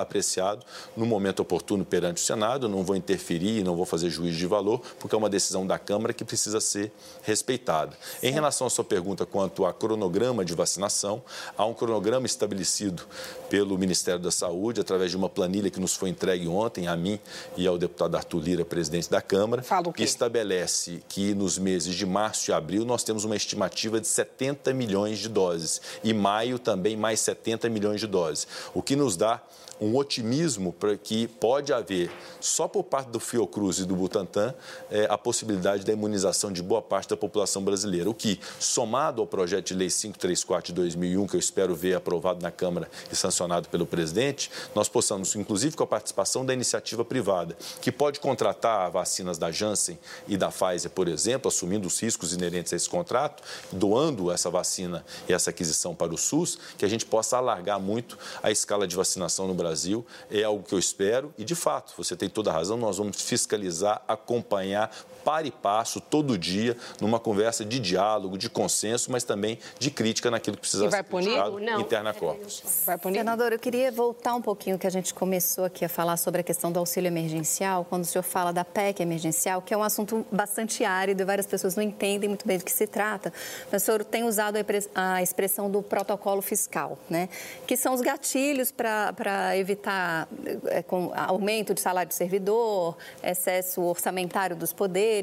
apreciado 0.01 0.67
no 0.97 1.07
momento 1.07 1.39
oportuno 1.39 1.76
oportuno 1.77 1.85
perante 1.85 2.23
o 2.23 2.25
Senado, 2.25 2.69
não 2.69 2.83
vou 2.83 2.97
interferir, 2.97 3.63
não 3.63 3.77
vou 3.77 3.85
fazer 3.85 4.09
juízo 4.09 4.39
de 4.39 4.47
valor, 4.47 4.81
porque 4.99 5.15
é 5.15 5.19
uma 5.19 5.29
decisão 5.29 5.67
da 5.67 5.79
Câmara 5.79 6.13
que 6.13 6.25
precisa 6.25 6.61
ser 6.61 6.91
respeitada. 7.23 7.97
Em 8.23 8.33
relação 8.33 8.67
à 8.67 8.71
sua 8.71 8.85
pergunta 8.85 9.27
quanto 9.27 9.65
a 9.65 9.73
cronograma 9.73 10.45
de 10.45 10.55
vacinação, 10.55 11.23
há 11.57 11.65
um 11.65 11.75
cronograma 11.75 12.27
estabelecido 12.27 13.03
pelo 13.51 13.77
Ministério 13.77 14.21
da 14.21 14.31
Saúde, 14.31 14.81
através 14.81 15.11
de 15.11 15.17
uma 15.17 15.29
planilha 15.29 15.71
que 15.71 15.81
nos 15.81 15.95
foi 15.95 16.09
entregue 16.09 16.49
ontem 16.49 16.89
a 16.89 16.97
mim 16.97 17.21
e 17.57 17.67
ao 17.67 17.77
deputado 17.77 18.17
Arthur 18.17 18.41
Lira, 18.41 18.65
presidente 18.65 19.11
da 19.11 19.21
Câmara, 19.21 19.63
que 19.95 20.03
estabelece 20.03 21.03
que 21.09 21.35
nos 21.35 21.59
meses 21.59 21.95
de 21.95 22.07
março 22.07 22.51
e 22.51 22.55
abril 22.55 22.85
nós 22.85 23.03
temos 23.03 23.25
uma 23.25 23.37
estimativa 23.37 24.01
de 24.01 24.07
70 24.07 24.73
milhões 24.73 25.19
de 25.19 25.29
doses 25.29 25.81
e 26.03 26.13
maio 26.13 26.59
também 26.59 26.97
mais 26.97 27.21
70 27.21 27.69
milhões 27.69 28.01
de 28.01 28.07
doses, 28.07 28.47
o 28.75 28.83
que 28.83 28.97
nos 28.97 29.17
dá 29.17 29.41
um 29.81 29.97
otimismo 29.97 30.73
para 30.73 30.97
que 30.97 31.27
pode 31.27 31.73
haver, 31.73 32.11
só 32.41 32.67
por 32.67 32.85
parte 32.85 33.09
do 33.11 33.21
Fiocruz 33.21 33.79
e 33.79 33.85
do 33.85 33.95
Butantan, 33.95 34.55
é, 34.91 35.07
a 35.11 35.19
possibilidade 35.19 35.85
da 35.85 35.93
imunização 35.93 36.53
de 36.53 36.63
boa 36.63 36.81
parte 36.81 37.11
da 37.11 37.17
população 37.17 37.63
brasileira. 37.63 38.09
O 38.09 38.15
que, 38.15 38.41
somado 38.59 39.21
ao 39.21 39.27
projeto 39.27 39.67
de 39.69 39.75
lei 39.75 39.89
534 39.89 40.69
de 40.69 40.73
2001, 40.75 41.27
que 41.27 41.37
eu 41.37 41.41
espero 41.41 41.75
ver 41.75 41.95
aprovado 41.95 42.43
na 42.43 42.51
Câmara 42.51 42.91
e 43.11 43.17
sancionado 43.17 43.69
pelo 43.69 43.87
presidente, 43.87 44.51
nós 44.75 44.89
possamos, 44.89 45.35
inclusive 45.37 45.77
com 45.77 45.85
a 45.85 45.87
participação 45.87 46.45
da 46.45 46.55
iniciativa 46.55 47.05
privada, 47.05 47.57
que 47.81 47.93
pode 47.93 48.21
contratar 48.21 48.91
vacinas 48.91 49.39
da 49.39 49.51
Janssen 49.51 49.99
e 50.27 50.37
da 50.37 50.49
Pfizer, 50.51 50.91
por 50.91 51.09
exemplo, 51.09 51.49
assumindo 51.49 51.87
os 51.87 52.01
riscos 52.01 52.33
inerentes 52.33 52.73
a 52.73 52.77
esse 52.77 52.89
contrato, 52.89 53.43
doando 53.71 54.31
essa 54.31 54.51
vacina 54.51 55.05
e 55.29 55.33
essa 55.33 55.51
aquisição 55.51 55.95
para 55.95 56.15
o 56.15 56.19
SUS, 56.19 56.59
que 56.79 56.85
a 56.85 56.89
gente 56.89 57.05
possa 57.05 57.37
alargar 57.37 57.79
muito 57.79 58.19
a 58.43 58.51
escala 58.51 58.87
de 58.87 58.97
vacinação 58.97 59.47
no 59.47 59.55
Brasil 59.55 59.66
Brasil, 59.67 60.07
é 60.31 60.45
algo 60.45 60.63
que 60.63 60.73
eu 60.73 60.79
espero 60.79 61.35
e, 61.37 61.45
de 61.45 61.57
fato, 61.57 61.93
você 61.97 62.17
tem 62.17 62.29
toda 62.29 62.51
a 62.51 62.53
razão, 62.53 62.77
nós 62.77 62.99
vamos 62.99 63.21
fiscalizar, 63.21 64.01
acompanhar 64.07 64.91
para 65.27 65.45
e 65.45 65.51
passo, 65.51 66.01
todo 66.01 66.39
dia, 66.39 66.77
numa 67.01 67.19
conversa 67.19 67.65
de 67.65 67.81
diálogo, 67.81 68.39
de 68.39 68.49
consenso, 68.49 69.11
mas 69.11 69.25
também 69.25 69.59
de 69.77 69.91
crítica 69.91 70.31
naquilo 70.31 70.57
que 70.57 70.61
precisa 70.61 70.89
ser 70.89 71.03
criticado 71.03 71.61
interna 71.81 72.15
corpus. 72.15 72.63
Vai 72.87 72.97
punir? 72.97 73.19
Senador, 73.19 73.53
eu 73.53 73.59
queria 73.59 73.91
voltar 73.91 74.37
um 74.37 74.41
pouquinho 74.41 74.79
que 74.79 74.87
a 74.87 74.91
gente 74.91 75.13
começou 75.13 75.65
aqui 75.65 75.85
a 75.85 75.89
falar 75.89 76.17
sobre 76.17 76.43
a 76.43 76.45
questão 76.45 76.71
do 76.71 76.79
auxílio 76.79 77.09
emergencial, 77.09 77.85
quando 77.85 78.05
o 78.05 78.07
senhor 78.07 78.23
fala 78.23 78.53
da 78.53 78.65
PEC 78.65 79.03
emergencial, 79.03 79.61
que 79.61 79.75
é 79.75 79.77
um 79.77 79.83
assunto 79.83 80.25
bastante 80.31 80.85
árido 80.85 81.21
e 81.21 81.25
várias 81.25 81.47
pessoas 81.47 81.75
não 81.75 81.83
entendem 81.83 82.29
muito 82.29 82.47
bem 82.47 82.59
do 82.59 82.65
que 82.65 82.71
se 82.71 82.87
trata. 82.87 83.33
Mas 83.73 83.83
o 83.83 83.85
senhor 83.87 84.05
tem 84.05 84.23
usado 84.23 84.57
a 84.95 85.23
expressão 85.23 85.69
do 85.69 85.83
protocolo 85.83 86.41
fiscal, 86.41 86.97
né? 87.11 87.29
que 87.67 87.77
são 87.77 87.93
os 87.95 88.01
gatilhos 88.01 88.71
para 88.71 89.57
evitar 89.57 90.29
é, 90.67 90.83
com 90.83 91.13
aumento 91.17 91.75
de 91.75 91.81
salário 91.81 92.09
de 92.09 92.15
servidor, 92.15 92.97
excesso 93.25 93.83
orçamentário 93.83 94.55
dos 94.55 94.73
poderes. 94.73 95.16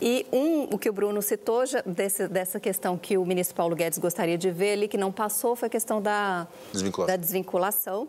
E 0.00 0.24
um, 0.32 0.62
o 0.74 0.78
que 0.78 0.88
o 0.88 0.92
Bruno 0.92 1.20
citou 1.20 1.66
já, 1.66 1.82
desse, 1.84 2.28
dessa 2.28 2.60
questão 2.60 2.96
que 2.96 3.18
o 3.18 3.26
ministro 3.26 3.56
Paulo 3.56 3.74
Guedes 3.74 3.98
gostaria 3.98 4.38
de 4.38 4.50
ver 4.50 4.72
ali, 4.72 4.88
que 4.88 4.96
não 4.96 5.12
passou, 5.12 5.56
foi 5.56 5.66
a 5.66 5.70
questão 5.70 6.00
da 6.00 6.46
desvinculação. 6.72 7.06
Da 7.06 7.16
desvinculação. 7.16 8.08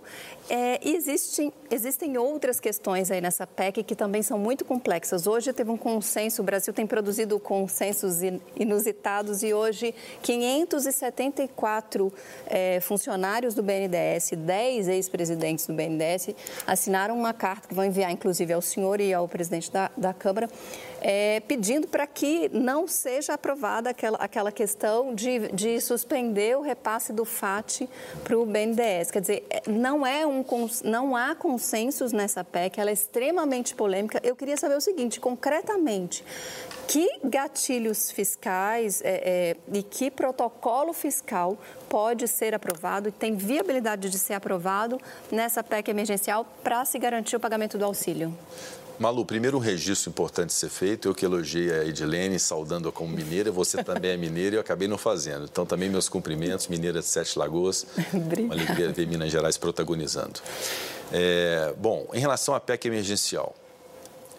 É, 0.49 0.79
existem, 0.87 1.51
existem 1.69 2.17
outras 2.17 2.59
questões 2.59 3.11
aí 3.11 3.19
nessa 3.19 3.45
PEC 3.45 3.83
que 3.83 3.95
também 3.95 4.21
são 4.21 4.37
muito 4.37 4.63
complexas. 4.63 5.27
Hoje 5.27 5.51
teve 5.51 5.71
um 5.71 5.77
consenso, 5.77 6.41
o 6.41 6.45
Brasil 6.45 6.73
tem 6.73 6.87
produzido 6.87 7.39
consensos 7.39 8.19
inusitados 8.55 9.43
e 9.43 9.53
hoje 9.53 9.93
574 10.21 12.13
é, 12.47 12.79
funcionários 12.79 13.53
do 13.53 13.63
BNDES, 13.63 14.31
10 14.37 14.87
ex-presidentes 14.87 15.67
do 15.67 15.73
BNDES 15.73 16.29
assinaram 16.65 17.17
uma 17.17 17.33
carta 17.33 17.67
que 17.67 17.73
vão 17.73 17.85
enviar, 17.85 18.11
inclusive, 18.11 18.53
ao 18.53 18.61
senhor 18.61 18.99
e 18.99 19.13
ao 19.13 19.27
presidente 19.27 19.71
da, 19.71 19.89
da 19.95 20.13
Câmara, 20.13 20.49
é, 21.01 21.39
pedindo 21.41 21.87
para 21.87 22.07
que 22.07 22.49
não 22.49 22.87
seja 22.87 23.33
aprovada 23.33 23.89
aquela, 23.89 24.17
aquela 24.17 24.51
questão 24.51 25.13
de, 25.13 25.47
de 25.49 25.79
suspender 25.81 26.57
o 26.57 26.61
repasse 26.61 27.13
do 27.13 27.25
FAT 27.25 27.87
para 28.23 28.37
o 28.37 28.45
BNDES. 28.45 29.11
Quer 29.11 29.21
dizer, 29.21 29.45
é, 29.49 29.63
não, 29.67 30.05
é 30.05 30.25
um, 30.25 30.43
não 30.83 31.15
há 31.15 31.35
consensos 31.35 32.11
nessa 32.11 32.43
PEC, 32.43 32.79
ela 32.79 32.89
é 32.89 32.93
extremamente 32.93 33.75
polêmica. 33.75 34.19
Eu 34.23 34.35
queria 34.35 34.57
saber 34.57 34.75
o 34.75 34.81
seguinte, 34.81 35.19
concretamente, 35.19 36.23
que 36.87 37.19
gatilhos 37.23 38.09
fiscais 38.11 39.01
é, 39.03 39.55
é, 39.55 39.77
e 39.77 39.83
que 39.83 40.09
protocolo 40.09 40.93
fiscal 40.93 41.57
pode 41.89 42.27
ser 42.27 42.55
aprovado 42.55 43.09
e 43.09 43.11
tem 43.11 43.35
viabilidade 43.35 44.09
de 44.09 44.17
ser 44.17 44.33
aprovado 44.33 44.99
nessa 45.31 45.63
PEC 45.63 45.89
emergencial 45.89 46.45
para 46.63 46.85
se 46.85 46.97
garantir 46.97 47.35
o 47.35 47.39
pagamento 47.39 47.77
do 47.77 47.85
auxílio? 47.85 48.33
Malu, 48.99 49.23
primeiro 49.23 49.57
um 49.57 49.59
registro 49.59 50.09
importante 50.09 50.51
ser 50.51 50.69
feito. 50.69 51.07
Eu 51.07 51.13
que 51.13 51.23
elogiei 51.23 51.71
a 51.71 51.85
Edilene, 51.85 52.39
saudando-a 52.39 52.91
como 52.91 53.15
mineira. 53.15 53.51
Você 53.51 53.83
também 53.83 54.11
é 54.11 54.17
mineira 54.17 54.55
e 54.55 54.57
eu 54.57 54.61
acabei 54.61 54.87
não 54.87 54.97
fazendo. 54.97 55.45
Então, 55.45 55.67
também 55.67 55.87
meus 55.87 56.09
cumprimentos, 56.09 56.67
mineira 56.67 56.99
de 56.99 57.05
Sete 57.05 57.37
Lagoas. 57.37 57.85
Uma 58.11 58.55
alegria 58.55 58.91
ver 58.91 59.05
Minas 59.05 59.31
Gerais 59.31 59.55
protagonizando. 59.55 60.39
É, 61.11 61.73
bom, 61.77 62.07
em 62.11 62.19
relação 62.19 62.55
à 62.55 62.59
PEC 62.59 62.87
emergencial, 62.87 63.55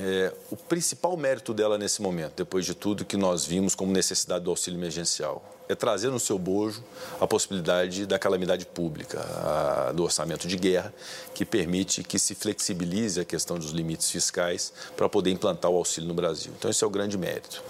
é, 0.01 0.33
o 0.51 0.57
principal 0.57 1.17
mérito 1.17 1.55
dela 1.55 1.79
nesse 1.79 2.03
momento, 2.03 2.33
depois 2.37 2.67
de 2.67 2.75
tudo 2.75 3.05
que 3.05 3.17
nós 3.17 3.45
vimos 3.45 3.77
como 3.77 3.93
necessidade 3.93 4.45
do 4.45 4.51
auxílio 4.51 4.79
emergencial, 4.79 5.43
é 5.69 5.75
trazer 5.75 6.11
no 6.11 6.19
seu 6.19 6.39
bojo 6.39 6.83
a 7.21 7.27
possibilidade 7.27 8.07
da 8.07 8.19
calamidade 8.19 8.67
pública, 8.67 9.21
a, 9.21 9.93
do 9.93 10.03
orçamento 10.03 10.49
de 10.49 10.57
guerra, 10.57 10.93
que 11.35 11.45
permite 11.45 12.03
que 12.03 12.19
se 12.19 12.35
flexibilize 12.35 13.21
a 13.21 13.25
questão 13.25 13.59
dos 13.59 13.71
limites 13.71 14.11
fiscais 14.11 14.73
para 14.97 15.09
poder 15.09 15.31
implantar 15.31 15.71
o 15.71 15.77
auxílio 15.77 16.09
no 16.09 16.15
Brasil. 16.15 16.53
Então, 16.59 16.71
esse 16.71 16.83
é 16.83 16.87
o 16.87 16.91
grande 16.91 17.19
mérito. 17.19 17.63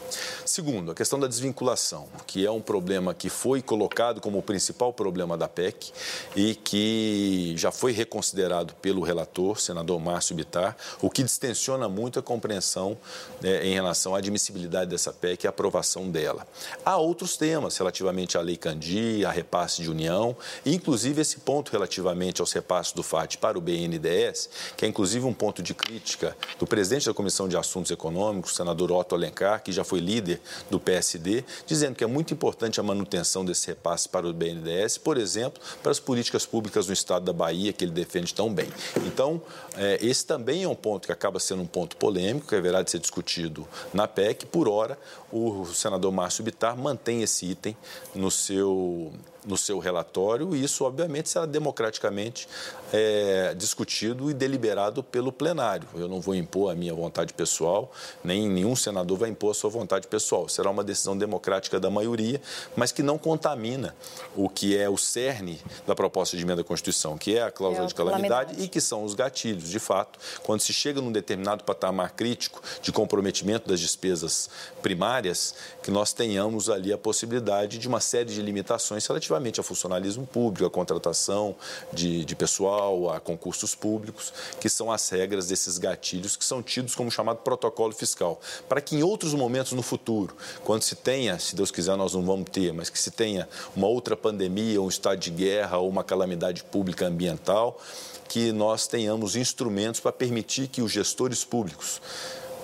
Segundo, 0.45 0.93
a 0.93 0.95
questão 0.95 1.19
da 1.19 1.27
desvinculação, 1.27 2.09
que 2.27 2.47
é 2.47 2.51
um 2.51 2.61
problema 2.61 3.13
que 3.13 3.29
foi 3.29 3.61
colocado 3.61 4.21
como 4.21 4.39
o 4.39 4.43
principal 4.43 4.93
problema 4.93 5.37
da 5.37 5.49
PEC 5.49 5.93
e 6.35 6.55
que 6.55 7.55
já 7.57 7.71
foi 7.71 7.93
reconsiderado 7.93 8.75
pelo 8.75 9.03
relator, 9.03 9.61
senador 9.61 10.01
Márcio 10.01 10.35
Bitar, 10.35 10.77
o 11.03 11.11
que 11.11 11.23
distensiona 11.23 11.89
muito 11.89 12.19
a 12.19 12.23
compreensão 12.23 12.97
né, 13.41 13.67
em 13.67 13.75
relação 13.75 14.15
à 14.15 14.19
admissibilidade 14.19 14.91
dessa 14.91 15.13
PEC 15.13 15.45
e 15.45 15.47
a 15.47 15.51
aprovação 15.51 16.11
dela. 16.11 16.47
Há 16.85 16.97
outros 16.97 17.37
temas, 17.37 17.75
relativamente 17.89 18.37
à 18.37 18.41
Lei 18.43 18.57
Candi, 18.57 19.25
a 19.25 19.31
repasse 19.31 19.83
de 19.83 19.91
União, 19.91 20.37
inclusive 20.65 21.23
esse 21.23 21.39
ponto 21.39 21.73
relativamente 21.73 22.41
aos 22.41 22.53
repasses 22.53 22.93
do 22.93 23.03
FAT 23.03 23.39
para 23.39 23.57
o 23.57 23.61
BNDES, 23.61 24.51
que 24.77 24.85
é 24.85 24.89
inclusive 24.89 25.25
um 25.25 25.33
ponto 25.33 25.63
de 25.63 25.73
crítica 25.73 26.37
do 26.59 26.67
presidente 26.67 27.07
da 27.07 27.15
Comissão 27.15 27.49
de 27.49 27.57
Assuntos 27.57 27.91
Econômicos, 27.91 28.55
senador 28.55 28.93
Otto 28.93 29.15
Alencar, 29.15 29.63
que 29.63 29.73
já 29.73 29.85
foi 29.85 30.01
líder 30.01 30.41
do 30.71 30.79
PSD, 30.79 31.45
dizendo 31.67 31.95
que 31.95 32.05
é 32.05 32.07
muito 32.07 32.35
importante 32.35 32.79
a 32.79 32.83
manutenção 32.83 33.45
desse 33.45 33.69
repasse 33.69 34.09
para 34.09 34.27
o 34.27 34.33
BNDES, 34.33 34.99
por 34.99 35.17
exemplo, 35.17 35.61
para 35.83 35.91
as 35.91 35.99
políticas 35.99 36.45
públicas 36.45 36.87
no 36.87 36.93
estado 36.93 37.25
da 37.25 37.33
Bahia, 37.33 37.73
que 37.73 37.85
ele 37.85 37.93
defende 37.93 38.35
tão 38.35 38.53
bem. 38.53 38.69
Então, 39.07 39.41
é, 39.77 39.99
esse 40.03 40.27
também 40.27 40.65
é 40.65 40.69
um 40.69 40.75
ponto 40.75 41.07
que 41.07 41.13
acaba 41.13 41.41
sendo 41.41 41.63
um 41.63 41.67
ponto 41.67 41.97
polêmico, 41.97 42.47
que 42.47 42.55
haverá 42.55 42.83
de 42.83 42.91
ser 42.91 42.99
discutido 42.99 43.67
na 43.95 44.07
PEC. 44.07 44.47
Por 44.47 44.69
hora, 44.69 44.99
o 45.33 45.65
senador 45.67 46.13
Márcio 46.13 46.45
Bitar 46.45 46.77
mantém 46.77 47.23
esse 47.23 47.47
item 47.47 47.77
no 48.15 48.31
seu 48.31 49.13
no 49.49 49.57
seu 49.57 49.79
relatório 49.79 50.55
e 50.55 50.63
isso, 50.63 50.85
obviamente, 50.85 51.31
será 51.31 51.47
democraticamente 51.47 52.47
é, 52.93 53.55
discutido 53.57 54.31
e 54.31 54.35
deliberado 54.35 55.03
pelo 55.03 55.33
plenário. 55.33 55.89
Eu 55.95 56.07
não 56.07 56.21
vou 56.21 56.35
impor 56.35 56.71
a 56.71 56.75
minha 56.75 56.93
vontade 56.93 57.33
pessoal, 57.33 57.91
nem 58.23 58.47
nenhum 58.49 58.77
senador 58.77 59.17
vai 59.17 59.31
impor 59.31 59.53
a 59.53 59.55
sua 59.55 59.71
vontade 59.71 60.07
pessoal. 60.07 60.49
Será 60.49 60.71
uma 60.71 60.85
decisão 60.85 61.17
democrática 61.17 61.81
da 61.81 61.89
maioria, 61.89 62.41
mas 62.77 62.93
que 62.93 63.03
não 63.03 63.17
contamina 63.17 63.97
o 64.37 64.51
que 64.51 64.77
é 64.77 64.89
o 64.89 64.99
cerne 64.99 65.59
da 65.87 65.95
proposta 65.95 66.37
de 66.37 66.43
emenda 66.43 66.61
à 66.61 66.65
Constituição, 66.65 67.17
que 67.17 67.37
é 67.37 67.43
a 67.43 67.51
cláusula 67.51 67.87
é 67.87 67.89
de 67.89 67.95
calamidade, 67.95 68.29
calamidade 68.29 68.63
e 68.63 68.69
que 68.69 68.81
são 68.81 69.03
os 69.03 69.15
gatilhos. 69.15 69.71
De 69.71 69.79
fato, 69.79 70.19
quando 70.43 70.61
se 70.61 70.75
chega 70.75 71.01
num 71.01 71.11
determinado 71.11 71.65
patamar 71.65 72.13
crítico 72.13 72.61
de 72.83 72.93
comprometimento 72.93 73.67
das 73.67 73.81
despesas 73.81 74.51
primárias, 74.83 75.55
que 75.83 75.91
nós 75.91 76.13
tenhamos 76.13 76.69
ali 76.69 76.93
a 76.93 76.99
possibilidade 76.99 77.79
de 77.79 77.89
uma 77.89 78.01
série 78.01 78.27
de 78.27 78.43
limitações 78.43 79.07
relativamente 79.07 79.38
relativamente 79.39 79.61
ao 79.61 79.65
funcionalismo 79.65 80.27
público, 80.27 80.67
à 80.67 80.71
contratação 80.71 81.55
de, 81.93 82.25
de 82.25 82.37
pessoal, 82.37 83.11
a 83.11 83.21
concursos 83.21 83.75
públicos, 83.75 84.33
que 84.61 84.69
são 84.69 84.91
as 84.93 85.09
regras 85.09 85.47
desses 85.47 85.79
gatilhos 85.79 86.37
que 86.37 86.45
são 86.45 86.63
tidos 86.63 86.95
como 86.95 87.11
chamado 87.11 87.39
protocolo 87.39 87.93
fiscal. 87.93 88.41
Para 88.69 88.81
que 88.81 88.97
em 88.97 89.03
outros 89.03 89.33
momentos 89.35 89.73
no 89.73 89.83
futuro, 89.83 90.37
quando 90.65 90.83
se 90.83 90.97
tenha, 90.97 91.39
se 91.39 91.55
Deus 91.55 91.71
quiser 91.71 91.97
nós 91.97 92.13
não 92.15 92.23
vamos 92.23 92.51
ter, 92.51 92.73
mas 92.73 92.91
que 92.91 92.99
se 92.99 93.11
tenha 93.11 93.49
uma 93.75 93.87
outra 93.87 94.17
pandemia, 94.17 94.83
um 94.83 94.89
estado 94.89 95.19
de 95.19 95.31
guerra 95.31 95.79
ou 95.79 95.89
uma 95.89 96.05
calamidade 96.05 96.65
pública 96.65 97.07
ambiental, 97.07 97.81
que 98.29 98.53
nós 98.53 98.87
tenhamos 98.87 99.37
instrumentos 99.37 100.01
para 100.01 100.13
permitir 100.13 100.69
que 100.69 100.83
os 100.83 100.93
gestores 100.93 101.45
públicos 101.45 102.01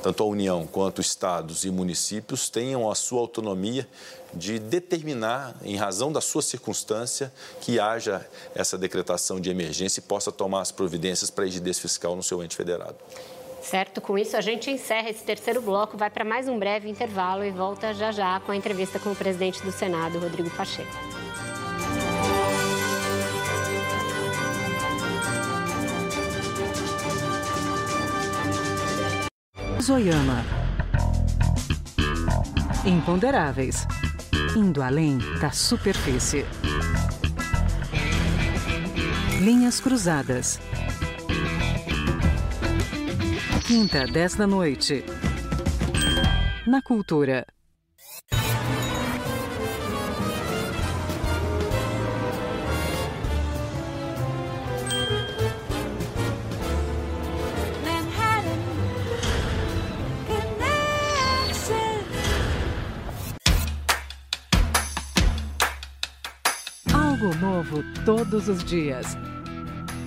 tanto 0.04 0.22
a 0.22 0.26
União 0.26 0.66
quanto 0.66 1.00
estados 1.00 1.64
e 1.64 1.70
municípios 1.70 2.50
tenham 2.50 2.90
a 2.90 2.94
sua 2.94 3.20
autonomia 3.20 3.88
de 4.34 4.58
determinar, 4.58 5.56
em 5.62 5.76
razão 5.76 6.12
da 6.12 6.20
sua 6.20 6.42
circunstância, 6.42 7.32
que 7.62 7.80
haja 7.80 8.28
essa 8.54 8.76
decretação 8.76 9.40
de 9.40 9.48
emergência 9.48 10.00
e 10.00 10.02
possa 10.02 10.30
tomar 10.30 10.60
as 10.60 10.70
providências 10.70 11.30
para 11.30 11.44
a 11.44 11.46
rigidez 11.46 11.78
fiscal 11.78 12.14
no 12.14 12.22
seu 12.22 12.44
ente 12.44 12.54
federado. 12.54 12.96
Certo, 13.62 14.02
com 14.02 14.18
isso 14.18 14.36
a 14.36 14.42
gente 14.42 14.70
encerra 14.70 15.08
esse 15.08 15.24
terceiro 15.24 15.62
bloco, 15.62 15.96
vai 15.96 16.10
para 16.10 16.22
mais 16.22 16.48
um 16.48 16.58
breve 16.58 16.86
intervalo 16.86 17.42
e 17.42 17.50
volta 17.50 17.94
já 17.94 18.12
já 18.12 18.38
com 18.40 18.52
a 18.52 18.56
entrevista 18.56 18.98
com 18.98 19.10
o 19.10 19.16
presidente 19.16 19.62
do 19.62 19.72
Senado, 19.72 20.18
Rodrigo 20.18 20.50
Pacheco. 20.50 20.92
Zoiama. 29.80 30.44
Imponderáveis. 32.84 33.86
Indo 34.56 34.82
além 34.82 35.18
da 35.40 35.50
superfície. 35.50 36.44
Linhas 39.40 39.80
cruzadas. 39.80 40.60
Quinta, 43.66 44.06
10 44.06 44.34
da 44.36 44.46
noite. 44.46 45.04
Na 46.66 46.80
cultura. 46.82 47.46
Novo 67.74 67.82
todos 68.04 68.48
os 68.48 68.62
dias. 68.62 69.16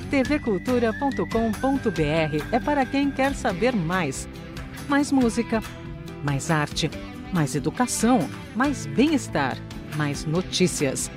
tvcultura.com.br 0.09 2.45
é 2.51 2.59
para 2.59 2.85
quem 2.85 3.11
quer 3.11 3.35
saber 3.35 3.75
mais. 3.75 4.27
Mais 4.87 5.11
música, 5.11 5.61
mais 6.23 6.49
arte, 6.49 6.89
mais 7.33 7.55
educação, 7.55 8.19
mais 8.55 8.85
bem-estar, 8.85 9.57
mais 9.97 10.25
notícias. 10.25 11.11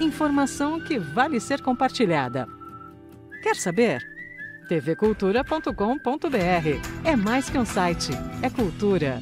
Informação 0.00 0.80
que 0.80 0.98
vale 0.98 1.40
ser 1.40 1.60
compartilhada. 1.62 2.46
Quer 3.42 3.56
saber? 3.56 4.08
tvcultura.com.br 4.68 7.04
é 7.04 7.16
mais 7.16 7.50
que 7.50 7.58
um 7.58 7.64
site, 7.64 8.12
é 8.40 8.48
cultura. 8.48 9.20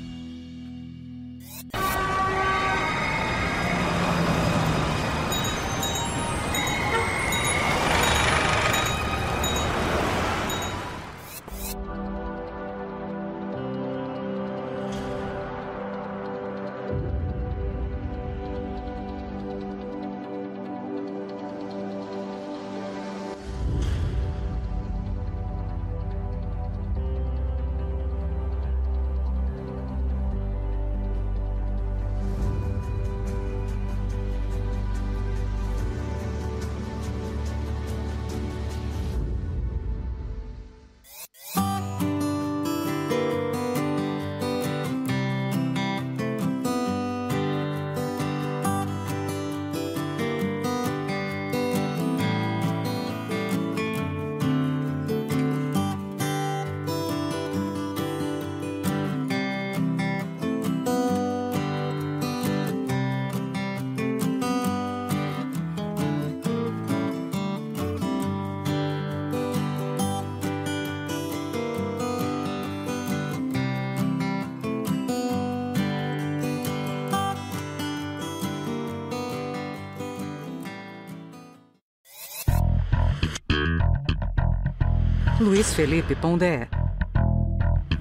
Luiz 85.49 85.73
Felipe 85.73 86.15
Pondé. 86.15 86.69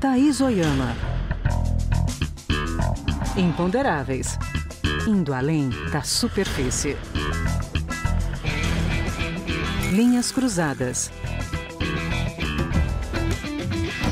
Thaís 0.01 0.41
Oyama. 0.41 0.93
Imponderáveis. 3.37 4.37
Indo 5.07 5.33
além 5.33 5.69
da 5.89 6.01
superfície. 6.01 6.97
Linhas 9.93 10.29
Cruzadas. 10.29 11.09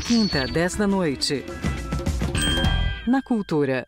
Quinta, 0.06 0.46
10 0.46 0.76
da 0.76 0.86
noite. 0.86 1.44
Na 3.06 3.20
Cultura. 3.20 3.85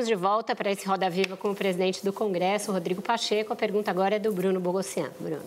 Estamos 0.00 0.18
de 0.18 0.26
volta 0.26 0.56
para 0.56 0.72
esse 0.72 0.86
Roda 0.86 1.10
Viva 1.10 1.36
com 1.36 1.50
o 1.50 1.54
presidente 1.54 2.02
do 2.02 2.10
Congresso, 2.10 2.72
Rodrigo 2.72 3.02
Pacheco. 3.02 3.52
A 3.52 3.56
pergunta 3.56 3.90
agora 3.90 4.16
é 4.16 4.18
do 4.18 4.32
Bruno 4.32 4.58
Bogossian. 4.58 5.10
Bruno. 5.20 5.42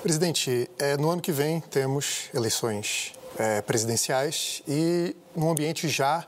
Presidente, 0.00 0.70
é, 0.78 0.96
no 0.96 1.10
ano 1.10 1.20
que 1.20 1.32
vem 1.32 1.58
temos 1.60 2.30
eleições 2.32 3.14
é, 3.36 3.60
presidenciais 3.60 4.62
e 4.68 5.16
num 5.34 5.50
ambiente 5.50 5.88
já 5.88 6.24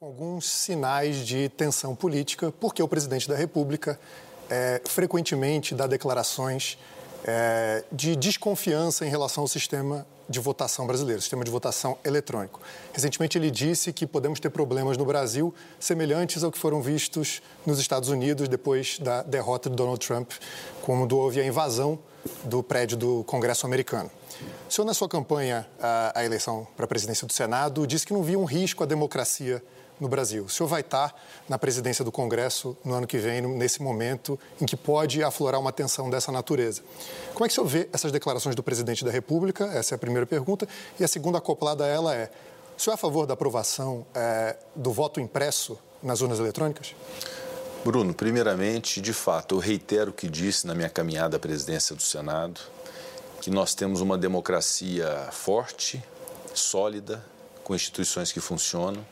com 0.00 0.06
alguns 0.06 0.50
sinais 0.50 1.18
de 1.18 1.48
tensão 1.50 1.94
política, 1.94 2.52
porque 2.58 2.82
o 2.82 2.88
presidente 2.88 3.28
da 3.28 3.36
República 3.36 3.96
é, 4.50 4.82
frequentemente 4.84 5.76
dá 5.76 5.86
declarações 5.86 6.76
de 7.90 8.14
desconfiança 8.16 9.06
em 9.06 9.08
relação 9.08 9.44
ao 9.44 9.48
sistema 9.48 10.06
de 10.28 10.40
votação 10.40 10.86
brasileiro, 10.86 11.20
sistema 11.20 11.44
de 11.44 11.50
votação 11.50 11.98
eletrônico. 12.04 12.60
Recentemente 12.92 13.36
ele 13.38 13.50
disse 13.50 13.92
que 13.92 14.06
podemos 14.06 14.40
ter 14.40 14.50
problemas 14.50 14.96
no 14.96 15.04
Brasil 15.04 15.54
semelhantes 15.78 16.42
ao 16.42 16.50
que 16.50 16.58
foram 16.58 16.80
vistos 16.80 17.42
nos 17.66 17.78
Estados 17.78 18.08
Unidos 18.08 18.48
depois 18.48 18.98
da 18.98 19.22
derrota 19.22 19.68
de 19.68 19.76
Donald 19.76 20.04
Trump, 20.04 20.32
quando 20.82 21.16
houve 21.16 21.40
a 21.40 21.46
invasão 21.46 21.98
do 22.44 22.62
prédio 22.62 22.96
do 22.96 23.24
Congresso 23.24 23.66
americano. 23.66 24.10
O 24.68 24.72
senhor, 24.72 24.86
na 24.86 24.94
sua 24.94 25.08
campanha 25.08 25.66
à 26.14 26.24
eleição 26.24 26.66
para 26.74 26.84
a 26.84 26.88
presidência 26.88 27.26
do 27.26 27.32
Senado, 27.32 27.86
disse 27.86 28.06
que 28.06 28.12
não 28.12 28.22
via 28.22 28.38
um 28.38 28.44
risco 28.44 28.82
à 28.82 28.86
democracia 28.86 29.62
no 30.00 30.08
Brasil. 30.08 30.44
O 30.44 30.48
senhor 30.48 30.68
vai 30.68 30.80
estar 30.80 31.14
na 31.48 31.58
presidência 31.58 32.04
do 32.04 32.10
Congresso 32.10 32.76
no 32.84 32.94
ano 32.94 33.06
que 33.06 33.18
vem, 33.18 33.40
nesse 33.42 33.82
momento 33.82 34.38
em 34.60 34.66
que 34.66 34.76
pode 34.76 35.22
aflorar 35.22 35.60
uma 35.60 35.72
tensão 35.72 36.10
dessa 36.10 36.32
natureza. 36.32 36.82
Como 37.32 37.44
é 37.44 37.48
que 37.48 37.52
o 37.52 37.54
senhor 37.54 37.66
vê 37.66 37.88
essas 37.92 38.10
declarações 38.12 38.54
do 38.54 38.62
presidente 38.62 39.04
da 39.04 39.10
República? 39.10 39.64
Essa 39.66 39.94
é 39.94 39.96
a 39.96 39.98
primeira 39.98 40.26
pergunta. 40.26 40.68
E 40.98 41.04
a 41.04 41.08
segunda 41.08 41.38
acoplada 41.38 41.84
a 41.84 41.86
ela 41.86 42.14
é: 42.14 42.30
o 42.76 42.80
senhor 42.80 42.94
é 42.94 42.96
a 42.96 42.98
favor 42.98 43.26
da 43.26 43.34
aprovação 43.34 44.06
é, 44.14 44.56
do 44.74 44.92
voto 44.92 45.20
impresso 45.20 45.78
nas 46.02 46.20
urnas 46.20 46.38
eletrônicas? 46.38 46.94
Bruno, 47.84 48.14
primeiramente, 48.14 49.00
de 49.00 49.12
fato, 49.12 49.56
eu 49.56 49.58
reitero 49.58 50.10
o 50.10 50.14
que 50.14 50.28
disse 50.28 50.66
na 50.66 50.74
minha 50.74 50.88
caminhada 50.88 51.36
à 51.36 51.40
presidência 51.40 51.94
do 51.94 52.02
Senado, 52.02 52.60
que 53.40 53.50
nós 53.50 53.74
temos 53.74 54.00
uma 54.00 54.16
democracia 54.16 55.28
forte, 55.30 56.02
sólida, 56.54 57.22
com 57.62 57.74
instituições 57.74 58.32
que 58.32 58.40
funcionam 58.40 59.04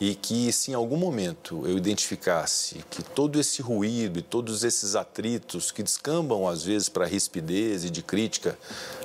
e 0.00 0.14
que 0.14 0.52
se 0.52 0.70
em 0.70 0.74
algum 0.74 0.96
momento 0.96 1.62
eu 1.66 1.76
identificasse 1.76 2.84
que 2.90 3.02
todo 3.02 3.40
esse 3.40 3.62
ruído 3.62 4.18
e 4.18 4.22
todos 4.22 4.62
esses 4.62 4.94
atritos 4.94 5.70
que 5.70 5.82
descambam 5.82 6.46
às 6.46 6.62
vezes 6.62 6.88
para 6.88 7.06
rispidez 7.06 7.84
e 7.84 7.90
de 7.90 8.02
crítica 8.02 8.58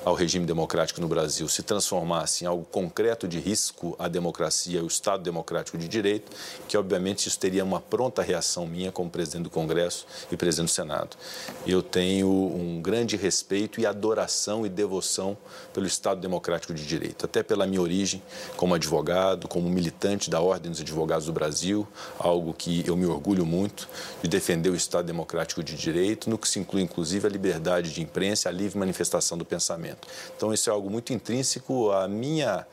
ao 0.04 0.14
regime 0.14 0.46
democrático 0.46 1.00
no 1.00 1.08
Brasil 1.08 1.48
se 1.48 1.64
transformasse 1.64 2.44
em 2.44 2.48
algo 2.48 2.66
concreto 2.66 3.28
de 3.28 3.40
risco 3.40 3.96
à 3.98 4.08
democracia 4.08 4.78
e 4.78 4.82
ao 4.82 4.88
Estado 4.88 5.24
democrático 5.24 5.78
de 5.78 5.88
direito, 5.88 6.32
que 6.68 6.76
obviamente 6.76 7.28
isso 7.28 7.40
teria 7.40 7.64
uma 7.64 7.80
pronta 7.80 8.22
reação 8.22 8.68
minha 8.68 8.92
como 8.92 9.10
presidente 9.10 9.44
do 9.44 9.50
Congresso 9.50 10.06
e 10.32 10.36
presidente 10.36 10.70
do 10.70 10.74
Senado. 10.74 11.18
Eu 11.66 11.82
tenho 11.82 12.28
um 12.28 12.82
grande 12.82 13.16
respeito 13.16 13.80
e 13.80 13.86
adoração 13.86 14.66
e 14.66 14.70
devoção 14.70 15.38
pelo 15.74 15.86
Estado 15.86 16.20
democrático 16.20 16.74
de 16.74 16.86
direito, 16.86 17.26
até 17.26 17.44
pela 17.44 17.68
minha 17.68 17.82
origem 17.82 18.22
como 18.58 18.74
advogado, 18.74 19.48
como 19.48 19.70
militante 19.70 20.30
da 20.30 20.42
Ordem 20.42 20.72
dos 20.84 20.92
Advogados 20.92 21.26
do 21.26 21.34
Brasil, 21.34 21.88
algo 22.18 22.54
que 22.54 22.84
eu 22.88 22.96
me 22.96 23.06
orgulho 23.06 23.46
muito 23.46 23.88
de 24.22 24.28
defender 24.28 24.70
o 24.70 24.76
Estado 24.76 25.06
democrático 25.06 25.64
de 25.64 25.76
direito, 25.76 26.30
no 26.30 26.38
que 26.38 26.48
se 26.48 26.60
inclui 26.60 26.82
inclusive 26.82 27.28
a 27.28 27.30
liberdade 27.30 27.94
de 27.94 28.02
imprensa, 28.02 28.50
a 28.50 28.52
livre 28.52 28.78
manifestação 28.78 29.38
do 29.38 29.46
pensamento. 29.46 30.08
Então 30.36 30.54
isso 30.54 30.70
é 30.70 30.74
algo 30.74 30.90
muito 30.90 31.14
intrínseco 31.14 31.92
à 31.92 32.08
minha 32.08 32.66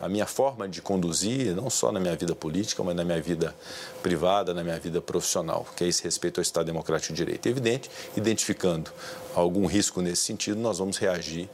a 0.00 0.08
minha 0.08 0.26
forma 0.26 0.68
de 0.68 0.80
conduzir, 0.80 1.54
não 1.54 1.68
só 1.68 1.90
na 1.90 1.98
minha 1.98 2.14
vida 2.14 2.34
política, 2.34 2.82
mas 2.82 2.94
na 2.94 3.04
minha 3.04 3.20
vida 3.20 3.54
privada, 4.02 4.54
na 4.54 4.62
minha 4.62 4.78
vida 4.78 5.00
profissional, 5.00 5.66
que 5.76 5.84
é 5.84 5.88
esse 5.88 6.04
respeito 6.04 6.38
ao 6.38 6.42
Estado 6.42 6.66
Democrático 6.66 7.12
de 7.12 7.16
Direito. 7.16 7.46
É 7.46 7.50
evidente, 7.50 7.90
identificando 8.16 8.92
algum 9.34 9.66
risco 9.66 10.00
nesse 10.00 10.22
sentido, 10.22 10.60
nós 10.60 10.78
vamos 10.78 10.98
reagir 10.98 11.48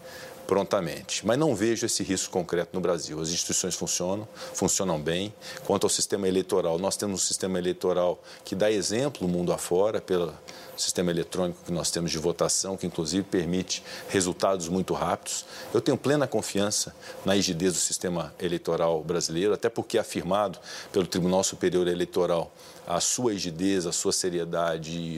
prontamente. 0.47 1.27
Mas 1.27 1.39
não 1.39 1.55
vejo 1.55 1.87
esse 1.87 2.03
risco 2.03 2.33
concreto 2.33 2.71
no 2.73 2.81
Brasil. 2.81 3.21
As 3.21 3.31
instituições 3.31 3.75
funcionam, 3.75 4.27
funcionam 4.53 5.01
bem. 5.01 5.33
Quanto 5.65 5.85
ao 5.85 5.91
sistema 5.91 6.29
eleitoral, 6.29 6.79
nós 6.79 6.97
temos 6.97 7.23
um 7.23 7.25
sistema 7.25 7.59
eleitoral 7.59 8.23
que 8.45 8.55
dá 8.55 8.71
exemplo 8.71 9.27
mundo 9.29 9.53
afora 9.53 10.01
pelo 10.01 10.33
sistema 10.77 11.11
eletrônico 11.11 11.59
que 11.65 11.73
nós 11.73 11.91
temos 11.91 12.11
de 12.11 12.19
votação, 12.19 12.77
que 12.77 12.87
inclusive 12.87 13.23
permite 13.23 13.83
resultados 14.09 14.69
muito 14.69 14.93
rápidos. 14.95 15.45
Eu 15.73 15.81
tenho 15.81 15.97
plena 15.97 16.27
confiança 16.27 16.95
na 17.25 17.35
rigidez 17.35 17.73
do 17.73 17.79
sistema 17.79 18.35
eleitoral 18.41 19.03
brasileiro, 19.03 19.55
até 19.55 19.69
porque 19.69 19.99
afirmado 19.99 20.59
pelo 20.93 21.07
Tribunal 21.07 21.45
Superior 21.45 21.87
Eleitoral 21.87 22.53
a 22.87 23.01
sua 23.01 23.33
rigidez, 23.33 23.87
a 23.87 23.93
sua 23.93 24.13
seriedade 24.13 24.93